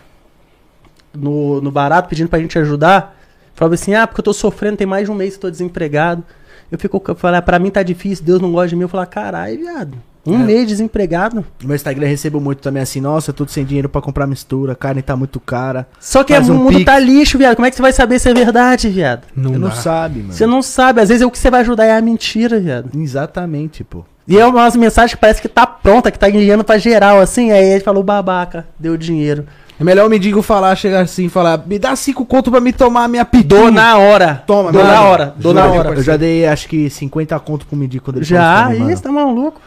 no, 1.15 1.61
no 1.61 1.71
barato 1.71 2.09
pedindo 2.09 2.29
pra 2.29 2.41
gente 2.41 2.59
ajudar. 2.59 3.17
Fala 3.55 3.75
assim, 3.75 3.95
ah, 3.95 4.09
porque 4.09 4.19
eu 4.19 4.25
tô 4.25 4.33
sofrendo, 4.33 4.77
tem 4.77 4.89
mais 4.89 5.05
de 5.05 5.13
um 5.13 5.15
mês 5.15 5.35
que 5.35 5.37
eu 5.37 5.43
tô 5.43 5.51
desempregado. 5.53 6.25
Eu 6.69 6.77
fico, 6.77 7.01
eu 7.07 7.17
ah, 7.29 7.41
pra 7.41 7.61
mim 7.61 7.71
tá 7.71 7.85
difícil, 7.85 8.25
Deus 8.25 8.41
não 8.41 8.51
gosta 8.51 8.71
de 8.71 8.75
mim. 8.75 8.83
Eu 8.83 8.89
falo, 8.89 9.07
caralho, 9.07 9.57
viado. 9.57 9.97
Um 10.27 10.35
É. 10.35 10.45
mês 10.45 10.69
desempregado. 10.69 11.37
No 11.63 11.69
meu 11.69 11.75
Instagram 11.75 12.05
eu 12.07 12.11
recebo 12.11 12.41
muito 12.41 12.61
também 12.61 12.83
assim, 12.83 13.01
nossa, 13.01 13.33
tô 13.33 13.47
sem 13.49 13.65
dinheiro 13.65 13.89
pra 13.89 14.03
comprar 14.03 14.27
mistura, 14.27 14.75
carne 14.75 15.01
tá 15.01 15.17
muito 15.17 15.41
cara. 15.41 15.89
Só 15.99 16.23
que 16.23 16.33
o 16.35 16.41
um 16.41 16.55
mundo 16.55 16.73
pix. 16.75 16.85
tá 16.85 16.99
lixo, 16.99 17.39
viado. 17.39 17.57
Como 17.57 17.67
é 17.67 17.71
que 17.71 17.77
você 17.77 17.83
vai 17.83 17.93
saber 17.93 18.19
se 18.19 18.29
é 18.29 18.35
verdade, 18.35 18.89
viado? 18.89 19.23
Não, 19.35 19.53
Você 19.53 19.59
não 19.59 19.71
sabe, 19.73 20.21
mano. 20.21 20.33
Você 20.33 20.47
não 20.47 20.63
sabe. 20.63 21.01
Às 21.01 21.09
vezes 21.09 21.27
o 21.27 21.31
que 21.31 21.39
você 21.39 21.51
vai 21.51 21.61
ajudar 21.61 21.87
é 21.87 21.97
a 21.97 22.01
mentira, 22.03 22.61
viado. 22.61 22.91
Exatamente, 22.95 23.83
pô. 23.85 24.05
E 24.29 24.39
é 24.39 24.47
umas 24.47 24.77
mensagens 24.77 25.15
que 25.15 25.21
parece 25.21 25.43
que 25.43 25.49
tá 25.49 25.67
pronta, 25.67 26.11
que 26.11 26.19
tá 26.19 26.29
enviando 26.29 26.63
pra 26.63 26.79
geral, 26.79 27.19
assim. 27.21 27.51
Aí 27.51 27.65
ele 27.65 27.81
falou, 27.83 28.03
babaca, 28.03 28.67
deu 28.79 28.97
dinheiro. 28.97 29.45
É 29.79 29.83
melhor 29.83 30.07
o 30.07 30.11
mendigo 30.11 30.43
falar, 30.43 30.77
chegar 30.77 31.01
assim 31.01 31.25
e 31.25 31.29
falar, 31.31 31.65
me 31.67 31.79
dá 31.79 31.97
cinco 31.97 32.27
conto 32.27 32.51
pra 32.51 32.61
me 32.61 32.71
tomar 32.71 33.05
a 33.05 33.09
minha 33.09 33.25
Dou 33.25 33.41
pitu. 33.41 33.71
na 33.71 33.97
hora. 33.97 34.43
Toma, 34.47 34.71
dou 34.71 34.85
na 34.85 35.01
hora. 35.01 35.35
Dou 35.39 35.55
na 35.55 35.65
hora. 35.65 35.95
Eu 35.95 36.03
já 36.03 36.19
dei 36.19 36.47
acho 36.47 36.69
que 36.69 36.91
50 36.91 37.41
conto 37.41 37.65
pro 37.67 37.75
Mendigo 37.79 38.05
quando 38.05 38.19
ele 38.19 38.27
Já, 38.27 38.75
isso, 38.75 39.03
tá 39.03 39.11
maluco. 39.11 39.59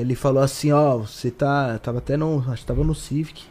Ele 0.00 0.14
falou 0.14 0.42
assim, 0.42 0.72
ó, 0.72 0.98
você 0.98 1.30
tá. 1.30 1.78
Tava 1.82 1.98
até 1.98 2.16
no. 2.16 2.44
Acho 2.48 2.62
que 2.62 2.66
tava 2.66 2.82
no 2.84 2.94
Civic. 2.94 3.42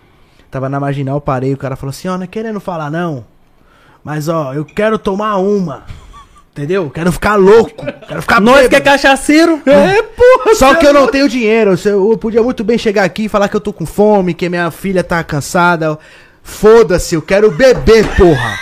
Tava 0.49 0.69
na 0.69 0.80
marginal, 0.80 1.19
parei, 1.19 1.53
o 1.53 1.57
cara 1.57 1.76
falou 1.76 1.90
assim, 1.90 2.07
ó, 2.07 2.15
não 2.18 2.24
é 2.24 2.28
querendo 2.28 2.60
falar 2.60 2.90
não. 2.90 3.26
Mas 4.03 4.30
ó, 4.30 4.53
eu 4.53 4.64
quero 4.64 4.98
tomar 4.98 5.36
uma. 5.38 5.84
Entendeu? 6.53 6.90
Quero 6.90 7.11
ficar 7.11 7.36
louco. 7.36 7.86
Quero 8.07 8.22
ficar 8.22 8.40
Nós 8.41 8.61
que 8.61 8.76
é 8.76 8.80
bêbado. 8.80 8.86
cachaceiro. 8.86 9.61
É, 9.65 10.02
porra. 10.02 10.56
Só 10.56 10.74
que 10.76 10.88
eu 10.88 10.94
não 10.94 11.06
tenho 11.07 11.28
dinheiro. 11.30 11.76
Eu, 11.86 12.11
eu 12.11 12.18
podia 12.18 12.41
muito 12.41 12.64
bem 12.64 12.78
chegar 12.78 13.03
aqui 13.03 13.26
e 13.26 13.30
falar 13.30 13.48
que 13.49 13.56
eu 13.56 13.61
tô 13.61 13.72
com 13.74 13.86
fome, 13.86 14.34
que 14.34 14.48
minha 14.49 14.72
filha 14.72 15.03
tá 15.03 15.24
cansada. 15.24 15.99
Foda-se, 16.41 17.14
eu 17.14 17.22
quero 17.22 17.52
beber, 17.52 18.07
porra. 18.15 18.57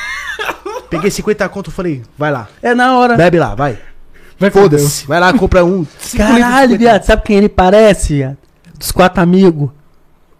Peguei 0.89 1.09
50 1.11 1.47
conto 1.49 1.69
e 1.69 1.73
falei, 1.73 2.03
vai 2.17 2.31
lá, 2.31 2.47
É 2.61 2.73
na 2.75 2.97
hora. 2.97 3.15
bebe 3.15 3.39
lá, 3.39 3.53
vai. 3.55 3.77
Vai. 4.39 4.49
Foda-se. 4.51 5.05
Vai 5.07 5.19
lá, 5.19 5.33
compra 5.33 5.63
um. 5.63 5.85
Caralho, 6.15 6.77
viado. 6.77 7.03
Sabe 7.03 7.21
quem 7.23 7.37
ele 7.37 7.49
parece, 7.49 8.15
viado? 8.15 8.37
Dos 8.77 8.91
quatro 8.91 9.21
amigos. 9.21 9.69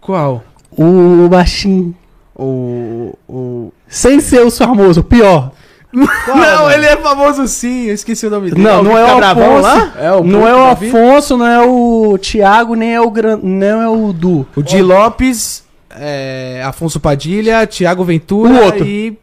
Qual? 0.01 0.43
O 0.71 1.27
baixinho. 1.29 1.95
O. 2.35 3.17
O. 3.27 3.71
Sem 3.87 4.19
ser 4.19 4.41
o 4.41 4.51
famoso, 4.51 5.01
o 5.01 5.03
pior. 5.03 5.51
não, 5.95 6.69
ele 6.69 6.85
é 6.85 6.97
famoso 6.97 7.47
sim, 7.47 7.85
eu 7.85 7.93
esqueci 7.93 8.27
o 8.27 8.29
nome 8.29 8.49
dele. 8.51 8.61
Não, 8.61 8.83
não 8.83 8.97
é 8.97 9.13
o 9.15 9.23
Afonso. 9.23 9.61
lá? 9.61 9.93
É 9.97 10.11
o 10.11 10.23
não 10.25 10.45
é 10.45 10.53
o? 10.53 10.65
Afonso, 10.65 11.37
não 11.37 11.47
é 11.47 11.65
o 11.65 12.17
Thiago, 12.17 12.75
nem 12.75 12.93
é 12.93 12.99
o 12.99 13.09
Gran... 13.09 13.39
não 13.41 13.81
é 13.81 13.87
o 13.87 14.11
Du. 14.11 14.45
O 14.57 14.61
Di 14.61 14.81
Lopes, 14.81 15.63
é, 15.97 16.61
Afonso 16.65 16.99
Padilha, 16.99 17.65
Thiago 17.65 18.03
Ventura 18.03 18.51
O 18.51 18.65
outro. 18.65 18.85
e. 18.85 19.17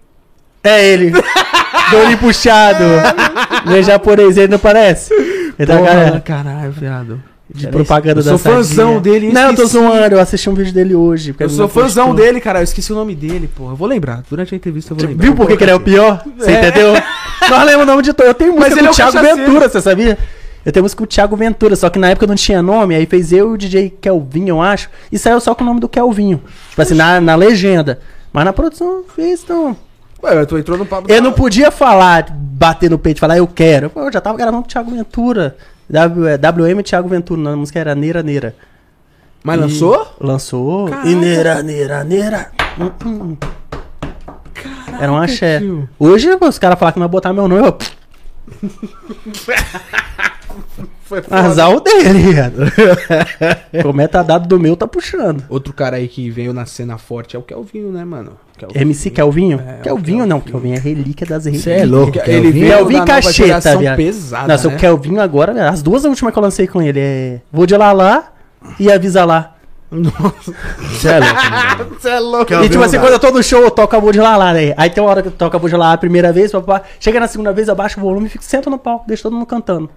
É 0.64 0.82
ele. 0.82 1.12
Do 1.90 1.96
olho 1.98 2.18
puxado. 2.18 2.84
Não 3.66 3.74
é 3.76 3.82
japonês, 3.82 4.36
ele 4.36 4.48
não 4.48 4.58
parece? 4.58 5.12
Ele 5.14 5.66
tá 5.66 5.76
Porra, 5.76 5.90
galera 5.94 6.20
caralho, 6.20 6.72
viado. 6.72 7.22
de 7.54 7.68
propaganda 7.68 8.20
eu 8.20 8.24
da 8.24 8.30
sou 8.30 8.38
fãzão 8.38 8.98
dele 9.00 9.30
Não, 9.32 9.50
eu 9.50 9.54
tô 9.56 9.66
zoando, 9.66 10.14
eu 10.14 10.20
assisti 10.20 10.48
um 10.48 10.54
vídeo 10.54 10.72
dele 10.72 10.94
hoje. 10.94 11.32
porque 11.32 11.44
Eu 11.44 11.48
sou 11.50 11.68
postou. 11.68 11.82
fãzão 11.82 12.14
dele, 12.14 12.40
cara. 12.40 12.60
Eu 12.60 12.64
esqueci 12.64 12.92
o 12.92 12.96
nome 12.96 13.14
dele, 13.14 13.48
porra. 13.54 13.72
Eu 13.72 13.76
vou 13.76 13.86
lembrar. 13.86 14.22
Durante 14.28 14.54
a 14.54 14.56
entrevista 14.56 14.92
eu 14.92 14.96
vou 14.96 15.06
lembrar. 15.06 15.22
Viu 15.22 15.34
por 15.34 15.46
que 15.46 15.56
que 15.56 15.64
ele 15.64 15.70
é 15.70 15.74
o 15.74 15.80
pior? 15.80 16.24
Você 16.38 16.50
É. 16.50 16.58
entendeu? 16.68 16.94
Nós 16.94 17.58
lembramos 17.60 17.82
o 17.82 17.86
nome 17.86 18.02
de 18.02 18.12
todo. 18.12 18.26
Eu 18.26 18.34
tenho 18.34 18.52
música 18.52 18.70
Mas 18.70 18.78
com 18.80 18.86
é 18.86 18.90
o 18.90 18.94
Thiago 18.94 19.12
cachaceiro. 19.12 19.46
Ventura, 19.46 19.68
você 19.68 19.80
sabia? 19.80 20.18
Eu 20.64 20.72
tenho 20.72 20.82
música 20.84 20.98
com 20.98 21.04
o 21.04 21.06
Thiago 21.08 21.36
Ventura, 21.36 21.76
só 21.76 21.90
que 21.90 21.98
na 21.98 22.10
época 22.10 22.26
não 22.26 22.36
tinha 22.36 22.62
nome, 22.62 22.94
aí 22.94 23.04
fez 23.04 23.32
eu 23.32 23.50
e 23.50 23.54
o 23.54 23.58
DJ 23.58 23.90
Kelvinho, 24.00 24.48
eu 24.50 24.62
acho, 24.62 24.88
e 25.10 25.18
saiu 25.18 25.40
só 25.40 25.54
com 25.56 25.64
o 25.64 25.66
nome 25.66 25.80
do 25.80 25.88
Kelvinho. 25.88 26.40
Tipo 26.70 26.82
assim, 26.82 26.94
na, 26.94 27.20
na 27.20 27.34
legenda. 27.34 27.98
Mas 28.32 28.44
na 28.44 28.52
produção 28.52 29.02
fez, 29.14 29.42
então. 29.44 29.76
Ué, 30.22 30.46
tu 30.46 30.56
entrou 30.56 30.78
no 30.78 30.86
papo 30.86 31.10
Eu 31.10 31.20
não 31.20 31.32
podia 31.32 31.70
falar, 31.70 32.26
bater 32.30 32.90
no 32.90 32.98
peito 32.98 33.18
e 33.18 33.20
falar, 33.20 33.38
eu 33.38 33.46
quero. 33.46 33.90
Pô, 33.90 34.00
Eu 34.02 34.12
já 34.12 34.20
tava 34.20 34.36
gravando 34.38 34.62
com 34.62 34.68
o 34.68 34.70
Thiago 34.70 34.90
Ventura. 34.90 35.56
W, 35.90 36.26
é, 36.28 36.36
WM 36.38 36.80
e 36.80 36.82
Thiago 36.82 37.08
Ventura, 37.08 37.50
a 37.52 37.56
música 37.56 37.78
era 37.80 37.94
Neira 37.94 38.22
Neira. 38.22 38.54
Mas 39.42 39.58
E- 39.58 39.62
lançou? 39.62 40.16
Lançou. 40.20 40.88
Caraca. 40.88 41.08
E 41.08 41.14
Neira 41.14 41.62
Neira 41.62 42.04
Neira. 42.04 42.50
Hum, 42.78 42.90
hum. 43.04 43.36
Era 45.00 45.10
um 45.12 45.16
axé. 45.16 45.58
tio. 45.58 45.88
Hoje 45.98 46.28
os 46.40 46.58
caras 46.58 46.78
falam 46.78 46.92
que 46.92 46.98
não 47.00 47.06
vai 47.08 47.12
botar 47.12 47.32
meu 47.32 47.48
nome, 47.48 47.66
eu. 47.66 47.76
Foi 51.20 51.38
Azar 51.38 51.70
o 51.70 51.80
dele, 51.80 52.32
viado. 52.32 52.56
O 53.84 53.92
metadado 53.92 54.48
do 54.48 54.58
meu 54.58 54.74
tá 54.76 54.86
puxando. 54.86 55.44
Outro 55.48 55.72
cara 55.74 55.96
aí 55.96 56.08
que 56.08 56.30
veio 56.30 56.54
na 56.54 56.64
cena 56.64 56.96
forte 56.96 57.36
é 57.36 57.38
o 57.38 57.42
Kelvinho, 57.42 57.90
né, 57.90 58.04
mano? 58.04 58.32
Kelvinho. 58.56 58.80
MC 58.82 59.10
Kelvinho? 59.10 59.60
É, 59.60 59.80
o 59.80 59.82
Kelvinho 59.82 60.26
não, 60.26 60.40
Kelvinho 60.40 60.76
é 60.76 60.78
relíquia 60.78 61.26
das 61.26 61.44
relíquias. 61.44 61.64
Cê 61.64 61.82
é 61.82 61.84
louco. 61.84 62.16
Ele 62.18 62.24
Kelvinho. 62.24 62.52
veio 62.52 62.76
Kelvinho 62.76 63.04
da 63.04 63.12
e 63.12 63.14
nova 63.16 63.22
Cacheta, 63.22 63.76
viado. 63.76 63.96
pesada, 63.96 64.48
Nossa, 64.48 64.68
né? 64.68 64.74
o 64.74 64.78
Kelvinho 64.78 65.20
agora, 65.20 65.68
as 65.68 65.82
duas 65.82 66.04
últimas 66.04 66.32
que 66.32 66.38
eu 66.38 66.42
lancei 66.42 66.66
com 66.66 66.80
ele 66.80 67.00
é 67.00 67.40
Vou 67.52 67.66
de 67.66 67.76
lá 67.76 67.92
lá 67.92 68.32
e 68.78 68.90
Avisa 68.90 69.24
lá. 69.24 69.56
Você 69.90 71.08
é 71.08 71.18
louco. 71.18 71.92
Você 72.00 72.08
é 72.08 72.18
louco. 72.18 72.46
Kelvinho 72.46 72.66
e 72.66 72.70
tipo 72.70 72.82
assim, 72.82 72.98
quando 72.98 73.12
eu 73.12 73.18
tô 73.18 73.30
no 73.30 73.42
show, 73.42 73.60
eu 73.62 73.70
toco 73.70 73.94
a 73.94 73.98
Vou 73.98 74.12
de 74.12 74.20
lá 74.20 74.36
lá, 74.36 74.52
né? 74.54 74.72
Aí 74.76 74.88
tem 74.88 75.02
uma 75.02 75.10
hora 75.10 75.20
que 75.20 75.28
eu 75.28 75.32
toco 75.32 75.54
a 75.54 75.58
Vou 75.58 75.68
de 75.68 75.76
lá 75.76 75.88
lá 75.88 75.92
a 75.92 75.98
primeira 75.98 76.32
vez, 76.32 76.50
papá. 76.50 76.82
Chega 76.98 77.20
na 77.20 77.28
segunda 77.28 77.52
vez, 77.52 77.68
eu 77.68 77.74
baixo 77.74 77.98
o 78.00 78.02
volume 78.02 78.26
e 78.26 78.30
fico, 78.30 78.44
sento 78.44 78.70
no 78.70 78.78
palco, 78.78 79.04
deixo 79.06 79.22
todo 79.24 79.34
mundo 79.34 79.46
cantando. 79.46 79.90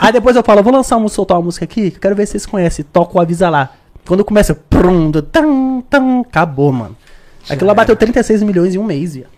Aí 0.00 0.12
depois 0.12 0.36
eu 0.36 0.42
falo, 0.42 0.62
vou 0.62 0.72
lançar 0.72 0.96
uma, 0.96 1.08
soltar 1.08 1.36
uma 1.38 1.44
música 1.44 1.64
aqui, 1.64 1.90
que 1.90 1.96
eu 1.96 2.00
quero 2.00 2.14
ver 2.16 2.26
se 2.26 2.32
vocês 2.32 2.46
conhecem. 2.46 2.84
Toco 2.92 3.18
o 3.18 3.20
Avisa 3.20 3.48
lá. 3.48 3.70
Quando 4.06 4.24
começa, 4.24 4.54
prum, 4.54 5.10
tam, 5.12 5.82
tam, 5.88 6.20
acabou, 6.20 6.72
mano. 6.72 6.96
Aquilo 7.48 7.66
lá 7.66 7.74
bateu 7.74 7.96
36 7.96 8.42
milhões 8.42 8.74
em 8.74 8.78
um 8.78 8.84
mês, 8.84 9.14
viado. 9.14 9.30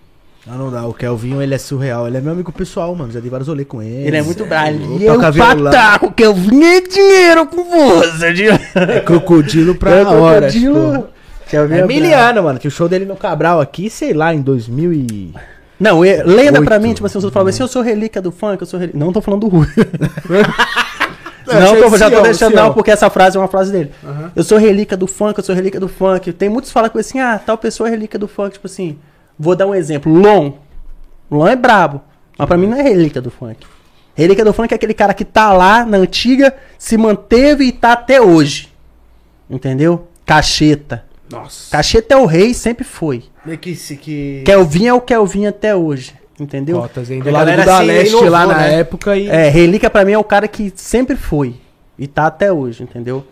Não, 0.46 0.56
não 0.56 0.70
dá. 0.70 0.86
O 0.86 0.94
Kelvinho, 0.94 1.40
ele 1.42 1.54
é 1.54 1.58
surreal. 1.58 2.06
Ele 2.06 2.16
é 2.16 2.20
meu 2.20 2.32
amigo 2.32 2.50
pessoal, 2.50 2.94
mano. 2.94 3.12
Já 3.12 3.20
dei 3.20 3.30
vários 3.30 3.48
rolês 3.48 3.68
com 3.68 3.82
ele. 3.82 4.08
Ele 4.08 4.16
é 4.16 4.22
muito 4.22 4.44
bravo. 4.46 4.98
E 4.98 5.04
eu 5.04 5.14
Toca 5.14 5.32
pataco, 5.32 6.14
eu 6.16 6.34
vinha 6.34 6.80
dinheiro 6.88 7.46
com 7.46 7.64
você. 7.64 8.32
É 8.74 9.00
crocodilo 9.00 9.74
pra 9.74 9.90
É 9.90 10.04
hora. 10.04 10.50
crocodilo. 10.50 10.92
tipo. 10.98 11.56
É 11.56 11.66
bravo. 11.66 11.86
miliano, 11.86 12.42
mano. 12.44 12.58
Que 12.58 12.68
o 12.68 12.70
show 12.70 12.88
dele 12.88 13.04
no 13.04 13.16
Cabral 13.16 13.60
aqui, 13.60 13.90
sei 13.90 14.12
lá, 14.12 14.32
em 14.34 14.40
2000 14.40 14.92
e... 14.92 15.34
Não, 15.80 16.04
é- 16.04 16.22
lenda 16.22 16.62
pra 16.62 16.74
Oito. 16.74 16.82
mim, 16.86 16.92
tipo 16.94 17.06
assim, 17.06 17.16
os 17.18 17.24
outros 17.24 17.34
falam 17.34 17.48
assim, 17.48 17.62
eu 17.62 17.68
sou 17.68 17.80
relíquia 17.82 18.20
do 18.20 18.30
funk, 18.30 18.60
eu 18.60 18.66
sou 18.66 18.78
relíquia. 18.78 19.00
Não 19.00 19.12
tô 19.12 19.20
falando 19.22 19.40
do 19.40 19.48
Rui. 19.48 19.66
É, 21.48 21.58
não, 21.58 21.90
tô, 21.90 21.96
já 21.96 22.08
tô 22.08 22.20
deixando, 22.20 22.54
não, 22.54 22.72
porque 22.72 22.92
essa 22.92 23.10
frase 23.10 23.36
é 23.36 23.40
uma 23.40 23.48
frase 23.48 23.72
dele. 23.72 23.90
Eu 24.36 24.44
sou 24.44 24.56
relíquia 24.56 24.96
do 24.96 25.08
funk, 25.08 25.36
eu 25.36 25.44
sou 25.44 25.52
relíquia 25.52 25.80
do 25.80 25.88
funk. 25.88 26.32
Tem 26.32 26.48
muitos 26.48 26.70
que 26.70 26.74
falam 26.74 26.88
coisa 26.90 27.08
assim, 27.08 27.18
ah, 27.18 27.40
tal 27.44 27.58
pessoa 27.58 27.88
é 27.88 27.90
relíquia 27.90 28.18
do 28.20 28.28
funk. 28.28 28.52
Tipo 28.52 28.66
assim, 28.68 28.98
vou 29.36 29.56
dar 29.56 29.66
um 29.66 29.74
exemplo. 29.74 30.12
Lon. 30.12 30.52
Lon 31.28 31.48
é 31.48 31.56
brabo. 31.56 32.02
Mas 32.38 32.46
pra 32.46 32.56
mim 32.56 32.68
não 32.68 32.78
é 32.78 32.82
relíquia 32.82 33.20
do 33.20 33.32
funk. 33.32 33.66
Relíquia 34.14 34.44
do 34.44 34.52
funk 34.52 34.70
é 34.70 34.76
aquele 34.76 34.94
cara 34.94 35.12
que 35.12 35.24
tá 35.24 35.52
lá 35.52 35.84
na 35.84 35.96
antiga, 35.96 36.54
se 36.78 36.96
manteve 36.96 37.64
e 37.64 37.72
tá 37.72 37.92
até 37.92 38.20
hoje. 38.20 38.68
Entendeu? 39.48 40.06
Cacheta. 40.24 41.04
Nossa. 41.30 41.70
Cacheta 41.70 42.14
é 42.14 42.16
o 42.16 42.26
rei, 42.26 42.52
sempre 42.52 42.84
foi. 42.84 43.24
Que, 43.60 43.74
que... 43.96 44.42
Kelvin 44.44 44.86
é 44.86 44.94
o 44.94 45.00
Kelvin 45.00 45.46
até 45.46 45.74
hoje. 45.74 46.14
Entendeu? 46.38 46.80
Cotas, 46.80 47.10
hein? 47.10 47.20
Do 47.20 47.30
lado 47.30 47.50
do 47.50 47.86
Leste 47.86 48.12
inovou, 48.12 48.30
lá 48.30 48.46
na 48.46 48.56
né? 48.56 48.80
época 48.80 49.16
e... 49.16 49.28
É, 49.28 49.48
relíquia 49.48 49.90
pra 49.90 50.04
mim 50.04 50.12
é 50.12 50.18
o 50.18 50.24
cara 50.24 50.48
que 50.48 50.72
sempre 50.74 51.14
foi. 51.14 51.54
E 51.98 52.06
tá 52.06 52.26
até 52.26 52.50
hoje, 52.50 52.82
entendeu? 52.82 53.26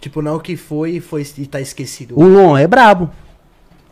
Tipo, 0.00 0.22
não 0.22 0.38
que 0.38 0.56
foi 0.56 0.92
e 0.92 1.00
foi, 1.00 1.26
e 1.36 1.46
tá 1.46 1.60
esquecido. 1.60 2.18
O 2.18 2.24
Lon 2.24 2.56
é 2.56 2.66
brabo. 2.66 3.10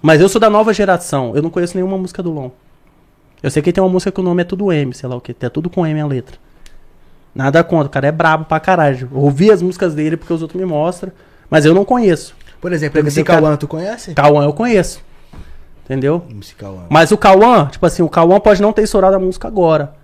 Mas 0.01 0.21
eu 0.21 0.29
sou 0.29 0.41
da 0.41 0.49
nova 0.49 0.73
geração. 0.73 1.35
Eu 1.35 1.43
não 1.43 1.51
conheço 1.51 1.77
nenhuma 1.77 1.99
música 1.99 2.23
do 2.23 2.31
Lon. 2.31 2.51
Eu 3.43 3.51
sei 3.51 3.61
que 3.61 3.73
tem 3.73 3.83
uma 3.83 3.91
música 3.91 4.13
que 4.13 4.21
o 4.21 4.23
nome 4.23 4.43
é 4.43 4.45
tudo 4.45 4.73
M, 4.73 4.95
sei 4.95 5.09
lá 5.09 5.17
o 5.17 5.21
que. 5.21 5.35
É 5.41 5.49
tudo 5.49 5.69
com 5.69 5.85
M 5.85 6.01
a 6.01 6.07
letra. 6.07 6.39
Nada 7.35 7.63
contra, 7.63 7.87
o 7.87 7.91
cara 7.91 8.07
é 8.07 8.13
brabo 8.13 8.45
pra 8.45 8.59
caralho. 8.59 9.09
Eu 9.13 9.21
ouvi 9.21 9.51
as 9.51 9.61
músicas 9.61 9.95
dele 9.95 10.17
porque 10.17 10.33
os 10.33 10.43
outros 10.43 10.59
me 10.59 10.67
mostram. 10.67 11.13
Mas 11.51 11.65
eu 11.65 11.75
não 11.75 11.85
conheço. 11.85 12.35
Por 12.61 12.73
exemplo, 12.73 12.99
MC 13.01 13.23
Cauã, 13.23 13.57
tu 13.57 13.69
conhece? 13.69 14.15
Cauã 14.15 14.45
eu 14.45 14.53
conheço. 14.53 15.01
Entendeu? 15.85 16.25
MC 16.29 16.55
Cauã. 16.55 16.83
Mas 16.91 17.11
o 17.13 17.17
Cauã, 17.17 17.67
tipo 17.67 17.87
assim, 17.87 18.03
o 18.03 18.09
Cauã 18.09 18.39
pode 18.41 18.61
não 18.61 18.73
ter 18.73 18.83
estourado 18.83 19.17
a 19.17 19.19
música 19.19 19.49
agora. 19.49 19.95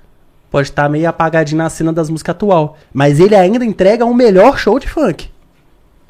Pode 0.51 0.69
estar 0.69 0.89
meio 0.89 1.09
apagadinho 1.09 1.59
na 1.59 1.69
cena 1.69 1.93
das 1.93 2.09
músicas 2.09 2.35
atual. 2.37 2.77
Mas 2.93 3.19
ele 3.19 3.35
ainda 3.35 3.65
entrega 3.65 4.05
um 4.05 4.15
melhor 4.15 4.57
show 4.57 4.79
de 4.79 4.89
funk. 4.89 5.29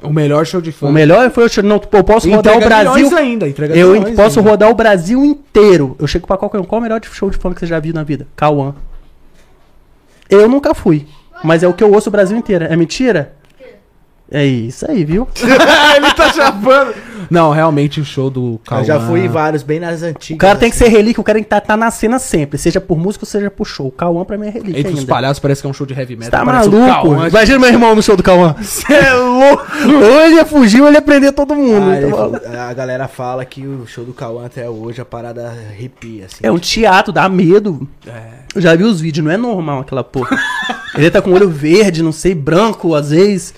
O 0.03 0.12
melhor 0.12 0.45
show 0.45 0.61
de 0.61 0.71
funk. 0.71 0.91
O 0.91 0.93
melhor 0.93 1.31
foi 1.31 1.47
o 1.47 1.49
show. 1.49 1.65
Não, 1.65 1.81
eu 1.91 2.05
posso 2.05 2.29
rodar 2.31 2.53
o 2.53 2.57
Entrega 2.59 2.85
Brasil. 2.85 3.16
ainda, 3.16 3.49
entrega 3.49 3.75
Eu 3.75 4.03
posso 4.15 4.39
ainda. 4.41 4.51
rodar 4.51 4.71
o 4.71 4.75
Brasil 4.75 5.25
inteiro. 5.25 5.97
Eu 5.99 6.07
chego 6.07 6.27
pra 6.27 6.37
qualquer 6.37 6.61
um. 6.61 6.65
Qual 6.65 6.79
o 6.79 6.83
melhor 6.83 7.01
show 7.05 7.31
de 7.31 7.39
funk 7.39 7.55
que 7.55 7.61
você 7.61 7.66
já 7.66 7.81
viu 7.81 7.95
na 7.95 8.03
vida? 8.03 8.27
Cauã. 8.37 8.75
Eu 10.29 10.47
nunca 10.49 10.75
fui. 10.75 11.07
Mas 11.43 11.62
é 11.62 11.69
o 11.69 11.73
que 11.73 11.83
eu 11.83 11.91
ouço 11.93 12.11
o 12.11 12.12
Brasil 12.12 12.37
inteiro. 12.37 12.65
É 12.66 12.77
mentira? 12.77 13.33
É 14.30 14.44
isso 14.44 14.90
aí, 14.90 15.05
viu? 15.05 15.28
Ele 15.96 16.14
tá 16.14 16.32
chapando. 16.32 16.94
Não, 17.30 17.51
realmente 17.51 18.01
o 18.01 18.05
show 18.05 18.30
do 18.30 18.60
Cauã... 18.64 18.80
Eu 18.80 18.84
já 18.84 19.01
fui 19.01 19.20
em 19.20 19.28
vários, 19.28 19.62
bem 19.62 19.78
nas 19.78 20.02
antigas. 20.02 20.36
O 20.36 20.38
cara 20.38 20.59
tem 20.59 20.70
que 20.70 20.76
ser 20.76 20.88
relíquia, 20.88 21.20
o 21.20 21.24
cara 21.24 21.36
tem 21.36 21.42
que 21.42 21.46
estar 21.46 21.60
tá, 21.60 21.76
na 21.76 21.90
cena 21.90 22.18
sempre. 22.18 22.59
Seja 22.59 22.80
por 22.80 22.98
música 22.98 23.24
ou 23.24 23.28
seja 23.28 23.51
por 23.51 23.66
show. 23.66 23.86
O 23.86 23.92
Cauã 23.92 24.24
pra 24.24 24.36
mim 24.36 24.46
é 24.46 24.51
relíquia 24.51 24.80
Entre 24.80 24.92
os 24.92 25.01
ainda. 25.01 25.12
palhaços 25.12 25.38
parece 25.38 25.60
que 25.60 25.66
é 25.66 25.70
um 25.70 25.72
show 25.72 25.86
de 25.86 25.94
heavy 25.94 26.16
metal. 26.16 26.40
Tá 26.40 26.44
parece 26.44 26.68
o 26.68 26.72
maluco? 26.72 26.92
Cauã. 26.92 27.28
Imagina 27.28 27.59
meu 27.59 27.68
irmão 27.68 27.94
no 27.94 28.02
show 28.02 28.16
do 28.16 28.22
Cauã. 28.22 28.55
Você 28.60 28.92
é 28.92 29.14
louco? 29.14 29.66
Ou 30.02 30.20
ele 30.22 30.36
ia 30.36 30.44
fugir 30.46 30.80
ou 30.80 30.88
ele 30.88 30.96
ia 30.96 31.02
prender 31.02 31.32
todo 31.32 31.55
mundo. 31.55 31.90
Ah, 31.90 32.01
Tá 32.01 32.16
maluco. 32.16 32.40
a 32.59 32.72
galera 32.72 33.09
fala 33.09 33.44
que 33.44 33.66
o 33.66 33.86
show 33.86 34.05
do 34.05 34.12
Cauã 34.12 34.46
até 34.46 34.68
hoje, 34.68 35.01
a 35.01 35.05
parada 35.05 35.48
arrepia, 35.70 36.26
assim. 36.26 36.38
É 36.42 36.51
um 36.51 36.59
teatro, 36.59 37.12
dá 37.12 37.28
medo. 37.28 37.86
Eu 38.55 38.60
já 38.60 38.74
vi 38.74 38.84
os 38.84 39.01
vídeos, 39.01 39.24
não 39.24 39.32
é 39.32 39.36
normal 39.36 39.80
aquela 39.80 40.02
porra. 40.02 40.38
ele 40.94 41.10
tá 41.10 41.20
com 41.22 41.30
o 41.30 41.34
olho 41.34 41.48
verde, 41.48 42.02
não 42.02 42.12
sei, 42.12 42.34
branco 42.34 42.94
às 42.94 43.10
vezes. 43.10 43.55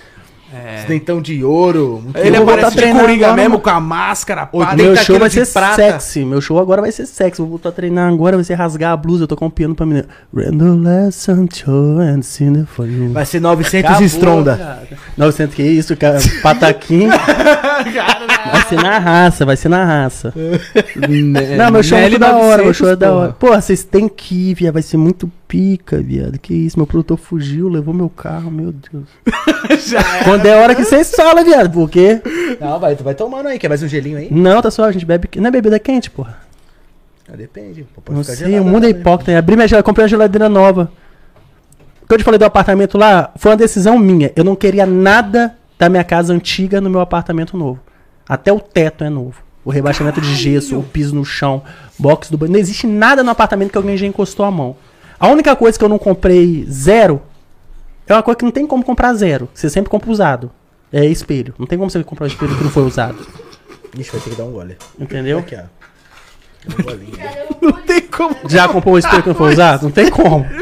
Esse 0.75 0.87
dentão 0.87 1.21
de 1.21 1.45
ouro. 1.45 2.01
muito 2.03 2.17
Ele 2.17 2.37
aparece 2.37 2.57
botar 2.57 2.71
de 2.71 2.77
treinar 2.77 3.03
coringa 3.03 3.33
mesmo, 3.35 3.51
mano. 3.51 3.63
com 3.63 3.71
a 3.71 3.81
máscara, 3.81 4.47
pá. 4.47 4.75
Meu 4.75 4.97
show 4.97 5.19
vai 5.19 5.31
ser 5.31 5.47
prata. 5.47 5.77
sexy. 5.77 6.25
Meu 6.25 6.41
show 6.41 6.59
agora 6.59 6.81
vai 6.83 6.93
ser 6.93 7.07
sexy. 7.07 7.41
Vou 7.41 7.51
voltar 7.51 7.69
a 7.71 7.73
treinar 7.73 8.13
agora, 8.13 8.37
vai 8.37 8.45
ser 8.45 8.55
rasgar 8.55 8.93
a 8.93 8.97
blusa. 8.97 9.25
Eu 9.25 9.29
tô 9.29 9.37
com 9.37 9.47
um 9.47 9.51
piano 9.51 9.75
pra 9.75 9.87
menina. 9.87 10.07
Randall 10.35 10.77
lesson 10.77 11.47
show 11.53 12.01
and 12.01 12.23
for 12.67 12.87
you. 12.89 13.13
Vai 13.13 13.27
ser 13.27 13.41
900 13.41 13.85
Acabou, 13.91 14.07
estronda. 14.07 14.57
cara. 14.57 14.89
900 15.17 15.55
que 15.55 15.63
isso, 15.63 15.97
cara? 15.97 16.19
Pataquim. 16.43 17.09
vai 18.51 18.63
ser 18.69 18.77
na 18.77 18.99
raça, 18.99 19.45
vai 19.45 19.57
ser 19.57 19.69
na 19.69 19.85
raça. 19.85 20.35
Não, 21.57 21.71
meu 21.71 21.83
show 21.83 21.99
é 21.99 22.03
muito 22.03 22.19
da 22.19 22.37
hora, 22.37 22.63
meu 22.63 22.75
show 22.75 22.89
é 22.89 22.97
da 22.97 23.13
hora. 23.13 23.33
Pô, 23.33 23.49
vocês 23.49 23.85
têm 23.85 24.09
que 24.09 24.51
ir, 24.51 24.55
viado. 24.55 24.75
Vai 24.75 24.83
ser 24.83 24.97
muito 24.97 25.31
pica, 25.49 26.01
viado. 26.01 26.39
Que 26.39 26.55
isso, 26.55 26.79
meu 26.79 26.87
produtor 26.87 27.17
fugiu, 27.19 27.69
levou 27.69 27.95
meu 27.95 28.09
carro, 28.09 28.51
meu 28.51 28.73
Deus. 28.73 29.07
Quando 30.25 30.47
é 30.47 30.56
hora 30.59 30.75
que 30.75 30.85
vocês 30.85 31.11
falam, 31.15 31.45
viado, 31.45 31.71
porque. 31.71 32.21
Não, 32.61 32.79
vai, 32.79 32.97
tu 32.97 33.05
vai 33.05 33.15
tomando 33.15 33.47
aí. 33.49 33.59
Quer 33.59 33.69
mais 33.69 33.83
um 33.83 33.89
gelinho 33.89 34.19
aí? 34.19 34.29
Não, 34.31 34.61
tá 34.61 34.71
só, 34.71 34.85
a 34.85 34.93
gente 34.93 35.05
bebe. 35.07 35.29
Não 35.37 35.49
é 35.49 35.51
bebida 35.51 35.79
quente, 35.79 36.11
porra. 36.11 36.39
Ah, 37.33 37.37
depende. 37.37 37.85
pô, 37.95 38.01
pode 38.01 38.17
Não 38.17 38.25
ficar 38.25 38.37
sei, 38.37 38.47
gelada 38.47 38.69
o 38.69 38.73
mundo 38.73 38.87
é 38.87 38.91
hipócrita. 38.91 39.37
Abri 39.37 39.57
minha 39.57 39.67
geladeira, 39.67 39.83
comprei 39.83 40.05
uma 40.05 40.09
geladeira 40.09 40.49
nova. 40.49 40.91
O 42.03 42.07
que 42.07 42.15
eu 42.15 42.19
te 42.19 42.25
falei 42.25 42.39
do 42.39 42.45
apartamento 42.45 42.97
lá 42.97 43.33
foi 43.37 43.51
uma 43.51 43.57
decisão 43.57 43.99
minha. 43.99 44.31
Eu 44.37 44.45
não 44.45 44.55
queria 44.55 44.87
nada 44.87 45.57
da 45.77 45.89
minha 45.89 46.05
casa 46.05 46.33
antiga 46.33 46.81
no 46.81 46.89
meu 46.89 47.01
apartamento 47.01 47.57
novo. 47.57 47.81
Até 48.29 48.53
o 48.53 48.61
teto 48.61 49.03
é 49.03 49.11
novo. 49.11 49.43
O 49.65 49.71
rebaixamento 49.71 50.21
de 50.21 50.33
gesso, 50.37 50.79
o 50.79 50.83
piso 50.85 51.13
no 51.15 51.25
chão, 51.25 51.63
box 51.99 52.31
do 52.31 52.39
banheiro. 52.39 52.53
Não 52.53 52.61
existe 52.61 52.87
nada 52.87 53.25
no 53.25 53.31
apartamento 53.31 53.73
que 53.73 53.77
alguém 53.77 53.97
já 53.97 54.07
encostou 54.07 54.47
a 54.47 54.51
mão. 54.51 54.77
A 55.19 55.29
única 55.29 55.57
coisa 55.57 55.77
que 55.77 55.85
eu 55.85 55.89
não 55.89 55.99
comprei 55.99 56.65
zero 56.71 57.21
é 58.07 58.15
uma 58.15 58.23
coisa 58.23 58.39
que 58.39 58.45
não 58.45 58.53
tem 58.53 58.67
como 58.67 58.85
comprar 58.85 59.13
zero. 59.15 59.49
Você 59.53 59.69
sempre 59.69 59.91
compra 59.91 60.11
usado. 60.11 60.51
É 60.93 61.05
espelho. 61.05 61.55
Não 61.59 61.67
tem 61.67 61.77
como 61.79 61.91
você 61.91 62.03
comprar 62.05 62.25
um 62.25 62.29
espelho 62.29 62.57
que 62.57 62.65
não 62.65 62.71
foi 62.71 62.85
usado. 62.85 63.27
Ixi, 63.99 64.11
vai 64.11 64.21
ter 64.21 64.31
que 64.31 64.37
dar 64.37 64.45
um 64.45 64.53
gole. 64.53 64.77
Entendeu? 64.99 65.39
Aqui, 65.39 65.57
ó. 65.57 65.63
Um 66.67 66.83
golinho. 66.83 67.17
Não 67.63 67.73
tem 67.73 68.01
como. 68.01 68.35
Já 68.49 68.67
comprou 68.67 68.97
um 68.97 68.99
espelho 68.99 69.23
que 69.23 69.29
não 69.29 69.37
foi 69.37 69.53
usado? 69.53 69.85
Não 69.85 69.91
tem 69.91 70.11
como. 70.11 70.45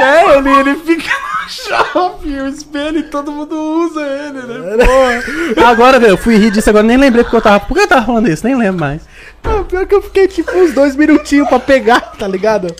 É, 0.00 0.36
ele, 0.36 0.48
ele 0.48 0.74
fica 0.76 1.10
no 1.10 1.48
shopping, 1.48 2.38
o 2.38 2.48
espelho 2.48 2.98
e 2.98 3.02
todo 3.02 3.32
mundo 3.32 3.56
usa 3.56 4.00
ele, 4.00 4.42
né? 4.42 4.84
Porra. 4.86 5.68
Agora, 5.68 5.98
velho, 5.98 6.12
eu 6.12 6.16
fui 6.16 6.36
rir 6.36 6.52
disso 6.52 6.70
agora, 6.70 6.86
nem 6.86 6.96
lembrei 6.96 7.24
porque 7.24 7.36
eu 7.36 7.42
tava. 7.42 7.58
Por 7.58 7.74
que 7.74 7.80
eu 7.80 7.88
tava 7.88 8.06
falando 8.06 8.28
isso? 8.28 8.46
Nem 8.46 8.56
lembro 8.56 8.78
mais. 8.78 9.02
Não, 9.42 9.64
pior 9.64 9.84
que 9.86 9.94
eu 9.96 10.02
fiquei 10.02 10.28
tipo 10.28 10.52
uns 10.56 10.72
dois 10.72 10.94
minutinhos 10.94 11.48
pra 11.48 11.58
pegar, 11.58 12.12
tá 12.16 12.28
ligado? 12.28 12.72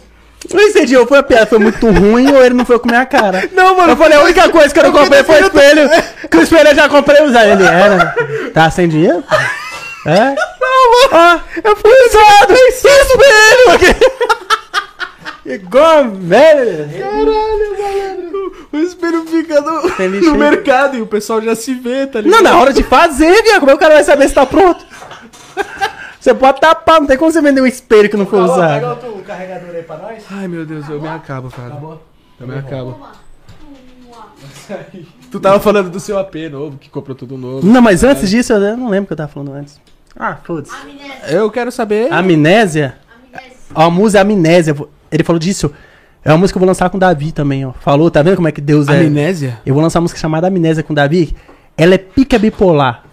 Não 0.53 0.73
sei, 0.73 0.87
dia, 0.87 1.07
foi 1.07 1.19
a 1.19 1.23
piada, 1.23 1.47
foi 1.47 1.59
muito 1.59 1.91
ruim 1.91 2.31
ou 2.33 2.43
ele 2.45 2.55
não 2.55 2.65
foi 2.65 2.79
com 2.79 2.89
minha 2.89 3.05
cara? 3.05 3.49
Não, 3.53 3.77
mano. 3.77 3.93
Eu 3.93 3.97
falei, 3.97 4.17
a 4.19 4.23
única 4.23 4.49
coisa 4.49 4.73
que 4.73 4.81
eu 4.81 4.85
não 4.85 4.93
comprei 4.99 5.23
foi 5.23 5.43
o 5.43 5.47
espelho. 5.47 5.91
Que 6.31 6.37
o 6.39 6.43
espelho 6.43 6.69
eu 6.71 6.75
já 6.75 6.89
comprei 6.89 7.23
usar. 7.23 7.47
Ele 7.47 7.65
era. 7.65 8.15
Tá 8.55 8.71
sem 8.71 8.89
dinheiro? 8.89 9.23
É? 10.07 10.35
Não, 10.61 10.91
mano. 10.91 11.09
Ah, 11.13 11.41
eu 11.63 11.77
fui 11.77 11.93
usado. 12.07 12.55
Espelho. 12.55 13.97
Igual, 15.45 16.11
velho. 16.11 16.89
O 18.73 18.77
espelho 18.79 19.25
fica 19.27 19.61
no, 19.61 19.83
no 20.23 20.35
mercado 20.35 20.97
e 20.97 21.03
o 21.03 21.07
pessoal 21.07 21.41
já 21.41 21.55
se 21.57 21.75
vê, 21.75 22.07
tá 22.07 22.21
Não, 22.21 22.27
ligado? 22.27 22.43
na 22.43 22.59
hora 22.59 22.73
de 22.73 22.83
fazer, 22.83 23.43
viado. 23.43 23.61
Como 23.61 23.71
é 23.71 23.75
que 23.75 23.79
o 23.79 23.81
cara 23.81 23.95
vai 23.95 24.05
saber 24.05 24.29
se 24.29 24.35
tá 24.35 24.45
pronto? 24.47 24.85
Você 26.29 26.35
pode 26.35 26.61
tapar, 26.61 27.01
não 27.01 27.07
tem 27.07 27.17
como 27.17 27.33
você 27.33 27.41
vender 27.41 27.63
um 27.63 27.67
espelho 27.67 28.11
que 28.11 28.17
não 28.17 28.27
foi 28.27 28.41
usado. 28.41 28.85
outro 28.85 29.23
carregador 29.27 29.75
aí 29.75 29.83
pra 29.83 29.97
nós. 29.97 30.23
Ai, 30.31 30.47
meu 30.47 30.67
Deus, 30.67 30.87
eu 30.87 31.01
me 31.01 31.09
acabo, 31.09 31.49
cara. 31.49 31.69
Acabou? 31.69 32.03
Eu 32.39 32.47
me 32.47 32.59
acabo. 32.59 32.99
Tu 35.31 35.41
tava 35.41 35.59
falando 35.59 35.89
do 35.89 35.99
seu 35.99 36.19
AP 36.19 36.35
novo, 36.53 36.77
que 36.77 36.91
comprou 36.91 37.17
tudo 37.17 37.39
novo. 37.39 37.67
Não, 37.67 37.81
mas 37.81 38.05
antes 38.05 38.29
disso, 38.29 38.53
eu 38.53 38.77
não 38.77 38.91
lembro 38.91 39.05
o 39.05 39.07
que 39.07 39.15
eu 39.15 39.17
tava 39.17 39.33
falando 39.33 39.55
antes. 39.55 39.81
Ah, 40.15 40.37
foda-se. 40.45 40.75
Eu 41.31 41.51
quero 41.51 41.73
saber. 41.73 42.13
Amnésia? 42.13 42.97
Amnésia. 43.33 43.57
Ó, 43.75 43.87
A 43.87 43.91
música 43.91 44.19
é 44.19 44.21
Amnésia. 44.21 44.77
Ele 45.11 45.25
falou 45.25 45.41
disso. 45.41 45.73
É 46.23 46.31
uma 46.31 46.37
música 46.37 46.55
que 46.55 46.59
eu 46.59 46.61
vou 46.61 46.69
lançar 46.69 46.91
com 46.91 46.99
o 46.99 47.01
Davi 47.01 47.33
também, 47.33 47.65
ó. 47.65 47.73
Falou, 47.73 48.11
tá 48.11 48.21
vendo 48.21 48.37
como 48.37 48.49
é 48.49 48.53
que 48.53 48.61
Deus 48.61 48.87
é? 48.89 49.01
Amnésia? 49.01 49.61
Eu 49.65 49.73
vou 49.73 49.83
lançar 49.83 49.99
uma 49.99 50.03
música 50.03 50.21
chamada 50.21 50.47
Amnésia 50.47 50.83
com 50.83 50.93
o 50.93 50.97
Davi. 50.97 51.35
Ela 51.75 51.95
é 51.95 51.99
pica 51.99 52.39
bipolar. 52.39 53.08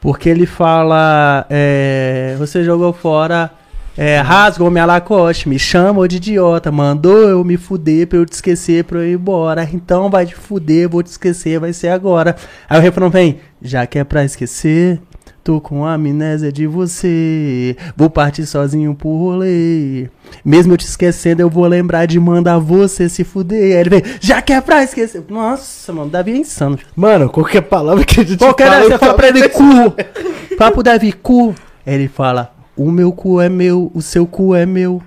Porque 0.00 0.28
ele 0.28 0.46
fala. 0.46 1.46
é, 1.50 2.34
você 2.38 2.64
jogou 2.64 2.92
fora. 2.92 3.50
É, 3.96 4.18
rasgou 4.20 4.70
minha 4.70 4.86
lacoste, 4.86 5.48
me 5.48 5.58
chamou 5.58 6.06
de 6.08 6.16
idiota, 6.16 6.70
mandou 6.70 7.28
eu 7.28 7.44
me 7.44 7.56
fuder 7.56 8.06
pra 8.06 8.18
eu 8.18 8.24
te 8.24 8.32
esquecer, 8.32 8.84
pra 8.84 9.00
eu 9.00 9.06
ir 9.06 9.14
embora. 9.14 9.68
Então 9.74 10.08
vai 10.08 10.24
te 10.24 10.34
fuder, 10.34 10.88
vou 10.88 11.02
te 11.02 11.08
esquecer, 11.08 11.58
vai 11.60 11.72
ser 11.72 11.88
agora. 11.88 12.34
Aí 12.68 12.78
o 12.78 12.82
refrão 12.82 13.10
vem, 13.10 13.40
já 13.60 13.86
que 13.86 13.98
é 13.98 14.04
pra 14.04 14.24
esquecer, 14.24 15.02
tô 15.42 15.60
com 15.60 15.84
amnésia 15.84 16.52
de 16.52 16.66
você. 16.66 17.76
Vou 17.96 18.10
partir 18.10 18.46
sozinho 18.46 18.94
pro 18.94 19.08
rolê. 19.08 20.08
Mesmo 20.44 20.72
eu 20.72 20.76
te 20.76 20.86
esquecendo, 20.86 21.42
eu 21.42 21.50
vou 21.50 21.66
lembrar 21.66 22.06
de 22.06 22.18
mandar 22.20 22.58
você 22.58 23.08
se 23.08 23.24
fuder. 23.24 23.76
Aí 23.76 23.80
ele 23.80 23.90
vem, 23.90 24.02
já 24.20 24.40
que 24.40 24.52
é 24.52 24.60
pra 24.60 24.82
esquecer. 24.82 25.24
Nossa, 25.28 25.92
mano, 25.92 26.10
Davi 26.10 26.32
é 26.32 26.36
insano. 26.36 26.78
Mano, 26.94 27.28
qualquer 27.28 27.62
palavra 27.62 28.04
que 28.04 28.20
a 28.20 28.24
gente 28.24 28.38
Qualquer 28.38 28.68
fala, 28.68 28.84
você 28.84 28.94
eu 28.94 28.98
fala 28.98 29.14
pra 29.14 29.28
ele 29.28 29.48
cu. 29.48 29.64
Fala 30.58 30.72
pro 30.72 30.82
Davi, 30.82 31.12
cu. 31.12 31.54
Aí 31.86 31.94
ele 31.94 32.08
fala, 32.08 32.52
o 32.76 32.90
meu 32.90 33.12
cu 33.12 33.40
é 33.40 33.48
meu, 33.48 33.90
o 33.94 34.02
seu 34.02 34.26
cu 34.26 34.54
é 34.54 34.66
meu. 34.66 35.02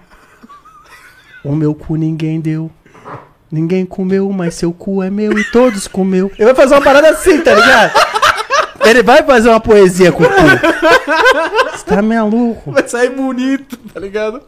O 1.43 1.55
meu 1.55 1.76
cu 1.76 1.95
ninguém 1.95 2.39
deu. 2.39 2.72
Ninguém 3.51 3.85
comeu, 3.85 4.31
mas 4.31 4.55
seu 4.55 4.73
cu 4.73 5.03
é 5.03 5.11
meu 5.11 5.38
e 5.38 5.43
todos 5.51 5.88
comeu. 5.88 6.31
Ele 6.39 6.45
vai 6.45 6.55
fazer 6.55 6.73
uma 6.73 6.81
parada 6.81 7.10
assim, 7.10 7.39
tá 7.41 7.53
ligado? 7.53 7.93
Ele 8.85 9.03
vai 9.03 9.23
fazer 9.23 9.49
uma 9.49 9.60
poesia 9.60 10.11
com 10.11 10.23
o 10.23 10.27
cu. 10.27 10.34
Você 11.72 11.85
tá 11.85 12.01
maluco? 12.01 12.72
Vai 12.72 12.88
sair 12.88 13.10
bonito, 13.10 13.77
tá 13.77 13.99
ligado? 13.99 14.41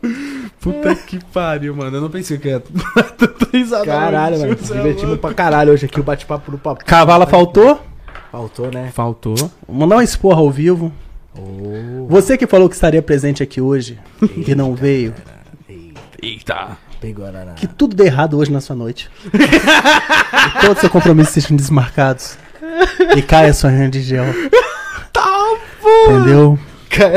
Puta 0.59 0.95
que 0.95 1.23
pariu, 1.25 1.75
mano. 1.75 1.97
Eu 1.97 2.01
não 2.01 2.09
pensei 2.09 2.37
que 2.37 2.47
ia 2.49 2.59
tanta 3.17 3.47
risada. 3.51 3.85
Caralho, 3.85 4.39
mano. 4.39 4.51
é 4.51 4.55
Divertimos 4.55 5.19
pra 5.19 5.33
caralho 5.33 5.73
hoje 5.73 5.85
aqui 5.85 5.99
o 5.99 6.03
bate-papo 6.03 6.51
do 6.51 6.57
papo. 6.57 6.83
Cavala 6.85 7.25
faltou? 7.25 7.81
Faltou, 8.31 8.71
né? 8.71 8.91
Faltou. 8.93 9.35
Vou 9.67 9.75
mandar 9.75 9.97
um 9.97 10.01
esporra 10.01 10.39
ao 10.39 10.51
vivo. 10.51 10.91
Oh, 11.37 12.05
Você 12.07 12.37
que 12.37 12.47
falou 12.47 12.69
que 12.69 12.75
estaria 12.75 13.01
presente 13.01 13.43
aqui 13.43 13.59
hoje 13.61 13.99
e 14.35 14.55
não 14.55 14.73
veio. 14.73 15.13
Eita. 16.21 16.77
pegou. 16.99 17.25
Que 17.55 17.67
tudo 17.67 17.95
dê 17.95 18.05
errado 18.05 18.37
hoje 18.37 18.51
na 18.51 18.61
sua 18.61 18.75
noite. 18.75 19.09
e 19.33 20.61
todos 20.61 20.75
os 20.75 20.79
seus 20.79 20.91
compromissos 20.91 21.33
sejam 21.33 21.55
desmarcados. 21.55 22.37
E 23.15 23.21
caia 23.21 23.53
sua 23.53 23.69
renda 23.69 23.91
de 23.91 24.01
gel. 24.01 24.25
Tá 25.11 25.57
bom. 25.81 26.11
Entendeu? 26.11 26.59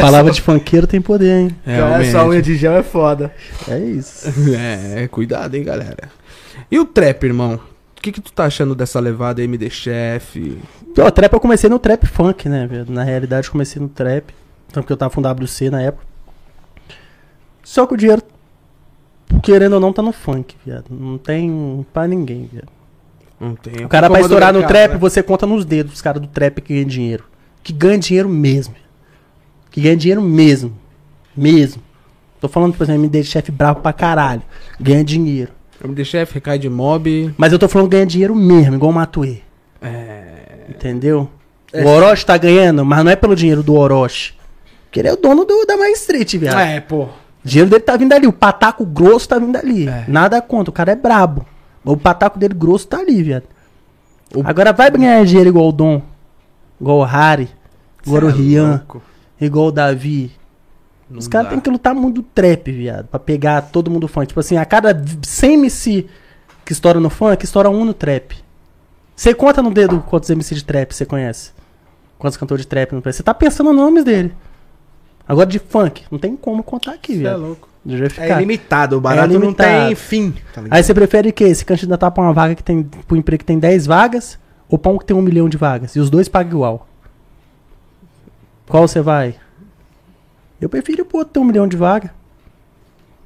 Palavra 0.00 0.32
de 0.32 0.40
funkeiro 0.40 0.86
tem 0.86 1.00
poder, 1.00 1.32
hein? 1.32 1.56
Essa 2.00 2.24
unha 2.26 2.42
de 2.42 2.56
gel 2.56 2.72
é 2.72 2.82
foda. 2.82 3.32
É 3.68 3.78
isso. 3.78 4.28
É, 4.56 5.06
cuidado, 5.08 5.54
hein, 5.54 5.64
galera. 5.64 6.10
E 6.70 6.78
o 6.78 6.84
trap, 6.84 7.24
irmão? 7.24 7.60
O 7.96 8.00
que, 8.00 8.12
que 8.12 8.20
tu 8.20 8.32
tá 8.32 8.44
achando 8.44 8.74
dessa 8.74 9.00
levada 9.00 9.42
MD 9.42 9.70
Chef? 9.70 10.58
Pô, 10.94 11.10
trap 11.10 11.32
eu 11.32 11.40
comecei 11.40 11.68
no 11.68 11.78
trap 11.78 12.06
funk, 12.06 12.48
né, 12.48 12.66
velho? 12.66 12.86
Na 12.88 13.02
realidade, 13.02 13.48
eu 13.48 13.52
comecei 13.52 13.80
no 13.80 13.88
trap. 13.88 14.32
Tanto 14.72 14.86
que 14.86 14.92
eu 14.92 14.96
tava 14.96 15.14
com 15.14 15.20
WC 15.20 15.70
na 15.70 15.82
época. 15.82 16.06
Só 17.62 17.86
que 17.86 17.94
o 17.94 17.96
dinheiro, 17.96 18.22
querendo 19.42 19.74
ou 19.74 19.80
não, 19.80 19.92
tá 19.92 20.02
no 20.02 20.12
funk, 20.12 20.56
viado. 20.64 20.86
Não 20.90 21.18
tem 21.18 21.86
pra 21.92 22.06
ninguém, 22.06 22.48
viado. 22.52 22.77
Não 23.40 23.55
tem. 23.55 23.85
O 23.85 23.89
cara, 23.89 24.09
do 24.09 24.16
estourar 24.16 24.52
no 24.52 24.66
trap, 24.66 24.93
né? 24.93 24.98
você 24.98 25.23
conta 25.23 25.47
nos 25.47 25.65
dedos 25.65 25.94
os 25.94 26.02
caras 26.02 26.20
do 26.20 26.28
trap 26.28 26.60
que 26.60 26.74
ganham 26.74 26.89
dinheiro. 26.89 27.24
Que 27.62 27.73
ganham 27.73 27.98
dinheiro 27.98 28.28
mesmo. 28.28 28.74
Que 29.70 29.81
ganham 29.81 29.97
dinheiro 29.97 30.23
mesmo. 30.23 30.77
Mesmo. 31.36 31.82
Tô 32.40 32.48
falando, 32.48 32.74
por 32.74 32.85
exemplo, 32.85 33.02
MD 33.02 33.23
chefe 33.24 33.51
bravo 33.51 33.81
pra 33.81 33.93
caralho. 33.93 34.43
Ganha 34.81 35.05
dinheiro. 35.05 35.52
MD 35.85 36.05
Chef, 36.05 36.35
recai 36.35 36.59
de 36.59 36.69
mob. 36.69 37.32
Mas 37.36 37.52
eu 37.52 37.59
tô 37.59 37.69
falando 37.69 37.89
ganha 37.89 38.06
dinheiro 38.06 38.35
mesmo, 38.35 38.74
igual 38.74 38.90
o 38.90 38.94
Matuê. 38.94 39.39
É. 39.81 40.66
Entendeu? 40.69 41.31
É. 41.73 41.85
O 41.85 41.89
Orochi 41.89 42.27
tá 42.27 42.36
ganhando, 42.36 42.85
mas 42.85 43.05
não 43.05 43.10
é 43.12 43.16
pelo 43.16 43.36
dinheiro 43.36 43.62
do 43.62 43.74
Orochi. 43.74 44.35
Porque 44.85 45.01
ele 45.01 45.09
é 45.09 45.12
o 45.12 45.16
dono 45.16 45.44
do, 45.44 45.66
da 45.66 45.77
Main 45.77 45.93
Street, 45.93 46.36
viado. 46.36 46.59
É, 46.59 46.81
pô. 46.81 47.05
O 47.05 47.10
dinheiro 47.44 47.70
dele 47.70 47.82
tá 47.82 47.97
vindo 47.97 48.12
ali. 48.12 48.27
O 48.27 48.32
pataco 48.32 48.85
grosso 48.85 49.28
tá 49.28 49.39
vindo 49.39 49.55
ali. 49.56 49.89
É. 49.89 50.05
Nada 50.09 50.40
contra. 50.40 50.70
O 50.70 50.73
cara 50.73 50.93
é 50.93 50.97
brabo. 50.97 51.47
O 51.93 51.97
pataco 51.97 52.39
dele 52.39 52.55
grosso 52.55 52.86
tá 52.86 52.98
ali, 52.98 53.23
viado. 53.23 53.44
O- 54.35 54.43
Agora 54.44 54.73
vai 54.73 54.90
ganhar 54.90 55.24
dinheiro 55.24 55.48
igual 55.48 55.69
o 55.69 55.73
Dom. 55.73 56.02
Igual 56.81 56.98
o 56.98 57.05
Harry. 57.05 57.48
Igual 58.06 58.24
o 58.24 58.28
é 58.28 58.32
Rian. 58.32 58.70
louco. 58.70 59.02
Igual 59.40 59.66
o 59.66 59.73
Davi. 59.73 60.32
Não 61.10 61.19
Os 61.19 61.27
caras 61.28 61.48
têm 61.51 61.60
que 61.60 61.70
lutar 61.70 61.94
muito 61.94 62.16
do 62.16 62.23
trap, 62.23 62.70
viado. 62.70 63.06
Pra 63.06 63.19
pegar 63.19 63.62
todo 63.62 63.90
mundo 63.90 64.06
funk. 64.06 64.28
Tipo 64.28 64.40
assim, 64.40 64.56
a 64.59 64.65
cada 64.65 64.94
100 65.23 65.55
MC 65.55 66.06
que 66.65 66.73
estoura 66.73 67.01
no 67.01 67.09
funk, 67.09 67.43
estoura 67.44 67.70
um 67.70 67.85
no 67.85 67.94
trap. 67.94 68.36
Você 69.16 69.32
conta 69.35 69.62
no 69.62 69.70
dedo 69.70 70.01
quantos 70.06 70.28
MC 70.28 70.55
de 70.55 70.65
trap 70.65 70.93
você 70.94 71.06
conhece. 71.06 71.52
Quantos 72.19 72.36
cantores 72.36 72.65
de 72.65 72.69
trap 72.69 72.93
não 72.93 73.01
conhece. 73.01 73.16
Você 73.19 73.23
tá 73.23 73.32
pensando 73.32 73.69
nos 73.73 73.77
nomes 73.77 74.05
dele. 74.05 74.35
Agora 75.27 75.47
de 75.47 75.59
funk, 75.59 76.05
não 76.10 76.19
tem 76.19 76.36
como 76.36 76.62
contar 76.62 76.93
aqui, 76.93 77.12
Cê 77.15 77.19
é 77.19 77.23
viado. 77.23 77.59
É 77.86 78.09
ficar. 78.09 78.36
ilimitado, 78.38 78.96
o 78.96 79.00
barato 79.00 79.34
É 79.34 79.38
não 79.38 79.52
tem 79.52 79.94
fim. 79.94 80.34
Tá? 80.52 80.62
Aí 80.70 80.82
você 80.82 80.92
prefere 80.92 81.30
o 81.30 81.32
quê? 81.32 81.55
Se 81.55 81.64
candidatar 81.64 82.10
pra 82.10 82.22
uma 82.22 82.32
vaga 82.32 82.55
que 82.55 82.62
tem. 82.62 82.82
Pro 82.82 83.16
emprego 83.16 83.38
que 83.38 83.44
tem 83.44 83.59
10 83.59 83.86
vagas 83.86 84.38
ou 84.68 84.78
pra 84.78 84.92
um 84.92 84.98
que 84.98 85.05
tem 85.05 85.16
um 85.16 85.22
milhão 85.22 85.48
de 85.48 85.56
vagas? 85.56 85.96
E 85.96 86.00
os 86.00 86.10
dois 86.10 86.28
pagam 86.28 86.52
igual. 86.52 86.86
Qual 88.66 88.86
você 88.86 89.00
vai? 89.00 89.36
Eu 90.60 90.68
prefiro 90.68 91.05
pro 91.05 91.18
outro 91.18 91.34
ter 91.34 91.40
um 91.40 91.44
milhão 91.44 91.66
de 91.66 91.76
vagas. 91.76 92.10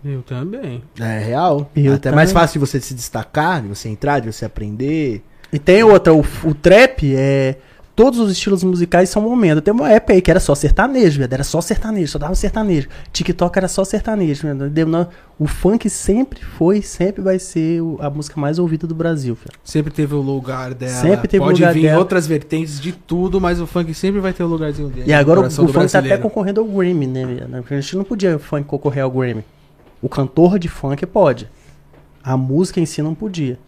Eu 0.05 0.23
também. 0.23 0.83
É 1.01 1.19
real. 1.19 1.71
Eu 1.75 1.95
Até 1.95 2.11
também. 2.11 2.17
mais 2.17 2.33
fácil 2.33 2.55
de 2.61 2.67
você 2.67 2.81
se 2.81 2.95
destacar, 2.95 3.63
de 3.63 3.69
você 3.69 3.89
entrar, 3.89 4.21
de 4.21 4.33
você 4.33 4.45
aprender. 4.45 5.25
E 5.53 5.59
tem 5.59 5.83
outra, 5.83 6.15
o, 6.15 6.25
o 6.45 6.55
trap 6.55 7.15
é. 7.15 7.57
Todos 7.95 8.19
os 8.19 8.33
estilos 8.33 8.65
musicais 8.65 9.11
são 9.11 9.21
momento. 9.21 9.61
Tem 9.61 9.73
uma 9.73 9.91
época 9.91 10.15
aí 10.15 10.23
que 10.23 10.31
era 10.31 10.41
só 10.41 10.55
sertanejo, 10.55 11.19
velho. 11.19 11.35
Era 11.35 11.45
só 11.45 11.61
sertanejo, 11.61 12.13
só 12.13 12.19
dava 12.19 12.35
sertanejo. 12.35 12.89
TikTok 13.13 13.59
era 13.59 13.69
só 13.69 13.85
sertanejo, 13.85 14.43
velho. 14.47 15.09
O 15.39 15.47
funk 15.47 15.91
sempre 15.91 16.41
foi, 16.43 16.81
sempre 16.81 17.21
vai 17.21 17.39
ser 17.39 17.83
a 18.01 18.09
música 18.09 18.41
mais 18.41 18.59
ouvida 18.59 18.87
do 18.87 18.95
Brasil, 18.95 19.35
velho. 19.35 19.59
Sempre 19.63 19.93
teve 19.93 20.15
o 20.15 20.23
lugar 20.23 20.73
dela. 20.73 20.93
Sempre 20.93 21.29
teve 21.29 21.43
o 21.43 21.47
Pode 21.47 21.61
lugar 21.61 21.75
vir 21.75 21.83
dela. 21.83 21.99
outras 21.99 22.27
vertentes 22.27 22.81
de 22.81 22.93
tudo, 22.93 23.39
mas 23.39 23.61
o 23.61 23.67
funk 23.67 23.93
sempre 23.93 24.21
vai 24.21 24.33
ter 24.33 24.43
o 24.43 24.47
lugarzinho 24.47 24.89
dele. 24.89 25.11
E 25.11 25.13
agora 25.13 25.41
o, 25.41 25.47
o 25.47 25.51
funk 25.51 25.73
tá 25.73 25.81
até 25.81 25.89
brasileiro. 25.89 26.23
concorrendo 26.23 26.61
ao 26.63 26.67
Grammy, 26.67 27.07
né, 27.07 27.27
velho? 27.27 27.49
Porque 27.63 27.75
a 27.75 27.81
gente 27.81 27.97
não 27.97 28.05
podia 28.05 28.37
o 28.37 28.39
funk 28.39 28.65
concorrer 28.65 29.05
ao 29.05 29.11
Grammy. 29.11 29.45
O 30.01 30.09
cantor 30.09 30.59
de 30.59 30.69
funk 30.69 31.05
pode. 31.05 31.47
A 32.25 32.39
música 32.39 32.81
em 32.81 32.87
si 32.87 33.03
não 33.03 33.15
podia. 33.15 33.59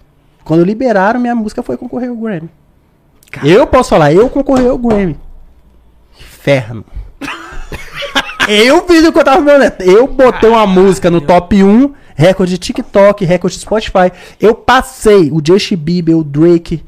Quando 0.44 0.64
liberaram, 0.64 1.20
minha 1.20 1.34
música 1.34 1.62
foi 1.62 1.76
concorrer 1.76 2.08
ao 2.08 2.16
Grammy. 2.16 2.48
Eu 3.42 3.66
posso 3.66 3.90
falar, 3.90 4.12
eu 4.12 4.28
concorri 4.28 4.66
ao 4.68 4.78
Grammy. 4.78 5.16
Inferno. 6.18 6.84
eu 8.48 8.86
fiz 8.86 9.04
o 9.06 9.12
que 9.12 9.18
eu 9.18 9.24
tava 9.24 9.40
vendo. 9.42 9.72
Eu 9.80 10.06
botei 10.06 10.48
uma 10.48 10.66
música 10.66 11.10
no 11.10 11.20
top 11.20 11.62
1, 11.62 11.92
recorde 12.14 12.58
TikTok, 12.58 13.24
recorde 13.24 13.58
Spotify. 13.58 14.12
Eu 14.40 14.54
passei 14.54 15.30
o 15.32 15.40
Justin 15.44 15.76
Bieber, 15.76 16.16
o 16.16 16.24
Drake 16.24 16.82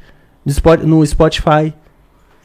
no 0.45 0.51
Spot- 0.51 0.83
no 0.83 1.05
Spotify. 1.05 1.73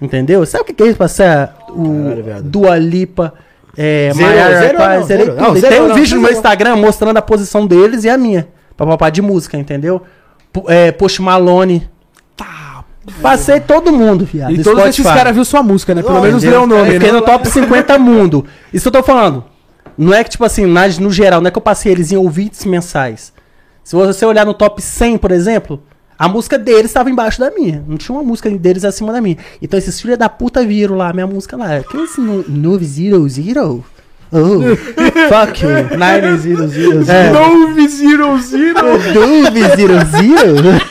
Entendeu? 0.00 0.44
Sabe 0.46 0.62
o 0.62 0.66
que 0.66 0.72
que 0.72 0.82
é 0.82 0.86
isso? 0.88 0.96
Passar 0.98 1.56
o 1.68 2.22
Caralho. 2.24 2.42
Dua 2.42 2.76
Lipa, 2.76 3.32
é, 3.76 4.10
Zero, 4.12 4.26
Mariah 4.26 4.58
zero 4.58 4.78
não, 4.78 5.02
zero. 5.06 5.34
Não, 5.36 5.54
zero 5.54 5.68
tem 5.74 5.82
um 5.82 5.88
não, 5.88 5.94
vídeo 5.94 6.16
no 6.16 6.22
meu. 6.22 6.32
Instagram 6.32 6.76
mostrando 6.76 7.16
a 7.18 7.22
posição 7.22 7.66
deles 7.66 8.02
e 8.04 8.08
a 8.10 8.18
minha. 8.18 8.48
Pra 8.76 8.84
papar 8.86 9.10
de 9.12 9.22
música, 9.22 9.56
entendeu? 9.56 10.02
P- 10.52 10.64
É, 10.66 10.90
Post 10.90 11.22
Malone. 11.22 11.88
Passei 13.20 13.58
todo 13.60 13.92
mundo, 13.92 14.24
viado. 14.24 14.52
E 14.52 14.56
do 14.58 14.62
todos 14.62 14.80
esses 14.84 14.96
Spotify. 14.96 15.16
caras 15.18 15.34
viu 15.34 15.44
sua 15.44 15.62
música, 15.62 15.94
né? 15.94 16.02
Pelo 16.02 16.14
Não, 16.14 16.22
menos 16.22 16.42
leu 16.44 16.62
o 16.62 16.66
nome, 16.66 16.92
fiquei 16.92 17.10
né? 17.12 17.18
no 17.18 17.24
top 17.24 17.48
50 17.48 17.98
mundo. 17.98 18.44
Isso 18.72 18.88
eu 18.88 18.92
tô 18.92 19.02
falando. 19.02 19.44
Não 19.98 20.14
é 20.14 20.22
que, 20.22 20.30
tipo 20.30 20.44
assim, 20.44 20.64
na- 20.66 20.86
no 21.00 21.10
geral, 21.10 21.40
não 21.40 21.48
é 21.48 21.50
que 21.50 21.58
eu 21.58 21.62
passei 21.62 21.90
eles 21.92 22.12
em 22.12 22.16
ouvintes 22.16 22.64
mensais. 22.64 23.32
Se 23.84 23.96
você 23.96 24.24
olhar 24.24 24.46
no 24.46 24.54
top 24.54 24.80
100, 24.80 25.18
por 25.18 25.32
exemplo, 25.32 25.82
a 26.18 26.28
música 26.28 26.56
deles 26.56 26.86
estava 26.86 27.10
embaixo 27.10 27.40
da 27.40 27.50
minha. 27.50 27.84
Não 27.86 27.96
tinha 27.96 28.16
uma 28.16 28.22
música 28.24 28.48
deles 28.48 28.84
acima 28.84 29.12
da 29.12 29.20
minha. 29.20 29.36
Então 29.60 29.76
esses 29.76 30.00
filhos 30.00 30.16
da 30.16 30.28
puta 30.28 30.64
viram 30.64 30.96
lá 30.96 31.12
minha 31.12 31.26
música 31.26 31.56
lá. 31.56 31.80
Que 31.82 31.96
esse 31.96 32.20
no, 32.20 32.44
900? 32.48 33.38
Oh, 34.34 34.60
fuck 35.28 35.62
you. 35.62 35.98
900. 35.98 37.08
É. 37.08 37.30
Nove 37.30 37.88
Zero 37.88 38.38
Zero. 38.40 38.74
900? 39.12 40.82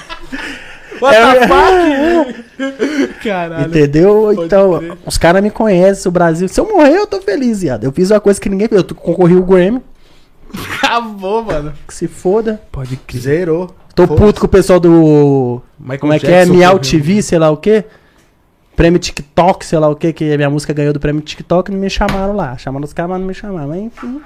What 1.02 1.16
É, 1.18 1.40
the 1.40 1.48
fuck? 1.48 3.20
Caralho. 3.24 3.68
Entendeu? 3.68 4.34
Então, 4.46 4.98
os 5.06 5.18
caras 5.18 5.42
me 5.42 5.50
conhecem, 5.50 6.08
o 6.10 6.12
Brasil. 6.12 6.48
Se 6.48 6.60
eu 6.60 6.68
morrer, 6.68 6.96
eu 6.98 7.08
tô 7.08 7.20
feliz, 7.22 7.62
viado. 7.62 7.84
Eu 7.84 7.92
fiz 7.92 8.12
uma 8.12 8.20
coisa 8.20 8.40
que 8.40 8.50
ninguém 8.50 8.68
fez. 8.68 8.84
Eu 8.88 8.96
concorri 8.96 9.36
o 9.36 9.44
Grammy, 9.44 9.82
Acabou, 10.84 11.44
mano. 11.44 11.74
que 11.88 11.94
se 11.94 12.08
foda. 12.08 12.62
Pode 12.72 12.98
crer. 12.98 13.22
Zerou. 13.22 13.76
Tô 13.96 14.06
Foda-se. 14.08 14.26
puto 14.26 14.40
com 14.42 14.46
o 14.46 14.50
pessoal 14.50 14.80
do. 14.80 15.62
Michael 15.80 16.00
Como 16.00 16.14
é 16.14 16.20
que 16.20 16.28
é? 16.28 16.30
Jackson 16.46 16.54
Miau. 16.54 16.80
TV, 16.80 17.22
sei 17.22 17.40
lá 17.40 17.50
o 17.50 17.58
quê? 17.58 17.86
Prêmio 18.76 19.00
TikTok, 19.00 19.66
sei 19.66 19.80
lá 19.80 19.90
o 19.90 19.96
quê, 19.96 20.14
que 20.14 20.32
a 20.34 20.38
minha 20.38 20.50
música 20.50 20.74
ganhou 20.74 20.94
do 20.94 21.00
prêmio 21.00 21.22
TikTok 21.22 21.70
e 21.70 21.74
não 21.74 21.80
me 21.82 21.90
chamaram 21.90 22.34
lá. 22.36 22.58
Chamaram 22.58 22.86
os 22.86 22.94
caras, 22.94 23.12
mas 23.12 23.20
não 23.20 23.28
me 23.28 23.34
chamaram. 23.34 23.68
Mas 23.70 23.82
enfim, 23.82 24.22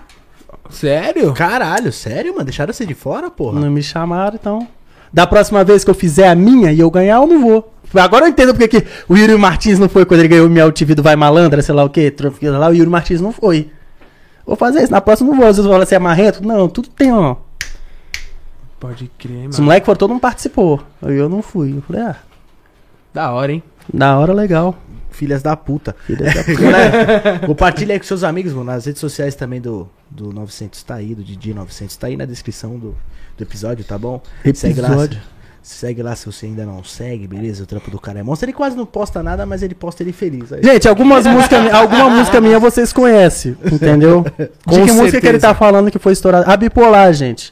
Sério? 0.69 1.33
Caralho, 1.33 1.91
sério, 1.91 2.31
mano? 2.33 2.45
Deixaram 2.45 2.71
você 2.73 2.85
de 2.85 2.93
fora, 2.93 3.29
porra? 3.29 3.59
não 3.59 3.69
me 3.69 3.83
chamaram, 3.83 4.35
então. 4.39 4.67
Da 5.15 5.25
próxima 5.25 5.63
vez 5.63 5.81
que 5.85 5.89
eu 5.89 5.95
fizer 5.95 6.27
a 6.27 6.35
minha 6.35 6.73
e 6.73 6.79
eu 6.81 6.91
ganhar, 6.91 7.15
eu 7.21 7.25
não 7.25 7.39
vou. 7.41 7.73
Agora 7.93 8.25
eu 8.25 8.29
entendo 8.29 8.53
porque 8.53 8.67
que 8.67 8.85
o 9.07 9.15
Yuri 9.15 9.37
Martins 9.37 9.79
não 9.79 9.87
foi 9.87 10.03
quando 10.03 10.19
ele 10.19 10.27
ganhou 10.27 10.45
o 10.45 10.49
Miau 10.49 10.69
TV 10.73 10.93
do 10.93 11.01
Vai 11.01 11.15
Malandra, 11.15 11.61
sei 11.61 11.73
lá 11.73 11.85
o 11.85 11.89
quê, 11.89 12.13
lá, 12.41 12.67
o 12.67 12.73
Yuri 12.73 12.89
Martins 12.89 13.21
não 13.21 13.31
foi. 13.31 13.71
Vou 14.45 14.57
fazer 14.57 14.83
isso, 14.83 14.91
na 14.91 14.99
próxima 14.99 15.29
eu 15.29 15.31
não 15.31 15.39
vou. 15.39 15.47
Às 15.49 15.55
vezes 15.55 15.71
falam 15.71 15.83
assim, 15.83 15.95
é 15.95 15.99
marrento? 15.99 16.45
Não, 16.45 16.67
tudo 16.67 16.89
tem, 16.89 17.13
ó. 17.13 17.37
Pode 18.77 19.09
crer, 19.17 19.47
Os 19.47 19.57
mano. 19.57 19.63
moleques 19.67 19.85
foram, 19.85 19.97
todo 19.97 20.09
mundo 20.09 20.19
participou. 20.19 20.81
Aí 21.01 21.15
eu 21.15 21.29
não 21.29 21.41
fui. 21.41 21.77
Eu 21.77 21.81
falei, 21.81 22.01
ah, 22.01 22.17
Da 23.13 23.31
hora, 23.31 23.53
hein? 23.53 23.63
da 23.93 24.19
hora, 24.19 24.33
legal. 24.33 24.75
Filhas 25.15 25.41
da 25.41 25.55
puta. 25.55 25.95
Filha 26.05 26.25
da 26.25 26.43
Galera, 26.53 27.39
compartilha 27.45 27.93
aí 27.93 27.99
com 27.99 28.05
seus 28.05 28.23
amigos, 28.23 28.51
mano. 28.53 28.65
Nas 28.65 28.85
redes 28.85 28.99
sociais 28.99 29.33
também 29.33 29.61
do, 29.61 29.89
do 30.09 30.33
900 30.33 30.83
tá 30.83 30.95
aí, 30.95 31.15
do 31.15 31.23
Didi 31.23 31.53
900 31.53 31.95
tá 31.95 32.07
aí 32.07 32.17
na 32.17 32.25
descrição 32.25 32.77
do, 32.77 32.95
do 33.37 33.43
episódio, 33.43 33.85
tá 33.85 33.97
bom? 33.97 34.21
Segue 34.53 34.81
lá. 34.81 34.89
Episódio. 34.89 35.21
Segue 35.63 36.03
lá 36.03 36.15
se 36.15 36.27
você 36.27 36.45
ainda 36.45 36.63
não 36.63 36.83
segue, 36.83 37.25
beleza? 37.25 37.63
O 37.63 37.65
trampo 37.65 37.89
do 37.89 37.99
cara 37.99 38.19
é 38.19 38.23
monstro. 38.23 38.45
Ele 38.45 38.53
quase 38.53 38.77
não 38.77 38.85
posta 38.85 39.23
nada, 39.23 39.47
mas 39.47 39.63
ele 39.63 39.73
posta 39.73 40.03
ele 40.03 40.11
feliz. 40.11 40.53
Aí. 40.53 40.61
Gente, 40.61 40.87
algumas 40.87 41.25
músicas, 41.25 41.73
alguma 41.73 42.07
música 42.07 42.39
minha 42.39 42.59
vocês 42.59 42.93
conhecem, 42.93 43.57
entendeu? 43.71 44.23
De 44.67 44.81
que 44.83 44.91
música 44.91 45.19
que 45.19 45.27
ele 45.27 45.39
tá 45.39 45.55
falando 45.55 45.89
que 45.89 45.97
foi 45.97 46.13
estourada? 46.13 46.45
A 46.51 46.55
bipolar, 46.55 47.11
gente. 47.13 47.51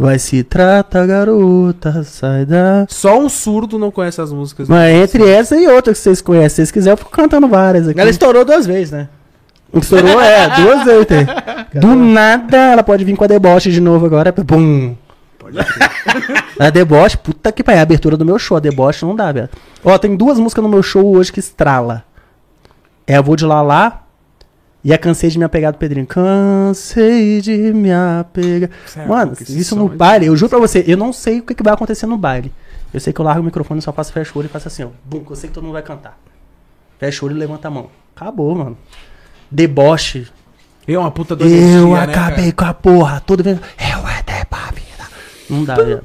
Vai 0.00 0.18
se 0.18 0.42
trata, 0.42 1.04
garota, 1.04 2.02
sai 2.04 2.46
da. 2.46 2.86
Só 2.88 3.20
um 3.20 3.28
surdo 3.28 3.78
não 3.78 3.90
conhece 3.90 4.18
as 4.18 4.32
músicas. 4.32 4.66
Mas 4.66 4.94
entre 4.94 5.28
essa 5.28 5.54
e 5.54 5.68
outra 5.68 5.92
que 5.92 5.98
vocês 5.98 6.22
conhecem, 6.22 6.48
se 6.48 6.54
vocês 6.54 6.70
quiserem, 6.70 6.94
eu 6.94 6.96
fico 6.96 7.10
cantando 7.10 7.46
várias 7.46 7.86
aqui. 7.86 8.00
Ela 8.00 8.08
estourou 8.08 8.42
duas 8.42 8.64
vezes, 8.64 8.90
né? 8.92 9.10
Estourou, 9.74 10.18
é, 10.18 10.56
duas 10.56 10.84
vezes. 10.84 11.06
tem. 11.06 11.26
Do 11.78 11.94
nada, 11.94 12.56
ela 12.56 12.82
pode 12.82 13.04
vir 13.04 13.14
com 13.14 13.24
a 13.24 13.26
deboche 13.26 13.70
de 13.70 13.78
novo 13.78 14.06
agora. 14.06 14.32
Bum. 14.32 14.96
A 16.58 16.70
deboche, 16.70 17.18
puta 17.18 17.52
que 17.52 17.62
pariu, 17.62 17.76
é 17.76 17.80
a 17.80 17.82
abertura 17.82 18.16
do 18.16 18.24
meu 18.24 18.38
show. 18.38 18.56
A 18.56 18.60
deboche 18.60 19.04
não 19.04 19.14
dá, 19.14 19.30
velho. 19.30 19.50
Ó, 19.84 19.98
tem 19.98 20.16
duas 20.16 20.38
músicas 20.38 20.62
no 20.62 20.70
meu 20.70 20.82
show 20.82 21.14
hoje 21.14 21.30
que 21.30 21.40
estrala. 21.40 22.04
É 23.06 23.16
a 23.16 23.20
Vou 23.20 23.36
de 23.36 23.44
Lalá 23.44 24.04
e 24.82 24.92
a 24.92 24.98
Cansei 24.98 25.30
de 25.30 25.38
Me 25.38 25.44
Apegar 25.44 25.72
do 25.72 25.78
Pedrinho. 25.78 26.06
Cansei 26.06 27.40
de 27.40 27.72
me 27.72 27.92
apegar. 27.92 28.70
Sério, 28.86 29.08
Mano, 29.08 29.32
isso 29.48 29.76
no 29.76 29.88
baile, 29.88 30.26
eu 30.26 30.36
juro 30.36 30.50
pra 30.50 30.58
você, 30.58 30.84
eu 30.86 30.96
não 30.96 31.12
sei 31.12 31.40
o 31.40 31.42
que, 31.42 31.54
que 31.54 31.62
vai 31.62 31.74
acontecer 31.74 32.06
no 32.06 32.16
baile. 32.16 32.52
Eu 32.92 32.98
sei 32.98 33.12
que 33.12 33.20
eu 33.20 33.24
largo 33.24 33.40
o 33.40 33.44
microfone, 33.44 33.80
só 33.80 33.92
faço 33.92 34.12
fecha 34.12 34.32
o 34.34 34.38
olho 34.38 34.46
e 34.46 34.48
faço 34.48 34.68
assim, 34.68 34.84
ó. 34.84 34.88
Bum, 35.04 35.22
eu 35.28 35.36
sei 35.36 35.48
que 35.48 35.54
todo 35.54 35.64
mundo 35.64 35.74
vai 35.74 35.82
cantar. 35.82 36.18
Fecha 36.98 37.24
o 37.24 37.28
olho 37.28 37.36
e 37.36 37.38
levanta 37.38 37.68
a 37.68 37.70
mão. 37.70 37.88
Acabou, 38.16 38.54
mano. 38.54 38.76
Deboche. 39.50 40.26
É 40.86 40.98
uma 40.98 41.10
puta 41.10 41.36
do 41.36 41.46
Eu 41.46 41.94
acabei 41.94 42.52
com 42.52 42.64
a 42.64 42.74
porra. 42.74 43.20
Todo 43.20 43.44
vendo. 43.44 43.60
Eu 43.78 44.04
até 44.06 44.44
pra 44.44 44.70
vida. 44.72 45.08
Não 45.48 45.64
dá, 45.64 45.76
velho. 45.76 46.02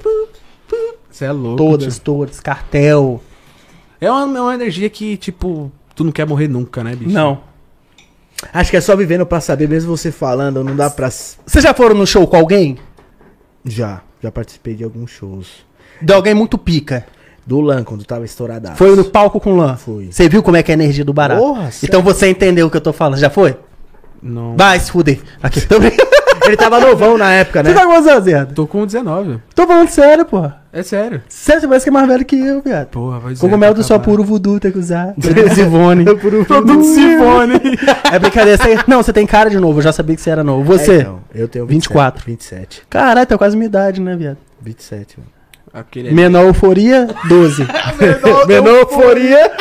Você 1.10 1.26
é 1.26 1.31
louco. 1.31 1.57
Todas, 1.57 1.95
tio. 1.95 2.03
todas. 2.03 2.39
Cartel. 2.39 3.22
É 3.99 4.11
uma, 4.11 4.38
é 4.38 4.41
uma 4.41 4.53
energia 4.53 4.89
que, 4.89 5.18
tipo, 5.18 5.72
tu 5.95 6.03
não 6.03 6.11
quer 6.11 6.27
morrer 6.27 6.47
nunca, 6.47 6.84
né, 6.84 6.95
bicho? 6.95 7.11
Não. 7.11 7.41
Acho 8.53 8.72
que 8.72 8.78
é 8.78 8.82
só 8.82 8.95
vivendo 8.95 9.26
pra 9.26 9.40
saber, 9.40 9.68
mesmo 9.68 9.95
você 9.95 10.12
falando, 10.12 10.64
não 10.64 10.76
dá 10.76 10.90
pra. 10.90 11.10
Vocês 11.10 11.64
já 11.64 11.74
foram 11.74 11.95
no 11.95 12.06
show 12.06 12.28
com 12.28 12.36
alguém? 12.38 12.78
Já, 13.64 14.02
já 14.22 14.32
participei 14.32 14.76
de 14.76 14.84
alguns 14.84 15.12
shows. 15.12 15.66
De 16.02 16.14
alguém 16.14 16.34
muito 16.34 16.57
pica. 16.57 17.06
Do 17.45 17.62
Lan, 17.62 17.84
quando 17.84 18.03
tava 18.03 18.26
estouradaço. 18.26 18.76
Foi 18.78 18.95
no 18.95 19.06
palco 19.06 19.40
com 19.40 19.56
lã. 19.56 19.76
Fui. 19.78 20.12
Você 20.12 20.28
viu 20.28 20.41
como 20.41 20.57
é 20.57 20.64
que 20.64 20.72
é 20.72 20.74
a 20.74 20.78
energia 20.78 21.06
do 21.06 21.14
barato? 21.14 21.40
Porra, 21.41 21.70
então 21.84 22.02
você 22.02 22.28
entendeu 22.28 22.66
o 22.66 22.72
que 22.72 22.78
eu 22.78 22.82
tô 22.82 22.91
falando. 22.91 23.20
Já 23.20 23.30
foi? 23.30 23.56
Não. 24.22 24.56
Vai 24.57 24.80
se 24.80 24.91
fuder. 24.91 25.22
Aqui, 25.44 25.62
tô. 25.62 25.76
Ele 26.48 26.57
tava 26.57 26.80
novão 26.80 27.18
na 27.18 27.32
época, 27.34 27.62
né? 27.64 27.70
Você 27.70 27.76
tá 27.76 27.86
quantos 27.86 28.07
anos? 28.07 28.53
Tô 28.53 28.66
com 28.66 28.84
19. 28.86 29.40
Tô 29.53 29.68
falando 29.68 29.90
sério, 29.90 30.26
porra. 30.26 30.64
É 30.76 30.84
sério. 30.84 31.23
Sério, 31.30 31.61
você 31.61 31.68
parece 31.69 31.85
que 31.85 31.89
é 31.89 31.93
mais 31.93 32.06
velho 32.06 32.26
que 32.26 32.35
eu, 32.35 32.61
viado. 32.61 32.88
Porra, 32.88 33.18
vai 33.18 33.34
Cogumelo 33.34 33.73
do 33.73 33.81
só 33.81 33.97
puro 33.97 34.26
voodoo 34.26 34.60
tem 34.60 34.73
que 34.73 34.77
usar. 34.77 35.14
Zivone. 35.56 36.03
Produto 36.19 36.84
Sifone. 36.84 37.61
É 38.11 38.19
brincadeira. 38.19 38.61
Você... 38.61 38.77
Não, 38.85 39.02
você 39.02 39.14
tem 39.14 39.26
cara 39.26 39.49
de 39.49 39.57
novo. 39.57 39.80
Eu 39.80 39.84
já 39.84 39.93
sabia 39.93 40.18
que 40.18 40.22
você 40.22 40.30
era 40.30 40.43
novo. 40.43 40.65
Você? 40.65 40.91
É, 40.91 40.99
então, 40.99 41.19
eu 41.34 41.47
tenho 41.47 41.65
24. 41.65 42.26
27. 42.26 42.84
Caralho, 42.89 43.26
tá 43.26 43.38
quase 43.38 43.56
minha 43.56 43.68
idade, 43.68 44.02
né, 44.02 44.18
viado? 44.18 44.38
27, 44.61 45.18
mano. 45.18 45.31
Aquele 45.73 46.11
Menor 46.11 46.45
euforia, 46.45 47.07
12. 47.30 47.65
Menor 48.47 48.76
euforia, 48.81 49.52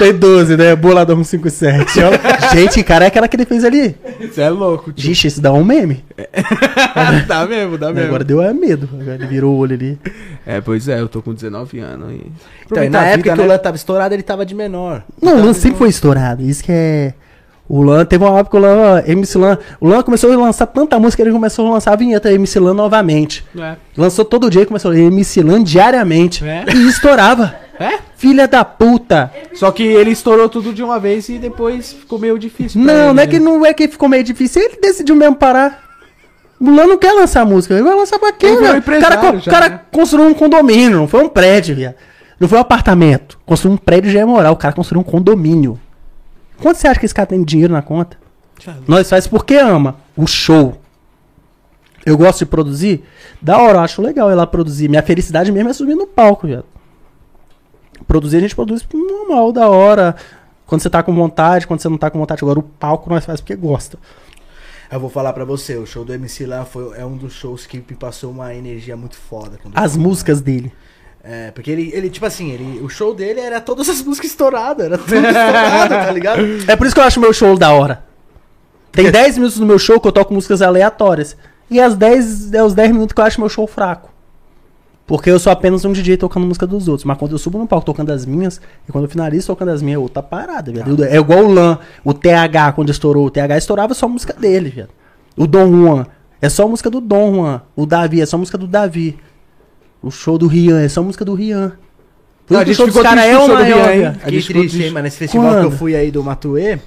tem 0.00 0.14
12, 0.14 0.56
né? 0.56 0.74
Boladão 0.74 1.22
57. 1.22 2.00
Ó. 2.00 2.10
Gente, 2.56 2.82
cara, 2.82 3.04
é 3.04 3.08
aquela 3.08 3.28
que 3.28 3.36
ele 3.36 3.44
fez 3.44 3.64
ali. 3.64 3.94
Você 4.18 4.40
é 4.40 4.48
louco, 4.48 4.92
tio. 4.92 5.04
Gente, 5.04 5.26
isso 5.26 5.40
dá 5.40 5.52
um 5.52 5.62
meme. 5.62 6.02
dá 7.28 7.46
mesmo, 7.46 7.76
dá 7.76 7.92
mesmo. 7.92 8.08
Agora 8.08 8.24
deu 8.24 8.42
é 8.42 8.52
medo. 8.52 8.88
Agora 8.92 9.14
ele 9.14 9.26
virou 9.26 9.54
o 9.54 9.58
olho 9.58 9.74
ali. 9.74 9.98
É, 10.46 10.60
pois 10.60 10.88
é, 10.88 10.98
eu 10.98 11.08
tô 11.08 11.20
com 11.20 11.34
19 11.34 11.78
anos. 11.80 12.12
E... 12.12 12.14
Então, 12.14 12.82
e 12.82 12.86
Aproveita 12.86 12.90
na 12.90 13.00
a 13.00 13.06
época 13.06 13.22
vida, 13.22 13.36
que 13.36 13.40
o 13.40 13.46
né? 13.46 13.52
Lan 13.52 13.58
tava 13.58 13.76
estourado, 13.76 14.14
ele 14.14 14.22
tava 14.22 14.46
de 14.46 14.54
menor. 14.54 15.02
Não, 15.20 15.38
o 15.38 15.44
Lan 15.44 15.52
sempre 15.52 15.78
foi 15.78 15.90
estourado. 15.90 16.42
Isso 16.42 16.64
que 16.64 16.72
é. 16.72 17.14
O 17.68 17.82
Lan 17.82 18.04
teve 18.04 18.24
uma 18.24 18.36
época 18.40 18.58
que 18.58 18.64
o 18.64 18.66
Lan, 18.66 19.02
MC 19.06 19.38
Lan. 19.38 19.58
O 19.80 19.86
Lan 19.86 20.02
começou 20.02 20.32
a 20.32 20.36
lançar 20.36 20.66
tanta 20.66 20.98
música 20.98 21.22
que 21.22 21.28
ele 21.28 21.34
começou 21.34 21.68
a 21.68 21.74
lançar 21.74 21.92
a 21.92 21.96
vinheta 21.96 22.32
MC 22.32 22.58
Lan 22.58 22.74
novamente. 22.74 23.44
É. 23.56 23.76
Lançou 23.96 24.24
todo 24.24 24.50
dia 24.50 24.62
e 24.62 24.66
começou 24.66 24.92
MC 24.92 25.42
Lan 25.42 25.62
diariamente. 25.62 26.44
É? 26.44 26.64
E 26.74 26.88
estourava. 26.88 27.54
É? 27.80 27.98
Filha 28.14 28.46
da 28.46 28.62
puta. 28.62 29.32
Só 29.54 29.70
que 29.70 29.82
ele 29.82 30.10
estourou 30.10 30.50
tudo 30.50 30.70
de 30.70 30.82
uma 30.82 31.00
vez 31.00 31.30
e 31.30 31.38
depois 31.38 31.94
ficou 31.94 32.18
meio 32.18 32.38
difícil. 32.38 32.78
Não, 32.78 32.92
ele, 32.92 33.02
não 33.04 33.10
é 33.10 33.14
né? 33.14 33.26
que 33.26 33.40
não 33.40 33.66
é 33.66 33.72
que 33.72 33.88
ficou 33.88 34.06
meio 34.06 34.22
difícil. 34.22 34.60
Ele 34.60 34.76
decidiu 34.82 35.16
mesmo 35.16 35.34
parar. 35.34 35.82
O 36.60 36.70
Lan 36.70 36.86
não 36.86 36.98
quer 36.98 37.12
lançar 37.12 37.46
música. 37.46 37.72
Ele 37.72 37.82
vai 37.82 37.94
lançar 37.94 38.18
pra 38.18 38.32
quê, 38.32 38.54
velho? 38.54 38.80
O 38.80 38.82
cara, 38.82 39.38
já, 39.38 39.50
cara 39.50 39.68
né? 39.70 39.80
construiu 39.90 40.26
um 40.26 40.34
condomínio, 40.34 40.98
não 40.98 41.08
foi 41.08 41.24
um 41.24 41.28
prédio, 41.28 41.74
viado. 41.74 41.94
Não 42.38 42.46
foi 42.46 42.58
um 42.58 42.60
apartamento. 42.60 43.38
Construiu 43.46 43.74
um 43.74 43.78
prédio 43.78 44.10
já 44.10 44.20
é 44.20 44.24
moral. 44.26 44.52
O 44.52 44.56
cara 44.56 44.74
construiu 44.74 45.00
um 45.00 45.04
condomínio. 45.04 45.80
Quanto 46.60 46.76
você 46.76 46.86
acha 46.86 47.00
que 47.00 47.06
esse 47.06 47.14
cara 47.14 47.26
tem 47.26 47.38
de 47.38 47.46
dinheiro 47.46 47.72
na 47.72 47.80
conta? 47.80 48.18
Nós 48.86 49.08
faz 49.08 49.26
porque 49.26 49.54
ama 49.54 49.96
o 50.14 50.26
show. 50.26 50.78
Eu 52.04 52.18
gosto 52.18 52.40
de 52.40 52.46
produzir. 52.46 53.02
Da 53.40 53.56
hora, 53.56 53.78
eu 53.78 53.82
acho 53.82 54.02
legal 54.02 54.30
ir 54.30 54.34
lá 54.34 54.46
produzir. 54.46 54.86
Minha 54.88 55.02
felicidade 55.02 55.50
mesmo 55.50 55.70
é 55.70 55.72
subir 55.72 55.94
no 55.94 56.06
palco, 56.06 56.46
viado. 56.46 56.66
Produzir 58.06 58.38
a 58.38 58.40
gente 58.40 58.54
produz 58.54 58.86
normal, 58.92 59.52
da 59.52 59.68
hora. 59.68 60.16
Quando 60.66 60.82
você 60.82 60.90
tá 60.90 61.02
com 61.02 61.14
vontade, 61.14 61.66
quando 61.66 61.80
você 61.80 61.88
não 61.88 61.98
tá 61.98 62.10
com 62.10 62.18
vontade. 62.18 62.42
Agora 62.42 62.58
o 62.58 62.62
palco 62.62 63.10
nós 63.10 63.24
faz 63.24 63.40
porque 63.40 63.56
gosta. 63.56 63.98
Eu 64.90 64.98
vou 64.98 65.08
falar 65.08 65.32
pra 65.32 65.44
você, 65.44 65.76
o 65.76 65.86
show 65.86 66.04
do 66.04 66.12
MC 66.12 66.46
Lan 66.46 66.64
foi, 66.64 66.98
é 66.98 67.04
um 67.04 67.16
dos 67.16 67.32
shows 67.32 67.64
que 67.64 67.76
me 67.76 67.96
passou 67.96 68.30
uma 68.30 68.54
energia 68.54 68.96
muito 68.96 69.16
foda. 69.16 69.58
As 69.72 69.96
músicas 69.96 70.40
dele. 70.40 70.72
É, 71.22 71.50
porque 71.50 71.70
ele, 71.70 71.90
ele, 71.94 72.10
tipo 72.10 72.26
assim, 72.26 72.50
ele, 72.50 72.80
o 72.80 72.88
show 72.88 73.14
dele 73.14 73.40
era 73.40 73.60
todas 73.60 73.88
as 73.88 74.02
músicas 74.02 74.30
estouradas, 74.30 74.86
era 74.86 74.98
tudo 74.98 75.14
estourado, 75.14 75.94
tá 75.94 76.12
ligado? 76.12 76.42
É 76.66 76.74
por 76.74 76.86
isso 76.86 76.94
que 76.94 77.00
eu 77.00 77.04
acho 77.04 77.20
meu 77.20 77.32
show 77.32 77.56
da 77.56 77.72
hora. 77.72 78.04
Tem 78.90 79.10
10 79.10 79.36
minutos 79.38 79.58
no 79.58 79.66
meu 79.66 79.78
show 79.78 80.00
que 80.00 80.08
eu 80.08 80.12
toco 80.12 80.34
músicas 80.34 80.62
aleatórias. 80.62 81.36
E 81.70 81.80
as 81.80 81.94
10 81.94 82.54
é 82.54 82.64
os 82.64 82.74
10 82.74 82.90
minutos 82.90 83.12
que 83.12 83.20
eu 83.20 83.24
acho 83.24 83.40
meu 83.40 83.48
show 83.48 83.66
fraco. 83.66 84.10
Porque 85.10 85.28
eu 85.28 85.40
sou 85.40 85.52
apenas 85.52 85.84
um 85.84 85.90
DJ 85.90 86.16
tocando 86.16 86.46
música 86.46 86.68
dos 86.68 86.86
outros. 86.86 87.04
Mas 87.04 87.18
quando 87.18 87.32
eu 87.32 87.38
subo 87.38 87.58
no 87.58 87.66
palco 87.66 87.84
tocando 87.84 88.10
as 88.10 88.24
minhas, 88.24 88.60
e 88.88 88.92
quando 88.92 89.06
eu 89.06 89.10
finalizo 89.10 89.48
tocando 89.48 89.70
as 89.70 89.82
minhas, 89.82 89.96
é 89.96 89.98
outra 89.98 90.22
parada, 90.22 90.70
viado. 90.70 91.02
É 91.02 91.16
igual 91.16 91.46
o 91.46 91.52
Lan, 91.52 91.80
o 92.04 92.14
TH, 92.14 92.70
quando 92.76 92.90
estourou. 92.90 93.26
O 93.26 93.30
TH 93.30 93.58
estourava 93.58 93.92
só 93.92 94.06
a 94.06 94.08
música 94.08 94.32
dele, 94.32 94.70
viado. 94.70 94.90
O 95.36 95.48
Dom 95.48 95.68
Juan, 95.68 96.06
é 96.40 96.48
só 96.48 96.62
a 96.62 96.68
música 96.68 96.88
do 96.88 97.00
Dom 97.00 97.34
Juan. 97.34 97.60
O 97.74 97.86
Davi, 97.86 98.20
é 98.20 98.26
só 98.26 98.36
a 98.36 98.38
música 98.38 98.56
do 98.56 98.68
Davi. 98.68 99.18
O 100.00 100.12
show 100.12 100.38
do 100.38 100.46
Rian, 100.46 100.80
é 100.80 100.88
só 100.88 101.00
a 101.00 101.02
música 101.02 101.24
do 101.24 101.34
Rian. 101.34 101.72
Não, 102.48 102.60
a 102.60 102.62
o 102.62 102.64
gente 102.66 102.76
show 102.76 102.86
ficou 102.86 103.02
triste 103.02 103.18
é 103.18 103.36
o 103.36 103.42
o 103.42 103.46
show 103.46 103.56
do 103.56 103.62
maior, 103.62 103.90
Rian. 103.90 104.16
A 104.22 104.30
gente 104.30 104.46
ficou 104.46 104.62
triste, 104.62 104.76
hein, 104.76 104.80
triste. 104.82 104.94
mano. 104.94 105.02
Nesse 105.02 105.16
festival 105.18 105.50
que 105.50 105.56
eu 105.56 105.62
Quando? 105.64 105.76
fui 105.76 105.96
aí 105.96 106.12
do 106.12 106.22
Matuê, 106.22 106.78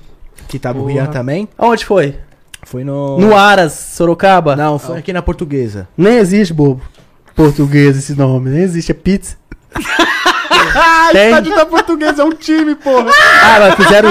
que 0.47 0.57
tava 0.57 0.79
o 0.79 0.83
Porra. 0.83 0.93
Rian 0.93 1.05
também, 1.07 1.49
Aonde 1.57 1.83
foi? 1.83 2.15
foi 2.63 2.85
no... 2.85 3.19
No 3.19 3.35
Aras, 3.35 3.73
Sorocaba? 3.73 4.55
Não, 4.55 4.79
foi 4.79 4.99
aqui 4.99 5.11
na 5.11 5.21
Portuguesa. 5.21 5.89
Nem 5.97 6.19
existe, 6.19 6.53
bobo. 6.53 6.81
Português 7.35 7.97
esse 7.97 8.15
nome, 8.15 8.49
nem 8.49 8.61
existe, 8.61 8.91
é 8.91 8.95
pizza. 8.95 9.35
Tem? 11.11 11.25
Estádio 11.29 11.55
da 11.55 11.65
Portuguesa 11.65 12.21
é 12.21 12.25
um 12.25 12.31
time, 12.31 12.75
porra. 12.75 13.11
Ah, 13.43 13.59
mas 13.59 13.75
fizeram 13.75 14.09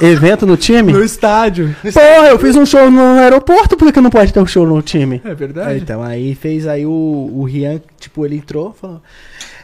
evento 0.00 0.46
no 0.46 0.56
time? 0.56 0.92
No 0.92 1.02
estádio. 1.02 1.74
Porra, 1.82 2.28
eu 2.28 2.38
fiz 2.38 2.56
um 2.56 2.66
show 2.66 2.90
no 2.90 3.18
aeroporto, 3.18 3.76
por 3.76 3.90
que 3.92 4.00
não 4.00 4.10
pode 4.10 4.32
ter 4.32 4.40
um 4.40 4.46
show 4.46 4.66
no 4.66 4.82
time? 4.82 5.20
É 5.24 5.30
É, 5.30 5.34
verdade. 5.34 5.78
então, 5.78 6.02
aí 6.02 6.34
fez 6.34 6.66
aí 6.66 6.84
o, 6.84 6.90
o 6.90 7.44
Rian, 7.44 7.80
tipo, 7.98 8.24
ele 8.24 8.36
entrou, 8.36 8.74
falou... 8.78 9.00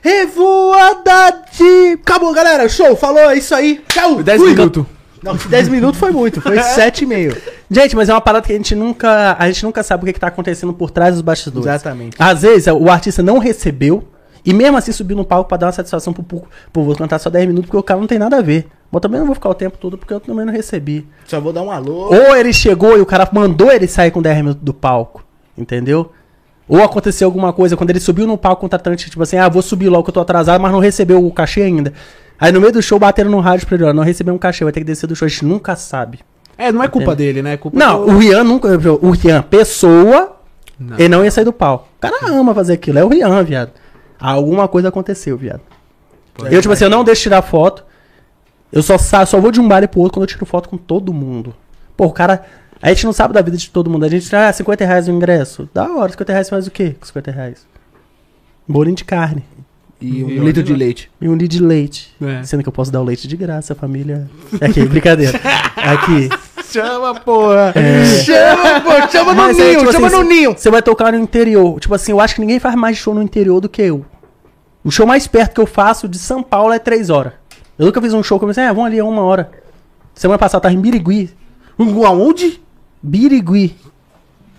Revoada 0.02 1.42
de... 1.56 1.92
Acabou, 2.02 2.32
galera, 2.32 2.68
show, 2.68 2.94
falou, 2.96 3.30
é 3.30 3.38
isso 3.38 3.54
aí, 3.54 3.82
tchau, 3.88 4.22
10 4.22 4.40
fui. 4.40 4.50
minutos. 4.50 4.84
Não, 5.24 5.34
10 5.34 5.68
minutos 5.70 5.98
foi 5.98 6.10
muito, 6.10 6.40
foi 6.40 6.60
7 6.60 7.04
e 7.04 7.06
meio. 7.06 7.36
Gente, 7.70 7.96
mas 7.96 8.10
é 8.10 8.12
uma 8.12 8.20
parada 8.20 8.46
que 8.46 8.52
a 8.52 8.56
gente 8.56 8.74
nunca, 8.74 9.34
a 9.38 9.46
gente 9.46 9.64
nunca 9.64 9.82
sabe 9.82 10.02
o 10.02 10.06
que, 10.06 10.12
que 10.12 10.20
tá 10.20 10.26
acontecendo 10.26 10.72
por 10.74 10.90
trás 10.90 11.14
dos 11.14 11.22
bastidores. 11.22 11.66
Exatamente. 11.66 12.16
Às 12.18 12.42
vezes 12.42 12.66
o 12.66 12.90
artista 12.90 13.22
não 13.22 13.38
recebeu 13.38 14.04
e 14.44 14.52
mesmo 14.52 14.76
assim 14.76 14.92
subiu 14.92 15.16
no 15.16 15.24
palco 15.24 15.48
pra 15.48 15.56
dar 15.56 15.66
uma 15.66 15.72
satisfação 15.72 16.12
pro 16.12 16.22
público. 16.22 16.50
Pô, 16.70 16.84
vou 16.84 16.94
cantar 16.94 17.18
só 17.18 17.30
10 17.30 17.46
minutos 17.46 17.66
porque 17.66 17.78
o 17.78 17.82
cara 17.82 17.98
não 17.98 18.06
tem 18.06 18.18
nada 18.18 18.36
a 18.36 18.42
ver. 18.42 18.66
Mas 18.92 19.00
também 19.00 19.18
não 19.18 19.26
vou 19.26 19.34
ficar 19.34 19.48
o 19.48 19.54
tempo 19.54 19.78
todo 19.78 19.96
porque 19.96 20.12
eu 20.12 20.20
também 20.20 20.44
não 20.44 20.52
recebi. 20.52 21.08
Só 21.24 21.40
vou 21.40 21.54
dar 21.54 21.62
um 21.62 21.70
alô. 21.70 22.14
Ou 22.14 22.36
ele 22.36 22.52
chegou 22.52 22.98
e 22.98 23.00
o 23.00 23.06
cara 23.06 23.26
mandou 23.32 23.72
ele 23.72 23.88
sair 23.88 24.10
com 24.10 24.20
10 24.20 24.36
minutos 24.36 24.62
do 24.62 24.74
palco. 24.74 25.24
Entendeu? 25.56 26.12
Ou 26.68 26.82
aconteceu 26.82 27.26
alguma 27.26 27.52
coisa 27.52 27.76
quando 27.76 27.90
ele 27.90 28.00
subiu 28.00 28.26
no 28.26 28.36
palco, 28.38 28.60
o 28.60 28.62
contratante, 28.62 29.10
tipo 29.10 29.22
assim, 29.22 29.36
ah, 29.36 29.48
vou 29.48 29.62
subir 29.62 29.88
logo 29.88 30.04
que 30.04 30.10
eu 30.10 30.14
tô 30.14 30.20
atrasado, 30.20 30.60
mas 30.60 30.72
não 30.72 30.78
recebeu 30.78 31.24
o 31.24 31.30
cachê 31.32 31.62
ainda. 31.62 31.92
Aí 32.44 32.52
no 32.52 32.60
meio 32.60 32.74
do 32.74 32.82
show 32.82 32.98
bateram 32.98 33.30
no 33.30 33.40
rádio 33.40 33.66
pra 33.66 33.74
ele, 33.74 33.84
ó, 33.84 33.92
não 33.94 34.02
recebeu 34.02 34.34
um 34.34 34.36
cachê, 34.36 34.64
vai 34.64 34.72
ter 34.72 34.80
que 34.80 34.84
descer 34.84 35.06
do 35.06 35.16
show. 35.16 35.24
A 35.24 35.28
gente 35.30 35.46
nunca 35.46 35.74
sabe. 35.76 36.20
É, 36.58 36.70
não 36.70 36.82
é 36.82 36.88
culpa 36.88 37.12
Entende? 37.12 37.24
dele, 37.24 37.42
né? 37.42 37.54
É 37.54 37.56
culpa 37.56 37.78
Não, 37.78 38.04
do... 38.04 38.12
o 38.12 38.18
Rian 38.18 38.44
nunca. 38.44 38.68
O 39.00 39.10
Rian, 39.12 39.40
pessoa, 39.40 40.36
Não. 40.78 40.98
ele 40.98 41.08
não 41.08 41.24
ia 41.24 41.30
sair 41.30 41.46
do 41.46 41.54
palco. 41.54 41.88
O 41.96 42.00
cara 42.00 42.18
ama 42.26 42.54
fazer 42.54 42.74
aquilo. 42.74 42.98
É 42.98 43.04
o 43.04 43.08
Rian, 43.08 43.42
viado. 43.42 43.72
Alguma 44.20 44.68
coisa 44.68 44.88
aconteceu, 44.90 45.38
viado. 45.38 45.62
eu, 46.50 46.60
tipo 46.60 46.74
assim, 46.74 46.84
eu 46.84 46.90
não 46.90 47.02
deixo 47.02 47.22
tirar 47.22 47.40
foto. 47.40 47.82
Eu 48.70 48.82
só, 48.82 48.98
só 48.98 49.40
vou 49.40 49.50
de 49.50 49.58
um 49.58 49.66
baile 49.66 49.88
pro 49.88 50.00
outro 50.00 50.18
quando 50.18 50.24
eu 50.24 50.28
tiro 50.28 50.44
foto 50.44 50.68
com 50.68 50.76
todo 50.76 51.14
mundo. 51.14 51.54
Pô, 51.96 52.04
o 52.04 52.12
cara. 52.12 52.44
A 52.82 52.90
gente 52.90 53.06
não 53.06 53.12
sabe 53.14 53.32
da 53.32 53.40
vida 53.40 53.56
de 53.56 53.70
todo 53.70 53.88
mundo. 53.88 54.04
A 54.04 54.08
gente 54.10 54.26
tira 54.26 54.50
ah, 54.50 54.52
50 54.52 54.84
reais 54.84 55.08
o 55.08 55.10
ingresso. 55.10 55.66
Da 55.72 55.90
hora, 55.90 56.12
50 56.12 56.30
reais 56.30 56.50
faz 56.50 56.66
o 56.66 56.70
quê 56.70 56.94
com 57.00 57.06
50 57.06 57.30
reais? 57.30 57.66
Bolinho 58.68 58.96
de 58.96 59.04
carne. 59.04 59.42
E 60.04 60.22
um 60.22 60.28
E 60.28 60.38
litro 60.38 60.62
de 60.62 60.74
leite. 60.74 61.10
E 61.20 61.28
um 61.28 61.32
litro 61.32 61.48
de 61.48 61.62
leite. 61.62 62.14
É. 62.20 62.42
Sendo 62.42 62.62
que 62.62 62.68
eu 62.68 62.72
posso 62.72 62.92
dar 62.92 63.00
o 63.00 63.04
leite 63.04 63.26
de 63.26 63.36
graça, 63.36 63.74
família. 63.74 64.28
Aqui, 64.60 64.84
brincadeira. 64.84 65.40
Aqui. 65.76 66.28
Chama, 66.70 67.14
porra. 67.14 67.72
Chama, 68.24 68.80
pô, 68.80 69.08
chama 69.08 69.32
no 69.32 69.42
Mas 69.42 69.58
é, 69.58 69.62
ninho, 69.62 69.78
tipo 69.78 69.92
chama 69.92 70.06
assim, 70.08 70.16
no 70.16 70.22
ninho. 70.24 70.52
Você 70.52 70.70
vai 70.70 70.82
tocar 70.82 71.12
no 71.12 71.18
interior. 71.18 71.78
Tipo 71.78 71.94
assim, 71.94 72.10
eu 72.10 72.20
acho 72.20 72.34
que 72.34 72.40
ninguém 72.40 72.58
faz 72.58 72.74
mais 72.74 72.96
show 72.96 73.14
no 73.14 73.22
interior 73.22 73.60
do 73.60 73.68
que 73.68 73.80
eu. 73.80 74.04
O 74.82 74.90
show 74.90 75.06
mais 75.06 75.26
perto 75.28 75.54
que 75.54 75.60
eu 75.60 75.66
faço 75.66 76.08
de 76.08 76.18
São 76.18 76.42
Paulo 76.42 76.72
é 76.72 76.80
3 76.80 77.10
horas. 77.10 77.32
Eu 77.78 77.86
nunca 77.86 78.02
fiz 78.02 78.12
um 78.12 78.24
show 78.24 78.38
que 78.38 78.44
eu 78.44 78.48
pensei, 78.48 78.64
ah, 78.64 78.72
vamos 78.72 78.86
ali, 78.86 78.98
é 78.98 79.04
uma 79.04 79.22
hora. 79.22 79.52
Semana 80.14 80.36
passada 80.36 80.58
eu 80.58 80.62
tava 80.62 80.74
em 80.74 80.80
Birigui. 80.80 81.30
Aonde? 81.78 82.60
Birigui. 83.00 83.76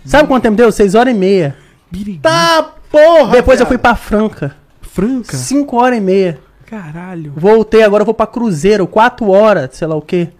Sabe 0.04 0.26
quanto 0.26 0.44
tempo 0.44 0.56
deu? 0.56 0.72
6 0.72 0.94
horas 0.94 1.14
e 1.14 1.18
meia. 1.18 1.54
Birigui. 1.90 2.20
Tá, 2.20 2.74
porra. 2.90 3.32
Depois 3.32 3.60
eu 3.60 3.66
viado. 3.66 3.68
fui 3.68 3.78
pra 3.78 3.94
Franca. 3.94 4.56
Franca. 4.96 5.36
5 5.36 5.76
horas 5.76 5.98
e 5.98 6.00
meia. 6.00 6.38
Caralho. 6.64 7.34
Voltei, 7.36 7.82
agora 7.82 8.02
vou 8.02 8.14
pra 8.14 8.26
Cruzeiro. 8.26 8.86
4 8.86 9.28
horas, 9.30 9.68
sei 9.74 9.86
lá 9.86 9.94
o 9.94 10.00
quê. 10.00 10.30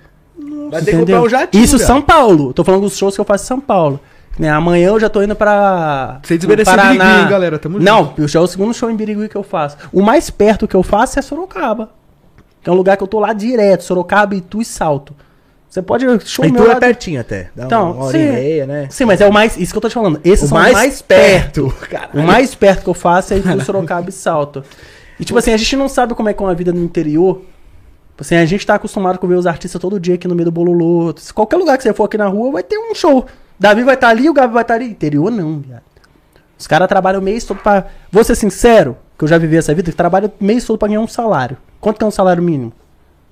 Vai 0.70 0.82
ter 0.82 0.92
que 0.92 0.96
comprar 0.96 1.22
um 1.22 1.28
jatinho. 1.28 1.62
Isso. 1.62 1.78
São 1.78 2.00
Paulo. 2.00 2.54
Tô 2.54 2.64
falando 2.64 2.80
dos 2.80 2.96
shows 2.96 3.14
que 3.14 3.20
eu 3.20 3.24
faço 3.26 3.44
em 3.44 3.48
São 3.48 3.60
Paulo. 3.60 4.00
Né, 4.38 4.50
amanhã 4.50 4.88
eu 4.88 5.00
já 5.00 5.10
tô 5.10 5.22
indo 5.22 5.36
pra. 5.36 6.20
Sem 6.22 6.38
desmerecer 6.38 6.74
Paraná. 6.74 7.04
Birigui, 7.04 7.22
hein, 7.22 7.28
galera? 7.28 7.58
Tamo 7.58 7.78
Não, 7.78 8.14
o 8.18 8.26
show 8.26 8.42
é 8.42 8.44
o 8.44 8.48
segundo 8.48 8.72
show 8.72 8.90
em 8.90 8.96
Birigui 8.96 9.28
que 9.28 9.36
eu 9.36 9.42
faço. 9.42 9.76
O 9.92 10.02
mais 10.02 10.30
perto 10.30 10.66
que 10.66 10.74
eu 10.74 10.82
faço 10.82 11.18
é 11.18 11.22
Sorocaba. 11.22 11.90
Que 12.62 12.70
é 12.70 12.72
um 12.72 12.76
lugar 12.76 12.96
que 12.96 13.02
eu 13.02 13.06
tô 13.06 13.18
lá 13.18 13.34
direto. 13.34 13.84
Sorocaba, 13.84 14.34
Itu 14.34 14.60
e 14.60 14.64
Salto. 14.64 15.14
Você 15.76 15.82
pode. 15.82 16.06
Show 16.24 16.50
tu 16.50 16.70
é 16.70 16.74
pertinho 16.76 17.20
até. 17.20 17.50
Dá 17.54 17.66
Então, 17.66 17.92
uma 17.92 18.04
hora 18.04 18.16
sim. 18.18 18.24
e 18.24 18.32
meia, 18.32 18.66
né? 18.66 18.86
Sim, 18.88 19.04
mas 19.04 19.20
é 19.20 19.26
o 19.28 19.32
mais. 19.32 19.58
Isso 19.58 19.72
que 19.72 19.76
eu 19.76 19.82
tô 19.82 19.88
te 19.90 19.94
falando. 19.94 20.18
Esses 20.24 20.50
O 20.50 20.54
mais 20.54 20.72
mais 20.72 21.02
perto. 21.02 21.70
perto. 21.90 22.18
O 22.18 22.22
mais 22.22 22.54
perto 22.54 22.82
que 22.82 22.88
eu 22.88 22.94
faço 22.94 23.34
é 23.34 23.36
Itu, 23.36 23.60
Sorocaba 23.62 24.08
e 24.08 24.12
Salto. 24.12 24.64
E 25.20 25.24
tipo 25.24 25.38
assim, 25.38 25.52
a 25.52 25.56
gente 25.58 25.76
não 25.76 25.86
sabe 25.86 26.14
como 26.14 26.30
é 26.30 26.32
que 26.32 26.42
é 26.42 26.46
uma 26.46 26.54
vida 26.54 26.72
no 26.72 26.82
interior. 26.82 27.36
Tipo 27.36 28.22
Assim, 28.22 28.36
a 28.36 28.46
gente 28.46 28.66
tá 28.66 28.76
acostumado 28.76 29.18
com 29.18 29.26
ver 29.28 29.34
os 29.34 29.46
artistas 29.46 29.78
todo 29.78 30.00
dia 30.00 30.14
aqui 30.14 30.26
no 30.26 30.34
meio 30.34 30.46
do 30.46 30.50
Bololô. 30.50 31.14
Qualquer 31.34 31.56
lugar 31.58 31.76
que 31.76 31.82
você 31.82 31.92
for 31.92 32.04
aqui 32.04 32.16
na 32.16 32.26
rua 32.26 32.52
vai 32.52 32.62
ter 32.62 32.78
um 32.78 32.94
show. 32.94 33.26
Davi 33.60 33.82
vai 33.82 33.96
estar 33.96 34.08
ali, 34.08 34.30
o 34.30 34.32
Gabi 34.32 34.54
vai 34.54 34.62
estar 34.62 34.74
ali. 34.76 34.86
Interior 34.86 35.30
não, 35.30 35.58
viado. 35.58 35.82
Os 36.58 36.66
caras 36.66 36.88
trabalham 36.88 37.20
o 37.20 37.22
mês 37.22 37.44
todo 37.44 37.58
pra. 37.58 37.84
Vou 38.10 38.24
ser 38.24 38.34
sincero, 38.34 38.96
que 39.18 39.24
eu 39.24 39.28
já 39.28 39.36
vivi 39.36 39.58
essa 39.58 39.74
vida, 39.74 39.90
que 39.90 39.96
trabalha 39.96 40.32
o 40.40 40.42
mês 40.44 40.64
todo 40.64 40.78
pra 40.78 40.88
ganhar 40.88 41.00
um 41.00 41.06
salário. 41.06 41.58
Quanto 41.82 41.98
que 41.98 42.04
é 42.04 42.06
um 42.06 42.10
salário 42.10 42.42
mínimo? 42.42 42.72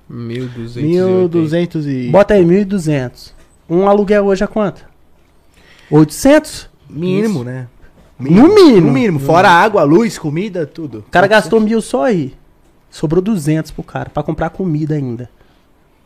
1200. 0.09 0.83
1200 0.83 1.87
e... 1.87 2.09
Bota 2.09 2.33
aí, 2.33 2.43
1.200. 2.45 3.31
Um 3.69 3.87
aluguel 3.87 4.25
hoje 4.25 4.43
é 4.43 4.47
quanto? 4.47 4.85
800? 5.89 6.69
Mínimo, 6.89 7.43
né? 7.43 7.67
No 8.19 8.47
mínimo. 8.53 8.87
No 8.87 8.93
mínimo. 8.93 9.19
Fora 9.19 9.49
água, 9.49 9.83
luz, 9.83 10.17
comida, 10.17 10.65
tudo. 10.65 10.99
O 10.99 11.11
cara 11.11 11.27
gastou 11.27 11.59
mil 11.59 11.81
só 11.81 12.05
aí. 12.05 12.33
Sobrou 12.89 13.21
200 13.21 13.71
pro 13.71 13.83
cara, 13.83 14.09
pra 14.09 14.23
comprar 14.23 14.49
comida 14.51 14.95
ainda. 14.95 15.29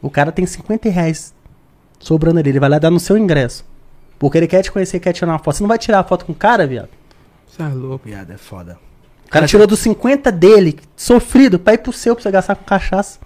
O 0.01 0.09
cara 0.09 0.31
tem 0.31 0.45
50 0.45 0.89
reais 0.89 1.33
sobrando 1.99 2.39
ali. 2.39 2.49
Ele 2.49 2.59
vai 2.59 2.69
lá 2.69 2.79
dar 2.79 2.89
no 2.89 2.99
seu 2.99 3.17
ingresso. 3.17 3.65
Porque 4.17 4.37
ele 4.37 4.47
quer 4.47 4.63
te 4.63 4.71
conhecer, 4.71 4.99
quer 4.99 5.13
tirar 5.13 5.31
uma 5.31 5.39
foto. 5.39 5.57
Você 5.57 5.63
não 5.63 5.67
vai 5.67 5.77
tirar 5.77 5.99
a 5.99 6.03
foto 6.03 6.25
com 6.25 6.31
o 6.31 6.35
cara, 6.35 6.65
viado? 6.65 6.89
Você 7.47 7.61
é 7.61 7.67
louco. 7.67 8.07
Viado, 8.07 8.31
é 8.31 8.37
foda. 8.37 8.79
O 9.25 9.29
cara 9.29 9.45
tirou 9.45 9.67
dos 9.67 9.79
50 9.79 10.31
dele, 10.31 10.79
sofrido, 10.95 11.59
pra 11.59 11.75
ir 11.75 11.77
pro 11.77 11.93
seu, 11.93 12.15
pra 12.15 12.23
você 12.23 12.31
gastar 12.31 12.55
com 12.55 12.63
cachaça. 12.63 13.19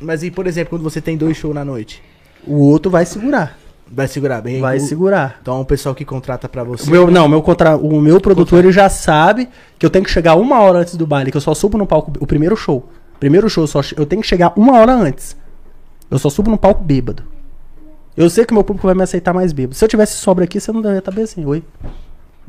Mas 0.00 0.22
e, 0.22 0.30
por 0.30 0.46
exemplo, 0.46 0.70
quando 0.70 0.82
você 0.82 1.00
tem 1.00 1.16
dois 1.16 1.36
shows 1.36 1.54
na 1.54 1.64
noite? 1.64 2.02
O 2.46 2.54
outro 2.54 2.90
vai 2.90 3.04
segurar. 3.04 3.58
Vai 3.92 4.06
segurar 4.06 4.40
bem? 4.40 4.60
Vai 4.60 4.78
o... 4.78 4.80
segurar. 4.80 5.38
Então 5.42 5.60
o 5.60 5.64
pessoal 5.64 5.94
que 5.94 6.04
contrata 6.04 6.48
pra 6.48 6.62
você... 6.62 6.88
O 6.88 6.90
meu, 6.90 7.10
não, 7.10 7.28
meu 7.28 7.42
contra, 7.42 7.76
o 7.76 8.00
meu 8.00 8.20
produtor 8.20 8.60
ele 8.60 8.72
já 8.72 8.88
sabe 8.88 9.48
que 9.78 9.84
eu 9.84 9.90
tenho 9.90 10.04
que 10.04 10.10
chegar 10.10 10.36
uma 10.36 10.60
hora 10.60 10.78
antes 10.78 10.94
do 10.94 11.06
baile, 11.06 11.30
que 11.30 11.36
eu 11.36 11.40
só 11.40 11.54
subo 11.54 11.76
no 11.76 11.86
palco 11.86 12.12
o 12.20 12.26
primeiro 12.26 12.56
show. 12.56 12.88
Primeiro 13.18 13.50
show, 13.50 13.64
eu 13.64 13.68
só, 13.68 13.80
eu 13.96 14.06
tenho 14.06 14.22
que 14.22 14.28
chegar 14.28 14.52
uma 14.56 14.78
hora 14.78 14.92
antes. 14.92 15.36
Eu 16.08 16.18
só 16.18 16.30
subo 16.30 16.50
no 16.50 16.56
palco 16.56 16.82
bêbado. 16.82 17.24
Eu 18.16 18.30
sei 18.30 18.44
que 18.44 18.54
meu 18.54 18.64
público 18.64 18.86
vai 18.86 18.94
me 18.94 19.02
aceitar 19.02 19.34
mais 19.34 19.52
bêbado. 19.52 19.74
Se 19.74 19.84
eu 19.84 19.88
tivesse 19.88 20.14
sobra 20.14 20.44
aqui, 20.44 20.60
você 20.60 20.70
não 20.72 20.80
deve 20.80 20.98
estar 20.98 21.10
bem 21.10 21.24
assim. 21.24 21.44
Oi. 21.44 21.62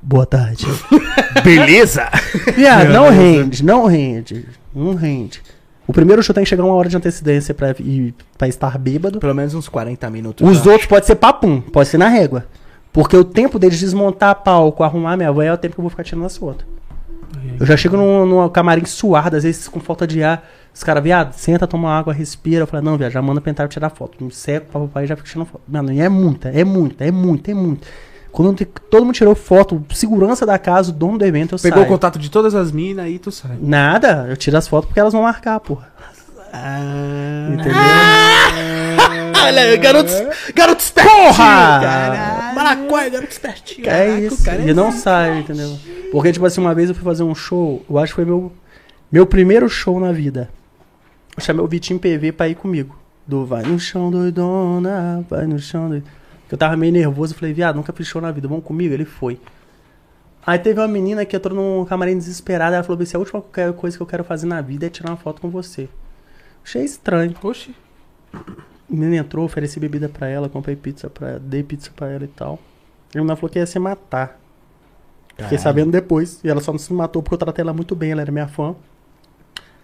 Boa 0.01 0.25
tarde. 0.25 0.65
Beleza? 1.43 2.09
Viado, 2.55 2.91
não 2.91 3.09
rende, 3.09 3.63
não 3.63 3.85
rende. 3.85 4.47
Não 4.73 4.95
rende. 4.95 5.41
O 5.87 5.93
primeiro 5.93 6.21
show 6.21 6.33
tem 6.33 6.43
que 6.43 6.49
chegar 6.49 6.63
uma 6.63 6.75
hora 6.75 6.87
de 6.87 6.95
antecedência 6.95 7.53
pra, 7.53 7.71
ir, 7.79 8.13
pra 8.37 8.47
estar 8.47 8.77
bêbado. 8.77 9.19
Pelo 9.19 9.35
menos 9.35 9.53
uns 9.53 9.67
40 9.67 10.09
minutos. 10.09 10.47
Os 10.47 10.57
eu 10.57 10.61
acho. 10.61 10.69
outros 10.69 10.87
pode 10.87 11.05
ser 11.05 11.15
papum, 11.15 11.59
pode 11.61 11.89
ser 11.89 11.97
na 11.97 12.07
régua. 12.07 12.45
Porque 12.93 13.15
o 13.15 13.23
tempo 13.23 13.57
deles 13.57 13.79
desmontar 13.79 14.35
palco, 14.43 14.83
arrumar 14.83 15.15
minha 15.15 15.31
van 15.31 15.45
é 15.45 15.53
o 15.53 15.57
tempo 15.57 15.75
que 15.75 15.79
eu 15.79 15.83
vou 15.83 15.89
ficar 15.89 16.03
tirando 16.03 16.25
as 16.25 16.37
fotos. 16.37 16.65
Eu 17.59 17.65
já 17.65 17.77
chego 17.77 17.95
num, 17.95 18.25
num 18.25 18.49
camarim 18.49 18.85
suado, 18.85 19.37
às 19.37 19.43
vezes 19.43 19.67
com 19.67 19.79
falta 19.79 20.05
de 20.05 20.21
ar. 20.23 20.45
Os 20.73 20.83
caras, 20.83 21.03
viado, 21.03 21.33
senta, 21.33 21.67
toma 21.67 21.89
água, 21.89 22.13
respira. 22.13 22.63
Eu 22.63 22.67
falo, 22.67 22.83
não, 22.83 22.97
viado, 22.97 23.11
já 23.11 23.21
manda 23.21 23.39
pra 23.39 23.49
entrar 23.51 23.65
pra 23.65 23.73
tirar 23.73 23.89
foto. 23.89 24.23
Me 24.23 24.31
seco, 24.31 24.67
papai 24.71 25.07
já 25.07 25.15
fica 25.15 25.27
tirando 25.27 25.47
foto. 25.47 25.63
Mano, 25.67 25.91
e 25.91 26.01
é 26.01 26.09
muita, 26.09 26.49
é 26.49 26.63
muita, 26.63 27.05
é 27.05 27.11
muita, 27.11 27.51
é 27.51 27.53
muita. 27.53 27.87
Quando 28.31 28.65
todo 28.65 29.05
mundo 29.05 29.13
tirou 29.15 29.35
foto, 29.35 29.83
segurança 29.93 30.45
da 30.45 30.57
casa, 30.57 30.89
o 30.89 30.93
dono 30.93 31.17
do 31.17 31.25
evento, 31.25 31.55
eu 31.55 31.59
Pegou 31.59 31.79
saio. 31.79 31.85
o 31.85 31.89
contato 31.89 32.17
de 32.17 32.29
todas 32.31 32.55
as 32.55 32.71
minas 32.71 33.09
e 33.09 33.19
tu 33.19 33.31
sai. 33.31 33.57
Nada, 33.61 34.25
eu 34.29 34.37
tiro 34.37 34.57
as 34.57 34.67
fotos 34.67 34.87
porque 34.87 34.99
elas 34.99 35.11
vão 35.13 35.23
marcar, 35.23 35.59
porra. 35.59 35.91
Ah, 36.53 37.47
Entendeu? 37.53 37.73
Olha, 39.43 39.75
garotos, 39.77 40.13
garotos 40.53 40.91
Porra! 40.91 41.09
espertinhos, 41.31 41.35
caralho. 41.81 42.55
Maracóia, 42.55 43.09
garoto 43.09 43.31
espertinho. 43.31 43.89
É 43.89 44.19
isso, 44.19 44.43
cara 44.43 44.61
e 44.61 44.73
não 44.73 44.91
sai, 44.91 45.39
entendeu? 45.39 45.77
Porque, 46.11 46.31
tipo 46.31 46.45
assim, 46.45 46.61
uma 46.61 46.75
vez 46.75 46.89
eu 46.89 46.95
fui 46.95 47.03
fazer 47.03 47.23
um 47.23 47.33
show, 47.33 47.83
eu 47.89 47.97
acho 47.97 48.11
que 48.13 48.15
foi 48.15 48.25
meu 48.25 48.51
Meu 49.11 49.25
primeiro 49.25 49.67
show 49.69 49.99
na 49.99 50.11
vida. 50.11 50.49
Eu 51.35 51.43
chamei 51.43 51.63
o 51.63 51.67
Vitinho 51.67 51.99
PV 51.99 52.31
pra 52.33 52.47
ir 52.49 52.55
comigo. 52.55 52.95
Do 53.25 53.45
vai 53.45 53.63
no 53.63 53.79
chão, 53.79 54.11
doidona, 54.11 55.25
vai 55.29 55.45
no 55.45 55.57
chão, 55.59 55.89
doidona. 55.89 56.11
Eu 56.51 56.57
tava 56.57 56.75
meio 56.75 56.91
nervoso, 56.91 57.33
eu 57.33 57.37
falei, 57.39 57.53
viado, 57.53 57.75
nunca 57.77 57.93
fiz 57.93 58.07
show 58.07 58.21
na 58.21 58.31
vida, 58.31 58.47
vamos 58.47 58.63
comigo? 58.65 58.93
Ele 58.93 59.05
foi. 59.05 59.39
Aí 60.45 60.59
teve 60.59 60.79
uma 60.79 60.87
menina 60.87 61.23
que 61.25 61.35
entrou 61.35 61.55
num 61.55 61.85
camarim 61.85 62.17
desesperada, 62.17 62.75
ela 62.75 62.83
falou 62.83 63.01
assim, 63.01 63.15
a 63.15 63.19
última 63.19 63.41
co- 63.41 63.73
coisa 63.77 63.95
que 63.95 64.03
eu 64.03 64.07
quero 64.07 64.23
fazer 64.23 64.47
na 64.47 64.59
vida 64.59 64.87
é 64.87 64.89
tirar 64.89 65.11
uma 65.11 65.17
foto 65.17 65.39
com 65.39 65.49
você. 65.49 65.87
Achei 66.63 66.83
estranho. 66.83 67.33
Oxi. 67.41 67.73
A 68.33 68.39
menina 68.89 69.17
entrou, 69.17 69.45
ofereci 69.45 69.79
bebida 69.79 70.09
pra 70.09 70.27
ela, 70.27 70.49
comprei 70.49 70.75
pizza 70.75 71.09
pra 71.09 71.29
ela, 71.31 71.39
dei 71.39 71.63
pizza 71.63 71.91
pra 71.95 72.09
ela 72.09 72.23
e 72.25 72.27
tal. 72.27 72.59
E 73.13 73.17
a 73.17 73.21
menina 73.21 73.35
falou 73.35 73.49
que 73.49 73.59
ia 73.59 73.65
se 73.65 73.79
matar. 73.79 74.39
Fiquei 75.37 75.57
Caralho. 75.57 75.59
sabendo 75.59 75.91
depois. 75.91 76.39
E 76.43 76.49
ela 76.49 76.59
só 76.59 76.71
não 76.71 76.79
se 76.79 76.91
matou 76.91 77.21
porque 77.23 77.35
eu 77.35 77.39
tratei 77.39 77.61
ela 77.63 77.73
muito 77.73 77.95
bem, 77.95 78.11
ela 78.11 78.21
era 78.21 78.31
minha 78.31 78.47
fã. 78.47 78.75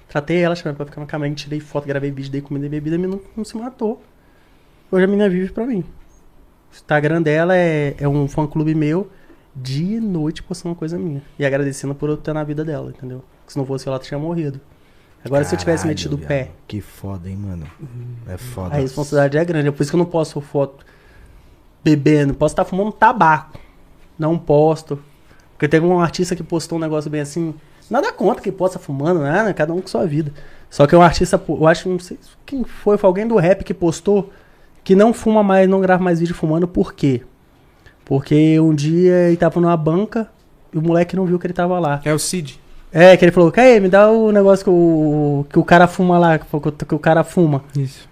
Tratei 0.09 0.37
ela, 0.41 0.55
chamei 0.55 0.75
pra 0.75 0.85
ficar 0.85 1.01
no 1.01 1.07
camarim, 1.07 1.33
tirei 1.33 1.59
foto, 1.59 1.87
gravei 1.87 2.11
vídeo, 2.11 2.31
dei 2.31 2.41
comida 2.41 2.65
e 2.65 2.69
bebida, 2.69 2.95
a 2.95 2.99
menina 2.99 3.17
não, 3.17 3.29
não 3.37 3.45
se 3.45 3.55
matou. 3.57 4.01
Hoje 4.91 5.03
a 5.03 5.07
menina 5.07 5.29
vive 5.29 5.51
pra 5.51 5.65
mim. 5.65 5.83
O 6.77 6.79
Instagram 6.79 7.21
dela 7.21 7.55
é, 7.55 7.95
é 7.97 8.07
um 8.07 8.27
fã 8.27 8.45
clube 8.45 8.75
meu, 8.75 9.09
dia 9.55 9.97
e 9.97 9.99
noite 9.99 10.43
postando 10.43 10.75
coisa 10.75 10.97
minha. 10.97 11.23
E 11.37 11.45
agradecendo 11.45 11.95
por 11.95 12.07
eu 12.09 12.15
estar 12.15 12.33
na 12.33 12.43
vida 12.43 12.63
dela, 12.63 12.91
entendeu? 12.95 13.23
Porque 13.39 13.53
se 13.53 13.57
não 13.57 13.65
fosse 13.65 13.87
ela, 13.87 13.97
tinha 13.97 14.19
morrido. 14.19 14.61
Agora, 15.25 15.43
se 15.43 15.55
eu 15.55 15.59
tivesse 15.59 15.83
Caralho, 15.83 15.97
metido 15.97 16.15
o 16.15 16.19
pé, 16.19 16.51
Que 16.67 16.79
foda, 16.79 17.27
hein, 17.27 17.35
mano. 17.35 17.65
É 18.27 18.37
foda. 18.37 18.75
a 18.75 18.77
responsabilidade 18.77 19.37
é 19.37 19.43
grande. 19.45 19.67
É 19.67 19.71
por 19.71 19.81
isso 19.81 19.91
que 19.91 19.95
eu 19.95 19.99
não 19.99 20.05
posto 20.05 20.39
foto 20.39 20.85
bebendo. 21.83 22.33
Posso 22.35 22.53
estar 22.53 22.63
fumando 22.63 22.91
tabaco. 22.91 23.59
Não 24.17 24.37
posto. 24.37 24.99
Porque 25.53 25.67
teve 25.67 25.85
um 25.85 25.99
artista 25.99 26.35
que 26.35 26.43
postou 26.43 26.77
um 26.77 26.81
negócio 26.81 27.09
bem 27.09 27.21
assim. 27.21 27.53
Nada 27.89 28.11
contra 28.13 28.41
que 28.41 28.51
possa 28.51 28.77
fumando, 28.77 29.21
né? 29.21 29.51
Cada 29.53 29.73
um 29.73 29.81
com 29.81 29.87
sua 29.87 30.05
vida. 30.05 30.31
Só 30.69 30.85
que 30.85 30.95
um 30.95 31.01
artista, 31.01 31.41
eu 31.47 31.67
acho, 31.67 31.89
não 31.89 31.99
sei 31.99 32.19
quem 32.45 32.63
foi, 32.63 32.97
foi 32.97 33.07
alguém 33.07 33.27
do 33.27 33.37
rap 33.37 33.63
que 33.63 33.73
postou 33.73 34.31
que 34.87 34.95
não 34.95 35.11
fuma 35.13 35.43
mais, 35.43 35.67
não 35.67 35.81
grava 35.81 36.01
mais 36.01 36.17
vídeo 36.21 36.33
fumando. 36.33 36.65
Por 36.65 36.93
quê? 36.93 37.21
Porque 38.05 38.57
um 38.57 38.73
dia 38.73 39.27
ele 39.27 39.35
tava 39.35 39.59
numa 39.59 39.75
banca 39.75 40.29
e 40.73 40.77
o 40.77 40.81
moleque 40.81 41.13
não 41.13 41.25
viu 41.25 41.37
que 41.37 41.45
ele 41.45 41.53
tava 41.53 41.77
lá. 41.77 41.99
É 42.05 42.13
o 42.13 42.17
Cid. 42.17 42.57
É, 42.89 43.17
que 43.17 43.25
ele 43.25 43.33
falou, 43.33 43.51
Caê, 43.51 43.81
me 43.81 43.89
dá 43.89 44.09
o 44.09 44.31
negócio 44.31 44.63
que 44.63 44.69
o, 44.69 45.45
que 45.49 45.59
o 45.59 45.63
cara 45.65 45.87
fuma 45.87 46.17
lá, 46.17 46.39
que 46.39 46.45
o- 46.49 46.61
que 46.71 46.95
o 46.95 46.99
cara 46.99 47.21
fuma. 47.25 47.65
Isso. 47.75 48.07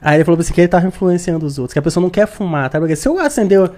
Aí 0.00 0.18
ele 0.18 0.24
falou 0.24 0.38
assim 0.40 0.52
que 0.52 0.60
ele 0.60 0.68
tava 0.68 0.86
influenciando 0.86 1.44
os 1.44 1.58
outros, 1.58 1.72
que 1.72 1.78
a 1.80 1.82
pessoa 1.82 2.00
não 2.00 2.08
quer 2.08 2.28
fumar, 2.28 2.70
tá? 2.70 2.78
Porque 2.78 2.94
se 2.94 3.08
eu 3.08 3.18
acender 3.18 3.68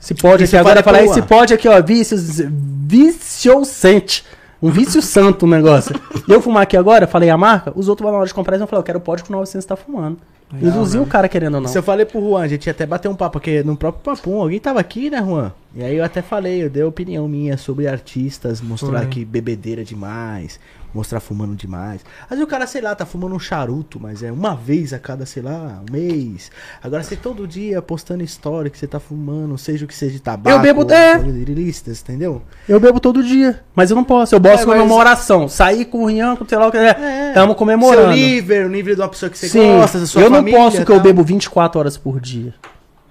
esse 0.00 0.12
pod 0.14 0.42
Isso 0.42 0.56
aqui 0.56 0.60
agora, 0.60 0.82
falar 0.82 0.98
pro 0.98 1.06
esse 1.06 1.20
Luan. 1.20 1.28
pod 1.28 1.54
aqui, 1.54 1.68
ó, 1.68 1.80
vícios, 1.80 2.40
viciosente. 2.40 4.24
Um 4.62 4.70
vício 4.70 5.02
santo 5.02 5.44
o 5.44 5.48
negócio. 5.48 5.94
E 6.28 6.30
eu 6.30 6.40
fumar 6.40 6.62
aqui 6.62 6.76
agora, 6.76 7.06
falei 7.08 7.28
a 7.28 7.36
marca, 7.36 7.72
os 7.74 7.88
outros 7.88 8.04
vão 8.04 8.12
na 8.12 8.18
hora 8.18 8.26
de 8.28 8.32
comprar 8.34 8.54
e 8.54 8.58
vão 8.58 8.68
falar, 8.68 8.80
eu 8.80 8.84
quero 8.84 9.00
pod 9.00 9.24
com 9.24 9.32
900 9.32 9.64
tá 9.64 9.74
fumando. 9.74 10.18
Induziu 10.60 11.02
o 11.02 11.06
cara 11.06 11.28
querendo 11.28 11.54
ou 11.54 11.60
não. 11.62 11.68
Isso 11.68 11.78
eu 11.78 11.82
falei 11.82 12.04
pro 12.04 12.20
Juan, 12.20 12.42
a 12.42 12.48
gente 12.48 12.66
ia 12.66 12.72
até 12.72 12.84
bateu 12.84 13.10
um 13.10 13.14
papo, 13.14 13.32
porque 13.34 13.62
no 13.62 13.74
próprio 13.74 14.02
Papum, 14.02 14.40
alguém 14.40 14.60
tava 14.60 14.78
aqui, 14.78 15.08
né, 15.08 15.18
Juan? 15.18 15.50
E 15.74 15.82
aí 15.82 15.96
eu 15.96 16.04
até 16.04 16.20
falei, 16.20 16.62
eu 16.62 16.68
dei 16.68 16.82
opinião 16.82 17.26
minha 17.26 17.56
sobre 17.56 17.88
artistas, 17.88 18.60
mostrar 18.60 19.00
Foi. 19.00 19.08
que 19.08 19.24
bebedeira 19.24 19.82
demais, 19.82 20.60
mostrar 20.94 21.20
fumando 21.20 21.54
demais. 21.54 22.02
Às 22.24 22.30
vezes 22.30 22.44
o 22.44 22.46
cara, 22.46 22.66
sei 22.66 22.80
lá, 22.82 22.94
tá 22.94 23.06
fumando 23.06 23.34
um 23.34 23.38
charuto, 23.38 23.98
mas 24.00 24.22
é 24.22 24.30
uma 24.30 24.54
vez 24.54 24.92
a 24.92 24.98
cada, 24.98 25.24
sei 25.26 25.42
lá, 25.42 25.80
um 25.88 25.92
mês. 25.92 26.50
Agora 26.82 27.02
você 27.02 27.16
todo 27.16 27.46
dia 27.46 27.80
postando 27.80 28.22
história 28.22 28.70
que 28.70 28.78
você 28.78 28.86
tá 28.86 29.00
fumando, 29.00 29.56
seja 29.56 29.84
o 29.84 29.88
que 29.88 29.94
seja 29.94 30.12
de 30.12 30.20
tabaco, 30.20 30.56
Eu 30.56 30.60
bebo- 30.60 30.92
é. 30.92 31.18
ilícitas, 31.18 32.00
entendeu? 32.02 32.42
Eu 32.68 32.78
bebo 32.80 33.00
todo 33.00 33.22
dia, 33.22 33.60
mas 33.74 33.90
eu 33.90 33.96
não 33.96 34.04
posso. 34.04 34.34
Eu 34.34 34.40
posso 34.40 34.62
É, 34.62 34.64
comer 34.66 34.78
mas- 34.78 34.86
uma 34.90 34.96
oração. 34.96 35.48
Sair 35.48 35.84
com 35.86 36.02
o 36.04 36.06
Rian, 36.06 36.36
com 36.36 36.46
sei 36.46 36.58
lá 36.58 36.66
o 36.66 36.70
que 36.70 36.76
é. 36.78 36.88
É. 36.90 37.28
Estamos 37.28 37.48
Seu 37.50 37.56
comemorando. 37.56 38.12
nível, 38.12 38.66
o 38.66 38.68
nível 38.70 38.94
de 38.94 39.00
uma 39.00 39.08
pessoa 39.08 39.30
que 39.30 39.38
você 39.38 39.48
Sim, 39.48 39.76
gosta, 39.78 39.98
da 40.00 40.06
sua 40.06 40.22
eu 40.22 40.30
família. 40.30 40.58
não 40.58 40.64
posso 40.64 40.84
que 40.84 40.92
eu 40.92 41.00
bebo 41.00 41.22
24 41.22 41.78
horas 41.80 41.96
por 41.96 42.20
dia. 42.20 42.54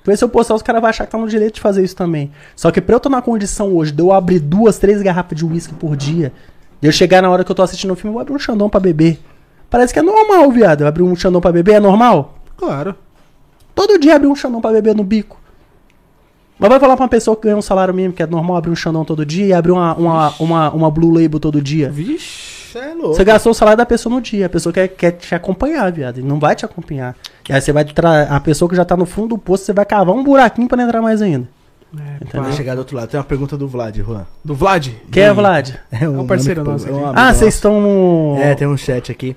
Porque 0.04 0.18
se 0.18 0.24
eu 0.24 0.30
postar, 0.30 0.56
os 0.56 0.64
caras 0.64 0.82
vão 0.82 0.90
achar 0.90 1.06
que 1.06 1.12
tá 1.12 1.18
no 1.18 1.28
direito 1.28 1.56
de 1.56 1.62
fazer 1.62 1.84
isso 1.84 1.96
também. 1.96 2.32
Só 2.56 2.72
que 2.72 2.82
pra 2.82 2.96
eu 2.96 3.00
tô 3.00 3.08
na 3.08 3.22
condição 3.22 3.72
hoje 3.76 3.92
de 3.92 4.02
eu 4.02 4.12
abrir 4.12 4.40
duas, 4.40 4.80
três 4.80 5.00
garrafas 5.02 5.38
de 5.38 5.46
uísque 5.46 5.74
por 5.76 5.96
dia, 5.96 6.34
de 6.82 6.88
eu 6.88 6.92
chegar 6.92 7.22
na 7.22 7.30
hora 7.30 7.44
que 7.44 7.52
eu 7.52 7.56
tô 7.56 7.62
assistindo 7.62 7.92
o 7.92 7.96
filme, 7.96 8.10
eu 8.10 8.14
vou 8.14 8.22
abrir 8.22 8.34
um 8.34 8.40
xandão 8.40 8.68
pra 8.70 8.80
beber. 8.80 9.20
Parece 9.70 9.94
que 9.94 10.00
é 10.00 10.02
normal, 10.02 10.52
viado. 10.52 10.82
Eu 10.82 10.88
abrir 10.88 11.04
um 11.04 11.16
xandão 11.16 11.40
pra 11.40 11.52
beber 11.52 11.76
é 11.76 11.80
normal? 11.80 12.36
Claro. 12.58 12.96
Todo 13.74 13.98
dia 14.00 14.16
abrir 14.16 14.28
um 14.28 14.36
xandão 14.36 14.60
pra 14.60 14.72
beber 14.72 14.96
no 14.96 15.04
bico. 15.04 15.40
Mas 16.60 16.70
vai 16.70 16.80
falar 16.80 16.96
pra 16.96 17.04
uma 17.04 17.10
pessoa 17.10 17.36
que 17.36 17.44
ganha 17.44 17.56
um 17.56 17.62
salário 17.62 17.94
mínimo 17.94 18.14
que 18.14 18.22
é 18.22 18.28
normal 18.28 18.58
abrir 18.58 18.72
um 18.72 18.76
xandão 18.76 19.06
todo 19.06 19.26
dia 19.26 19.46
e 19.46 19.54
abrir 19.54 19.72
uma, 19.72 19.96
uma, 19.96 20.34
uma, 20.40 20.72
uma 20.72 20.92
Blue 20.92 21.10
Label 21.10 21.40
todo 21.40 21.62
dia. 21.62 21.90
Vixe. 21.90 22.78
É 22.78 22.94
louco. 22.94 23.16
Você 23.16 23.24
gastou 23.24 23.52
o 23.52 23.56
salário 23.56 23.78
da 23.78 23.86
pessoa 23.86 24.14
no 24.14 24.22
dia. 24.22 24.46
A 24.46 24.50
pessoa 24.50 24.72
quer, 24.72 24.88
quer 24.88 25.12
te 25.12 25.34
acompanhar, 25.34 25.92
viado. 25.92 26.20
E 26.20 26.24
não 26.24 26.40
vai 26.40 26.56
te 26.56 26.66
acompanhar. 26.66 27.16
E 27.50 27.54
aí 27.54 27.62
você 27.62 27.72
vai 27.72 27.84
tra... 27.86 28.24
A 28.24 28.40
pessoa 28.40 28.70
que 28.70 28.76
já 28.76 28.86
tá 28.86 28.96
no 28.96 29.06
fundo 29.06 29.30
do 29.30 29.38
poço, 29.38 29.66
você 29.66 29.74
vai 29.74 29.86
cavar 29.86 30.16
um 30.16 30.24
buraquinho 30.24 30.68
pra 30.68 30.78
não 30.78 30.86
entrar 30.86 31.02
mais 31.02 31.22
ainda. 31.22 31.48
É, 31.98 32.16
Entendeu? 32.24 32.44
Vai 32.44 32.54
chegar 32.54 32.74
do 32.76 32.80
outro 32.80 32.96
lado. 32.96 33.10
Tem 33.10 33.18
uma 33.20 33.24
pergunta 33.26 33.58
do 33.58 33.68
Vlad, 33.68 33.98
Juan. 33.98 34.26
Do 34.46 34.56
Vlad? 34.56 34.88
Quem 35.12 35.24
é, 35.24 35.34
Vlad? 35.34 35.72
É 35.92 36.08
um 36.08 36.26
parceiro 36.26 36.62
nome 36.64 36.74
nosso 36.74 36.86
que- 36.86 36.92
é 36.92 36.96
um 36.96 37.06
Ah, 37.10 37.14
nosso. 37.28 37.40
vocês 37.40 37.54
estão 37.56 37.82
no. 37.82 38.38
É, 38.40 38.56
tem 38.56 38.68
um 38.68 38.78
chat 38.78 39.12
aqui. 39.12 39.36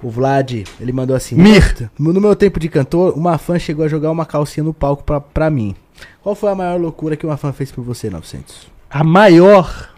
O 0.00 0.08
Vlad, 0.08 0.62
ele 0.80 0.92
mandou 0.92 1.16
assim: 1.16 1.34
Mir. 1.34 1.90
No 1.98 2.20
meu 2.20 2.36
tempo 2.36 2.60
de 2.60 2.68
cantor, 2.68 3.14
uma 3.16 3.36
fã 3.36 3.58
chegou 3.58 3.84
a 3.84 3.88
jogar 3.88 4.12
uma 4.12 4.24
calcinha 4.24 4.62
no 4.62 4.72
palco 4.72 5.02
pra, 5.02 5.20
pra 5.20 5.50
mim. 5.50 5.74
Qual 6.22 6.36
foi 6.36 6.50
a 6.50 6.54
maior 6.54 6.78
loucura 6.80 7.16
que 7.16 7.26
uma 7.26 7.36
fã 7.36 7.52
fez 7.52 7.72
por 7.72 7.82
você, 7.82 8.08
900? 8.08 8.68
A 8.88 9.02
maior. 9.02 9.88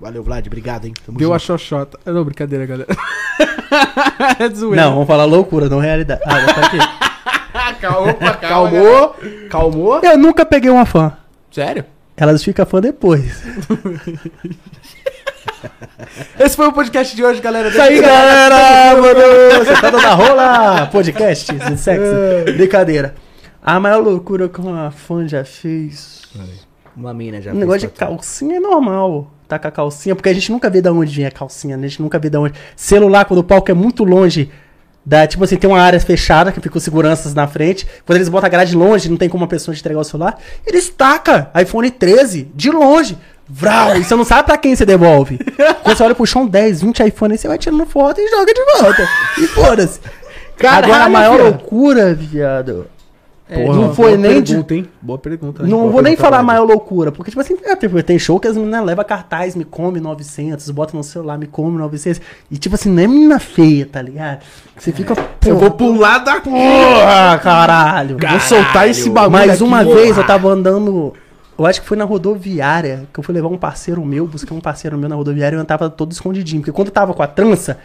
Valeu, 0.00 0.22
Vlad, 0.24 0.44
obrigado, 0.48 0.86
hein? 0.86 0.94
Tamo 1.06 1.16
Deu 1.16 1.32
a 1.32 1.38
junto. 1.38 1.46
xoxota. 1.46 1.98
Ah, 2.04 2.10
Não, 2.10 2.24
brincadeira, 2.24 2.66
galera. 2.66 2.88
é 4.40 4.48
zoeira. 4.52 4.82
Não, 4.82 4.92
vamos 4.94 5.06
falar 5.06 5.24
loucura, 5.24 5.68
não 5.68 5.78
realidade. 5.78 6.20
Ah, 6.24 6.40
botar 6.40 6.66
aqui. 6.66 6.78
calma, 7.80 8.12
calma. 8.36 8.36
Calmou? 8.40 9.16
Calmou? 9.48 10.00
Eu 10.02 10.18
nunca 10.18 10.44
peguei 10.44 10.70
uma 10.70 10.84
fã. 10.84 11.12
Sério? 11.56 11.86
Elas 12.18 12.44
ficam 12.44 12.66
fã 12.66 12.82
depois. 12.82 13.24
Esse 16.38 16.54
foi 16.54 16.66
o 16.66 16.72
podcast 16.74 17.16
de 17.16 17.24
hoje, 17.24 17.40
galera. 17.40 17.70
Isso 17.70 17.80
aí, 17.80 17.98
galera! 17.98 19.00
Mano, 19.00 19.64
você 19.64 19.72
tá 19.80 19.88
dando 19.88 20.06
a 20.06 20.12
rola? 20.12 20.86
Podcast 20.88 21.54
de 21.54 21.78
sexo? 21.78 22.12
Brincadeira. 22.58 23.14
A 23.62 23.80
maior 23.80 24.04
loucura 24.04 24.50
que 24.50 24.60
uma 24.60 24.90
fã 24.90 25.26
já 25.26 25.46
fez. 25.46 26.24
Uma 26.94 27.14
mina 27.14 27.40
já. 27.40 27.52
O 27.52 27.54
fez 27.54 27.60
negócio 27.60 27.80
de 27.80 27.88
tatuagem. 27.88 28.16
calcinha 28.18 28.56
é 28.58 28.60
normal. 28.60 29.30
Tá 29.48 29.58
com 29.58 29.68
a 29.68 29.70
calcinha, 29.70 30.14
porque 30.14 30.28
a 30.28 30.34
gente 30.34 30.52
nunca 30.52 30.68
vê 30.68 30.82
de 30.82 30.90
onde 30.90 31.16
vem 31.16 31.24
a 31.24 31.30
calcinha, 31.30 31.78
né? 31.78 31.86
A 31.86 31.88
gente 31.88 32.02
nunca 32.02 32.18
vê 32.18 32.28
de 32.28 32.36
onde. 32.36 32.52
Celular, 32.76 33.24
quando 33.24 33.40
o 33.40 33.44
palco 33.44 33.70
é 33.70 33.74
muito 33.74 34.04
longe. 34.04 34.50
Da, 35.06 35.24
tipo 35.24 35.44
assim, 35.44 35.56
tem 35.56 35.70
uma 35.70 35.80
área 35.80 36.00
fechada 36.00 36.50
que 36.50 36.60
fica 36.60 36.76
os 36.76 36.82
seguranças 36.82 37.32
na 37.32 37.46
frente. 37.46 37.86
Quando 38.04 38.16
eles 38.16 38.28
botam 38.28 38.48
a 38.48 38.50
grade 38.50 38.74
longe, 38.74 39.08
não 39.08 39.16
tem 39.16 39.28
como 39.28 39.44
uma 39.44 39.48
pessoa 39.48 39.72
entregar 39.72 40.00
o 40.00 40.04
celular. 40.04 40.36
Eles 40.66 40.88
tacam 40.88 41.46
iPhone 41.54 41.88
13 41.88 42.50
de 42.52 42.72
longe. 42.72 43.16
Vral! 43.48 43.96
E 43.96 44.02
você 44.02 44.16
não 44.16 44.24
sabe 44.24 44.46
pra 44.46 44.58
quem 44.58 44.74
você 44.74 44.84
devolve. 44.84 45.38
Quando 45.84 45.96
você 45.96 46.02
olha 46.02 46.14
pro 46.16 46.26
chão 46.26 46.44
10, 46.44 46.82
20 46.82 47.04
iPhone, 47.04 47.38
você 47.38 47.46
vai 47.46 47.56
tirando 47.56 47.86
foto 47.86 48.20
e 48.20 48.28
joga 48.28 48.52
de 48.52 48.64
volta. 48.64 49.08
E 49.38 49.46
foda-se. 49.46 50.00
Agora 50.64 51.04
a 51.04 51.08
maior 51.08 51.36
viado. 51.36 51.50
loucura, 51.50 52.12
viado. 52.12 52.86
Porra, 53.48 53.76
não 53.76 53.94
foi 53.94 54.16
boa 54.16 54.18
nem 54.18 54.42
de 54.42 54.52
pergunta, 54.52 54.74
hein? 54.74 54.88
Boa 55.00 55.18
pergunta. 55.18 55.62
não 55.62 55.78
Boa 55.82 55.90
vou 55.92 56.02
nem 56.02 56.16
falar 56.16 56.42
maior 56.42 56.64
loucura, 56.64 57.12
porque, 57.12 57.30
tipo 57.30 57.40
assim, 57.40 57.56
é, 57.62 57.76
tipo, 57.76 58.02
tem 58.02 58.18
show 58.18 58.40
que 58.40 58.48
as 58.48 58.56
meninas 58.56 58.84
levam 58.84 59.04
cartaz, 59.04 59.54
me 59.54 59.64
come 59.64 60.00
900, 60.00 60.68
bota 60.70 60.96
no 60.96 61.04
celular, 61.04 61.38
me 61.38 61.46
come 61.46 61.78
900. 61.78 62.20
E, 62.50 62.58
tipo 62.58 62.74
assim, 62.74 62.90
não 62.90 63.04
é 63.04 63.06
menina 63.06 63.38
feia, 63.38 63.86
tá 63.86 64.02
ligado? 64.02 64.40
Você 64.76 64.90
fica. 64.90 65.14
Eu 65.46 65.56
vou 65.56 65.70
pular 65.70 66.18
da 66.18 66.40
Porra, 66.40 67.38
caralho. 67.40 68.16
Vou 68.18 68.40
soltar 68.40 68.88
esse 68.88 69.08
bagulho 69.08 69.52
aqui. 69.52 69.62
uma 69.62 69.84
vez 69.84 70.16
eu 70.16 70.26
tava 70.26 70.48
andando. 70.48 71.12
Eu 71.56 71.64
acho 71.64 71.80
que 71.80 71.86
foi 71.86 71.96
na 71.96 72.04
rodoviária, 72.04 73.08
que 73.14 73.20
eu 73.20 73.24
fui 73.24 73.32
levar 73.32 73.48
um 73.48 73.56
parceiro 73.56 74.04
meu, 74.04 74.26
buscar 74.26 74.54
um 74.54 74.60
parceiro 74.60 74.98
meu 74.98 75.08
na 75.08 75.14
rodoviária 75.14 75.56
e 75.56 75.58
eu 75.58 75.64
tava 75.64 75.88
todo 75.88 76.10
escondidinho. 76.10 76.62
Porque 76.62 76.72
quando 76.72 76.88
eu 76.88 76.92
tava 76.92 77.14
com 77.14 77.22
a 77.22 77.28
trança, 77.28 77.78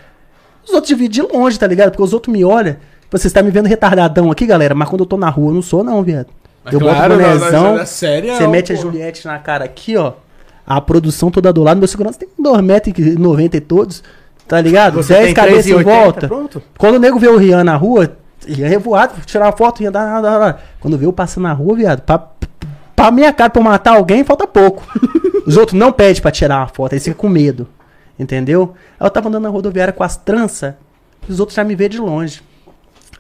os 0.64 0.72
outros 0.72 0.88
dividem 0.88 1.12
de 1.12 1.22
longe, 1.22 1.58
tá 1.58 1.68
ligado? 1.68 1.92
Porque 1.92 2.04
os 2.04 2.14
outros 2.14 2.34
me 2.34 2.44
olham. 2.44 2.78
Você 3.12 3.28
está 3.28 3.44
me 3.44 3.52
vendo 3.52 3.68
retardadão 3.68 4.32
aqui, 4.32 4.46
galera, 4.46 4.74
mas 4.74 4.88
quando 4.88 5.02
eu 5.02 5.06
tô 5.06 5.18
na 5.18 5.30
rua, 5.30 5.50
eu 5.52 5.56
não 5.56 5.62
sou, 5.62 5.84
não, 5.84 6.02
viado. 6.02 6.28
Eu 6.72 6.80
claro, 6.80 7.18
boto 7.18 7.28
bonézão, 7.28 7.80
é 7.80 7.86
sério, 7.86 8.36
você 8.36 8.48
mete 8.48 8.72
a 8.72 8.76
pô. 8.76 8.82
Juliette 8.84 9.26
na 9.26 9.38
cara 9.38 9.66
aqui, 9.66 9.98
ó. 9.98 10.14
A 10.66 10.80
produção 10.80 11.30
toda 11.30 11.52
do 11.52 11.62
lado, 11.64 11.80
meu 11.80 11.88
segurança 11.88 12.20
tem 12.20 12.30
2,90m 12.40 13.56
e 13.56 13.60
todos, 13.60 14.04
tá 14.48 14.62
ligado? 14.62 14.96
Você 14.96 15.14
10 15.14 15.26
tem 15.26 15.34
cabeças 15.34 15.68
em 15.68 15.74
3,80, 15.74 15.84
volta. 15.84 16.28
pronto. 16.28 16.64
Quando 16.78 16.96
o 16.96 17.00
nego 17.00 17.20
vê 17.20 17.28
o 17.28 17.38
Rian 17.38 17.64
na 17.64 17.76
rua, 17.76 18.16
ia 18.48 18.70
revoado, 18.70 19.14
tirar 19.26 19.46
uma 19.48 19.52
foto, 19.52 19.84
ia 19.84 19.92
dar 19.92 20.06
nada. 20.06 20.40
nada. 20.40 20.60
Quando 20.80 20.98
vê 20.98 21.06
eu 21.06 21.12
passando 21.12 21.44
na 21.44 21.54
rua, 21.54 21.76
viado, 21.76 22.02
pra, 22.02 22.28
pra 22.96 23.12
minha 23.12 23.34
cara, 23.34 23.50
pra 23.50 23.60
eu 23.60 23.66
matar 23.66 23.96
alguém, 23.96 24.24
falta 24.24 24.48
pouco. 24.48 24.84
Os 25.46 25.58
outros 25.58 25.78
não 25.78 25.92
pedem 25.92 26.22
pra 26.22 26.32
tirar 26.32 26.60
uma 26.60 26.68
foto, 26.68 26.94
eles 26.94 27.04
ficam 27.04 27.20
com 27.20 27.28
medo. 27.28 27.68
Entendeu? 28.18 28.76
Aí 29.00 29.06
eu 29.06 29.10
tava 29.10 29.28
andando 29.28 29.44
na 29.44 29.50
rodoviária 29.50 29.92
com 29.92 30.04
as 30.04 30.16
tranças, 30.16 30.76
os 31.28 31.40
outros 31.40 31.56
já 31.56 31.64
me 31.64 31.76
vê 31.76 31.90
de 31.90 31.98
longe. 31.98 32.42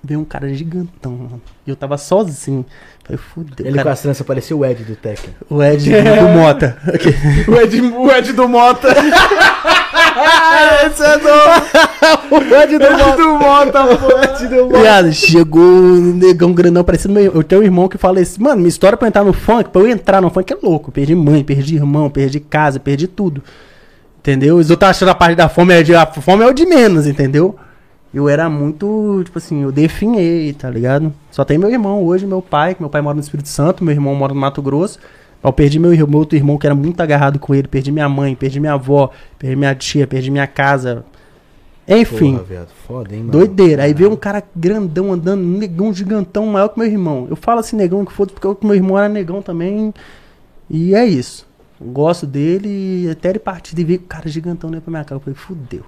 Veio 0.03 0.19
um 0.19 0.25
cara 0.25 0.51
gigantão, 0.51 1.11
mano. 1.11 1.41
E 1.65 1.69
eu 1.69 1.75
tava 1.75 1.95
sozinho. 1.95 2.65
Falei, 3.03 3.17
fudeu. 3.17 3.67
Ele 3.67 3.75
cara. 3.75 3.83
com 3.83 3.89
as 3.93 4.01
tranças 4.01 4.25
parecia 4.25 4.57
o 4.57 4.65
Ed 4.65 4.83
do 4.83 4.95
Tekken. 4.95 5.29
O 5.47 5.61
Ed 5.61 5.91
do 5.91 6.29
Mota. 6.29 6.77
Aqui. 6.87 7.13
O 7.47 7.55
Ed, 7.55 7.81
o 7.81 8.11
Ed 8.11 8.33
do 8.33 8.49
Mota. 8.49 8.87
Esse 10.85 11.03
é 11.03 11.17
do... 11.19 11.29
O 12.33 12.55
Ed 12.55 12.77
do 12.79 12.83
Esse 12.83 13.17
do 13.17 13.29
Mota, 13.37 13.97
pô. 13.97 14.09
Ed 14.19 14.47
do 14.47 14.65
Mota. 14.65 14.79
Viado, 14.79 15.13
chegou 15.13 15.61
um 15.61 16.15
negão 16.15 16.51
grandão 16.51 16.83
parecendo 16.83 17.13
meu. 17.13 17.31
Eu 17.35 17.43
tenho 17.43 17.61
um 17.61 17.65
irmão 17.65 17.87
que 17.87 17.99
fala 17.99 18.19
assim, 18.19 18.41
mano, 18.41 18.57
minha 18.57 18.69
história 18.69 18.97
pra 18.97 19.05
eu 19.05 19.09
entrar 19.09 19.23
no 19.23 19.33
funk, 19.33 19.69
pra 19.69 19.81
eu 19.83 19.87
entrar 19.87 20.19
no 20.19 20.31
funk 20.31 20.51
é 20.51 20.57
louco. 20.63 20.91
Perdi 20.91 21.13
mãe, 21.13 21.43
perdi 21.43 21.75
irmão, 21.75 22.09
perdi 22.09 22.39
casa, 22.39 22.79
perdi 22.79 23.05
tudo. 23.07 23.43
Entendeu? 24.17 24.57
Os 24.57 24.71
outros 24.71 24.89
achando 24.89 25.09
a 25.09 25.15
parte 25.15 25.35
da 25.35 25.47
fome 25.47 25.75
é 25.75 25.83
de. 25.83 25.93
A 25.93 26.07
fome 26.07 26.43
é 26.43 26.47
o 26.47 26.53
de 26.53 26.65
menos, 26.65 27.05
entendeu? 27.05 27.55
Eu 28.13 28.27
era 28.27 28.49
muito, 28.49 29.21
tipo 29.23 29.38
assim, 29.38 29.61
eu 29.63 29.71
definhei, 29.71 30.51
tá 30.53 30.69
ligado? 30.69 31.13
Só 31.31 31.45
tem 31.45 31.57
meu 31.57 31.69
irmão 31.69 32.03
hoje, 32.03 32.25
meu 32.25 32.41
pai, 32.41 32.75
que 32.75 32.81
meu 32.81 32.89
pai 32.89 33.01
mora 33.01 33.15
no 33.15 33.21
Espírito 33.21 33.47
Santo, 33.47 33.83
meu 33.83 33.93
irmão 33.93 34.13
mora 34.13 34.33
no 34.33 34.39
Mato 34.39 34.61
Grosso. 34.61 34.99
Eu 35.43 35.51
perdi 35.53 35.79
meu, 35.79 35.93
irmão, 35.93 36.09
meu 36.09 36.19
outro 36.19 36.38
irmão 36.38 36.57
que 36.57 36.67
era 36.67 36.75
muito 36.75 36.99
agarrado 36.99 37.39
com 37.39 37.55
ele, 37.55 37.67
perdi 37.67 37.91
minha 37.91 38.09
mãe, 38.09 38.35
perdi 38.35 38.59
minha 38.59 38.73
avó, 38.73 39.11
perdi 39.39 39.55
minha 39.55 39.73
tia, 39.73 40.05
perdi 40.05 40.29
minha 40.29 40.45
casa. 40.45 41.05
Enfim, 41.88 42.33
Porra, 42.33 42.43
viado, 42.43 42.69
foda, 42.88 43.13
hein, 43.15 43.21
mano. 43.21 43.31
doideira. 43.31 43.83
Aí 43.83 43.93
veio 43.93 44.11
um 44.11 44.15
cara 44.15 44.43
grandão 44.55 45.11
andando, 45.11 45.41
um 45.41 45.57
negão 45.57 45.93
gigantão, 45.93 46.45
maior 46.45 46.69
que 46.69 46.79
meu 46.79 46.88
irmão. 46.88 47.27
Eu 47.29 47.35
falo 47.35 47.59
assim, 47.59 47.75
negão 47.75 48.05
que 48.05 48.11
foda, 48.11 48.31
porque 48.33 48.47
o 48.47 48.57
meu 48.61 48.75
irmão 48.75 48.97
era 48.97 49.09
negão 49.09 49.41
também. 49.41 49.93
E 50.69 50.93
é 50.93 51.05
isso. 51.05 51.47
Eu 51.79 51.88
gosto 51.88 52.27
dele 52.27 53.05
e 53.05 53.09
até 53.09 53.29
ele 53.29 53.39
partir 53.39 53.75
de 53.75 53.83
ver 53.83 53.95
o 53.95 54.01
cara 54.01 54.29
gigantão 54.29 54.69
olhando 54.69 54.83
pra 54.83 54.91
minha 54.91 55.03
cara. 55.03 55.15
Eu 55.15 55.21
falei, 55.21 55.35
fudeu. 55.35 55.83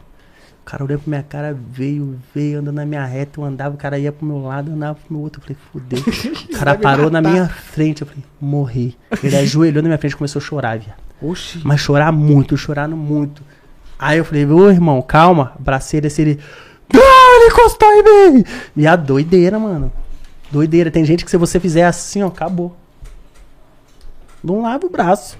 O 0.63 0.65
cara 0.65 0.83
olhando 0.85 1.01
pra 1.01 1.09
minha 1.09 1.23
cara, 1.23 1.57
veio, 1.71 2.17
veio, 2.33 2.59
andando 2.59 2.75
na 2.75 2.85
minha 2.85 3.03
reta, 3.03 3.39
eu 3.39 3.43
andava, 3.43 3.75
o 3.75 3.77
cara 3.77 3.99
ia 3.99 4.13
pro 4.13 4.25
meu 4.25 4.41
lado, 4.41 4.71
eu 4.71 4.75
andava 4.75 4.95
pro 4.95 5.13
meu 5.13 5.21
outro. 5.21 5.41
Eu 5.41 5.43
falei, 5.43 5.57
fudeu. 5.71 6.43
O 6.53 6.57
cara 6.57 6.75
parou 6.75 7.11
na 7.11 7.21
minha 7.21 7.49
frente, 7.49 8.01
eu 8.01 8.07
falei, 8.07 8.23
morri. 8.39 8.97
Ele 9.21 9.35
ajoelhou 9.35 9.83
na 9.83 9.89
minha 9.89 9.97
frente 9.97 10.13
e 10.13 10.15
começou 10.15 10.39
a 10.39 10.43
chorar, 10.43 10.79
viado. 10.79 10.97
Oxi. 11.21 11.59
Mas 11.65 11.81
chorar 11.81 12.11
muito, 12.13 12.55
chorando 12.55 12.95
muito. 12.95 13.43
Aí 13.99 14.17
eu 14.17 14.25
falei, 14.25 14.45
ô 14.45 14.69
irmão, 14.69 15.01
calma. 15.01 15.51
Abracei 15.59 15.99
ele 15.99 16.07
assim, 16.07 16.21
ele. 16.21 16.39
Ah, 16.93 17.35
ele 17.35 17.51
encostou 17.51 17.89
em 17.91 18.03
mim! 18.03 18.43
E 18.77 18.87
a 18.87 18.95
doideira, 18.95 19.59
mano. 19.59 19.91
Doideira. 20.51 20.91
Tem 20.91 21.03
gente 21.03 21.25
que 21.25 21.31
se 21.31 21.37
você 21.37 21.59
fizer 21.59 21.85
assim, 21.85 22.23
ó, 22.23 22.27
acabou. 22.27 22.75
Não 24.43 24.61
lava 24.61 24.85
o 24.85 24.89
braço. 24.89 25.37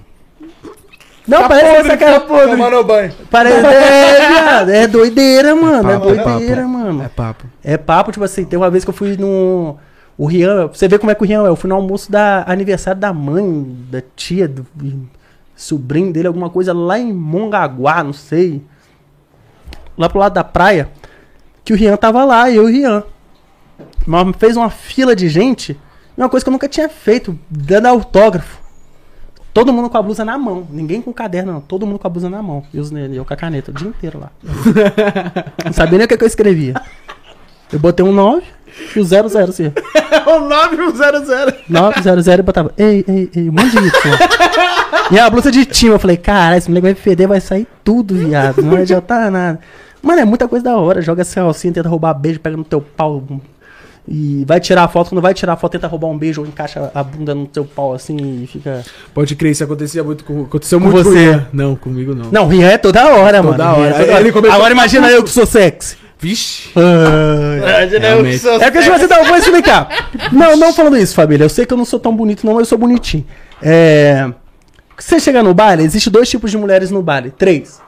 Não, 1.26 1.48
parece 1.48 1.82
que 1.82 1.86
essa 1.86 1.96
cara 1.96 2.20
podre. 2.20 2.50
Tomando 2.50 2.84
banho. 2.84 3.12
Parece, 3.30 3.66
é, 3.66 4.28
viado, 4.28 4.70
é 4.70 4.86
doideira, 4.86 5.54
mano. 5.54 5.90
É, 5.90 5.94
papo, 5.94 6.10
é 6.10 6.14
doideira, 6.14 6.62
papo. 6.62 6.68
mano. 6.68 7.02
É 7.02 7.08
papo. 7.08 7.44
É 7.62 7.78
papo, 7.78 8.12
tipo 8.12 8.24
assim, 8.24 8.44
tem 8.44 8.58
uma 8.58 8.70
vez 8.70 8.84
que 8.84 8.90
eu 8.90 8.94
fui 8.94 9.16
no. 9.16 9.76
O 10.16 10.26
Rian, 10.26 10.68
você 10.68 10.86
vê 10.86 10.98
como 10.98 11.10
é 11.10 11.14
que 11.14 11.22
o 11.22 11.26
Rian 11.26 11.44
é. 11.44 11.48
Eu 11.48 11.56
fui 11.56 11.68
no 11.68 11.76
almoço 11.76 12.12
da 12.12 12.44
aniversário 12.46 13.00
da 13.00 13.12
mãe, 13.12 13.64
da 13.90 14.02
tia, 14.14 14.46
do 14.46 14.66
sobrinho 15.56 16.12
dele, 16.12 16.28
alguma 16.28 16.50
coisa 16.50 16.72
lá 16.72 16.98
em 16.98 17.12
Mongaguá, 17.12 18.04
não 18.04 18.12
sei. 18.12 18.62
Lá 19.96 20.08
pro 20.08 20.18
lado 20.18 20.34
da 20.34 20.44
praia. 20.44 20.90
Que 21.64 21.72
o 21.72 21.76
Rian 21.76 21.96
tava 21.96 22.24
lá, 22.24 22.50
eu 22.50 22.68
e 22.68 22.72
o 22.72 22.72
Rian. 22.72 23.02
Mas 24.06 24.36
fez 24.38 24.56
uma 24.56 24.68
fila 24.68 25.16
de 25.16 25.28
gente. 25.28 25.80
Uma 26.16 26.28
coisa 26.28 26.44
que 26.44 26.48
eu 26.48 26.52
nunca 26.52 26.68
tinha 26.68 26.88
feito, 26.88 27.38
dando 27.48 27.86
autógrafo. 27.86 28.63
Todo 29.54 29.72
mundo 29.72 29.88
com 29.88 29.96
a 29.96 30.02
blusa 30.02 30.24
na 30.24 30.36
mão. 30.36 30.66
Ninguém 30.68 31.00
com 31.00 31.12
caderno, 31.12 31.52
não. 31.52 31.60
Todo 31.60 31.86
mundo 31.86 31.98
com 32.00 32.06
a 32.08 32.10
blusa 32.10 32.28
na 32.28 32.42
mão. 32.42 32.64
E 32.74 32.80
os- 32.80 32.90
e 32.90 33.14
eu 33.16 33.24
com 33.24 33.32
a 33.32 33.36
caneta 33.36 33.70
o 33.70 33.74
dia 33.74 33.86
inteiro 33.88 34.18
lá. 34.18 34.30
não 35.64 35.72
sabia 35.72 35.96
nem 35.96 36.04
o 36.04 36.08
que, 36.08 36.16
que 36.16 36.24
eu 36.24 36.28
escrevia. 36.28 36.74
Eu 37.72 37.78
botei 37.78 38.04
um 38.04 38.12
9 38.12 38.42
e 38.96 39.00
o 39.00 39.04
00 39.04 39.26
assim. 39.48 39.72
o 40.26 40.40
900. 40.40 41.54
900 41.68 42.26
e 42.26 42.42
botava. 42.42 42.72
Ei, 42.76 43.04
ei, 43.06 43.30
ei, 43.34 43.48
um 43.48 43.52
monte 43.52 43.70
de 43.70 43.86
Y. 43.86 43.92
e 45.12 45.18
a 45.20 45.30
blusa 45.30 45.52
de 45.52 45.64
time. 45.64 45.92
Eu 45.92 45.98
falei, 46.00 46.16
cara, 46.16 46.56
esse 46.56 46.68
moleque 46.68 46.86
vai 46.86 46.94
feder, 46.94 47.28
vai 47.28 47.40
sair 47.40 47.66
tudo, 47.84 48.14
viado. 48.14 48.60
Não 48.60 48.70
vai 48.72 48.82
adiantar 48.82 49.30
nada. 49.30 49.60
Mano, 50.02 50.20
é 50.20 50.24
muita 50.24 50.46
coisa 50.48 50.64
da 50.64 50.76
hora. 50.76 51.00
Joga 51.00 51.22
essa 51.22 51.40
alcinha, 51.40 51.72
tenta 51.72 51.88
roubar 51.88 52.12
beijo, 52.14 52.40
pega 52.40 52.56
no 52.56 52.64
teu 52.64 52.80
pau. 52.80 53.22
E 54.06 54.44
vai 54.46 54.60
tirar 54.60 54.84
a 54.84 54.88
foto. 54.88 55.08
Quando 55.10 55.22
vai 55.22 55.32
tirar 55.32 55.54
a 55.54 55.56
foto, 55.56 55.72
tenta 55.72 55.86
roubar 55.86 56.08
um 56.08 56.18
beijo 56.18 56.42
ou 56.42 56.46
encaixa 56.46 56.90
a 56.94 57.02
bunda 57.02 57.34
no 57.34 57.46
teu 57.46 57.64
pau 57.64 57.94
assim 57.94 58.42
e 58.42 58.46
fica. 58.46 58.82
Pode 59.14 59.34
crer, 59.34 59.52
isso 59.52 59.64
acontecia 59.64 60.04
muito 60.04 60.24
com, 60.24 60.42
aconteceu 60.42 60.78
Com 60.78 60.86
muito 60.90 61.04
você. 61.04 61.10
com 61.10 61.18
ele. 61.18 61.46
Não, 61.52 61.74
comigo 61.74 62.14
não. 62.14 62.30
Não, 62.30 62.46
Rian 62.46 62.68
é 62.68 62.76
toda 62.78 63.06
hora, 63.08 63.42
mano. 63.42 63.56
Toda 63.56 63.72
Rian 63.72 63.86
é 63.86 63.92
hora. 63.94 64.04
toda 64.04 64.20
Ele 64.20 64.32
começou 64.32 64.56
Agora 64.56 64.72
imagina 64.74 65.10
eu 65.10 65.24
que 65.24 65.30
sou 65.30 65.46
sexy. 65.46 65.96
Vixe. 66.18 66.70
Ai. 66.76 67.86
Realmente. 67.98 68.46
É 68.48 68.70
que 68.70 68.80
tipo 68.80 68.94
assim, 68.94 69.06
não, 69.06 69.16
eu 69.18 69.24
vou 69.24 69.36
explicar. 69.36 70.10
Não, 70.32 70.56
não 70.56 70.72
falando 70.72 70.96
isso, 70.98 71.14
família. 71.14 71.44
Eu 71.44 71.50
sei 71.50 71.66
que 71.66 71.72
eu 71.72 71.76
não 71.76 71.84
sou 71.84 71.98
tão 71.98 72.14
bonito, 72.14 72.46
não, 72.46 72.54
mas 72.54 72.60
eu 72.60 72.66
sou 72.66 72.78
bonitinho. 72.78 73.26
É. 73.62 74.30
Você 74.98 75.18
chegar 75.18 75.42
no 75.42 75.52
baile, 75.52 75.82
existe 75.82 76.08
dois 76.08 76.28
tipos 76.28 76.50
de 76.50 76.56
mulheres 76.56 76.90
no 76.90 77.02
baile. 77.02 77.30
Três. 77.30 77.80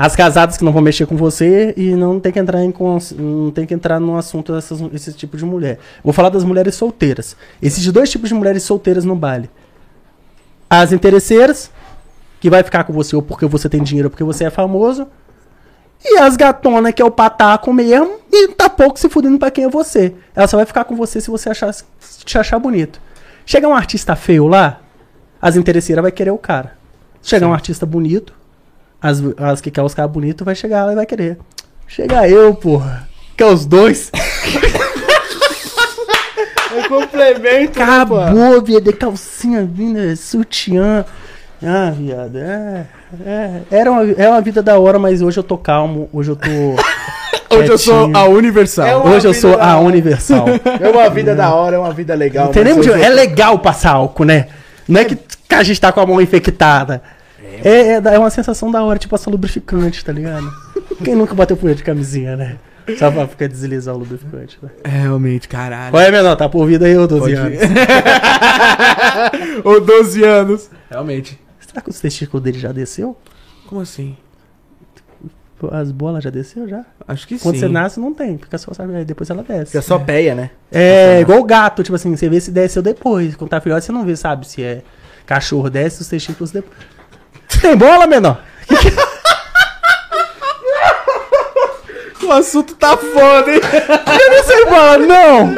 As 0.00 0.14
casadas 0.14 0.56
que 0.56 0.62
não 0.62 0.70
vão 0.70 0.80
mexer 0.80 1.06
com 1.06 1.16
você 1.16 1.74
e 1.76 1.96
não 1.96 2.20
tem 2.20 2.30
que 2.30 2.38
entrar 2.38 2.62
em 2.62 2.72
não 3.16 3.50
tem 3.50 3.66
que 3.66 3.74
entrar 3.74 3.98
no 3.98 4.16
assunto 4.16 4.54
dessas, 4.54 4.80
desse 4.80 5.12
tipo 5.12 5.36
de 5.36 5.44
mulher. 5.44 5.80
Vou 6.04 6.12
falar 6.12 6.28
das 6.28 6.44
mulheres 6.44 6.76
solteiras. 6.76 7.36
Existem 7.60 7.92
dois 7.92 8.08
tipos 8.08 8.28
de 8.28 8.34
mulheres 8.36 8.62
solteiras 8.62 9.04
no 9.04 9.16
baile. 9.16 9.50
As 10.70 10.92
interesseiras, 10.92 11.72
que 12.38 12.48
vai 12.48 12.62
ficar 12.62 12.84
com 12.84 12.92
você 12.92 13.16
ou 13.16 13.22
porque 13.22 13.44
você 13.44 13.68
tem 13.68 13.82
dinheiro 13.82 14.06
ou 14.06 14.10
porque 14.10 14.22
você 14.22 14.44
é 14.44 14.50
famoso. 14.50 15.08
E 16.04 16.16
as 16.18 16.36
gatonas, 16.36 16.94
que 16.94 17.02
é 17.02 17.04
o 17.04 17.10
pataco 17.10 17.72
mesmo, 17.72 18.20
e 18.30 18.52
tá 18.52 18.70
pouco 18.70 19.00
se 19.00 19.08
fudendo 19.08 19.36
pra 19.36 19.50
quem 19.50 19.64
é 19.64 19.68
você. 19.68 20.14
Ela 20.32 20.46
só 20.46 20.56
vai 20.56 20.64
ficar 20.64 20.84
com 20.84 20.94
você 20.94 21.20
se 21.20 21.28
você 21.28 21.50
achar, 21.50 21.74
se 21.74 21.84
te 22.24 22.38
achar 22.38 22.60
bonito. 22.60 23.00
Chega 23.44 23.66
um 23.66 23.74
artista 23.74 24.14
feio 24.14 24.46
lá, 24.46 24.80
as 25.42 25.56
interesseiras 25.56 26.02
vai 26.02 26.12
querer 26.12 26.30
o 26.30 26.38
cara. 26.38 26.78
Se 27.20 27.30
chegar 27.30 27.48
um 27.48 27.52
artista 27.52 27.84
bonito, 27.84 28.38
as, 29.00 29.22
as 29.38 29.60
que 29.60 29.70
quer 29.70 29.82
os 29.82 29.94
caras 29.94 30.10
bonitos 30.10 30.44
vai 30.44 30.54
chegar 30.54 30.84
lá 30.84 30.92
e 30.92 30.96
vai 30.96 31.06
querer. 31.06 31.38
Chega 31.86 32.28
eu, 32.28 32.54
porra. 32.54 33.08
Quer 33.36 33.46
os 33.46 33.64
dois? 33.66 34.10
É 36.70 36.86
complemento, 36.88 37.82
Acabou, 37.82 38.62
viado. 38.62 38.84
De 38.84 38.92
calcinha 38.92 39.64
vinda, 39.64 40.14
sutiã. 40.16 41.04
Ah, 41.62 41.90
viado. 41.96 42.36
É, 42.36 42.84
é, 43.26 43.50
era 43.70 43.90
uma, 43.90 44.02
é 44.12 44.28
uma 44.28 44.40
vida 44.40 44.62
da 44.62 44.78
hora, 44.78 44.98
mas 44.98 45.22
hoje 45.22 45.38
eu 45.40 45.42
tô 45.42 45.56
calmo. 45.58 46.08
Hoje 46.12 46.30
eu 46.30 46.36
tô. 46.36 46.48
Hoje 47.50 47.70
eu 47.72 47.78
sou 47.78 48.10
a 48.14 48.24
Universal. 48.26 48.86
É 48.86 48.96
Hoje 48.96 49.26
eu 49.26 49.32
sou 49.32 49.54
a 49.58 49.76
hora. 49.76 49.80
Universal. 49.80 50.44
É 50.80 50.88
uma 50.90 51.08
vida 51.08 51.34
da 51.34 51.52
hora, 51.54 51.76
é 51.76 51.78
uma 51.78 51.92
vida 51.94 52.14
legal. 52.14 52.44
Não 52.46 52.52
tem 52.52 52.62
nem 52.62 52.74
mas 52.74 52.84
motivo. 52.86 52.94
hoje 52.94 53.04
É 53.06 53.10
eu- 53.10 53.14
legal 53.16 53.58
passar 53.58 53.92
álcool, 53.92 54.26
né? 54.26 54.48
Não 54.86 55.00
é 55.00 55.04
que, 55.06 55.16
que 55.16 55.54
a 55.54 55.62
gente 55.62 55.80
tá 55.80 55.90
com 55.90 56.00
a 56.00 56.06
mão 56.06 56.20
infectada. 56.20 57.02
É, 57.64 57.94
é, 57.94 58.14
é 58.14 58.18
uma 58.18 58.30
sensação 58.30 58.70
da 58.70 58.82
hora, 58.82 58.98
tipo 58.98 59.14
essa 59.14 59.30
lubrificante, 59.30 60.04
tá 60.04 60.12
ligado? 60.12 60.50
Quem 61.04 61.14
nunca 61.14 61.34
bateu 61.34 61.56
punheta 61.56 61.78
de 61.78 61.84
camisinha, 61.84 62.36
né? 62.36 62.56
Só 62.98 63.10
pra 63.10 63.28
ficar 63.28 63.48
deslizar 63.48 63.94
o 63.94 63.98
lubrificante, 63.98 64.58
né? 64.62 64.70
É, 64.82 64.88
realmente, 65.02 65.46
caralho. 65.46 65.90
Qual 65.90 66.02
é, 66.02 66.10
menor? 66.10 66.36
Tá 66.36 66.48
por 66.48 66.66
vida 66.66 66.86
aí, 66.86 66.96
ô 66.96 67.06
12 67.06 67.20
Pode- 67.20 67.34
anos. 67.34 67.58
Ou 69.64 69.80
12 69.80 70.24
anos. 70.24 70.70
Realmente. 70.90 71.38
Será 71.60 71.82
que 71.82 71.90
os 71.90 72.00
testículos 72.00 72.42
dele 72.42 72.58
já 72.58 72.72
desceu? 72.72 73.14
Como 73.66 73.82
assim? 73.82 74.16
As 75.72 75.90
bolas 75.90 76.22
já 76.24 76.30
desceu 76.30 76.68
já? 76.68 76.84
Acho 77.06 77.26
que 77.26 77.38
Quando 77.38 77.56
sim. 77.56 77.60
você 77.62 77.68
nasce, 77.68 78.00
não 78.00 78.14
tem. 78.14 78.38
Fica 78.38 78.56
só, 78.56 78.72
sabe? 78.72 78.94
aí 78.94 79.04
Depois 79.04 79.28
ela 79.28 79.42
desce. 79.42 79.72
Fica 79.72 79.82
só 79.82 79.98
peia, 79.98 80.34
né? 80.34 80.50
É 80.70 81.20
igual 81.20 81.40
o 81.40 81.44
gato, 81.44 81.82
tipo 81.82 81.96
assim, 81.96 82.16
você 82.16 82.28
vê 82.28 82.40
se 82.40 82.50
desceu 82.50 82.80
depois. 82.80 83.34
Quando 83.36 83.50
tá 83.50 83.60
filhote, 83.60 83.84
você 83.84 83.92
não 83.92 84.04
vê, 84.04 84.16
sabe? 84.16 84.46
Se 84.46 84.62
é 84.62 84.82
cachorro, 85.26 85.68
desce 85.68 86.00
os 86.00 86.08
testículos 86.08 86.50
depois. 86.52 86.74
Tem 87.48 87.76
bola, 87.76 88.06
menor? 88.06 88.42
O 92.28 92.32
assunto 92.32 92.74
tá 92.74 92.94
foda, 92.94 93.50
hein? 93.50 93.60
Eu 94.20 94.36
não 94.36 94.44
sei 94.44 94.66
bola, 94.66 94.98
não! 94.98 95.54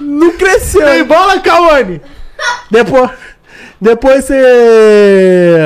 Não 0.00 0.36
cresceu. 0.36 0.84
Tem 0.84 1.04
bola, 1.04 1.38
Cauane? 1.38 2.00
Depois. 2.68 3.10
Depois 3.80 4.24
você. 4.24 5.64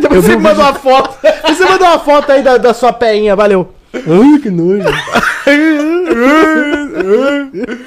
Depois 0.00 0.24
você 0.24 0.36
manda 0.36 0.60
uma 0.60 0.74
foto. 0.74 1.18
Você 1.48 1.64
mandou 1.64 1.86
uma 1.86 1.98
foto 1.98 2.32
aí 2.32 2.42
da, 2.42 2.56
da 2.56 2.72
sua 2.72 2.92
peinha, 2.94 3.36
valeu. 3.36 3.74
Ai, 3.94 4.38
que 4.40 4.48
nojo. 4.48 4.88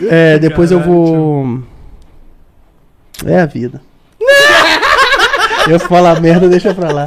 é, 0.10 0.38
depois 0.38 0.72
eu 0.72 0.80
vou. 0.80 1.60
É 3.26 3.40
a 3.42 3.46
vida. 3.48 3.82
Eu 5.68 5.80
falar 5.80 6.20
merda, 6.22 6.48
deixa 6.50 6.74
pra 6.74 6.92
lá. 6.92 7.06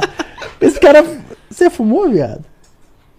Esse 0.59 0.79
cara. 0.79 1.03
Você 1.49 1.69
fumou, 1.69 2.09
viado? 2.09 2.43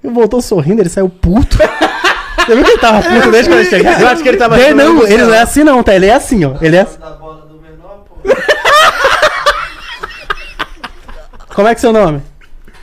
Ele 0.02 0.12
voltou 0.12 0.40
sorrindo, 0.40 0.82
ele 0.82 0.89
saiu 0.89 1.09
puto. 1.09 1.56
Você 1.56 2.55
viu 2.55 2.65
que 2.65 2.70
ele 2.70 2.81
tava 2.81 3.02
puto 3.02 3.31
desde 3.31 3.51
quando 3.51 3.60
ele 3.60 3.70
chegar? 3.70 4.01
Eu 4.01 4.09
acho 4.09 4.23
que 4.23 4.28
ele 4.28 4.39
tava 4.39 4.59
Ele 4.59 4.74
não, 4.74 5.06
ele 5.06 5.24
não 5.24 5.35
é 5.35 5.40
assim 5.40 5.65
não, 5.65 5.82
tá? 5.82 5.94
Ele 5.94 6.06
é 6.06 6.15
assim, 6.15 6.44
ó. 6.44 6.55
Ele 6.60 6.77
é. 6.77 6.85
Da 6.85 7.10
bola 7.10 7.47
do 7.47 7.60
menor, 7.60 8.05
pô. 8.09 8.16
Como 11.55 11.66
é 11.69 11.74
que 11.74 11.78
é 11.78 11.81
seu 11.81 11.93
nome? 11.93 12.23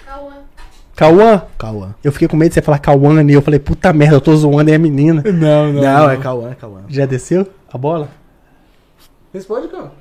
Cauã. 0.05 0.33
Cauã? 0.95 1.41
Cauã. 1.57 1.95
Eu 2.03 2.11
fiquei 2.11 2.27
com 2.27 2.35
medo 2.35 2.49
de 2.49 2.55
você 2.55 2.61
falar 2.61 2.79
Cauane. 2.79 3.33
Eu 3.33 3.41
falei, 3.41 3.59
puta 3.59 3.93
merda, 3.93 4.15
eu 4.15 4.21
tô 4.21 4.35
zoando, 4.35 4.69
é 4.69 4.75
a 4.75 4.79
menina. 4.79 5.23
Não, 5.25 5.71
Não, 5.71 6.09
é 6.09 6.17
Cauã, 6.17 6.51
é 6.51 6.55
Cauã. 6.55 6.81
Já 6.89 7.05
desceu 7.05 7.47
a 7.71 7.77
bola? 7.77 8.09
Responde, 9.33 9.67
cara. 9.69 9.91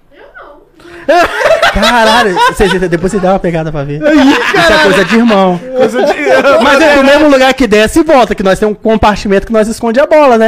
Caralho, 1.72 2.36
você- 2.56 2.78
depois 2.88 3.12
você 3.12 3.18
dá 3.18 3.30
uma 3.32 3.38
pegada 3.38 3.70
pra 3.72 3.82
ver. 3.84 4.00
Isso 4.02 4.72
é 4.72 4.82
coisa 4.84 5.04
de 5.04 5.16
irmão. 5.16 5.60
Mas 6.62 6.80
é 6.82 6.96
do 6.96 7.04
mesmo 7.04 7.28
lugar 7.28 7.52
que 7.54 7.66
desce 7.66 8.00
e 8.00 8.02
volta, 8.02 8.34
que 8.34 8.42
nós 8.42 8.58
temos 8.58 8.72
um 8.76 8.78
compartimento 8.80 9.46
que 9.46 9.52
nós 9.52 9.66
esconde 9.68 9.98
a 10.00 10.06
bola, 10.06 10.38
né? 10.38 10.42